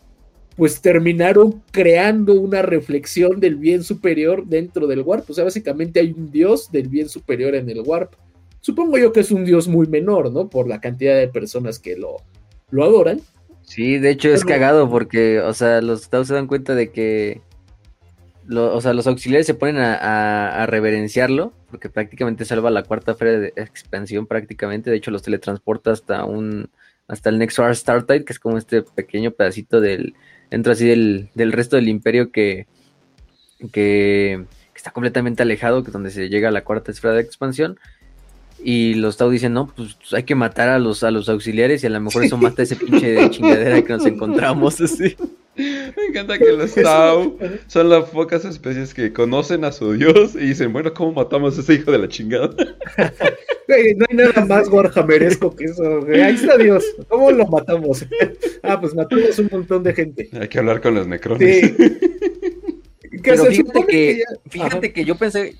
[0.56, 5.28] pues terminaron creando una reflexión del bien superior dentro del Warp.
[5.28, 8.14] O sea, básicamente hay un dios del bien superior en el Warp.
[8.60, 10.48] Supongo yo que es un dios muy menor, ¿no?
[10.48, 12.16] Por la cantidad de personas que lo,
[12.70, 13.20] lo adoran.
[13.62, 17.40] Sí, de hecho es cagado porque, o sea, los estados se dan cuenta de que,
[18.50, 23.52] o sea, los auxiliares se ponen a, reverenciarlo porque prácticamente salva la cuarta feria de
[23.56, 24.90] expansión prácticamente.
[24.90, 26.70] De hecho, los teletransporta hasta un,
[27.08, 30.14] hasta el Next Star Tide, que es como este pequeño pedacito del,
[30.50, 32.66] dentro así del, del resto del imperio que,
[33.58, 37.22] que, que, está completamente alejado, que es donde se llega a la cuarta esfera de
[37.22, 37.78] expansión.
[38.62, 41.86] Y los Tau dicen, no, pues hay que matar a los, a los auxiliares y
[41.86, 45.16] a lo mejor eso mata ese pinche de chingadera que nos encontramos así.
[45.56, 50.46] Me encanta que los Tau son las pocas especies que conocen a su dios y
[50.46, 52.48] dicen, bueno, ¿cómo matamos a ese hijo de la chingada?
[53.68, 56.06] no hay nada más warhammeresco que eso.
[56.08, 56.84] Ahí está Dios.
[57.08, 58.04] ¿Cómo lo matamos?
[58.62, 60.28] ah, pues matamos un montón de gente.
[60.32, 61.66] Hay que hablar con los necrones.
[61.66, 61.98] Sí.
[63.22, 65.56] Pero fíjate que, fíjate que yo pensé...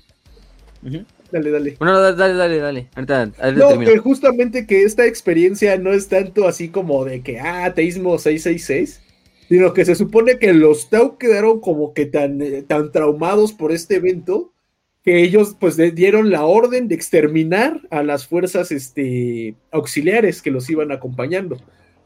[1.35, 1.75] Dale, dale.
[1.79, 2.87] Bueno, dale, dale, dale.
[2.95, 7.73] Ahorita, no, que justamente que esta experiencia no es tanto así como de que, ah,
[7.73, 9.01] teísmo 666,
[9.49, 13.73] sino que se supone que los Tau quedaron como que tan, eh, tan traumados por
[13.73, 14.53] este evento
[15.03, 20.69] que ellos pues dieron la orden de exterminar a las fuerzas este, auxiliares que los
[20.69, 21.57] iban acompañando.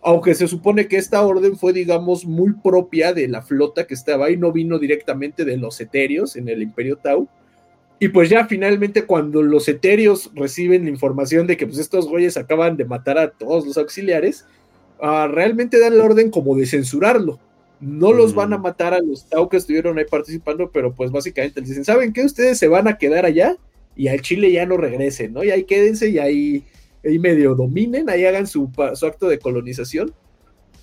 [0.02, 4.26] Aunque se supone que esta orden fue, digamos, muy propia de la flota que estaba
[4.26, 7.30] ahí, no vino directamente de los etéreos en el Imperio Tau,
[8.00, 12.38] y pues ya finalmente cuando los etéreos reciben la información de que pues estos güeyes
[12.38, 14.46] acaban de matar a todos los auxiliares,
[15.02, 17.40] uh, realmente dan la orden como de censurarlo.
[17.82, 18.62] No los van a mm.
[18.62, 22.24] matar a los Tau que estuvieron ahí participando, pero pues básicamente les dicen, ¿saben qué?
[22.24, 23.58] Ustedes se van a quedar allá
[23.96, 25.44] y al Chile ya no regresen, ¿no?
[25.44, 26.64] Y ahí quédense y ahí,
[27.04, 30.14] ahí medio dominen, ahí hagan su, su acto de colonización.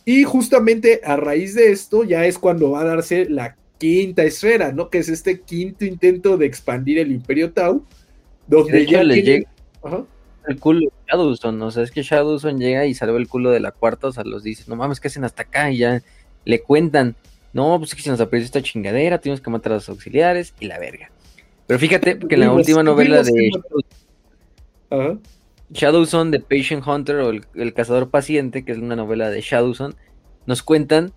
[0.04, 4.72] Y justamente a raíz de esto ya es cuando va a darse la quinta esfera,
[4.72, 4.90] ¿no?
[4.90, 7.84] Que es este quinto intento de expandir el Imperio Tau,
[8.46, 9.50] donde ya le llega
[10.46, 13.60] el culo de Shadowson, o sea, es que Shadowson llega y salva el culo de
[13.60, 15.70] la cuarta, o sea, los dice, no mames, ¿qué hacen hasta acá?
[15.70, 16.02] Y ya
[16.44, 17.16] le cuentan,
[17.52, 20.54] no, pues es que se nos apareció esta chingadera, tuvimos que matar a los auxiliares
[20.60, 21.10] y la verga.
[21.66, 23.50] Pero fíjate que en la última novela de
[25.70, 29.96] Shadowson, de Patient Hunter o el, el, Cazador Paciente, que es una novela de Shadowson,
[30.46, 31.12] nos cuentan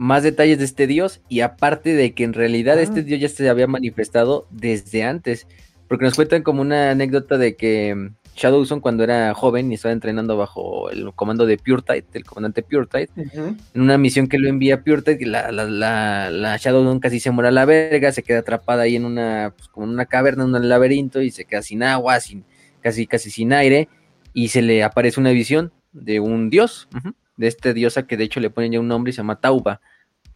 [0.00, 2.80] más detalles de este dios y aparte de que en realidad ah.
[2.80, 5.46] este dios ya se había manifestado desde antes,
[5.88, 9.92] porque nos cuentan como una anécdota de que mm, Shadowson cuando era joven y estaba
[9.92, 11.82] entrenando bajo el comando de Pure
[12.14, 16.98] el comandante Pure en una misión que lo envía Pure la, la, la, la, Shadowson
[16.98, 19.92] casi se muere a la verga, se queda atrapada ahí en una, pues, como en
[19.92, 22.46] una caverna, en un laberinto y se queda sin agua, sin,
[22.80, 23.90] casi, casi sin aire
[24.32, 26.88] y se le aparece una visión de un dios,
[27.36, 29.82] de este diosa que de hecho le ponen ya un nombre y se llama Tauba.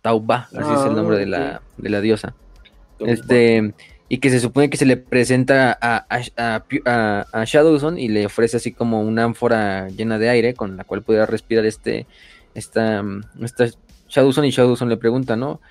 [0.04, 2.34] Tauba, así es el nombre de la, ah, de la diosa.
[2.98, 3.72] Este,
[4.06, 8.58] y que se supone que se le presenta a, a, a, Shadowson y le ofrece
[8.58, 12.06] así como una ánfora llena de aire con la cual pudiera respirar este,
[12.54, 13.02] esta,
[13.40, 13.64] esta
[14.10, 15.62] Shadowson y Shadowson le pregunta, ¿no?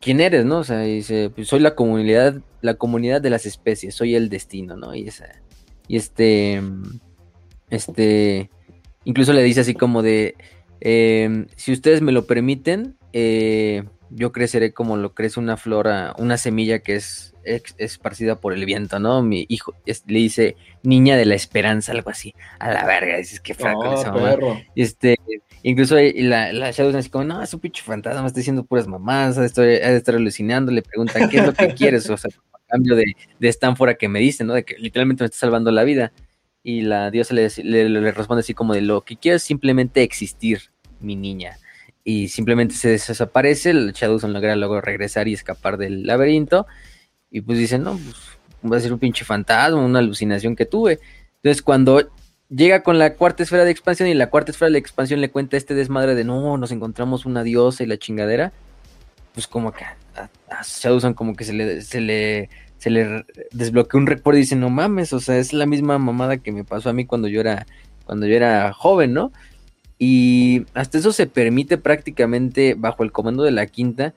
[0.00, 0.58] ¿Quién eres, no?
[0.58, 4.76] O sea, dice, pues soy la comunidad, la comunidad de las especies, soy el destino,
[4.76, 4.94] ¿no?
[4.94, 5.26] Y esa,
[5.88, 6.62] y este,
[7.70, 8.48] este,
[9.02, 10.36] incluso le dice así como de,
[10.80, 16.36] Em, si ustedes me lo permiten, eh, yo creceré como lo crece una flora, una
[16.36, 17.34] semilla que es
[17.78, 19.22] esparcida por el viento, ¿no?
[19.22, 22.34] Mi hijo le dice niña de la esperanza, algo así.
[22.58, 24.36] A la verga, dices que fraco Ah, esa mamá.
[24.74, 25.16] Este,
[25.62, 29.38] incluso la, la Shadow así como, no, es un pinche fantasma, está diciendo puras mamás,
[29.38, 32.10] ha de, estar, ha de estar alucinando, le pregunta, ¿qué es lo que quieres?
[32.10, 34.52] O sea, a cambio de, de esta ánfora que me dice, ¿no?
[34.52, 36.12] De que literalmente me está salvando la vida.
[36.62, 40.02] Y la diosa le, le, le responde así como de, lo que quiero es simplemente
[40.02, 40.60] existir,
[41.00, 41.56] mi niña.
[42.08, 46.68] Y simplemente se desaparece, el Shadowson logra luego regresar y escapar del laberinto.
[47.32, 48.14] Y pues dice, no, pues
[48.72, 51.00] va a ser un pinche fantasma, una alucinación que tuve.
[51.42, 52.08] Entonces cuando
[52.48, 55.56] llega con la cuarta esfera de expansión y la cuarta esfera de expansión le cuenta
[55.56, 58.52] este desmadre de no, nos encontramos una diosa y la chingadera,
[59.34, 60.30] pues como que a,
[60.62, 64.70] Shadowson como que se le, se le, se le desbloquea un recuerdo y dice, no
[64.70, 67.66] mames, o sea, es la misma mamada que me pasó a mí cuando yo era,
[68.04, 69.32] cuando yo era joven, ¿no?
[69.98, 74.14] Y hasta eso se permite prácticamente bajo el comando de la quinta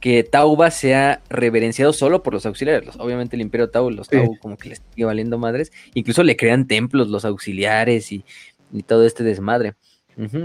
[0.00, 2.90] que Tauba sea reverenciado solo por los auxiliares.
[2.98, 4.16] Obviamente el Imperio Tau, los Sí.
[4.16, 5.72] Tau como que les sigue valiendo madres.
[5.94, 8.24] Incluso le crean templos los auxiliares y,
[8.72, 9.74] y todo este desmadre.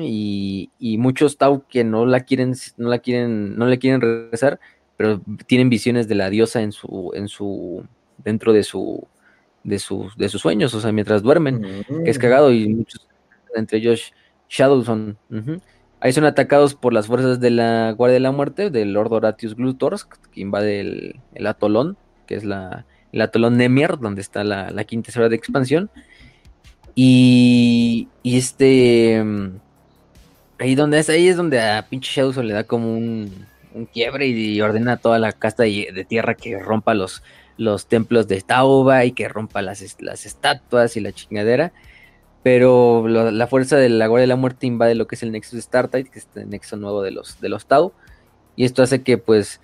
[0.02, 4.60] Y, y muchos Tau que no la quieren, no la quieren, no le quieren rezar,
[4.98, 7.86] pero tienen visiones de la diosa en su, en su,
[8.18, 9.08] dentro de su,
[9.64, 11.62] de sus, de sus sueños, o sea, mientras duermen
[12.04, 12.22] que es Mm.
[12.22, 13.08] cagado y muchos,
[13.56, 14.12] entre ellos
[14.50, 15.18] Shadowson.
[16.02, 19.56] Ahí son atacados por las fuerzas de la Guardia de la Muerte, del Lord Horatius
[19.56, 24.70] Glutors, que invade el, el atolón, que es la, el atolón Nemir, donde está la,
[24.72, 25.90] la quinta esfera de expansión.
[26.96, 29.24] Y, y este...
[29.24, 29.60] mm,
[30.60, 33.32] Ahí, donde es, ahí es donde a pinche Shadowson le da como un,
[33.74, 37.24] un quiebre y, ordena a toda la casta de, tierra que rompa los,
[37.56, 41.72] los templos de Tauba y que rompa las, las estatuas y la chingadera.
[42.44, 45.32] Pero lo- la fuerza de la Guardia de la Muerte invade lo que es el
[45.32, 47.92] Nexus de Startide, que es el nexo nuevo de los, de los Tau.
[48.56, 49.60] Y esto hace que pues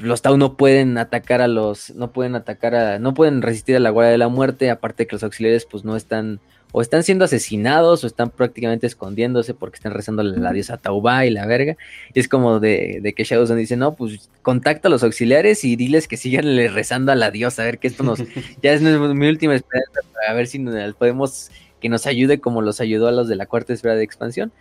[0.00, 3.80] los Tau no pueden atacar a los, no pueden atacar a, no pueden resistir a
[3.80, 6.40] la Guardia de la Muerte, aparte que los auxiliares pues no están,
[6.78, 11.24] o están siendo asesinados, o están prácticamente escondiéndose porque están rezando a la diosa Tauba
[11.24, 11.78] y la verga.
[12.12, 15.76] Y es como de, de que Shadowson dice, no, pues contacta a los auxiliares y
[15.76, 18.18] diles que sigan rezando a la diosa, a ver que esto nos,
[18.62, 22.78] ya es mi última esperanza para ver si nos podemos que nos ayude como los
[22.82, 24.52] ayudó a los de la cuarta esfera de expansión.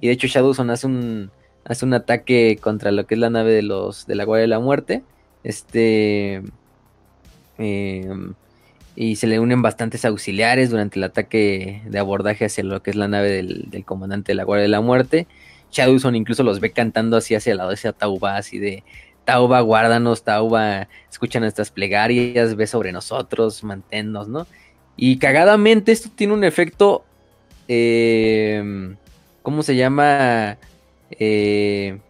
[0.00, 1.30] Y de hecho Shadowson hace un
[1.66, 4.48] hace un ataque contra lo que es la nave de los de la Guardia de
[4.48, 5.02] la Muerte.
[5.44, 6.42] Este
[7.58, 8.32] em,
[9.00, 12.96] y se le unen bastantes auxiliares durante el ataque de abordaje hacia lo que es
[12.96, 15.26] la nave del, comandante de la Guardia de la Muerte.
[15.72, 18.84] Shadowson incluso los ve cantando así hacia la hacia Tauba, así de
[19.24, 24.46] Tauba, guárdanos, Tauba, escucha nuestras plegarias, ve sobre nosotros, manténnos, ¿no?
[24.98, 27.02] Y cagadamente esto tiene un efecto,
[27.68, 28.94] eh,
[29.40, 30.58] ¿cómo se llama?
[31.12, 32.00] Eh,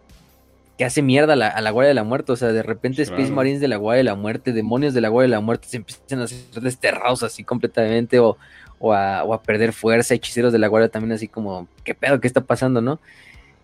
[0.81, 3.03] que hace mierda a la, a la Guardia de la Muerte, o sea, de repente
[3.03, 3.35] Space Claro.
[3.35, 5.77] Marines de la Guardia de la Muerte, demonios de la Guardia de la Muerte se
[5.77, 8.35] empiezan a ser desterrados así completamente o,
[8.79, 12.19] o, a, o a perder fuerza, hechiceros de la Guardia también así como, ¿qué pedo?
[12.19, 12.99] ¿Qué está pasando, no?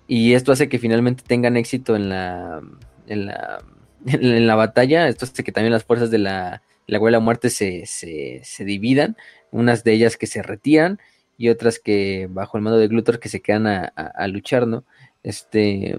[0.07, 2.61] Y esto hace que finalmente tengan éxito en la,
[3.07, 3.63] en la,
[4.05, 5.07] en la batalla.
[5.07, 8.41] Esto hace que también las fuerzas de la, la Guardia de la Muerte se, se,
[8.43, 9.17] se dividan.
[9.49, 10.99] Unas de ellas que se retiran
[11.35, 14.67] y otras que bajo el mando de Glutor que se quedan a, a- a luchar,
[14.67, 14.83] ¿no?
[15.23, 15.97] Este,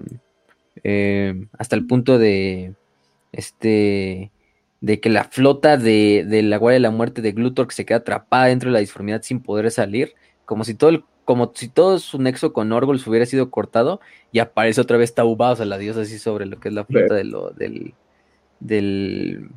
[0.83, 2.73] eh, hasta el punto de,
[3.31, 4.31] este,
[4.81, 7.99] de que la flota de, la Guardia de la Muerte de Glutor que se queda
[7.99, 10.13] atrapada dentro de la disformidad sin poder salir,
[10.45, 13.99] como si todo el, como si todo su nexo con Orgol hubiera sido cortado
[14.31, 16.85] y aparece otra vez Tauba, o sea, la diosa así sobre lo que es la
[16.85, 17.93] flota de lo, del,
[18.59, 19.49] del,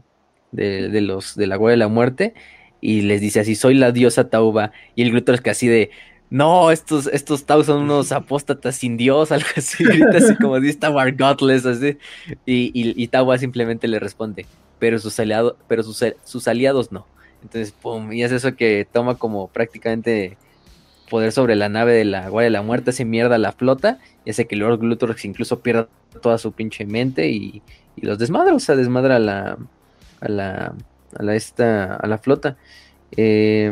[0.51, 2.35] de, de los, de la Guardia de la Muerte,
[2.81, 5.91] y les dice así, soy la diosa Tauba, y el Glutor es que así de,
[6.33, 10.79] no, estos, estos Tau son unos apóstatas sin Dios, algo así, grita así como dice
[10.79, 11.99] Tauba Godless, así,
[12.47, 14.47] y, y, y Tauba simplemente le responde,
[14.79, 17.07] pero sus aliados, pero sus, sus aliados no.
[17.43, 20.39] Entonces, pum, y es eso que toma como prácticamente
[21.11, 23.99] poder sobre la nave de la Guardia de la Muerte, hace mierda a la flota,
[24.25, 25.89] y hace que Lord Glutorx incluso pierda
[26.23, 27.61] toda su pinche mente y,
[27.95, 29.59] y los desmadra, o sea, desmadra a la,
[30.21, 30.75] a la,
[31.15, 32.57] a la, esta, a la flota.
[33.19, 33.71] Eh,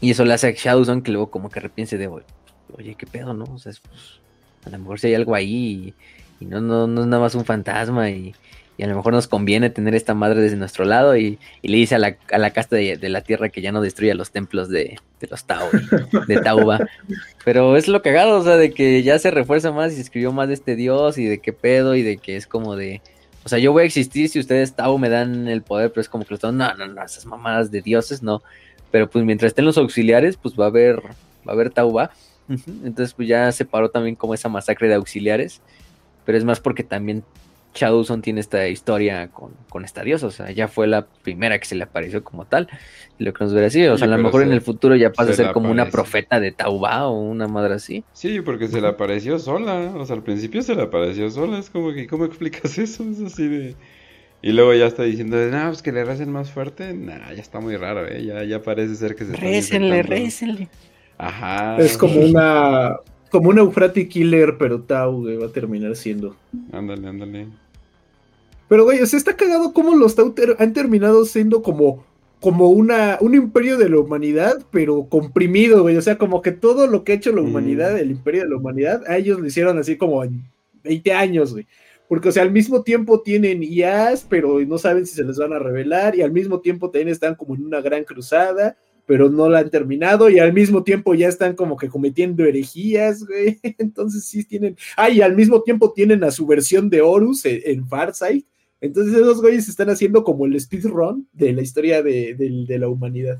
[0.00, 3.34] y eso le hace a Shadowson que luego como que repiense de, oye, qué pedo,
[3.34, 3.44] ¿no?
[3.44, 4.20] O sea, es, pues,
[4.64, 5.94] a lo mejor si hay algo ahí
[6.40, 8.34] y, y no, no, no es nada más un fantasma y,
[8.76, 11.78] y, a lo mejor nos conviene tener esta madre desde nuestro lado y, y le
[11.78, 14.30] dice a la, a la casta de, de, la tierra que ya no destruya los
[14.30, 15.68] templos de, de los Tau,
[16.28, 16.78] de Tauba.
[17.44, 20.32] Pero es lo cagado, o sea, de que ya se refuerza más y se escribió
[20.32, 23.02] más de este dios y de qué pedo y de que es como de...
[23.44, 26.08] O sea, yo voy a existir si ustedes Tau me dan el poder, pero es
[26.08, 28.42] como que los Tau, no, no, no, esas mamadas de dioses, no.
[28.90, 32.10] Pero pues mientras estén los auxiliares, pues va a haber, va a haber Tauba.
[32.48, 35.60] Entonces pues ya se paró también como esa masacre de auxiliares.
[36.24, 37.24] Pero es más porque también
[37.74, 41.66] Shadowson tiene esta historia con, con esta diosa, o sea, ya fue la primera que
[41.66, 42.68] se le apareció como tal,
[43.18, 45.30] lo que nos verá así, o sea, a lo mejor en el futuro ya pasa
[45.30, 48.04] a ser como una profeta de Tauba o una madre así.
[48.12, 51.70] Sí, porque se le apareció sola, o sea, al principio se le apareció sola, es
[51.70, 53.04] como que, ¿cómo explicas eso?
[53.04, 53.76] Es así de...
[54.40, 57.58] Y luego ya está diciendo, no, pues que le recen más fuerte, nah, ya está
[57.60, 58.24] muy raro, ¿eh?
[58.24, 60.68] Ya, ya parece ser que se Récenle, récenle.
[61.18, 61.76] Ajá.
[61.78, 62.98] Es como una
[63.30, 66.36] como un Eufrati Killer, pero Tau, va a terminar siendo.
[66.72, 67.46] Ándale, ándale.
[68.68, 72.04] Pero, güey, se está cagado como los Tau han terminado siendo como,
[72.40, 75.96] como una, un imperio de la humanidad, pero comprimido, güey.
[75.96, 78.56] O sea, como que todo lo que ha hecho la humanidad, el imperio de la
[78.56, 80.44] humanidad, a ellos lo hicieron así como en
[80.84, 81.66] 20 años, güey.
[82.08, 85.52] Porque, o sea, al mismo tiempo tienen IAs, pero no saben si se les van
[85.52, 88.76] a revelar, y al mismo tiempo también están como en una gran cruzada
[89.08, 93.26] pero no la han terminado y al mismo tiempo ya están como que cometiendo herejías,
[93.26, 93.58] güey.
[93.78, 94.76] Entonces sí tienen.
[94.98, 98.44] Ah, y al mismo tiempo tienen a su versión de Horus en, Farsight.
[98.82, 103.38] Entonces esos güeyes están haciendo como el speedrun de la historia de, la humanidad.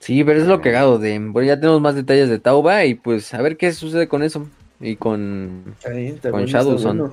[0.00, 1.18] Sí, pero es lo cagado de.
[1.18, 4.46] Bueno, ya tenemos más detalles de Tauba y pues a ver qué sucede con eso.
[4.80, 5.74] Y con,
[6.30, 7.12] con Shadowson.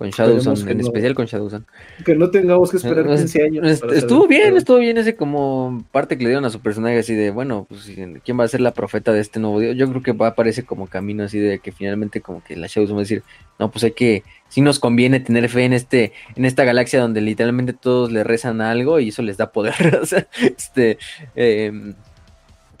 [0.00, 1.66] Con Shadowson, en especial con Shadowson.
[2.06, 3.82] Que no tengamos que esperar 15 años.
[3.92, 7.30] estuvo bien, estuvo bien ese como parte que le dieron a su personaje así de,
[7.30, 7.90] bueno, pues
[8.24, 9.76] quién va a ser la profeta de este nuevo dios.
[9.76, 12.66] Yo creo que va a aparecer como camino así de que finalmente como que la
[12.66, 13.22] Shadowson va a decir,
[13.58, 17.20] no, pues hay que, sí nos conviene tener fe en este, en esta galaxia donde
[17.20, 19.98] literalmente todos le rezan algo y eso les da poder.
[20.02, 20.96] o sea, este,
[21.36, 21.92] eh,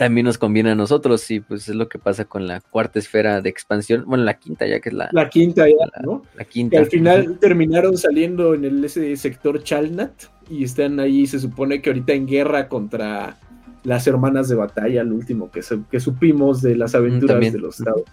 [0.00, 3.42] también nos conviene a nosotros y pues es lo que pasa con la cuarta esfera
[3.42, 5.10] de expansión, bueno, la quinta ya que es la...
[5.12, 6.22] La quinta ya, ¿no?
[6.36, 6.78] La quinta.
[6.78, 10.10] Que al final terminaron saliendo en el, ese sector Chalnat
[10.48, 13.36] y están ahí, se supone que ahorita en guerra contra
[13.82, 18.04] las hermanas de batalla, lo último que, que supimos de las aventuras de los estados.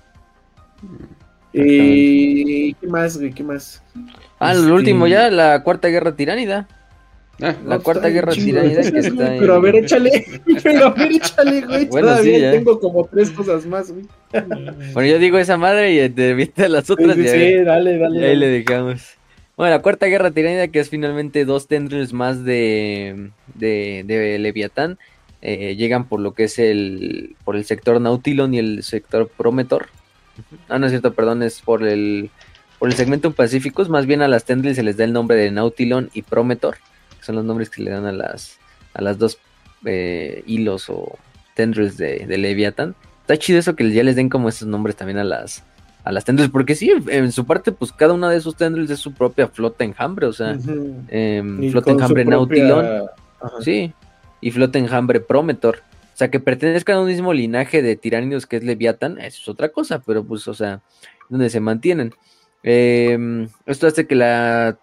[1.54, 3.82] ¿Y qué más, ¿Qué más?
[4.40, 6.68] Ah, lo último este, ya, la cuarta guerra tiránida.
[7.42, 10.26] Ah, la cuarta guerra tiránida que está Pero a ver, échale,
[10.64, 11.86] pero a ver, échale, güey.
[11.86, 14.06] Bueno, Todavía tengo como tres cosas más, güey.
[14.94, 17.16] Bueno, yo digo esa madre y te viste las otras.
[17.16, 18.28] Sí, sí, dale, dale.
[18.28, 19.18] ahí le dejamos.
[19.56, 24.98] Bueno, la cuarta guerra tiránida, que es finalmente dos tendrils más de, de, de Leviatán,
[25.42, 29.88] eh, llegan por lo que es el, por el sector Nautilon y el sector Prometor.
[30.70, 32.30] Ah, no es cierto, perdón, es por el,
[32.78, 35.50] por el segmento Pacíficos, más bien a las tendrils se les da el nombre de
[35.50, 36.78] Nautilon y Prometor
[37.28, 38.58] son los nombres que le dan a las,
[38.94, 39.38] a las dos
[39.86, 41.18] eh, hilos o
[41.54, 42.96] tendrils de, de, Leviathan.
[43.22, 45.64] Está chido eso que ya les den como esos nombres también a las,
[46.04, 49.00] a las tendrils, porque sí, en, su parte, pues cada una de esos tendrils es
[49.00, 50.58] su propia flota enjambre, o sea,
[51.10, 53.08] em, flota enjambre Nautilon,
[53.60, 53.94] sí,
[54.42, 55.80] y flota enjambre Prometor.
[56.14, 59.48] O sea, que pertenezcan a un mismo linaje de tiránidos que es Leviathan, eso es
[59.48, 60.82] otra cosa, pero pues, o sea,
[61.30, 62.14] donde se mantienen.
[62.64, 64.78] Em, esto hace que la,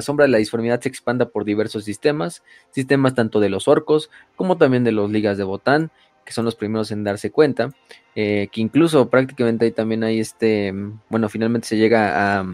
[0.00, 4.56] sombra de la disformidad se expanda por diversos sistemas, sistemas tanto de los orcos como
[4.56, 5.90] también de los ligas de botán,
[6.24, 7.70] que son los primeros en darse cuenta,
[8.14, 10.74] eh, que incluso prácticamente ahí también hay este,
[11.08, 12.46] bueno, finalmente se llega a,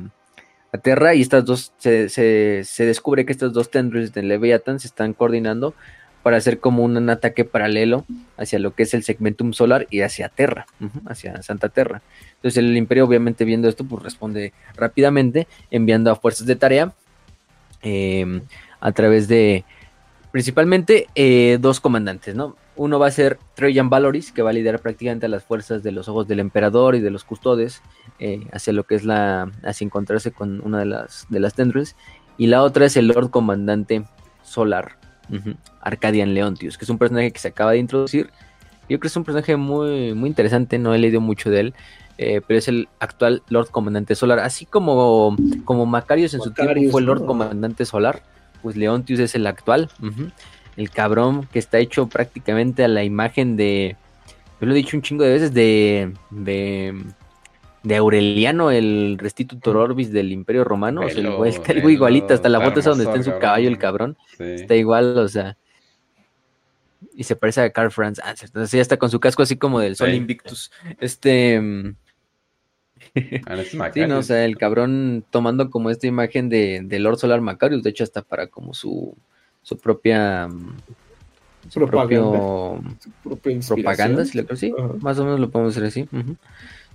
[0.73, 4.89] a Terra y estas dos, se, se, descubre que estos dos tendrils de Leviathan se
[4.89, 5.75] están coordinando
[6.23, 8.05] para hacer como un ataque paralelo
[8.37, 10.67] hacia lo que es el segmentum solar y hacia Terra,
[11.07, 12.03] hacia Santa Terra.
[12.37, 16.93] Entonces el imperio obviamente viendo esto pues responde rápidamente enviando a fuerzas de tarea
[17.83, 18.43] em,
[18.81, 19.65] a través de
[20.31, 22.57] principalmente eh, dos comandantes, ¿no?
[22.75, 25.93] Uno va a ser Trojan Valoris, que va a liderar prácticamente a las fuerzas de
[25.93, 27.83] los ojos del emperador y de los custodes
[28.19, 31.97] eh, hacia lo que es la, hacia encontrarse con una de las, de las tendrils.
[32.39, 34.05] Y la otra es el Lord Comandante
[34.43, 34.97] Solar,
[35.81, 38.31] Arcadian Leontius, que es un personaje que se acaba de introducir.
[38.83, 41.75] Yo creo que es un personaje muy, muy interesante, no he leído mucho de él,
[42.19, 44.41] eh, pero es el actual Lord Comandante Solar.
[44.41, 48.23] Así como, como Macarius en su tiempo fue el Lord Comandante Solar,
[48.63, 49.89] pues Leontius es el actual.
[50.77, 53.97] El cabrón que está hecho prácticamente a la imagen de.
[54.61, 56.13] Yo lo he dicho un chingo de veces, de.
[56.31, 56.95] de
[57.83, 61.03] de Aureliano, el Restitutor Orbis del Imperio Romano.
[61.03, 64.17] o sea, está igualito, hasta la foto es donde está en su caballo el cabrón.
[64.39, 65.57] Está igual, o sea.
[67.15, 69.81] Y se parece a Carl Franz Entonces ah, ya está con su casco así como
[69.81, 70.71] del Sol Invictus.
[71.01, 71.61] Este.
[71.61, 71.97] Mm,
[73.47, 73.57] ah,
[73.93, 77.91] sí, no, o sea, el cabrón tomando como esta imagen de, Lord Solar Macarius, de
[77.91, 79.17] hecho hasta para como su,
[79.63, 80.77] su propia mm,
[81.69, 82.81] su propio
[83.69, 86.09] propaganda, si lo creo, sí, más o menos lo podemos decir así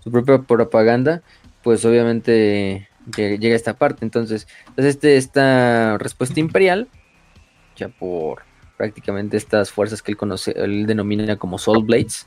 [0.07, 1.21] su propia propaganda,
[1.63, 4.05] pues obviamente llega a esta parte.
[4.05, 6.87] Entonces, entonces este, esta respuesta imperial,
[7.75, 8.43] ya por
[8.77, 12.25] prácticamente estas fuerzas que él conoce, él denomina como Soul Blades,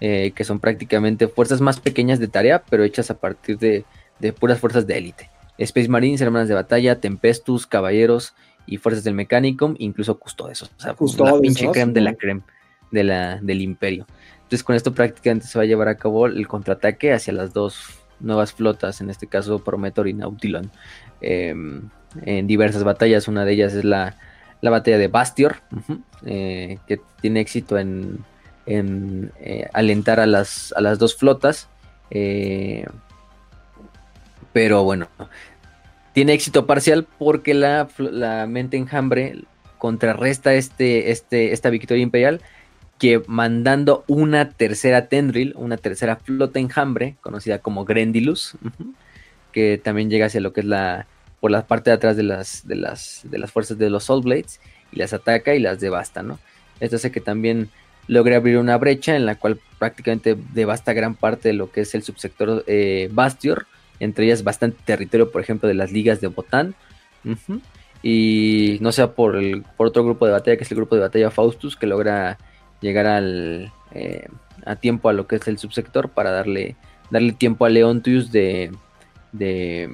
[0.00, 3.84] eh, que son prácticamente fuerzas más pequeñas de tarea, pero hechas a partir de,
[4.20, 5.30] de puras fuerzas de élite.
[5.58, 8.34] Space Marines, hermanas de batalla, Tempestus, caballeros
[8.66, 10.62] y fuerzas del Mechanicum, incluso custodes.
[10.62, 12.42] O sea, pues, la pinche creme de la creme
[12.90, 14.06] de la, del imperio.
[14.54, 17.98] Entonces con esto prácticamente se va a llevar a cabo el contraataque hacia las dos
[18.20, 20.70] nuevas flotas, en este caso Prometor y Nautilon,
[21.20, 21.90] em,
[22.24, 23.26] en diversas batallas.
[23.26, 24.16] Una de ellas es la,
[24.60, 25.56] la batalla de Bastior,
[26.24, 28.24] eh, que tiene éxito en,
[28.66, 31.68] en eh, alentar a las, a las dos flotas.
[32.12, 32.86] Eh,
[34.52, 35.08] pero bueno,
[36.12, 39.46] tiene éxito parcial porque la, la mente enjambre
[39.78, 42.40] contrarresta este, este, esta victoria imperial
[42.98, 48.56] que mandando una tercera tendril, una tercera flota enjambre, conocida como Grendilus,
[49.52, 51.06] que también llega hacia lo que es la
[51.40, 54.22] por la parte de atrás de las, de las, de las fuerzas de los Soul
[54.22, 56.38] Blades y las ataca y las devasta, ¿no?
[56.80, 57.68] Esto hace que también
[58.06, 61.94] logre abrir una brecha en la cual prácticamente devasta gran parte de lo que es
[61.94, 63.66] el subsector eh, Bastior,
[64.00, 66.74] entre ellas bastante territorio, por ejemplo, de las ligas de Botán.
[68.02, 71.02] Y no sea por, el, por otro grupo de batalla, que es el grupo de
[71.02, 72.38] batalla Faustus, que logra
[72.84, 74.28] llegar al, eh,
[74.64, 76.76] a tiempo a lo que es el subsector para darle,
[77.10, 78.70] darle tiempo a Leontius de,
[79.32, 79.90] de,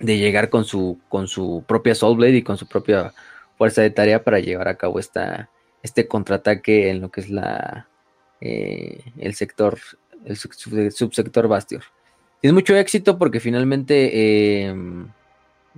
[0.00, 3.12] de llegar con su, con su propia Soulblade y con su propia
[3.56, 5.50] fuerza de tarea para llevar a cabo esta,
[5.82, 7.88] este contraataque en lo que es la,
[8.40, 9.78] eh, el sector,
[10.24, 10.36] el
[10.92, 11.82] subsector Bastior.
[12.40, 15.08] Tiene mucho éxito porque finalmente em,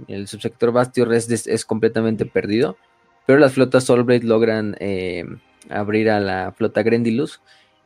[0.07, 2.77] el subsector Bastior es, es, completamente perdido,
[3.27, 4.77] pero las flotas Soulblade logran
[5.69, 7.41] abrir a la flota Grendilus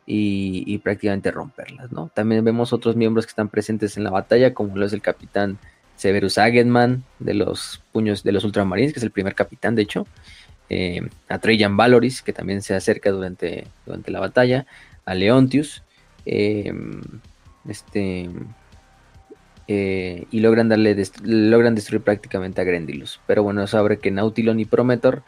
[0.07, 2.11] y, prácticamente romperlas, ¿no?
[2.15, 5.59] También vemos otros miembros que están presentes en la batalla, como lo es el capitán
[5.97, 10.07] Severus Agedman de los puños de los ultramarines, que es el primer capitán, de hecho,
[10.69, 14.67] eh, a Trajan Valoris, que también se acerca durante, durante la batalla,
[15.05, 15.83] a Leontius,
[16.27, 17.03] em,
[17.69, 18.29] este,
[19.67, 23.21] eh, y logran darle logran destruir prácticamente a Grendilus.
[23.27, 25.23] Pero bueno, eso abre que Nautilon y Prometor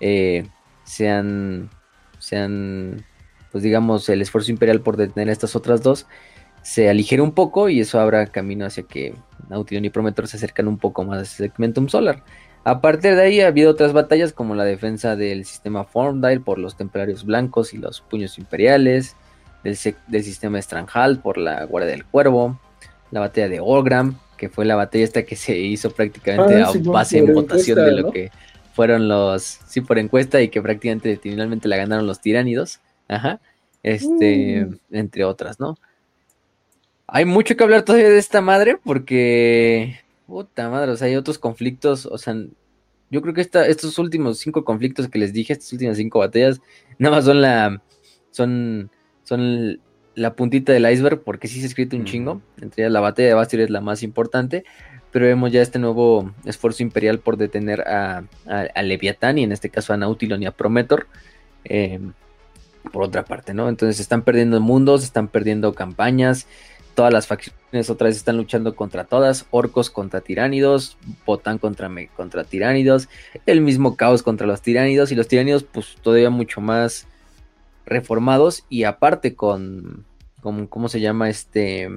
[0.00, 0.46] eh,
[0.84, 1.70] sean,
[2.26, 3.04] sean,
[3.52, 6.06] pues digamos, el esfuerzo imperial por detener a estas otras dos
[6.62, 9.14] se aligere un poco y eso abra camino hacia que
[9.48, 12.24] Nautilon y Prometor se acercan un poco más a Segmentum Solar.
[12.64, 16.58] A partir de ahí ha habido otras batallas como la defensa del sistema Formdale por
[16.58, 19.14] los templarios blancos y los puños imperiales,
[19.62, 19.76] del,
[20.24, 22.58] sistema Stranghal por la Guardia del Cuervo,
[23.12, 26.90] la batalla de Orgram, que fue la batalla esta que se hizo prácticamente ah, a
[26.90, 28.30] base en votación de lo que
[28.76, 33.40] fueron los, sí, por encuesta y que prácticamente finalmente la ganaron los tiránidos, ajá,
[33.82, 34.78] este, mm.
[34.94, 35.78] entre otras, ¿no?
[37.06, 41.38] Hay mucho que hablar todavía de esta madre porque Puta madre, o sea, hay otros
[41.38, 42.34] conflictos, o sea,
[43.10, 46.60] yo creo que esta, estos últimos cinco conflictos que les dije, estas últimas cinco batallas,
[46.98, 47.80] nada más son la,
[48.32, 48.90] son,
[49.22, 49.80] son
[50.16, 53.28] la puntita del iceberg, porque sí se ha escrito un chingo, entre ellas la batalla
[53.28, 54.64] de Bastir es la más importante,
[55.12, 59.70] pero vemos ya este nuevo esfuerzo imperial por detener a, a, Leviatán y en este
[59.70, 61.06] caso a Nautilon y a Prometor,
[61.64, 62.00] eh,
[62.92, 63.68] por otra parte, ¿no?
[63.68, 66.46] Entonces están perdiendo mundos, están perdiendo campañas,
[66.94, 72.44] todas las facciones otra vez están luchando contra todas, orcos contra tiránidos, Botán contra, contra
[72.44, 73.08] tiránidos,
[73.44, 77.06] el mismo caos contra los tiránidos y los tiránidos pues todavía mucho más
[77.84, 80.04] reformados y aparte con,
[80.40, 81.28] con ¿cómo se llama?
[81.28, 81.88] Este,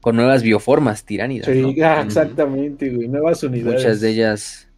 [0.00, 1.46] con nuevas bioformas tiránidas.
[1.46, 3.82] Sí, ah, exactamente, güey, nuevas unidades.
[3.82, 4.68] Muchas de ellas,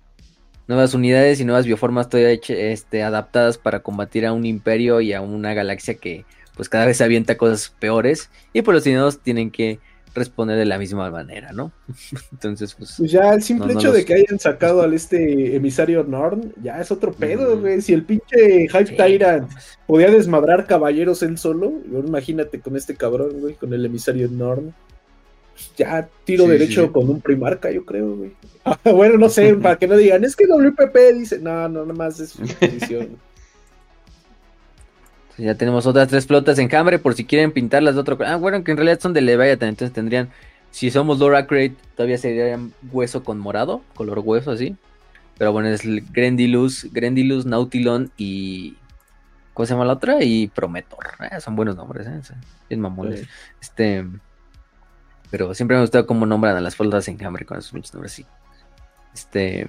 [0.67, 5.21] nuevas unidades y nuevas bioformas todavía este, adaptadas para combatir a un imperio y a
[5.21, 6.25] una galaxia que
[6.57, 9.79] pues cada vez se avienta cosas peores y pues los ciudadanos tienen que
[10.15, 11.73] responder de la misma manera, ¿no?
[12.33, 13.11] Entonces, pues, pues...
[13.11, 17.13] ya el simple hecho de que hayan sacado al este emisario Norn, ya es otro
[17.13, 17.81] pedo, güey.
[17.81, 19.51] Si el pinche Hype Tyrant
[19.87, 21.73] podía desmadrar caballeros él solo,
[22.07, 24.75] imagínate con este cabrón, güey, con el emisario Norn.
[25.77, 28.33] Ya tiro derecho con un primarca, yo creo, güey.
[28.85, 32.21] bueno, no sé, para que no digan, es que WPP dice, no, no, nada más
[32.21, 33.17] es una edición.
[35.37, 38.65] Ya tenemos otras tres flotas en Cambre por si quieren pintarlas de otro Ah, bueno,
[38.65, 40.31] que en realidad son de Leviathan, entonces tendrían,
[40.73, 44.77] si somos Laura Crate, todavía serían hueso con morado, color hueso así.
[45.39, 48.77] Pero bueno, es Grendilus, Grendilus, Nautilon y...
[49.55, 50.23] ¿Cómo se llama la otra?
[50.23, 51.05] Y Prometor.
[51.31, 52.21] Eh, son buenos nombres, ¿eh?
[52.69, 53.27] Es mamones.
[53.61, 54.05] Este...
[55.31, 57.93] Pero siempre me ha gustado cómo nombran a las flotas en Cambre con esos muchos
[57.95, 58.27] nombres así.
[59.15, 59.67] Este...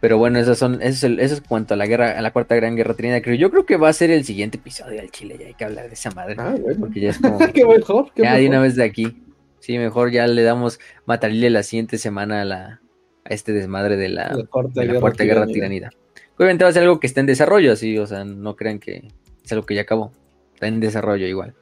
[0.00, 2.56] Pero bueno, esas son, eso es, eso es cuanto a la guerra, a la cuarta
[2.56, 3.22] gran guerra trinidad.
[3.22, 5.64] Creo, yo creo que va a ser el siguiente episodio del Chile, ya hay que
[5.64, 6.34] hablar de esa madre.
[6.38, 7.38] Ah, Porque ya es como.
[7.38, 9.22] qué mejor, ya de una vez de aquí.
[9.60, 12.80] Sí, mejor ya le damos matarile la siguiente semana a la
[13.24, 14.82] a este desmadre de la, cuarta,
[15.24, 15.90] guerra, tiranida.
[16.36, 19.08] Obviamente va a ser algo que está en desarrollo, así, o sea, no crean que
[19.44, 20.12] es algo que ya acabó.
[20.54, 21.54] Está en desarrollo igual.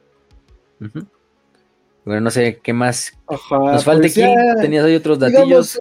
[2.03, 4.23] Bueno, no sé qué más nos falta pues aquí.
[4.61, 5.79] Tenías ahí otros datillos.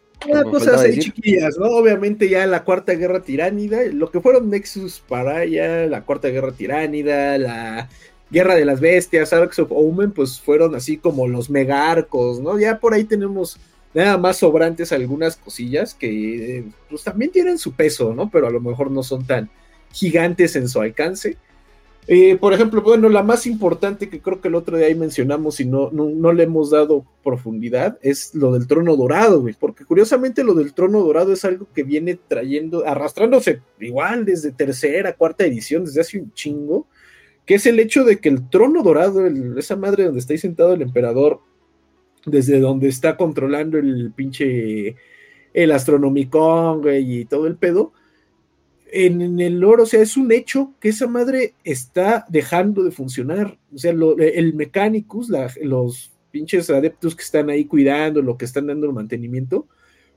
[0.50, 1.66] cosas chiquillas, ¿no?
[1.66, 6.52] Obviamente ya la Cuarta Guerra Tiránida, lo que fueron Nexus para ya la Cuarta Guerra
[6.52, 7.89] Tiránida, la
[8.31, 12.58] Guerra de las Bestias, Arcs of Omen, pues fueron así como los megarcos, ¿no?
[12.58, 13.58] Ya por ahí tenemos
[13.94, 18.31] nada más sobrantes algunas cosillas que pues también tienen su peso, ¿no?
[18.31, 19.50] Pero a lo mejor no son tan
[19.92, 21.39] gigantes en su alcance.
[22.12, 25.60] Eh, por ejemplo, bueno, la más importante que creo que el otro día ahí mencionamos
[25.60, 30.42] y no, no, le hemos dado profundidad es lo del trono dorado, güey, porque curiosamente
[30.42, 35.84] lo del trono dorado es algo que viene trayendo, arrastrándose igual desde tercera, cuarta edición,
[35.84, 36.89] desde hace un chingo,
[37.47, 39.24] que es el hecho de que el trono dorado,
[39.56, 41.39] esa madre donde está ahí sentado el emperador,
[42.26, 44.97] desde donde está controlando el pinche,
[45.55, 47.92] el astronomicón, güey, y todo el pedo,
[48.93, 53.59] en, el oro, o sea, es un hecho que esa madre está dejando de funcionar.
[53.75, 55.31] O sea, el Mechanicus,
[55.62, 59.67] los pinches adeptos que están ahí cuidando, lo que están dando el mantenimiento,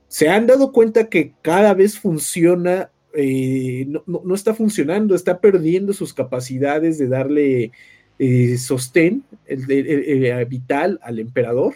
[0.08, 6.14] se han dado cuenta que cada vez funciona, eh, no, está funcionando, está perdiendo sus
[6.14, 7.72] capacidades de darle
[8.18, 11.74] eh, sostén el, vital al emperador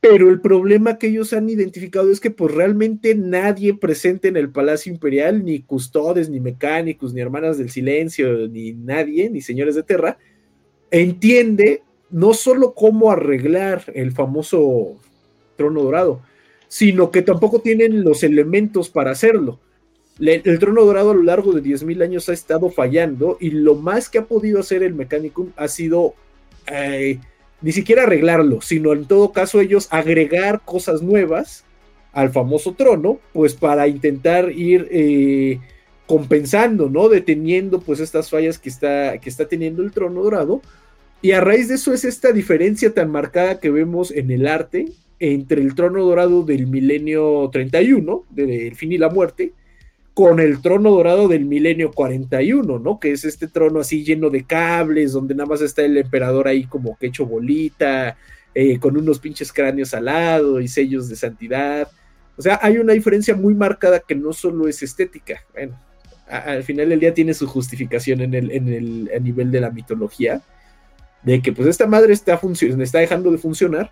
[0.00, 4.50] pero el problema que ellos han identificado es que pues realmente nadie presente en el
[4.50, 9.82] Palacio Imperial, ni custodes, ni mecánicos, ni hermanas del silencio, ni nadie, ni señores de
[9.82, 10.16] Terra,
[10.90, 14.96] entiende no solo cómo arreglar el famoso
[15.56, 16.22] trono dorado,
[16.66, 19.60] sino que tampoco tienen los elementos para hacerlo.
[20.18, 24.08] el trono dorado a lo largo de 10.000 años ha estado fallando y lo más
[24.08, 26.14] que ha podido hacer el Mechanicum ha sido...
[26.72, 27.18] Eh,
[27.62, 31.64] ni siquiera arreglarlo, sino en todo caso ellos agregar cosas nuevas
[32.12, 35.60] al famoso trono, pues para intentar ir eh,
[36.06, 37.08] compensando, ¿no?
[37.08, 40.60] Deteniendo pues estas fallas que está, que está teniendo el trono dorado.
[41.22, 44.86] Y a raíz de eso es esta diferencia tan marcada que vemos en el arte
[45.20, 49.52] entre el trono dorado del milenio 31, del fin y la muerte,
[50.20, 53.00] con el trono dorado del milenio 41, ¿no?
[53.00, 56.64] Que es este trono así lleno de cables, donde nada más está el emperador ahí
[56.64, 58.18] como que hecho bolita,
[58.54, 61.88] eh, con unos pinches cráneos al lado y sellos de santidad.
[62.36, 65.42] O sea, hay una diferencia muy marcada que no solo es estética.
[65.54, 65.80] Bueno,
[66.28, 69.70] al final del día tiene su justificación en el, en el a nivel de la
[69.70, 70.42] mitología,
[71.22, 72.38] de que pues esta madre está,
[72.82, 73.90] está dejando de funcionar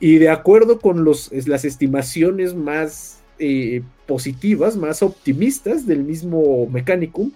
[0.00, 7.30] y de acuerdo con los, las estimaciones más eh, positivas, más optimistas del mismo Mechanicum,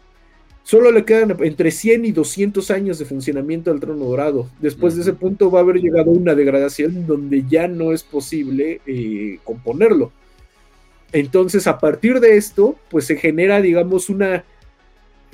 [0.64, 4.48] solo le quedan entre 100 y 200 años de funcionamiento del trono dorado.
[4.60, 8.80] Después de ese punto va a haber llegado una degradación donde ya no es posible
[8.86, 10.12] eh, componerlo.
[11.12, 14.44] Entonces, a partir de esto, pues se genera, digamos, una...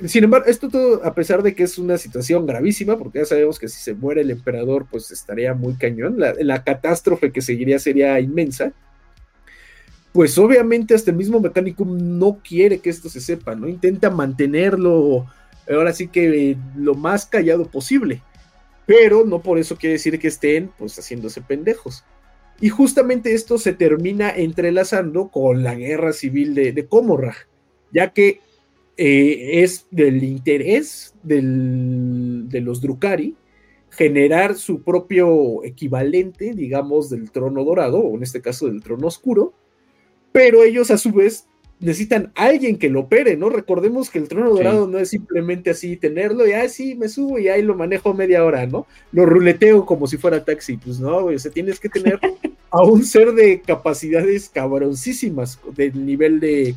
[0.05, 3.59] Sin embargo, esto todo, a pesar de que es una situación gravísima, porque ya sabemos
[3.59, 8.19] que si se muere el emperador, pues estaría muy cañón, la catástrofe que seguiría sería
[8.19, 8.73] inmensa
[10.13, 13.67] pues obviamente hasta el mismo mecánico no quiere que esto se sepa, ¿no?
[13.67, 15.27] Intenta mantenerlo
[15.69, 18.23] ahora sí que lo más callado posible,
[18.85, 22.03] pero no por eso quiere decir que estén pues haciéndose pendejos.
[22.61, 26.87] Y justamente esto se termina entrelazando con la guerra civil de, de
[27.93, 28.41] ya que
[28.97, 33.35] eh, es del interés de los Drukari
[33.91, 39.53] generar su propio equivalente, digamos, del trono dorado, o en este caso del trono oscuro,
[40.39, 41.47] pero ellos a su vez
[41.81, 43.49] necesitan alguien que lo opere, ¿no?
[43.49, 47.39] Recordemos que el trono dorado no es simplemente así tenerlo y, ah, sí, me subo
[47.39, 48.87] y ahí lo manejo media hora, ¿no?
[49.11, 52.21] Lo ruleteo como si fuera taxi, pues no, güey, o sea, tienes que tener
[52.71, 56.73] a un ser de capacidades cabroncísimas del nivel de,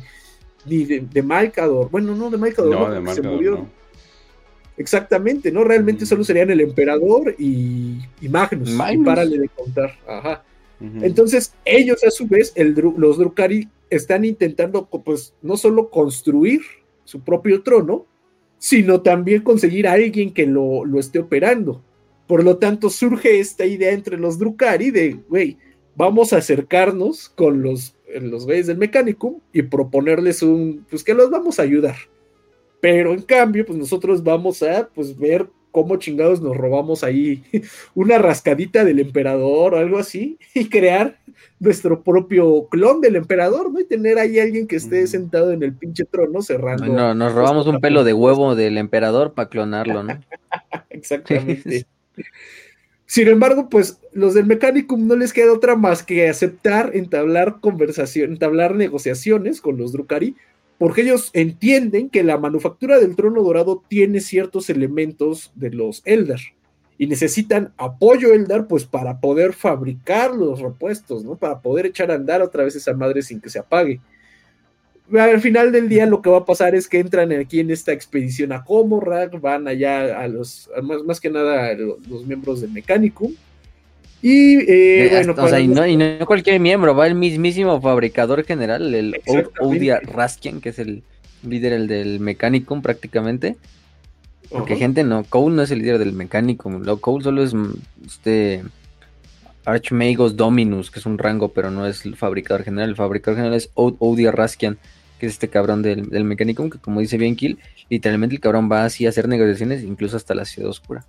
[0.65, 3.65] de, de Malcador, bueno, no de Malcador, no, de se murió.
[4.75, 5.63] Exactamente, ¿no?
[5.63, 9.03] Realmente solo serían el emperador y, y Magnus, Magnus.
[9.03, 10.43] Y párale de contar, ajá.
[10.79, 16.61] Entonces, ellos a su vez, los Drukari, están intentando, pues, no solo construir
[17.05, 18.05] su propio trono,
[18.57, 21.83] sino también conseguir a alguien que lo, esté operando.
[22.27, 25.57] Por lo tanto, surge esta idea entre los Drukari de, güey,
[25.95, 31.29] vamos a acercarnos con los, los güeyes del Mechanicum y proponerles un, pues que los
[31.29, 31.95] vamos a ayudar.
[32.81, 37.43] Pero en cambio, pues nosotros vamos a, pues, ver cómo chingados nos robamos ahí
[37.95, 41.17] una rascadita del emperador o algo así y crear
[41.59, 43.79] nuestro propio clon del emperador, ¿no?
[43.79, 46.85] Y tener ahí alguien que esté sentado en el pinche trono cerrando.
[46.85, 50.19] No, nos robamos un pelo de huevo del emperador para clonarlo, ¿no?
[50.89, 51.87] Exactamente.
[53.05, 58.31] Sin embargo, pues los del Mechanicum no les queda otra más que aceptar entablar conversación,
[58.31, 60.35] entablar negociaciones con los Drukari
[60.83, 66.41] porque ellos entienden que la manufactura del trono dorado tiene ciertos elementos de los Elder
[66.97, 71.37] y necesitan apoyo Eldar pues para poder fabricar los repuestos, ¿no?
[71.37, 74.01] Para poder echar a andar otra vez esa madre sin que se apague.
[75.17, 77.93] Al final del día lo que va a pasar es que entran aquí en esta
[77.93, 80.69] expedición a Comorrag, van allá a los,
[81.05, 83.33] más, que nada los, miembros del Mechanicum.
[84.25, 89.21] Y, eh, bueno, o sea, y, no, cualquier miembro, va el mismísimo fabricador general, el
[89.59, 91.03] Oudia Raskian, que es el
[91.45, 93.57] líder el del Mechanicum prácticamente.
[94.49, 97.73] Porque gente no, Cole no es el líder del Mechanicum, Cole solo es mm,
[98.05, 98.63] este
[99.65, 102.91] Archmagos Dominus, que es un rango, pero no es el fabricador general.
[102.91, 104.77] El fabricador general es Oudia Raskian,
[105.19, 108.69] que es este cabrón del, del Mechanicum, que como dice bien Kill, literalmente el cabrón
[108.71, 111.03] va así a hacer negociaciones, incluso hasta la ciudad oscura.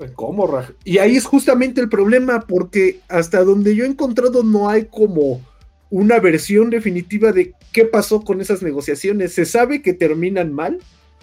[0.00, 0.48] Pues, ¿Cómo,
[0.82, 5.42] Y ahí es justamente el problema, porque hasta donde yo he encontrado no hay como
[5.90, 9.34] una versión definitiva de qué pasó con esas negociaciones.
[9.34, 10.78] Se sabe que terminan mal,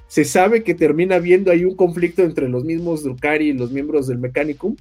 [0.07, 4.05] se sabe que termina habiendo ahí un conflicto entre los mismos Drukari y los miembros
[4.05, 4.75] del Mechanicum,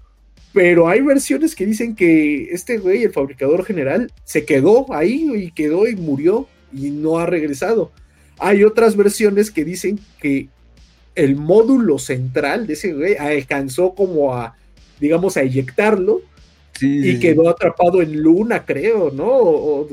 [0.52, 5.52] pero hay versiones que dicen que este güey, el fabricador general, se quedó ahí y
[5.52, 7.92] quedó y murió y no ha regresado.
[8.38, 10.50] Hay otras versiones que dicen que
[11.16, 14.54] el módulo central de ese güey alcanzó como a,
[15.00, 16.20] digamos, a eyectarlo
[16.80, 19.86] y quedó atrapado en Luna, creo, ¿no?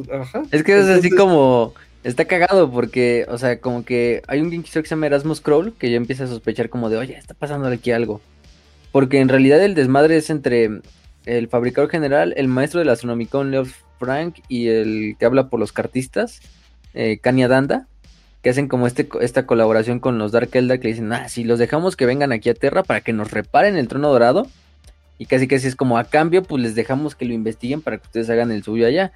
[0.51, 1.73] Es que es así como...
[2.03, 5.89] Está cagado porque, o sea, como que hay un que se llama Erasmus Crawl que
[5.89, 8.19] ya empieza a sospechar como de, oye, está pasando aquí algo.
[8.91, 10.81] Porque en realidad el desmadre es entre
[11.25, 13.63] el fabricador general, el maestro del Astronomicon, Leo
[13.99, 16.41] Frank, y el que habla por los cartistas,
[16.93, 17.87] eh, Kanya Danda,
[18.43, 21.59] que hacen como este, esta colaboración con los Dark Eldar, que dicen, ah, si los
[21.59, 24.47] dejamos que vengan aquí a Tierra para que nos reparen el trono dorado,
[25.17, 28.03] y casi casi es como a cambio, pues les dejamos que lo investiguen para que
[28.03, 29.13] ustedes hagan el suyo allá.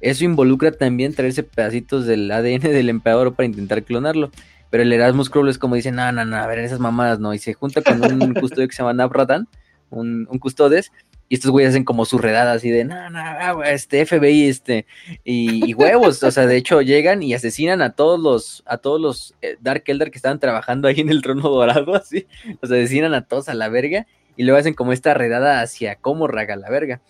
[0.00, 4.30] Eso involucra también traerse pedacitos del ADN del emperador para intentar clonarlo.
[4.70, 7.34] Pero el Erasmus Crawl es como dice, no, no, no, a ver, esas mamadas no.
[7.34, 9.48] Y se junta con un custodio que se llama Nabratan,
[9.90, 10.90] un, un custodes,
[11.32, 14.84] y estos güeyes hacen como su redada así de, no, no, ah, este FBI, este,
[15.24, 19.34] y, huevos, o sea, de hecho llegan y asesinan a todos los, a todos los
[19.40, 23.24] eh, Dark Elder que estaban trabajando ahí en el trono dorado, así, sea, asesinan a
[23.24, 27.00] todos a la verga, y luego hacen como esta redada hacia Comorrag a la verga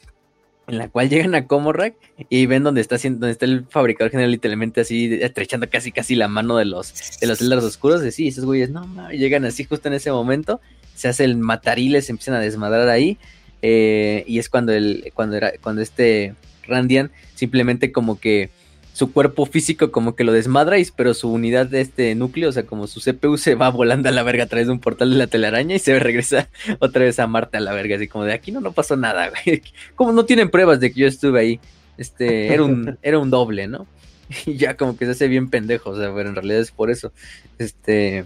[0.69, 1.95] en la cual llegan a Comorrag
[2.29, 6.15] y ven donde está haciendo, donde está el fabricador general literalmente así estrechando casi casi
[6.15, 9.65] la mano de los de los celdas oscuros, de sí, esos güeyes no llegan así
[9.65, 10.61] justo en ese momento,
[10.95, 13.19] se hace el matariles, se empiezan a desmadrar ahí
[13.63, 16.35] eh, y es cuando el cuando era cuando este
[16.67, 18.51] Randian simplemente como que
[18.93, 22.65] su cuerpo físico como que lo desmadra, pero su unidad de este núcleo, o sea,
[22.65, 25.17] como su CPU se va volando a la verga a través de un portal de
[25.17, 28.35] la telaraña y se regresa otra vez a Marte a la verga, así como de
[28.35, 29.63] aquí no, no pasó nada, güey.
[29.95, 31.61] Como no tienen pruebas de que yo estuve ahí,
[31.97, 33.87] este, era un, era un doble, ¿no?
[34.47, 36.91] Y ya como que se hace bien pendejo, o sea, pero en realidad es por
[36.91, 37.13] eso.
[37.59, 38.25] Este,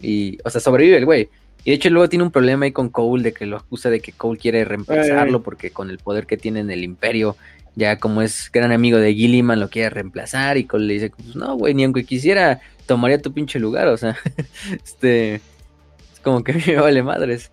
[0.00, 1.28] y, o sea, sobrevive el güey.
[1.68, 4.00] Y de hecho luego tiene un problema ahí con Cole de que lo acusa de
[4.00, 7.36] que Cole quiere reemplazarlo porque con el poder que tiene en el imperio
[7.76, 11.36] ya como es gran amigo de Gilliman, lo quiere reemplazar y Cole le dice, pues
[11.36, 14.16] no, güey, ni aunque quisiera, tomaría tu pinche lugar, o sea,
[14.82, 17.50] este, es como que me vale madres.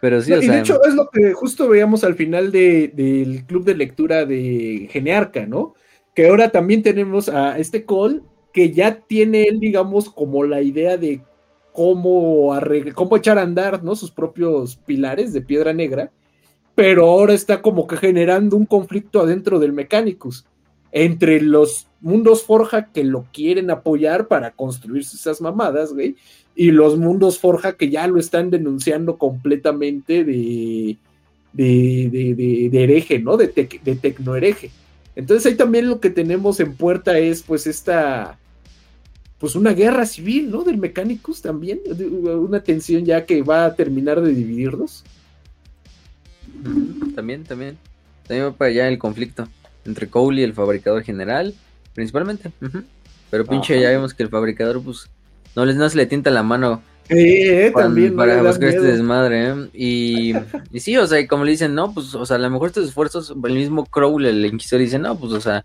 [0.00, 3.64] Pero sí, o y de hecho es lo que justo veíamos al final del club
[3.64, 5.74] de lectura de Genearca, ¿no?
[6.14, 8.20] Que ahora también tenemos a este Cole
[8.52, 11.20] que ya tiene él, digamos, como la idea de
[11.80, 12.54] cómo,
[12.94, 13.96] cómo echar a andar, ¿no?
[13.96, 16.10] Sus propios pilares de piedra negra
[16.74, 20.46] pero ahora está como que generando un conflicto adentro del Mechanicus
[20.92, 26.16] entre los mundos Forja que lo quieren apoyar para construir esas mamadas, güey,
[26.54, 30.96] y los mundos Forja que ya lo están denunciando completamente de,
[31.52, 33.36] de, de, hereje, ¿no?
[33.36, 34.70] De, de tecno hereje.
[35.14, 38.38] Entonces ahí también lo que tenemos en puerta es pues esta,
[39.40, 40.64] pues una guerra civil, ¿no?
[40.64, 41.80] Del Mechanicus también,
[42.22, 45.02] una tensión ya que va a terminar de dividirnos.
[47.14, 47.78] También, también.
[48.28, 49.48] También va para allá el conflicto
[49.86, 51.54] entre Cole y el fabricador general,
[51.94, 52.50] principalmente.
[53.30, 55.08] Pero pinche, ya vemos que el fabricador, pues,
[55.56, 56.82] no, les, no se le tienta la mano.
[57.08, 58.14] Eh, también.
[58.14, 59.68] Para buscar este desmadre, ¿eh?
[59.72, 60.34] Y,
[60.70, 62.86] y sí, o sea, como le dicen, no, pues, o sea, a lo mejor estos
[62.86, 65.64] esfuerzos, el mismo Crowley, el inquisidor, dice, no, pues, o sea,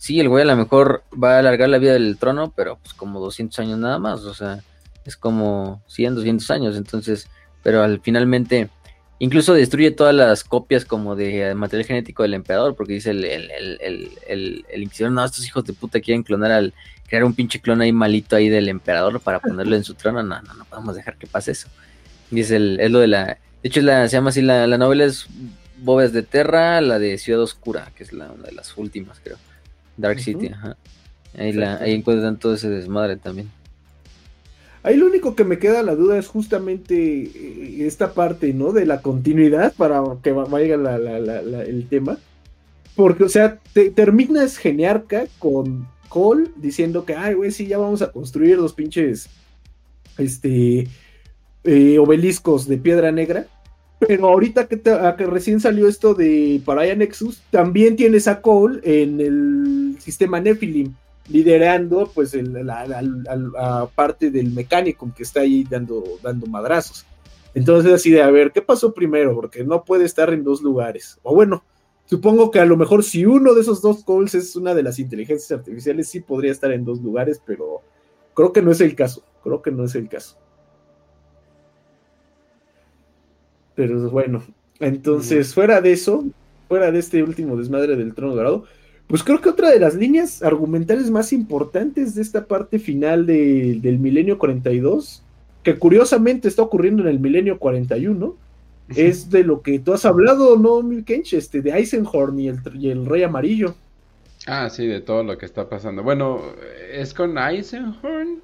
[0.00, 2.94] sí, el güey a lo mejor va a alargar la vida del trono, pero pues
[2.94, 4.58] como 200 años nada más, o sea,
[5.04, 7.28] es como 100, 200 años, entonces,
[7.62, 8.70] pero al finalmente
[9.22, 14.64] Incluso destruye todas las copias como de material genético del emperador, porque dice el, el,
[14.74, 16.72] inquisidor, no, estos hijos de puta quieren clonar al,
[17.06, 20.22] crear un pinche clon ahí malito ahí del emperador para ponerlo en su trono.
[20.22, 21.68] No, no, no podemos dejar que pase eso.
[22.30, 25.04] Dice el, es lo de la, de hecho la, se llama así, la, la novela
[25.04, 25.26] es
[25.76, 29.36] Bóvedas de Terra, la de Ciudad Oscura, que es la, una de las últimas, creo.
[30.00, 30.76] Dark City, ajá.
[31.38, 33.50] Ahí, la, ahí encuentran todo ese desmadre también.
[34.82, 38.72] Ahí lo único que me queda la duda es justamente eh, esta parte, ¿no?
[38.72, 42.18] De la continuidad para que vaya el tema.
[42.96, 48.02] Porque, o sea, te, terminas Geniarca con Cole diciendo que, ay, güey, sí, ya vamos
[48.02, 49.28] a construir los pinches
[50.18, 50.88] este,
[51.64, 53.46] eh, obeliscos de piedra negra.
[54.06, 54.80] Pero ahorita que,
[55.26, 60.94] recién salió esto de Paraya Nexus, también tienes a Cole en el sistema Nephilim
[61.28, 67.06] liderando pues la, parte del mecánico que está ahí dando, dando madrazos.
[67.54, 69.34] Entonces así de, a ver, ¿qué pasó primero?
[69.34, 71.18] Porque no puede estar en dos lugares.
[71.22, 71.62] O bueno,
[72.06, 74.98] supongo que a lo mejor si uno de esos dos calls es una de las
[74.98, 77.82] inteligencias artificiales, sí podría estar en dos lugares, pero
[78.34, 79.24] creo que no es el caso.
[79.42, 80.36] Creo que no es el caso.
[83.80, 84.42] Pero bueno,
[84.78, 86.22] entonces fuera de eso,
[86.68, 88.66] fuera de este último desmadre del trono dorado,
[89.06, 93.98] pues creo que otra de las líneas argumentales más importantes de esta parte final del
[93.98, 95.22] milenio 42,
[95.62, 98.36] que curiosamente está ocurriendo en el milenio 41,
[98.94, 101.32] es de lo que tú has hablado, ¿no, Milkench?
[101.32, 103.74] Este, de Eisenhorn y el, y el Rey Amarillo.
[104.46, 106.02] Ah, sí, de todo lo que está pasando.
[106.02, 106.42] Bueno,
[106.92, 108.42] ¿es con Eisenhorn?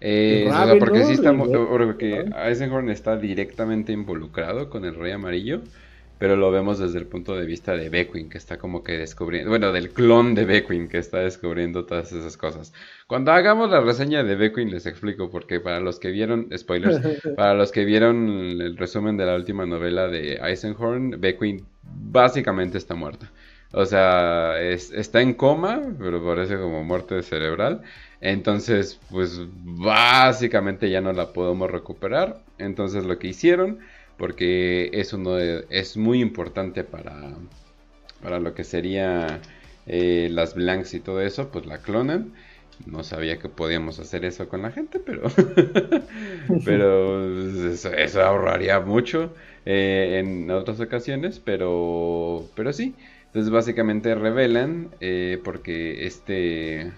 [0.00, 5.62] Eh, porque sí está, porque Eisenhorn está directamente involucrado con el Rey Amarillo
[6.18, 9.50] pero lo vemos desde el punto de vista de Beckwin, que está como que descubriendo,
[9.50, 12.72] bueno, del clon de Beckwin, que está descubriendo todas esas cosas.
[13.06, 17.00] Cuando hagamos la reseña de Beckwin les explico, porque para los que vieron, spoilers,
[17.36, 22.94] para los que vieron el resumen de la última novela de Eisenhorn, Beckwin básicamente está
[22.96, 23.30] muerta.
[23.72, 27.82] O sea, está en coma, pero parece como muerte cerebral.
[28.20, 32.42] Entonces, pues básicamente ya no la podemos recuperar.
[32.58, 33.78] Entonces lo que hicieron
[34.18, 37.36] porque eso no es, muy importante para,
[38.20, 39.40] para lo que sería
[39.86, 42.34] eh, las blanks y todo eso, pues la clonan.
[42.86, 45.28] No sabía que podíamos hacer eso con la gente, pero,
[46.64, 49.32] pero eso, ahorraría mucho
[49.64, 52.94] eh, en otras ocasiones, pero, pero sí.
[53.26, 56.92] Entonces básicamente revelan eh, porque este,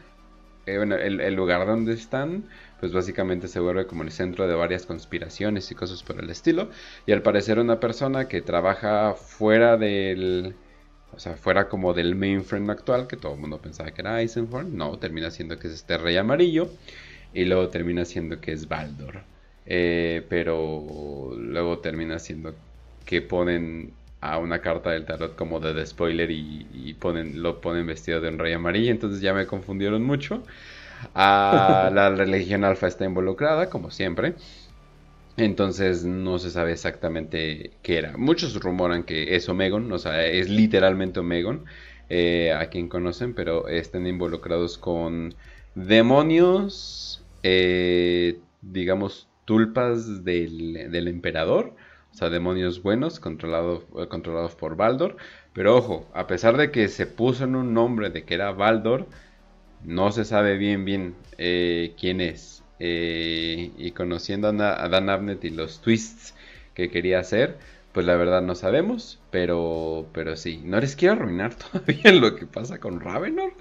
[0.76, 2.44] bueno, el lugar donde están
[2.80, 6.70] pues básicamente se vuelve como el centro de varias conspiraciones y cosas por el estilo.
[7.06, 10.54] Y al parecer una persona que trabaja fuera del...
[11.12, 14.76] O sea, fuera como del mainframe actual, que todo el mundo pensaba que era Eisenhorn.
[14.76, 16.70] No, termina siendo que es este rey amarillo.
[17.34, 19.22] Y luego termina siendo que es Baldor.
[19.66, 22.54] Eh, pero luego termina siendo
[23.04, 28.20] que ponen a una carta del tarot como de, spoiler y, ponen, lo ponen vestido
[28.20, 28.90] de un rey amarillo.
[28.90, 30.42] Entonces ya me confundieron mucho.
[31.14, 34.34] Ah, la religión alfa está involucrada, como siempre.
[35.36, 38.16] Entonces no se sabe exactamente qué era.
[38.16, 41.64] Muchos rumoran que es Omegon, o sea, es literalmente Omegon,
[42.10, 45.34] eh, a quien conocen, pero están involucrados con
[45.74, 51.74] demonios, eh, digamos, tulpas del, del, emperador,
[52.12, 55.16] o sea, demonios buenos controlados controlados por Baldor.
[55.52, 59.06] Pero ojo, a pesar de que se puso en un nombre de que era Baldor,
[59.84, 62.62] no se sabe bien bien eh, quién es.
[62.78, 64.52] Eh, y conociendo a,
[64.88, 66.34] Dan Abnett y los twists
[66.74, 67.58] que quería hacer,
[67.92, 70.62] pues la verdad no sabemos, pero, pero sí.
[70.64, 73.52] No les quiero arruinar todavía lo que pasa con Ravenor,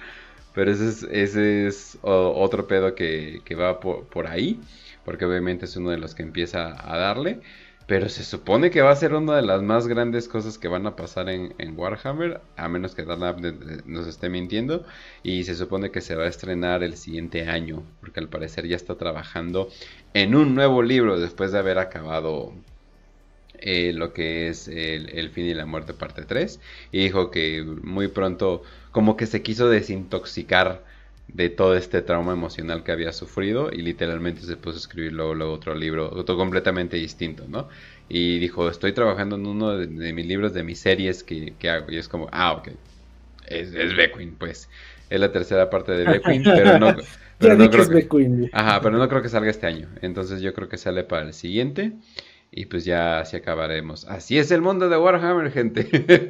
[0.54, 4.60] pero ese es, ese es otro pedo que, va por, por, ahí,
[5.06, 7.42] porque obviamente es uno de los que empieza a darle.
[7.90, 10.86] Pero se supone que va a ser una de las más grandes cosas que van
[10.86, 14.86] a pasar en, Warhammer, a menos que Dan nos esté mintiendo.
[15.24, 18.76] Y se supone que se va a estrenar el siguiente año, porque al parecer ya
[18.76, 19.70] está trabajando
[20.14, 22.54] en un nuevo libro después de haber acabado
[23.58, 26.60] eh, lo que es el, el, fin y la muerte parte 3.
[26.92, 28.62] Y dijo que muy pronto
[28.92, 30.84] como que se quiso desintoxicar
[31.34, 35.52] de todo este trauma emocional que había sufrido y literalmente se puso a escribir luego,
[35.52, 37.68] otro libro, otro completamente distinto, ¿no?
[38.08, 41.92] Y dijo, estoy trabajando en uno de, mis libros, de mis series que, hago.
[41.92, 42.70] Y es como, ah, ok,
[43.48, 44.70] es, es Beckwin, pues.
[45.10, 46.96] Es la tercera parte de Beckwin, pero no...
[47.40, 49.88] Pero no creo que, ajá, pero no creo que salga este año.
[50.02, 51.94] Entonces yo creo que sale para el siguiente.
[52.52, 54.06] Y pues ya así acabaremos.
[54.10, 55.88] Así es el mundo de Warhammer, gente.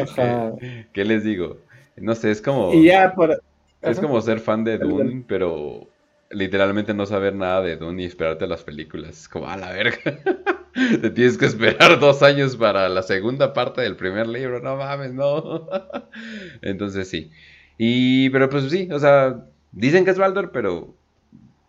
[0.00, 0.52] Ajá.
[0.92, 1.58] ¿Qué les digo?
[1.96, 2.72] No sé, es como...
[2.72, 3.38] Y ya, para,
[3.82, 5.88] es como ser fan de Dune, pero
[6.30, 9.22] literalmente no saber nada de Dune y esperarte las películas.
[9.22, 9.98] Es como, a la verga.
[10.72, 14.60] Te tienes que esperar dos años para la segunda parte del primer libro.
[14.60, 15.68] No mames, no.
[16.62, 17.30] Entonces sí.
[17.76, 20.94] Y, pero pues sí, o sea, dicen que es Baldor, pero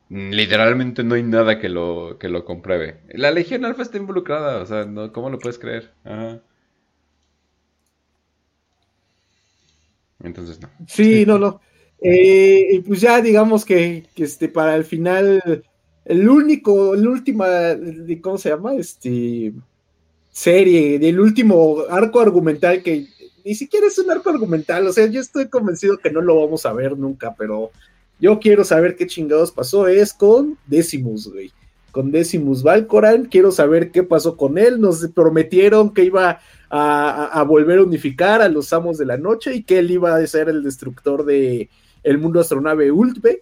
[0.09, 2.99] literalmente no hay nada que lo, que lo compruebe.
[3.13, 5.93] La Legión Alfa está involucrada, o sea, ¿cómo lo puedes creer?
[6.03, 6.41] Ajá.
[10.21, 10.69] Entonces no.
[10.87, 11.61] Sí, no, no.
[12.01, 15.63] Eh, y pues ya digamos que, este, para el final
[16.05, 17.47] el único, la última,
[18.21, 18.73] ¿cómo se llama?
[18.75, 19.53] Este
[20.31, 23.05] serie, del último arco argumental que
[23.43, 26.65] ni siquiera es un arco argumental, o sea, yo estoy convencido que no lo vamos
[26.65, 27.71] a ver nunca, pero
[28.19, 31.51] yo quiero saber qué chingados pasó, es con Decimus, güey.
[31.91, 36.39] Con Decimus Valcoran, quiero saber qué pasó con él, nos prometieron que iba
[36.69, 40.27] a, volver a unificar a los amos de la noche y que él iba a
[40.27, 41.69] ser el destructor de
[42.03, 43.39] el mundo astronave Ultve.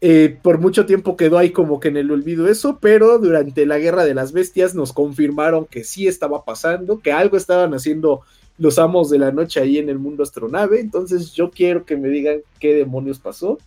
[0.00, 3.78] Eh, por mucho tiempo quedó ahí como que en el olvido eso, pero durante la
[3.78, 8.20] guerra de las bestias nos confirmaron que sí estaba pasando, que algo estaban haciendo
[8.58, 10.80] los amos de la noche ahí en el mundo astronave.
[10.80, 13.58] Entonces yo quiero que me digan qué demonios pasó.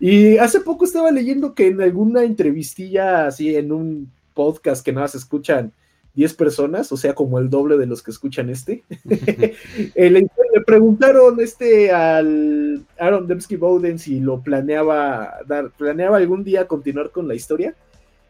[0.00, 5.04] Y hace poco estaba leyendo que en alguna entrevistilla así en un podcast que nada
[5.04, 5.72] más escuchan
[6.18, 8.82] 10 personas, o sea, como el doble de los que escuchan este.
[9.94, 10.28] Eh, le,
[10.66, 17.28] preguntaron este al Aaron Dembski Bowden si lo planeaba dar, planeaba algún día continuar con
[17.28, 17.74] la historia.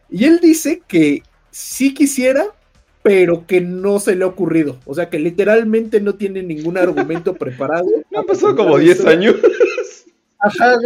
[0.09, 2.45] Y él dice que sí quisiera,
[3.01, 4.77] pero que no se le ha ocurrido.
[4.85, 7.87] O sea, que literalmente no tiene ningún argumento preparado.
[8.15, 9.35] Han pasado como 10 años.
[10.39, 10.77] Ajá,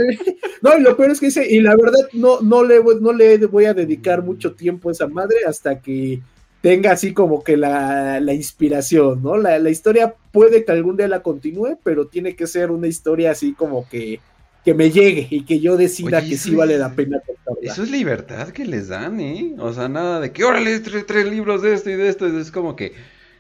[0.62, 3.38] No, y lo peor es que dice, y la verdad no, no, le, no le
[3.46, 6.22] voy a dedicar mucho tiempo a esa madre hasta que
[6.64, 9.36] tenga así como que la, inspiración, ¿no?
[9.36, 13.52] La, historia puede que algún día la continúe, pero tiene que ser una historia así
[13.52, 14.22] como que,
[14.64, 17.70] que me llegue y que yo decida que sí vale la pena contarla.
[17.70, 19.56] Eso es libertad que les dan, ¿eh?
[19.60, 22.28] O sea, nada de que, órale, tres, tres libros de esto y de esto.
[22.28, 22.94] Es como que,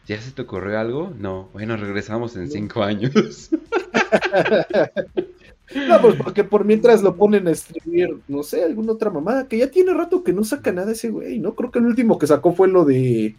[0.06, 1.14] ¿ya se te ocurrió algo?
[1.18, 3.52] No, bueno, regresamos en cinco años.
[5.88, 9.58] No, pues porque por mientras lo ponen a escribir, no sé, alguna otra mamada, que
[9.58, 11.56] ya tiene rato que no saca nada ese güey, ¿no?
[11.56, 13.35] Creo que el último que sacó fue lo de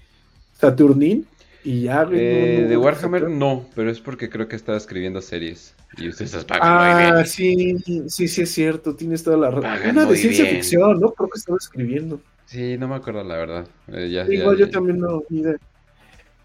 [0.58, 1.26] Saturnin
[1.64, 2.06] y ya.
[2.12, 5.74] Eh, de Warhammer no, pero es porque creo que estaba escribiendo series.
[5.96, 9.90] Y ustedes Ah, sí, sí, sí es cierto, tienes toda la razón.
[9.90, 11.12] Una de ciencia ficción, ¿no?
[11.12, 12.20] Creo que estaba escribiendo.
[12.46, 13.66] Sí, no me acuerdo la verdad.
[13.88, 15.56] Eh, Igual yo también no, ni idea.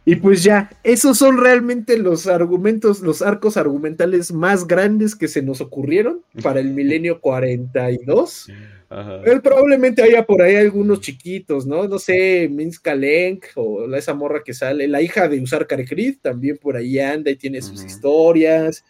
[0.10, 5.44] Y pues ya, esos son realmente los argumentos, los arcos argumentales más grandes que se
[5.44, 8.48] nos ocurrieron para el milenio 42.
[8.90, 9.22] Ajá.
[9.24, 11.88] Él probablemente haya por ahí algunos chiquitos, ¿no?
[11.88, 16.16] No sé, Minska Lenk o la, esa morra que sale, la hija de Usar Karekrid
[16.24, 18.84] también por ahí anda y tiene sus historias.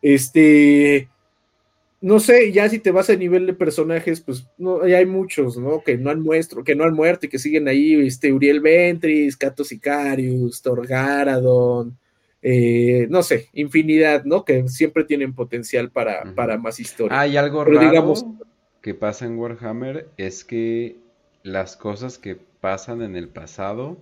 [0.00, 1.10] Este,
[2.02, 5.82] no sé, ya si te vas a nivel de personajes, pues no, hay muchos, ¿no?
[5.82, 9.36] Que no han muerto, que no han muerto y que siguen ahí, este, Uriel Ventris,
[9.36, 11.96] Cato Sicarius, Torgaradon,
[12.42, 14.44] eh, no sé, infinidad, ¿no?
[14.44, 17.20] Que siempre tienen potencial para, para más historia.
[17.20, 18.14] Hay algo raro
[18.80, 20.96] que pasa en Warhammer, es que
[21.44, 23.96] las cosas que pasan en el pasado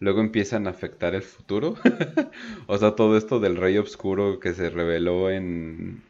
[0.00, 1.76] luego empiezan a afectar el futuro.
[2.66, 6.02] o sea, todo esto del Rey Oscuro que se reveló en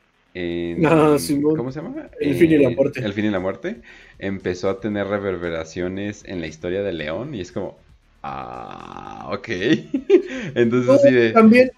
[0.84, 1.16] Ah,
[1.56, 2.10] ¿Cómo se llama?
[2.20, 3.00] El fin y la muerte.
[3.04, 3.76] El fin y la muerte.
[4.18, 7.78] Empezó a tener reverberaciones en la historia de León y es como,
[8.22, 9.48] ah, ok.
[10.54, 11.30] Entonces sí de...
[11.32, 11.70] También,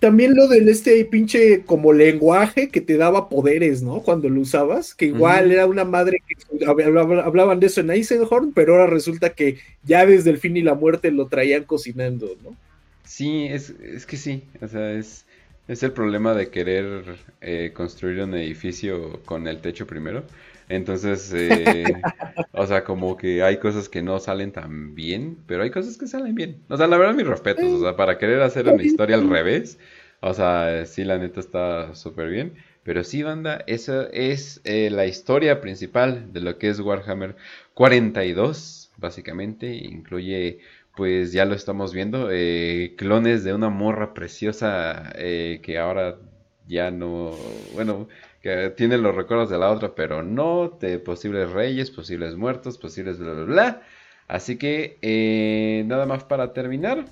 [0.00, 4.00] también lo del este pinche como lenguaje que te daba poderes, ¿no?
[4.00, 8.74] Cuando lo usabas, que igual era una madre que hablaban de eso en Eisenhorn, pero
[8.74, 12.56] ahora resulta que ya desde el fin y la muerte lo traían cocinando, ¿no?
[13.04, 15.24] Sí, es, es que sí, o sea, es
[15.70, 17.04] es el problema de querer
[17.40, 20.24] eh, construir un edificio con el techo primero.
[20.68, 21.84] Entonces, eh,
[22.52, 26.08] o sea, como que hay cosas que no salen tan bien, pero hay cosas que
[26.08, 26.60] salen bien.
[26.68, 27.66] O sea, la verdad, mis respetos.
[27.66, 29.78] O sea, para querer hacer una historia al revés,
[30.20, 32.54] o sea, sí, la neta está súper bien.
[32.82, 37.36] Pero sí, banda, esa es eh, la historia principal de lo que es Warhammer
[37.74, 39.72] 42, básicamente.
[39.72, 40.58] Incluye
[41.00, 46.18] pues ya lo estamos viendo, eh, clones de una morra preciosa eh, que ahora
[46.66, 47.30] ya no,
[47.72, 48.06] bueno,
[48.42, 53.18] que tiene los recuerdos de la otra, pero no, de posibles reyes, posibles muertos, posibles
[53.18, 53.82] bla, bla, bla.
[54.28, 57.06] Así que eh, nada más para terminar.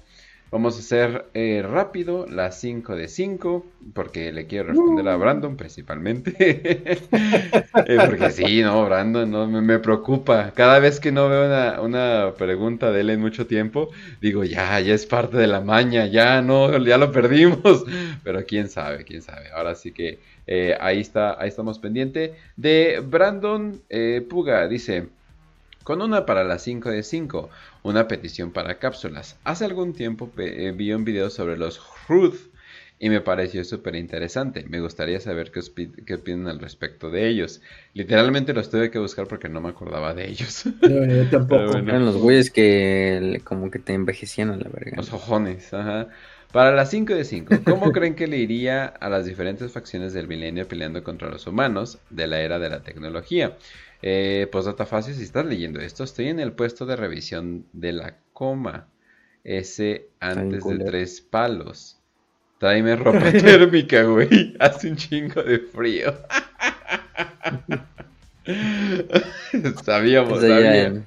[0.50, 5.56] Vamos a hacer eh, rápido las 5 de 5, porque le quiero responder a Brandon
[5.56, 6.98] principalmente.
[7.86, 10.52] Eh, porque sí, no, Brandon, no, me, preocupa.
[10.54, 14.80] Cada vez que no veo una, una, pregunta de él en mucho tiempo, digo, ya,
[14.80, 17.84] ya es parte de la maña, ya no, ya lo perdimos.
[18.24, 19.50] Pero quién sabe, quién sabe.
[19.54, 22.34] Ahora sí que eh, ahí está, ahí estamos pendiente.
[22.56, 23.80] De Brandon
[24.28, 25.08] Puga, dice
[25.88, 27.48] con una para las 5 de 5,
[27.88, 29.38] una petición para cápsulas.
[29.44, 32.50] Hace algún tiempo eh, vi un video sobre los Ruth
[32.98, 34.64] y me pareció súper interesante.
[34.68, 35.60] Me gustaría saber qué,
[36.04, 37.60] qué, opinan al respecto de ellos.
[37.94, 40.64] Literalmente los tuve que buscar porque no me acordaba de ellos.
[40.82, 41.78] yo tampoco.
[41.78, 44.96] Eran los güeyes que como que te envejecían a la verga.
[44.96, 46.08] Los ojones, ajá.
[46.52, 50.28] Para las 5 de 5, ¿cómo creen que le iría a las diferentes facciones del
[50.28, 53.56] milenio peleando contra los humanos de la era de la tecnología?
[54.02, 57.92] Eh, pues data fácil, si estás leyendo esto, estoy en el puesto de revisión de
[57.92, 58.88] la coma.
[59.44, 61.98] Ese antes de tres palos.
[62.58, 64.54] Tráeme ropa térmica, güey.
[64.60, 66.14] Hace un chingo de frío.
[69.84, 71.02] Sabíamos, sabía.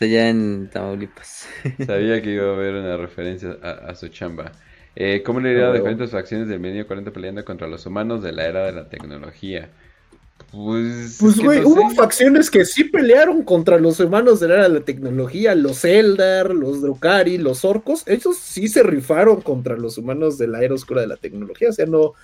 [0.00, 1.48] Ya en, Tamaulipas.
[1.86, 4.52] sabía que iba a haber una referencia a, su chamba.
[4.94, 8.32] Eh, ¿Cómo le iría a diferentes facciones del medio 40 peleando contra los humanos de
[8.32, 9.70] la era de la tecnología?
[10.56, 14.78] Pues, pues güey, hubo facciones que sí pelearon contra los humanos de la era de
[14.78, 20.38] la tecnología, los Eldar, los Drukari, los orcos, esos sí se rifaron contra los humanos
[20.38, 22.14] de la era oscura de la tecnología, o sea, no,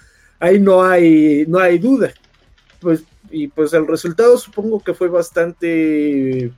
[0.41, 2.15] ahí no hay, no hay duda.
[2.81, 6.53] Pues, y pues el resultado supongo que fue bastante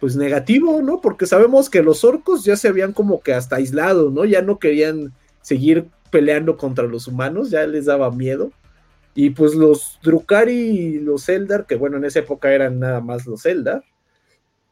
[0.00, 1.00] pues negativo, ¿no?
[1.00, 4.24] Porque sabemos que los orcos ya se habían como que hasta aislado, ¿no?
[4.24, 8.50] Ya no querían seguir peleando contra los humanos, ya les daba miedo.
[9.14, 13.26] Y pues los Drukari y los Eldar, que bueno, en esa época eran nada más
[13.26, 13.84] los Eldar,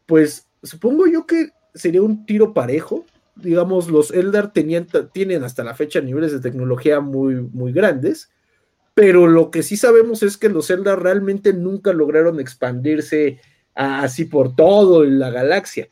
[0.06, 3.04] pues supongo yo que sería un tiro parejo.
[3.36, 8.30] Digamos, los Eldar tenían, tienen hasta la fecha niveles de tecnología muy, muy grandes,
[8.94, 13.40] pero lo que sí sabemos es que los Eldar realmente nunca lograron expandirse
[13.74, 15.88] así por todo en la galaxia.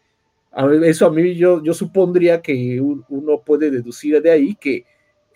[0.82, 4.86] eso a mí yo, yo supondría que uno puede deducir de ahí que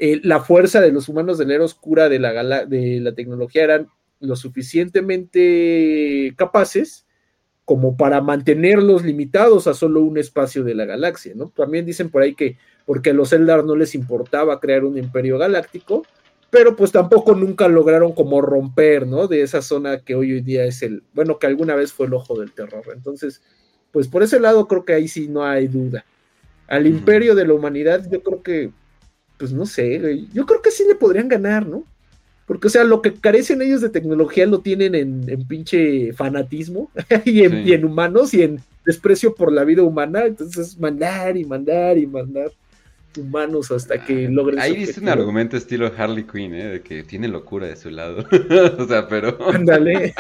[0.03, 3.65] eh, la fuerza de los humanos de la era oscura de la, de la tecnología
[3.65, 3.89] eran
[4.19, 7.07] lo suficientemente capaces
[7.67, 11.51] como para mantenerlos limitados a solo un espacio de la galaxia, ¿no?
[11.51, 12.57] También dicen por ahí que
[12.87, 16.07] porque a los Eldar no les importaba crear un imperio galáctico,
[16.49, 19.29] pero pues tampoco nunca lograron como romper, ¿no?
[19.29, 22.15] De esa zona que hoy en día es el, bueno, que alguna vez fue el
[22.15, 22.85] ojo del terror.
[22.95, 23.43] Entonces,
[23.93, 26.07] pues por ese lado creo que ahí sí no hay duda.
[26.69, 28.71] Al imperio de la humanidad yo creo que
[29.41, 31.83] pues no sé, Yo creo que sí le podrían ganar, ¿no?
[32.47, 36.91] Porque, o sea, lo que carecen ellos de tecnología lo tienen en, pinche fanatismo
[37.25, 40.27] y, en, humanos y en desprecio por la vida humana.
[40.27, 42.51] Entonces, mandar y mandar y mandar
[43.17, 44.59] humanos hasta que ah, logren.
[44.59, 46.67] Ahí dice un argumento estilo Harley Quinn, ¿eh?
[46.67, 48.27] De que tiene locura de su lado.
[48.79, 49.39] o sea, pero.
[49.55, 50.13] Ándale.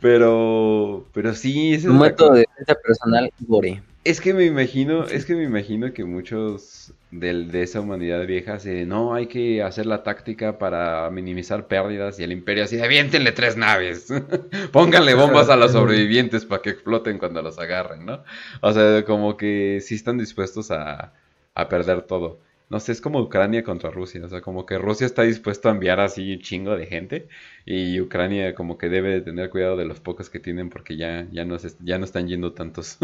[0.00, 1.06] pero.
[1.12, 1.80] Pero sí.
[1.86, 3.82] Un método de defensa personal, gore.
[4.02, 8.86] Es que me imagino, es que me imagino que muchos de esa humanidad vieja se
[8.86, 13.56] no, hay que hacer la táctica para minimizar pérdidas y el imperio así, aviéntenle tres
[13.56, 14.08] naves,
[14.72, 18.22] pónganle bombas a los sobrevivientes para que exploten cuando los agarren, ¿no?
[18.62, 21.12] O sea, como que sí están dispuestos a,
[21.54, 22.38] a perder todo
[22.70, 25.72] no sé, es como Ucrania contra Rusia, o sea, como que Rusia está dispuesto a
[25.72, 27.28] enviar así un chingo de gente
[27.66, 31.26] y Ucrania como que debe de tener cuidado de los pocos que tienen porque ya,
[31.32, 32.98] ya, no, ya no están yendo tantos.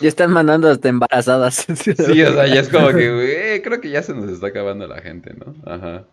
[0.00, 1.66] ya están mandando hasta embarazadas.
[1.74, 4.86] sí, o sea, ya es como que, güey, creo que ya se nos está acabando
[4.86, 5.54] la gente, ¿no?
[5.64, 6.04] Ajá.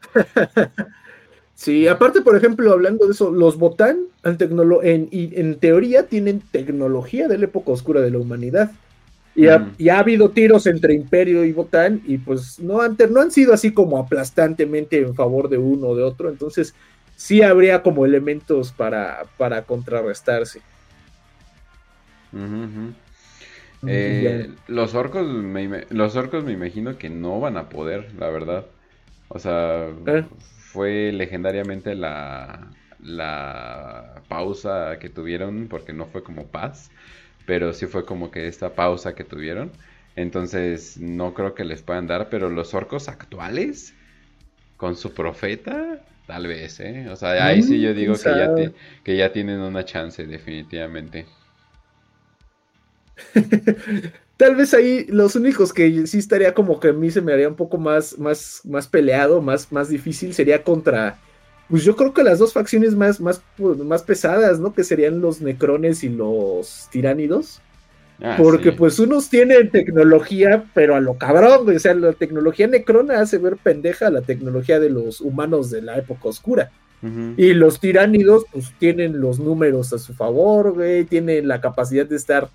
[1.55, 7.37] Sí, aparte, por ejemplo, hablando de eso, los Botán en, en teoría tienen tecnología de
[7.37, 8.71] la época oscura de la humanidad.
[9.37, 13.29] Y, ha, ha, habido tiros entre Imperio y Botán y pues no han, no han
[13.29, 16.73] sido así como aplastantemente en favor de uno o de otro, entonces
[17.15, 20.61] sí habría como elementos para, para contrarrestarse.
[23.85, 28.65] Eh, los orcos me, los orcos me imagino que no van a poder, la verdad.
[29.27, 30.25] O sea, eh.
[30.57, 36.89] fue legendariamente la, la pausa que tuvieron porque no fue como paz
[37.47, 39.71] pero sí fue como que esta pausa que tuvieron.
[40.17, 43.93] Entonces no creo que les puedan dar, pero los orcos actuales,
[44.75, 47.07] con su profeta, tal vez, ¿eh?
[47.09, 48.53] O sea, ahí sí yo digo que ya,
[49.03, 51.25] que ya tienen una chance, definitivamente.
[54.37, 57.47] tal vez ahí los únicos que sí estaría como que a mí se me haría
[57.47, 61.17] un poco más, más, más peleado, más, más difícil, sería contra
[61.69, 64.73] pues yo creo que las dos facciones más, más, más pesadas, ¿no?
[64.73, 67.61] Que serían los necrones y los tiránidos.
[68.21, 71.75] Ah, porque pues unos tienen tecnología, pero a lo cabrón, güey.
[71.75, 75.97] O sea, la tecnología necrona hace ver pendeja la tecnología de los humanos de la
[75.97, 76.71] época oscura.
[77.37, 81.05] Y los tiránidos, pues tienen los números a su favor, güey.
[81.05, 82.49] Tienen la capacidad de estar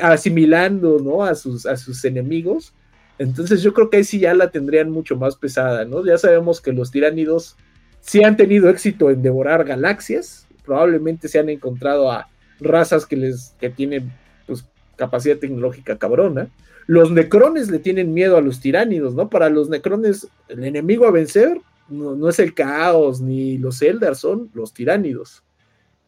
[0.00, 1.24] asimilando, ¿no?
[1.24, 2.72] A sus, a sus enemigos.
[3.18, 6.06] Entonces yo creo que ahí sí ya la tendrían mucho más pesada, ¿no?
[6.06, 7.56] Ya sabemos que los tiránidos
[8.02, 12.28] si han tenido éxito en devorar galaxias, probablemente se han encontrado a
[12.60, 14.12] razas que les que tienen
[14.46, 14.66] pues,
[14.96, 16.48] capacidad tecnológica cabrona.
[16.86, 19.30] Los necrones le tienen miedo a los tiránidos, ¿no?
[19.30, 21.58] Para los necrones, el enemigo a vencer
[21.88, 25.42] no, es el caos ni los Eldar, son los tiránidos.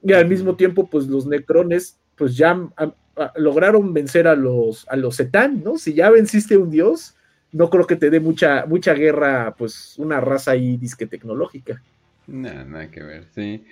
[0.02, 2.58] Y al mismo tiempo, pues los necrones, pues ya
[3.36, 5.22] lograron vencer a los, a los
[5.62, 5.78] ¿no?
[5.78, 7.14] Si ya venciste a un dios,
[7.54, 11.82] no creo que te dé mucha, mucha guerra, pues una raza ahí disque tecnológica.
[12.26, 13.64] Nada, nada que ver, sí.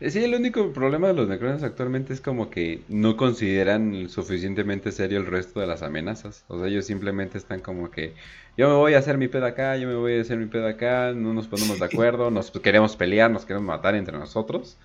[0.00, 4.92] Eh, Sí, el único problema de los necrones actualmente es como que no consideran suficientemente
[4.92, 6.44] serio el resto de las amenazas.
[6.48, 8.14] O sea, ellos simplemente están como que
[8.56, 10.68] yo me voy a hacer mi pedo acá, yo me voy a hacer mi pedo
[10.68, 14.78] acá, no nos ponemos de acuerdo, nos queremos pelear, nos queremos matar entre nosotros.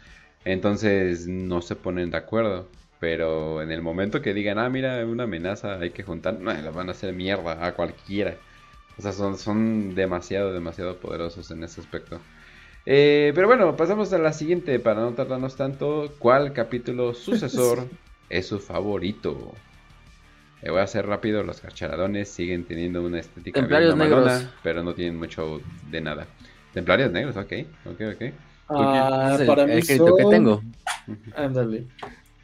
[0.46, 2.68] Entonces no se ponen de acuerdo.
[3.04, 6.72] Pero en el momento que digan, ah, mira, una amenaza, hay que juntar, no, la
[6.72, 8.38] van a hacer mierda a cualquiera.
[8.98, 12.22] O sea, son, son demasiado, demasiado poderosos en ese aspecto.
[12.86, 16.14] Eh, pero bueno, pasamos a la siguiente para no tardarnos tanto.
[16.18, 17.90] ¿Cuál capítulo sucesor
[18.30, 19.52] es su favorito?
[20.62, 21.44] Le voy a hacer rápido.
[21.44, 24.46] Los cacharadones siguen teniendo una estética bien Templarios negros.
[24.64, 25.60] pero no tienen mucho
[25.92, 26.26] de nada.
[26.74, 27.52] Templarios negros, ok,
[27.86, 28.22] ok, ok.
[28.70, 30.64] Ah, Es el, para el mí escrito que son- tengo.
[31.36, 31.86] Ándale.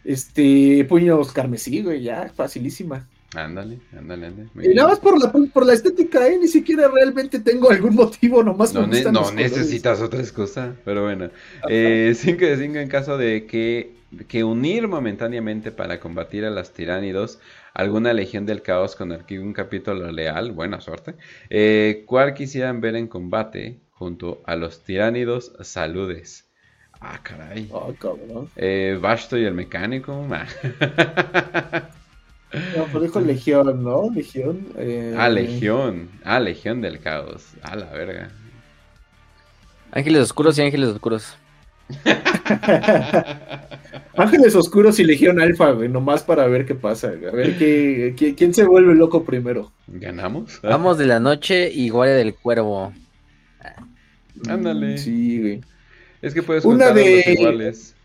[0.03, 3.07] Este, puños carmesí, güey, ya, facilísima.
[3.35, 4.49] Ándale, ándale, ándale.
[4.55, 6.39] Y nada más por la, por la estética, ¿eh?
[6.39, 10.75] Ni siquiera realmente tengo algún motivo, nomás me No, ne- gustan no necesitas otra excusa,
[10.83, 11.29] pero bueno.
[12.15, 13.93] 5 de 5 en caso de que,
[14.27, 17.39] que unir momentáneamente para combatir a las tiránidos
[17.75, 21.13] alguna legión del caos con algún capítulo leal, buena suerte.
[21.51, 26.48] Eh, ¿Cuál quisieran ver en combate junto a los tiránidos saludes?
[27.01, 27.69] Ah, caray.
[27.73, 28.49] Ah, cabrón.
[28.55, 30.27] Eh, Basto y el mecánico.
[30.31, 30.45] Ah.
[32.75, 34.09] No, pero dijo Legión, ¿no?
[34.11, 34.69] Legión.
[34.75, 36.09] eh, Ah, Legión.
[36.23, 37.45] Ah, Legión del caos.
[37.61, 38.29] A la verga.
[39.91, 41.37] Ángeles oscuros y ángeles oscuros.
[44.15, 47.09] Ángeles Oscuros y Legión Alfa, güey, nomás para ver qué pasa.
[47.11, 47.27] güey.
[47.27, 49.71] A ver qué, qué- quién se vuelve loco primero.
[49.87, 50.59] ¿Ganamos?
[50.61, 52.93] Vamos de la noche y guardia del cuervo.
[54.47, 54.97] Ándale.
[54.97, 55.61] Sí, güey.
[56.21, 57.95] Es que puedes Una juntar a los de- iguales.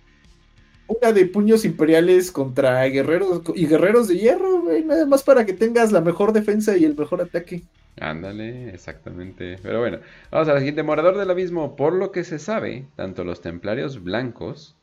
[0.87, 4.85] Una de puños imperiales contra guerreros y guerreros de hierro, güey.
[4.85, 7.63] Nada más para que tengas la mejor defensa y el mejor ataque.
[7.99, 9.57] Ándale, exactamente.
[9.63, 9.99] Pero bueno,
[10.31, 10.83] vamos a la siguiente.
[10.83, 11.75] Morador del abismo.
[11.75, 14.77] Por lo que se sabe, tanto los templarios blancos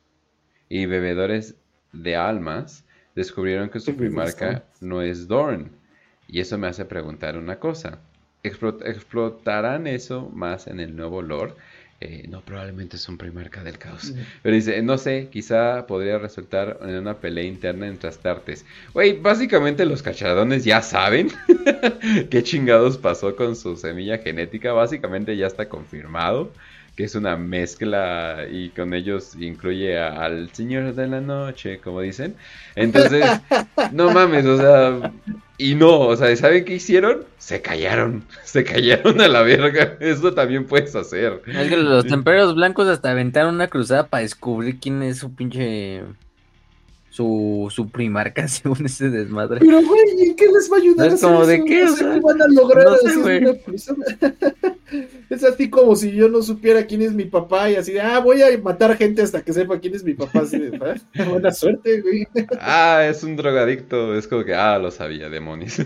[0.70, 1.56] y bebedores
[1.94, 2.84] de almas
[3.16, 5.70] descubrieron que su primarca no es Dorn.
[6.28, 8.00] Y eso me hace preguntar una cosa.
[8.44, 11.54] Explot- ¿Explotarán eso más en el nuevo lore?
[12.04, 14.14] Eh, no, probablemente es un primarca del caos.
[14.42, 18.66] Pero dice, no sé, quizá podría resultar en una pelea interna entre Astartes.
[18.94, 21.30] Güey, básicamente los cacharadones ya saben
[22.32, 24.74] qué chingados pasó con su semilla genética.
[24.74, 26.52] Básicamente ya está confirmado
[26.96, 32.02] que es una mezcla y con ellos incluye a- al Señor de la Noche, como
[32.02, 32.36] dicen.
[32.76, 33.24] Entonces,
[33.94, 35.12] no mames, o sea,
[35.62, 37.24] y no, o sea, ¿saben qué hicieron?
[37.38, 39.96] Se callaron, se callaron a la verga.
[40.00, 41.42] Eso también puedes hacer.
[41.46, 46.02] Es que los templarios blancos hasta aventaron una cruzada para descubrir quién es su pinche.
[47.14, 49.60] Su, su primarca, según ese desmadre.
[49.60, 51.10] Pero, güey, ¿en qué les va a ayudar?
[51.10, 53.08] No es como de qué, No o sé sea, qué van a lograr no sé,
[53.10, 53.38] hacer güey.
[53.44, 54.06] una persona.
[55.30, 58.20] es así como si yo no supiera quién es mi papá y así de, ah,
[58.20, 60.40] voy a matar gente hasta que sepa quién es mi papá.
[60.40, 60.72] Así de,
[61.20, 62.26] "Ah, buena suerte, güey.
[62.62, 64.16] Ah, es un drogadicto.
[64.16, 65.80] Es como que, ah, lo sabía, demonios.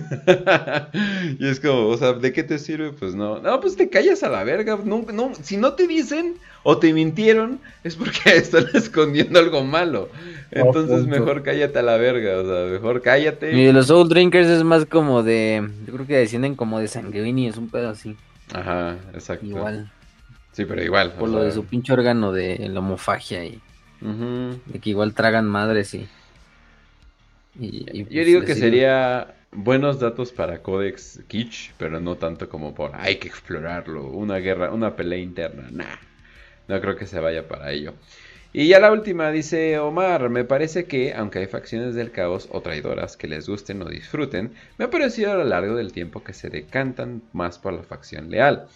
[1.40, 2.92] y es como, o sea, ¿de qué te sirve?
[2.92, 3.40] Pues no.
[3.40, 4.78] No, pues te callas a la verga.
[4.84, 6.36] No, no, si no te dicen
[6.68, 10.10] o te mintieron, es porque están escondiendo algo malo.
[10.50, 12.40] Entonces, mejor cállate a la verga.
[12.40, 13.52] O sea, mejor cállate.
[13.56, 15.68] Y de los Soul Drinkers es más como de.
[15.86, 18.16] Yo creo que descienden como de sanguíneos, un pedo así.
[18.52, 19.46] Ajá, exacto.
[19.46, 19.92] Igual.
[20.54, 21.14] Sí, pero igual.
[21.14, 23.60] Por lo sea, de su pinche órgano de la homofagia y
[24.02, 24.60] ujú.
[24.66, 26.08] de que igual tragan madres y.
[27.60, 28.60] y- y, Yo pues, digo que sirve.
[28.72, 34.38] sería buenos datos para Codex Kitsch, pero no tanto como por hay que explorarlo, una
[34.38, 35.68] guerra, una pelea interna.
[35.72, 35.86] Nah,
[36.68, 37.94] no creo que se vaya para ello.
[38.58, 42.62] Y ya la última dice Omar, me parece que, aunque hay facciones del caos o
[42.62, 46.32] traidoras que les gusten o disfruten, me ha parecido a lo largo del tiempo que
[46.32, 48.68] se decantan más por la facción leal.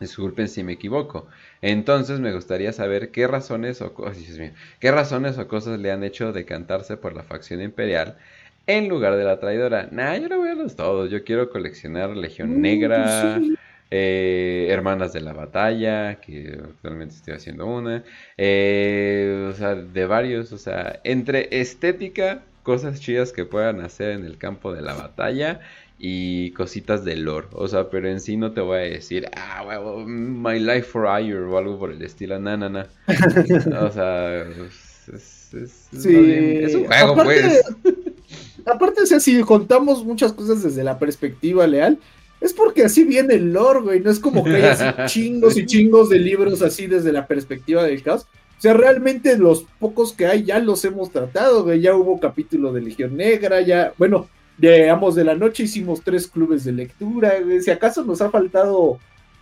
[0.00, 1.28] Disculpen si me equivoco.
[1.60, 6.02] Entonces me gustaría saber qué razones o Dios mío, qué razones o cosas le han
[6.02, 8.16] hecho decantarse por la facción imperial
[8.66, 9.88] en lugar de la traidora.
[9.92, 11.10] Nah, yo no voy a los todos.
[11.10, 13.54] Yo quiero coleccionar Legión Negra, Sí.
[13.90, 18.02] Eh, Hermanas de la Batalla, que actualmente estoy haciendo una.
[18.36, 20.52] eh, o sea, de varios.
[20.52, 25.60] O sea, entre estética, cosas chidas que puedan hacer en el campo de la batalla
[25.98, 27.46] y cositas de lore.
[27.52, 31.06] O sea, pero en sí no te voy a decir, ah, huevo, My Life for
[31.20, 32.38] Hire o algo por el estilo.
[32.40, 32.86] Na, na, na.
[33.80, 36.08] O sea, es, es- es- es Sí.
[36.12, 37.94] más bien- es un juego, Aparte- pues.
[38.66, 41.98] Aparte, o sea, si contamos muchas cosas desde la perspectiva leal,
[42.40, 44.00] es porque así viene el lore, güey.
[44.00, 47.84] No es como que haya así chingos y chingos de libros así desde la perspectiva
[47.84, 48.26] del caos.
[48.58, 51.80] O sea, realmente los pocos que hay ya los hemos tratado, güey.
[51.80, 56.28] Ya hubo capítulo de Legión Negra, ya, bueno, de Amos de la Noche hicimos tres
[56.28, 57.60] clubes de lectura, güey.
[57.60, 58.98] Si acaso nos ha faltado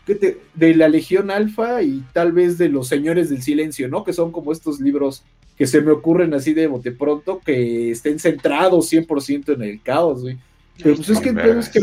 [0.06, 4.02] de la Legión Alfa y tal vez de los Señores del Silencio, ¿no?
[4.04, 5.22] Que son como estos libros
[5.56, 10.22] que se me ocurren así de bote pronto, que estén centrados 100% en el caos,
[10.22, 10.38] güey.
[10.82, 11.80] Pero pues es que, es que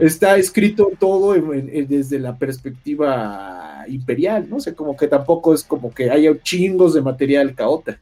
[0.00, 4.60] está escrito todo desde la perspectiva imperial, ¿no?
[4.60, 7.98] sé, como que tampoco es como que haya chingos de material caota.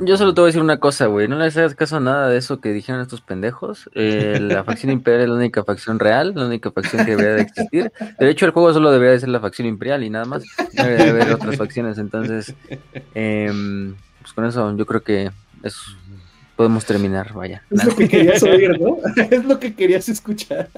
[0.00, 1.28] Yo solo te voy a decir una cosa, güey.
[1.28, 3.88] No le hagas caso a nada de eso que dijeron estos pendejos.
[3.94, 7.42] Eh, la facción imperial es la única facción real, la única facción que debería de
[7.42, 7.92] existir.
[8.18, 10.42] De hecho, el juego solo debería de ser la facción imperial y nada más.
[10.72, 11.98] Debería de haber otras facciones.
[11.98, 12.54] Entonces,
[13.14, 15.30] em, pues con eso yo creo que
[15.62, 15.76] es,
[16.58, 17.62] podemos terminar, vaya.
[17.70, 18.98] Es lo que querías oír, ¿no?
[19.30, 20.68] es lo que querías escuchar.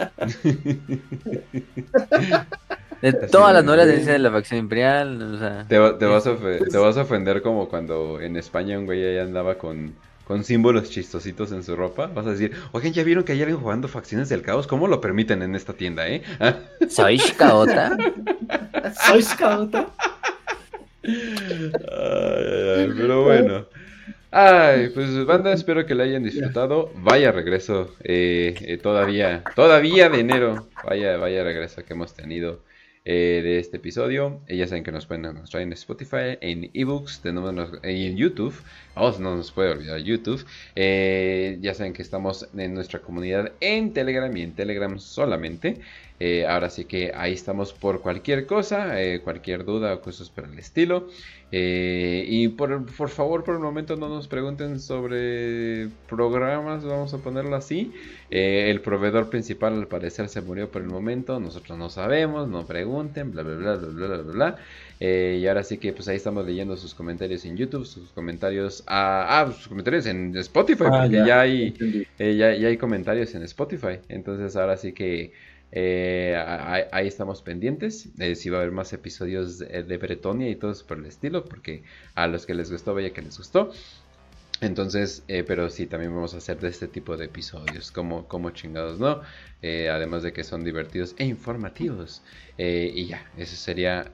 [3.01, 5.65] De todas las novelas de la facción imperial, o sea...
[5.67, 9.57] Te, vas a te vas a ofender como cuando en España un güey ahí andaba
[9.57, 9.95] con,
[10.27, 12.09] con símbolos chistositos en su ropa.
[12.09, 14.67] Vas a decir, oigan, ¿ya vieron que hay alguien jugando facciones del caos?
[14.67, 16.23] ¿Cómo lo permiten en esta tienda, eh?
[16.91, 17.97] ¿Sois caota?
[19.07, 19.87] ¿Sois caota?
[21.03, 23.65] pero bueno.
[24.33, 26.93] Ay, pues banda, espero que la hayan disfrutado.
[26.97, 30.69] Vaya regreso, eh, eh, todavía, todavía de enero.
[30.85, 32.63] Vaya, vaya regreso que hemos tenido.
[33.07, 34.43] Eh, de este episodio.
[34.47, 38.55] Ya saben que nos pueden encontrar en Spotify, en ebooks, y en YouTube.
[38.95, 40.45] Vamos, no nos puede olvidar YouTube.
[40.75, 45.81] Eh, ya saben que estamos en nuestra comunidad en Telegram y en Telegram solamente.
[46.49, 48.95] ahora sí que ahí estamos por cualquier cosa,
[49.25, 51.09] cualquier duda o cosas por el estilo.
[51.53, 57.57] y por, por, favor, por el momento no nos pregunten sobre programas, vamos a ponerlo
[57.57, 57.93] así.
[58.31, 63.31] el proveedor principal al parecer se murió por el momento, nosotros no sabemos, no pregunten,
[63.33, 64.57] bla, bla, bla, bla, bla, bla, bla.
[65.03, 68.85] Eh, y ahora sí que pues ahí estamos leyendo sus comentarios en YouTube, sus comentarios,
[68.87, 71.75] ah, ah sus comentarios en Spotify, ah, porque ya, hay,
[72.19, 73.99] eh, ya, hay comentarios en Spotify.
[74.11, 75.33] Entonces ahora sí que
[75.73, 76.37] eh,
[76.93, 78.11] ahí, estamos pendientes.
[78.35, 81.83] si va a haber más episodios de, de Bretonia y todo por el estilo, porque
[82.15, 83.73] a los que les gustó, vaya que les gustó.
[84.61, 88.51] Entonces, eh, pero sí, también vamos a hacer de este tipo de episodios, como, como
[88.51, 89.23] chingados, ¿no?
[89.63, 92.23] Eh, además de que son divertidos e informativos.
[92.59, 94.13] Eh, y ya, eso sería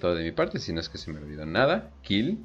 [0.00, 1.90] todo de mi parte, si no es que se me olvidó nada.
[2.02, 2.38] Kill.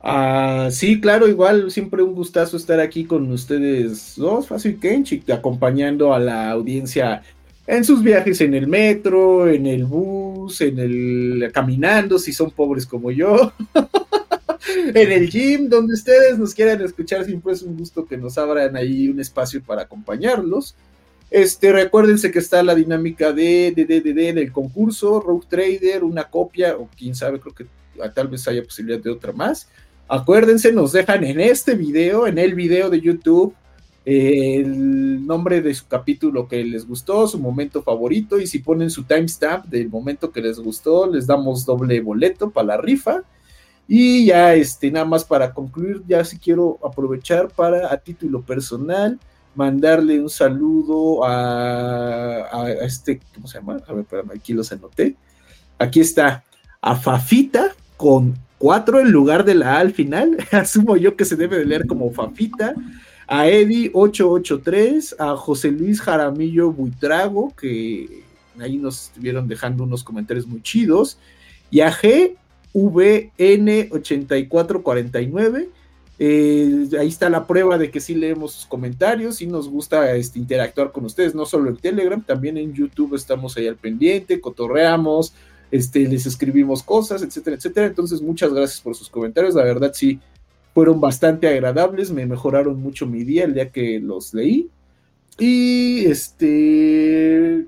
[0.00, 6.14] Ah, sí, claro, igual, siempre un gustazo estar aquí con ustedes dos, Fácil Kenchik, acompañando
[6.14, 7.22] a la audiencia
[7.66, 12.86] en sus viajes en el metro, en el bus, en el caminando, si son pobres
[12.86, 13.52] como yo.
[14.68, 18.76] en el gym, donde ustedes nos quieran escuchar, siempre es un gusto que nos abran
[18.76, 20.74] ahí un espacio para acompañarlos.
[21.30, 26.24] Este, recuérdense que está la dinámica de, de, de, de, del concurso, Rogue Trader, una
[26.24, 27.66] copia, o quién sabe, creo que
[28.14, 29.68] tal vez haya posibilidad de otra más.
[30.08, 33.54] Acuérdense, nos dejan en este video, en el video de YouTube,
[34.04, 39.02] el nombre de su capítulo que les gustó, su momento favorito, y si ponen su
[39.02, 43.24] timestamp del momento que les gustó, les damos doble boleto para la rifa.
[43.88, 49.18] Y ya, este, nada más para concluir, ya sí quiero aprovechar para, a título personal,
[49.54, 53.80] mandarle un saludo a, este, ¿cómo se llama?
[53.86, 55.16] A ver, espérame, aquí los anoté.
[55.78, 56.44] Aquí está,
[56.80, 60.36] a Fafita con cuatro en lugar de la A al final.
[60.50, 62.74] Asumo yo que se debe de leer como Fafita.
[63.28, 68.22] A Eddie883, a José Luis Jaramillo Buitrago, que
[68.60, 71.18] ahí nos estuvieron dejando unos comentarios muy chidos.
[71.70, 72.36] Y a G
[72.76, 75.68] VN8449.
[76.18, 80.38] Eh, ahí está la prueba de que sí leemos sus comentarios, y nos gusta este,
[80.38, 85.34] interactuar con ustedes, no solo en Telegram, también en YouTube estamos ahí al pendiente, cotorreamos,
[85.70, 87.86] este, les escribimos cosas, etcétera, etcétera.
[87.86, 90.20] Entonces, muchas gracias por sus comentarios, la verdad sí
[90.74, 94.68] fueron bastante agradables, me mejoraron mucho mi día el día que los leí.
[95.38, 97.66] Y este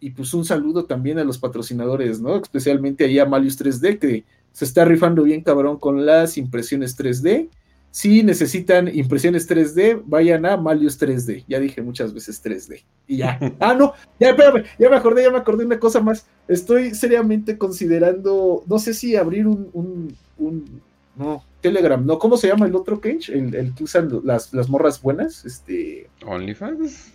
[0.00, 2.36] y pues un saludo también a los patrocinadores, ¿no?
[2.36, 7.48] Especialmente ahí a Malius 3D, que se está rifando bien cabrón con las impresiones 3D.
[7.92, 11.44] Si necesitan impresiones 3D, vayan a Malius 3D.
[11.48, 12.82] Ya dije muchas veces 3D.
[13.08, 13.38] Y ya.
[13.60, 16.26] Ah, no, ya, espérame, ya me acordé, ya me acordé una cosa más.
[16.46, 20.80] Estoy seriamente considerando, no sé si abrir un, un, un
[21.20, 22.18] no, Telegram, ¿no?
[22.18, 23.28] ¿Cómo se llama el otro Cage?
[23.28, 26.08] El, el que usan las, las morras buenas, este...
[26.26, 27.12] ¿OnlyFans?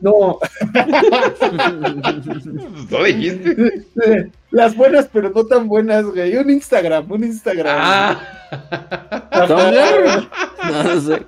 [0.00, 0.38] No.
[2.90, 3.82] ¿No dijiste?
[4.50, 6.34] Las buenas, pero no tan buenas, güey.
[6.38, 7.76] Un Instagram, un Instagram.
[7.78, 8.18] Ah.
[9.48, 11.26] no, no sé.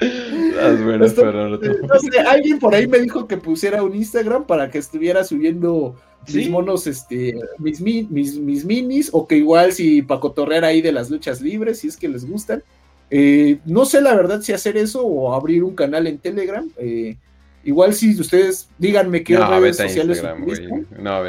[0.00, 5.24] No, no sé, alguien por ahí me dijo que pusiera un Instagram para que estuviera
[5.24, 5.96] subiendo
[6.32, 10.92] mis monos, este, mis, mis, mis, minis, o que igual si para cotorrear ahí de
[10.92, 12.62] las luchas libres, si es que les gustan.
[13.10, 16.68] Eh, no sé la verdad si hacer eso o abrir un canal en Telegram.
[16.76, 17.16] Eh,
[17.68, 20.22] Igual si ustedes díganme qué redes sociales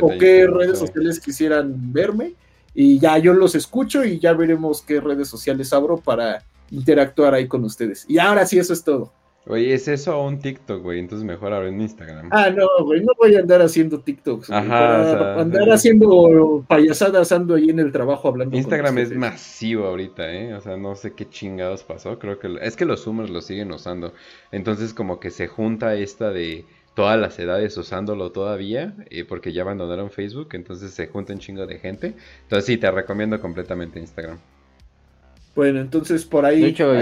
[0.01, 2.33] o qué redes sociales quisieran verme
[2.73, 7.47] y ya yo los escucho y ya veremos qué redes sociales abro para interactuar ahí
[7.47, 8.05] con ustedes.
[8.07, 9.11] Y ahora sí, eso es todo.
[9.47, 12.29] Oye, es eso un TikTok, güey, entonces mejor ahora en Instagram.
[12.31, 14.51] Ah, no, güey, no voy a andar haciendo TikToks.
[14.51, 18.55] Ajá, andar haciendo payasadas ando ahí en el trabajo hablando.
[18.55, 20.53] Instagram es masivo ahorita, ¿eh?
[20.53, 23.71] O sea, no sé qué chingados pasó, creo que es que los Zoomers lo siguen
[23.71, 24.13] usando.
[24.51, 29.63] Entonces como que se junta esta de todas las edades usándolo todavía, eh, porque ya
[29.63, 32.13] abandonaron Facebook, entonces se junta un chingo de gente.
[32.43, 34.37] Entonces sí, te recomiendo completamente Instagram.
[35.59, 36.61] Bueno, entonces por ahí...
[36.61, 36.93] De hecho,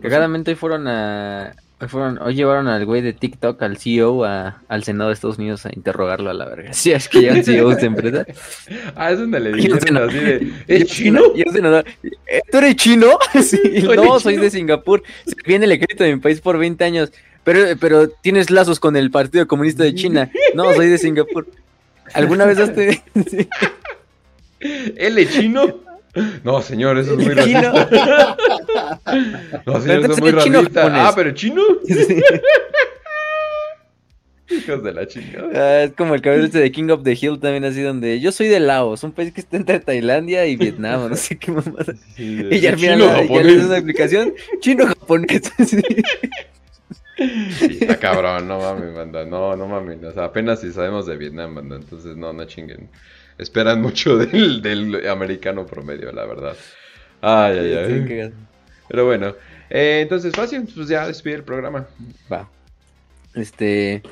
[0.00, 1.52] cagadamente hoy fueron a...
[1.80, 5.66] Hoy, fueron, hoy llevaron al güey de TikTok, al CEO, al Senado de Estados Unidos
[5.66, 6.72] a interrogarlo a la verga.
[6.72, 8.24] Si es que llegan CEOs de empresa.
[8.94, 11.22] ah, es donde le dijeron así de, ¿es chino?
[11.34, 13.18] ¿Eh, ¿Tú eres chino?
[13.42, 15.02] sí, no, soy de Singapur.
[15.26, 17.10] Se viene el ejército de mi país por 20 años.
[17.42, 20.30] Pero, pero tienes lazos con el Partido Comunista de China.
[20.54, 21.48] No, soy de Singapur.
[22.14, 23.02] ¿Alguna vez has tenido...
[24.60, 25.87] ¿Él es chino?
[26.44, 27.88] No, señor, eso es muy racista.
[29.66, 31.08] No, señor, eso es muy racista.
[31.08, 31.62] Ah, pero chino.
[34.50, 35.48] Hijos de la chingada.
[35.54, 38.32] Ah, es como el cabello este de King of the Hill también así donde yo
[38.32, 41.94] soy de Laos, un país que está entre Tailandia y Vietnam, no sé qué mamada.
[42.16, 45.52] y ya al final ya le una explicación chino japonés.
[47.18, 51.16] Sí, está cabrón, no mames, banda, no, no mames, o sea, apenas si sabemos de
[51.16, 52.88] Vietnam, banda, entonces no, no chinguen.
[53.38, 56.56] Esperan mucho del, del americano promedio, la verdad.
[57.20, 58.32] Ay, ay, ay.
[58.88, 59.34] Pero bueno,
[59.70, 61.86] eh, entonces fácil, pues ya despide el programa.
[62.30, 62.48] Va.
[63.34, 64.02] Este,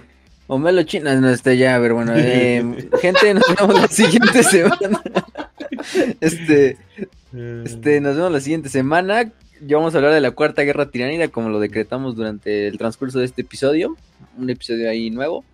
[0.47, 5.03] Omelo China, no este ya, a ver, bueno, eh, gente, nos vemos la siguiente semana.
[6.21, 6.77] Este,
[7.65, 9.31] este, nos vemos la siguiente semana
[9.61, 13.19] ya vamos a hablar de la cuarta guerra tiranida, como lo decretamos durante el transcurso
[13.19, 13.97] de este episodio.
[14.37, 15.45] Un episodio ahí nuevo.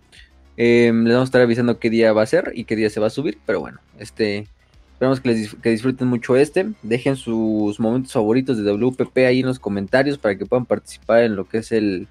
[0.57, 2.99] Em, les vamos a estar avisando qué día va a ser y qué día se
[2.99, 3.37] va a subir.
[3.45, 4.47] Pero bueno, este.
[4.93, 6.71] Esperamos que, les, que disfruten mucho este.
[6.83, 11.35] Dejen sus momentos favoritos de WPP ahí en los comentarios para que puedan participar en
[11.35, 12.07] lo que es el,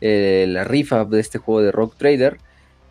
[0.00, 2.38] la rifa de este juego de Rock Trader.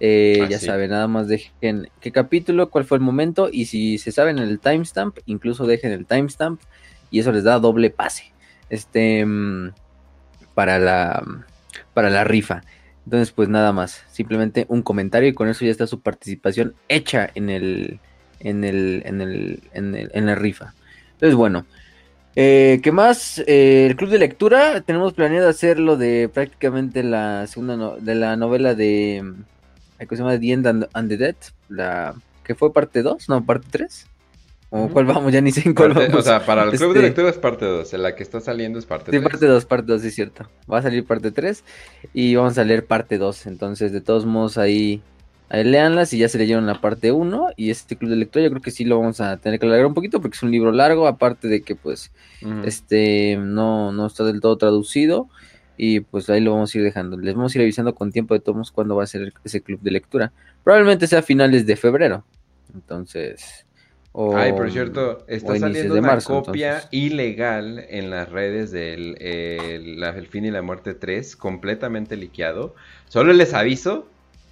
[0.01, 3.97] Eh, ah, ya saben, nada más dejen qué capítulo, cuál fue el momento y si
[3.97, 6.61] se saben el timestamp, incluso dejen el timestamp
[7.11, 8.31] y eso les da doble pase
[8.69, 9.73] este, mm,
[10.53, 11.23] para la,
[11.93, 12.61] para la rifa.
[13.09, 17.27] Entonces, pues nada más, simplemente un comentario y con eso ya está su participación hecha
[17.33, 17.99] en el,
[18.39, 20.75] en el, en el, en, la rifa.
[21.13, 21.65] Entonces, bueno,
[22.35, 23.39] eh, ¿qué más?
[23.47, 28.75] Eh, el club de lectura, tenemos planeado hacerlo de prácticamente la segunda de la novela
[28.75, 29.23] de,
[29.97, 30.39] ¿cómo se llama?
[30.39, 31.35] The End and, the Dead,
[31.67, 32.13] la
[32.43, 34.05] que fue parte 2, no, parte 3.
[34.71, 35.33] ¿O cuál vamos?
[35.33, 36.13] Ya ni sé en cuál vamos.
[36.13, 37.93] O sea, para el club de este, lectura es parte 2.
[37.93, 39.19] La que está saliendo es parte 3.
[39.19, 40.47] Sí, parte 2, parte 2, es cierto.
[40.71, 41.63] Va a salir parte 3
[42.13, 43.47] y vamos a leer parte 2.
[43.47, 45.01] Entonces, de todos modos, ahí,
[45.49, 47.47] ahí leanlas y ya se leyeron la parte 1.
[47.57, 49.87] Y este club de lectura yo creo que sí lo vamos a tener que alargar
[49.87, 51.07] un poquito porque es un libro largo.
[51.07, 52.11] Aparte de que, pues,
[52.63, 55.29] este no, no está del todo traducido.
[55.77, 57.17] Y pues ahí lo vamos a ir dejando.
[57.17, 59.79] Les vamos a ir avisando con tiempo de todos cuándo va a ser ese club
[59.81, 60.31] de lectura.
[60.63, 62.25] Probablemente sea a finales de febrero.
[62.75, 63.65] Entonces
[64.13, 70.51] Ay, por cierto, está saliendo una copia ilegal en las redes del el, Fin y
[70.51, 72.75] la Muerte 3, completamente liqueado.
[73.07, 74.08] Solo les aviso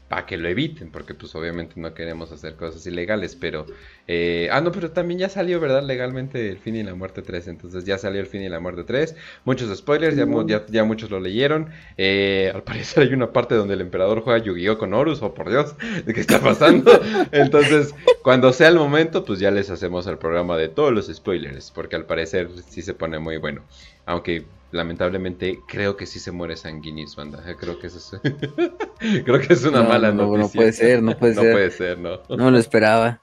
[0.07, 3.65] para que lo eviten, porque pues obviamente no queremos hacer cosas ilegales, pero...
[4.07, 5.83] Eh, ah, no, pero también ya salió, ¿verdad?
[5.83, 8.85] Legalmente el fin y la muerte 3, entonces ya salió el fin y la muerte
[8.85, 9.15] 3.
[9.43, 11.69] Muchos spoilers, ya, ya, muchos lo leyeron.
[11.97, 15.49] Eh, al parecer hay una parte donde el emperador juega Yu-Gi-Oh con Horus, oh por
[15.49, 16.91] Dios, ¿de qué está pasando?
[17.33, 21.71] entonces, cuando sea el momento, pues ya les hacemos el programa de todos los spoilers,
[21.71, 23.63] porque al parecer sí se pone muy bueno.
[24.05, 27.43] Aunque lamentablemente creo que sí se muere Sanguinis, banda.
[27.59, 28.11] Creo que es
[29.25, 30.37] creo que es una mala noticia.
[30.37, 31.45] No puede ser, no puede ser.
[31.45, 32.19] No puede ser, no.
[32.29, 33.21] No lo esperaba.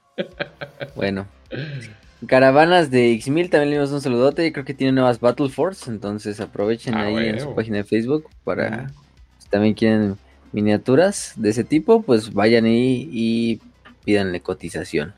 [0.95, 1.27] Bueno.
[2.27, 4.51] Caravanas de X1000 también le dimos un saludote.
[4.51, 5.89] Creo que tiene nuevas Battle Force.
[5.89, 8.89] Entonces aprovechen ah, ahí en su página de Facebook para.
[9.39, 10.17] Si también quieren
[10.51, 13.61] miniaturas de ese tipo, pues vayan ahí y
[14.05, 15.13] pídanle cotización.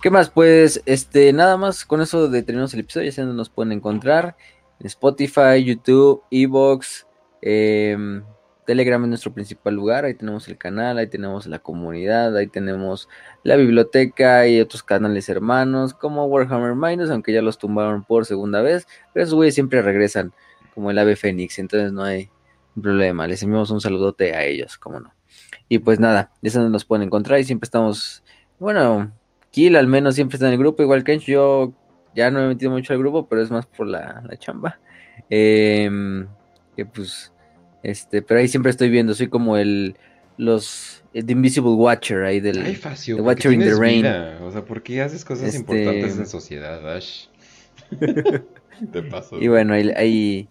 [0.00, 0.30] ¿Qué más?
[0.30, 3.10] Pues, este, nada más con eso detenemos el episodio.
[3.10, 4.36] Ya dónde nos pueden encontrar.
[4.80, 7.06] Spotify, YouTube, Evox,
[7.42, 8.22] em,
[8.68, 10.04] Telegram es nuestro principal lugar.
[10.04, 13.08] Ahí tenemos el canal, ahí tenemos la comunidad, ahí tenemos
[13.42, 18.60] la biblioteca y otros canales hermanos como Warhammer Minus, aunque ya los tumbaron por segunda
[18.60, 18.86] vez.
[19.14, 20.34] Pero esos güeyes siempre regresan
[20.74, 22.30] como el ave fénix, entonces no hay
[22.80, 23.26] problema.
[23.26, 25.14] Les enviamos un saludote a ellos, como no.
[25.68, 28.22] Y pues nada, saben nos pueden encontrar y siempre estamos,
[28.58, 29.12] bueno,
[29.50, 31.72] Kill al menos siempre está en el grupo, igual que yo
[32.18, 34.78] ya no me he metido mucho al grupo, pero es más por la, chamba.
[35.30, 36.26] Em,
[36.76, 37.32] que pues
[37.82, 39.96] Este, pero ahí siempre estoy viendo, soy como el
[40.36, 44.02] los The Invisible Watcher ahí del Ay, Facio, The ¿por qué Watcher in the Rain.
[44.02, 44.38] vida?
[44.42, 47.26] O sea, ¿por qué haces cosas Este- importantes en sociedad, Ash?
[48.92, 49.40] Te paso.
[49.40, 50.48] Y bueno, ahí, ahí-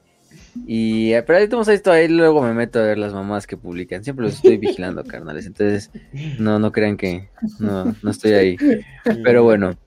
[0.66, 4.04] y pero ahí tenemos esto, ahí luego me meto a ver las mamás que publican.
[4.04, 5.46] Siempre los estoy vigilando, carnales.
[5.46, 5.92] Entonces,
[6.40, 7.30] no, no crean que
[7.60, 8.58] no, no estoy ahí.
[9.24, 9.78] Pero bueno,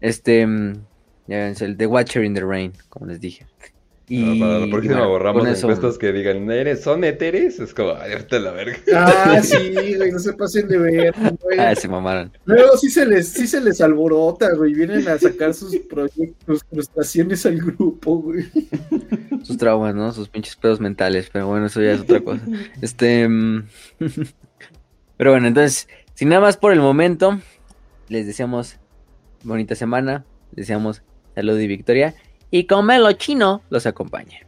[0.00, 0.46] este
[1.28, 3.46] ya ven, es el The Watcher in the Rain, como les dije.
[4.08, 7.58] Ah, para la y próxima bueno, borramos con eso- encuestas que digan, ¿eres, ¿son éteres?
[7.58, 8.76] Es como, ay, vete a la verga.
[8.94, 11.58] Ah, sí, güey, no se pasen de ver, güey.
[11.58, 12.30] Ah, se mamaron.
[12.44, 14.74] Luego sí se les, sí se les alborota, güey.
[14.74, 18.44] Vienen a sacar sus proyectos, sus frustraciones al grupo, güey.
[19.42, 20.12] Sus traumas, ¿no?
[20.12, 22.42] Sus pinches pedos mentales, pero bueno, eso ya es otra cosa.
[22.80, 23.28] Este.
[23.28, 23.66] mm,
[25.16, 27.40] pero bueno, entonces, sin nada más por el momento,
[28.08, 28.76] les deseamos
[29.42, 31.02] bonita semana, les deseamos
[31.36, 32.14] salud y victoria,
[32.50, 34.45] y con Melo Chino los acompañe.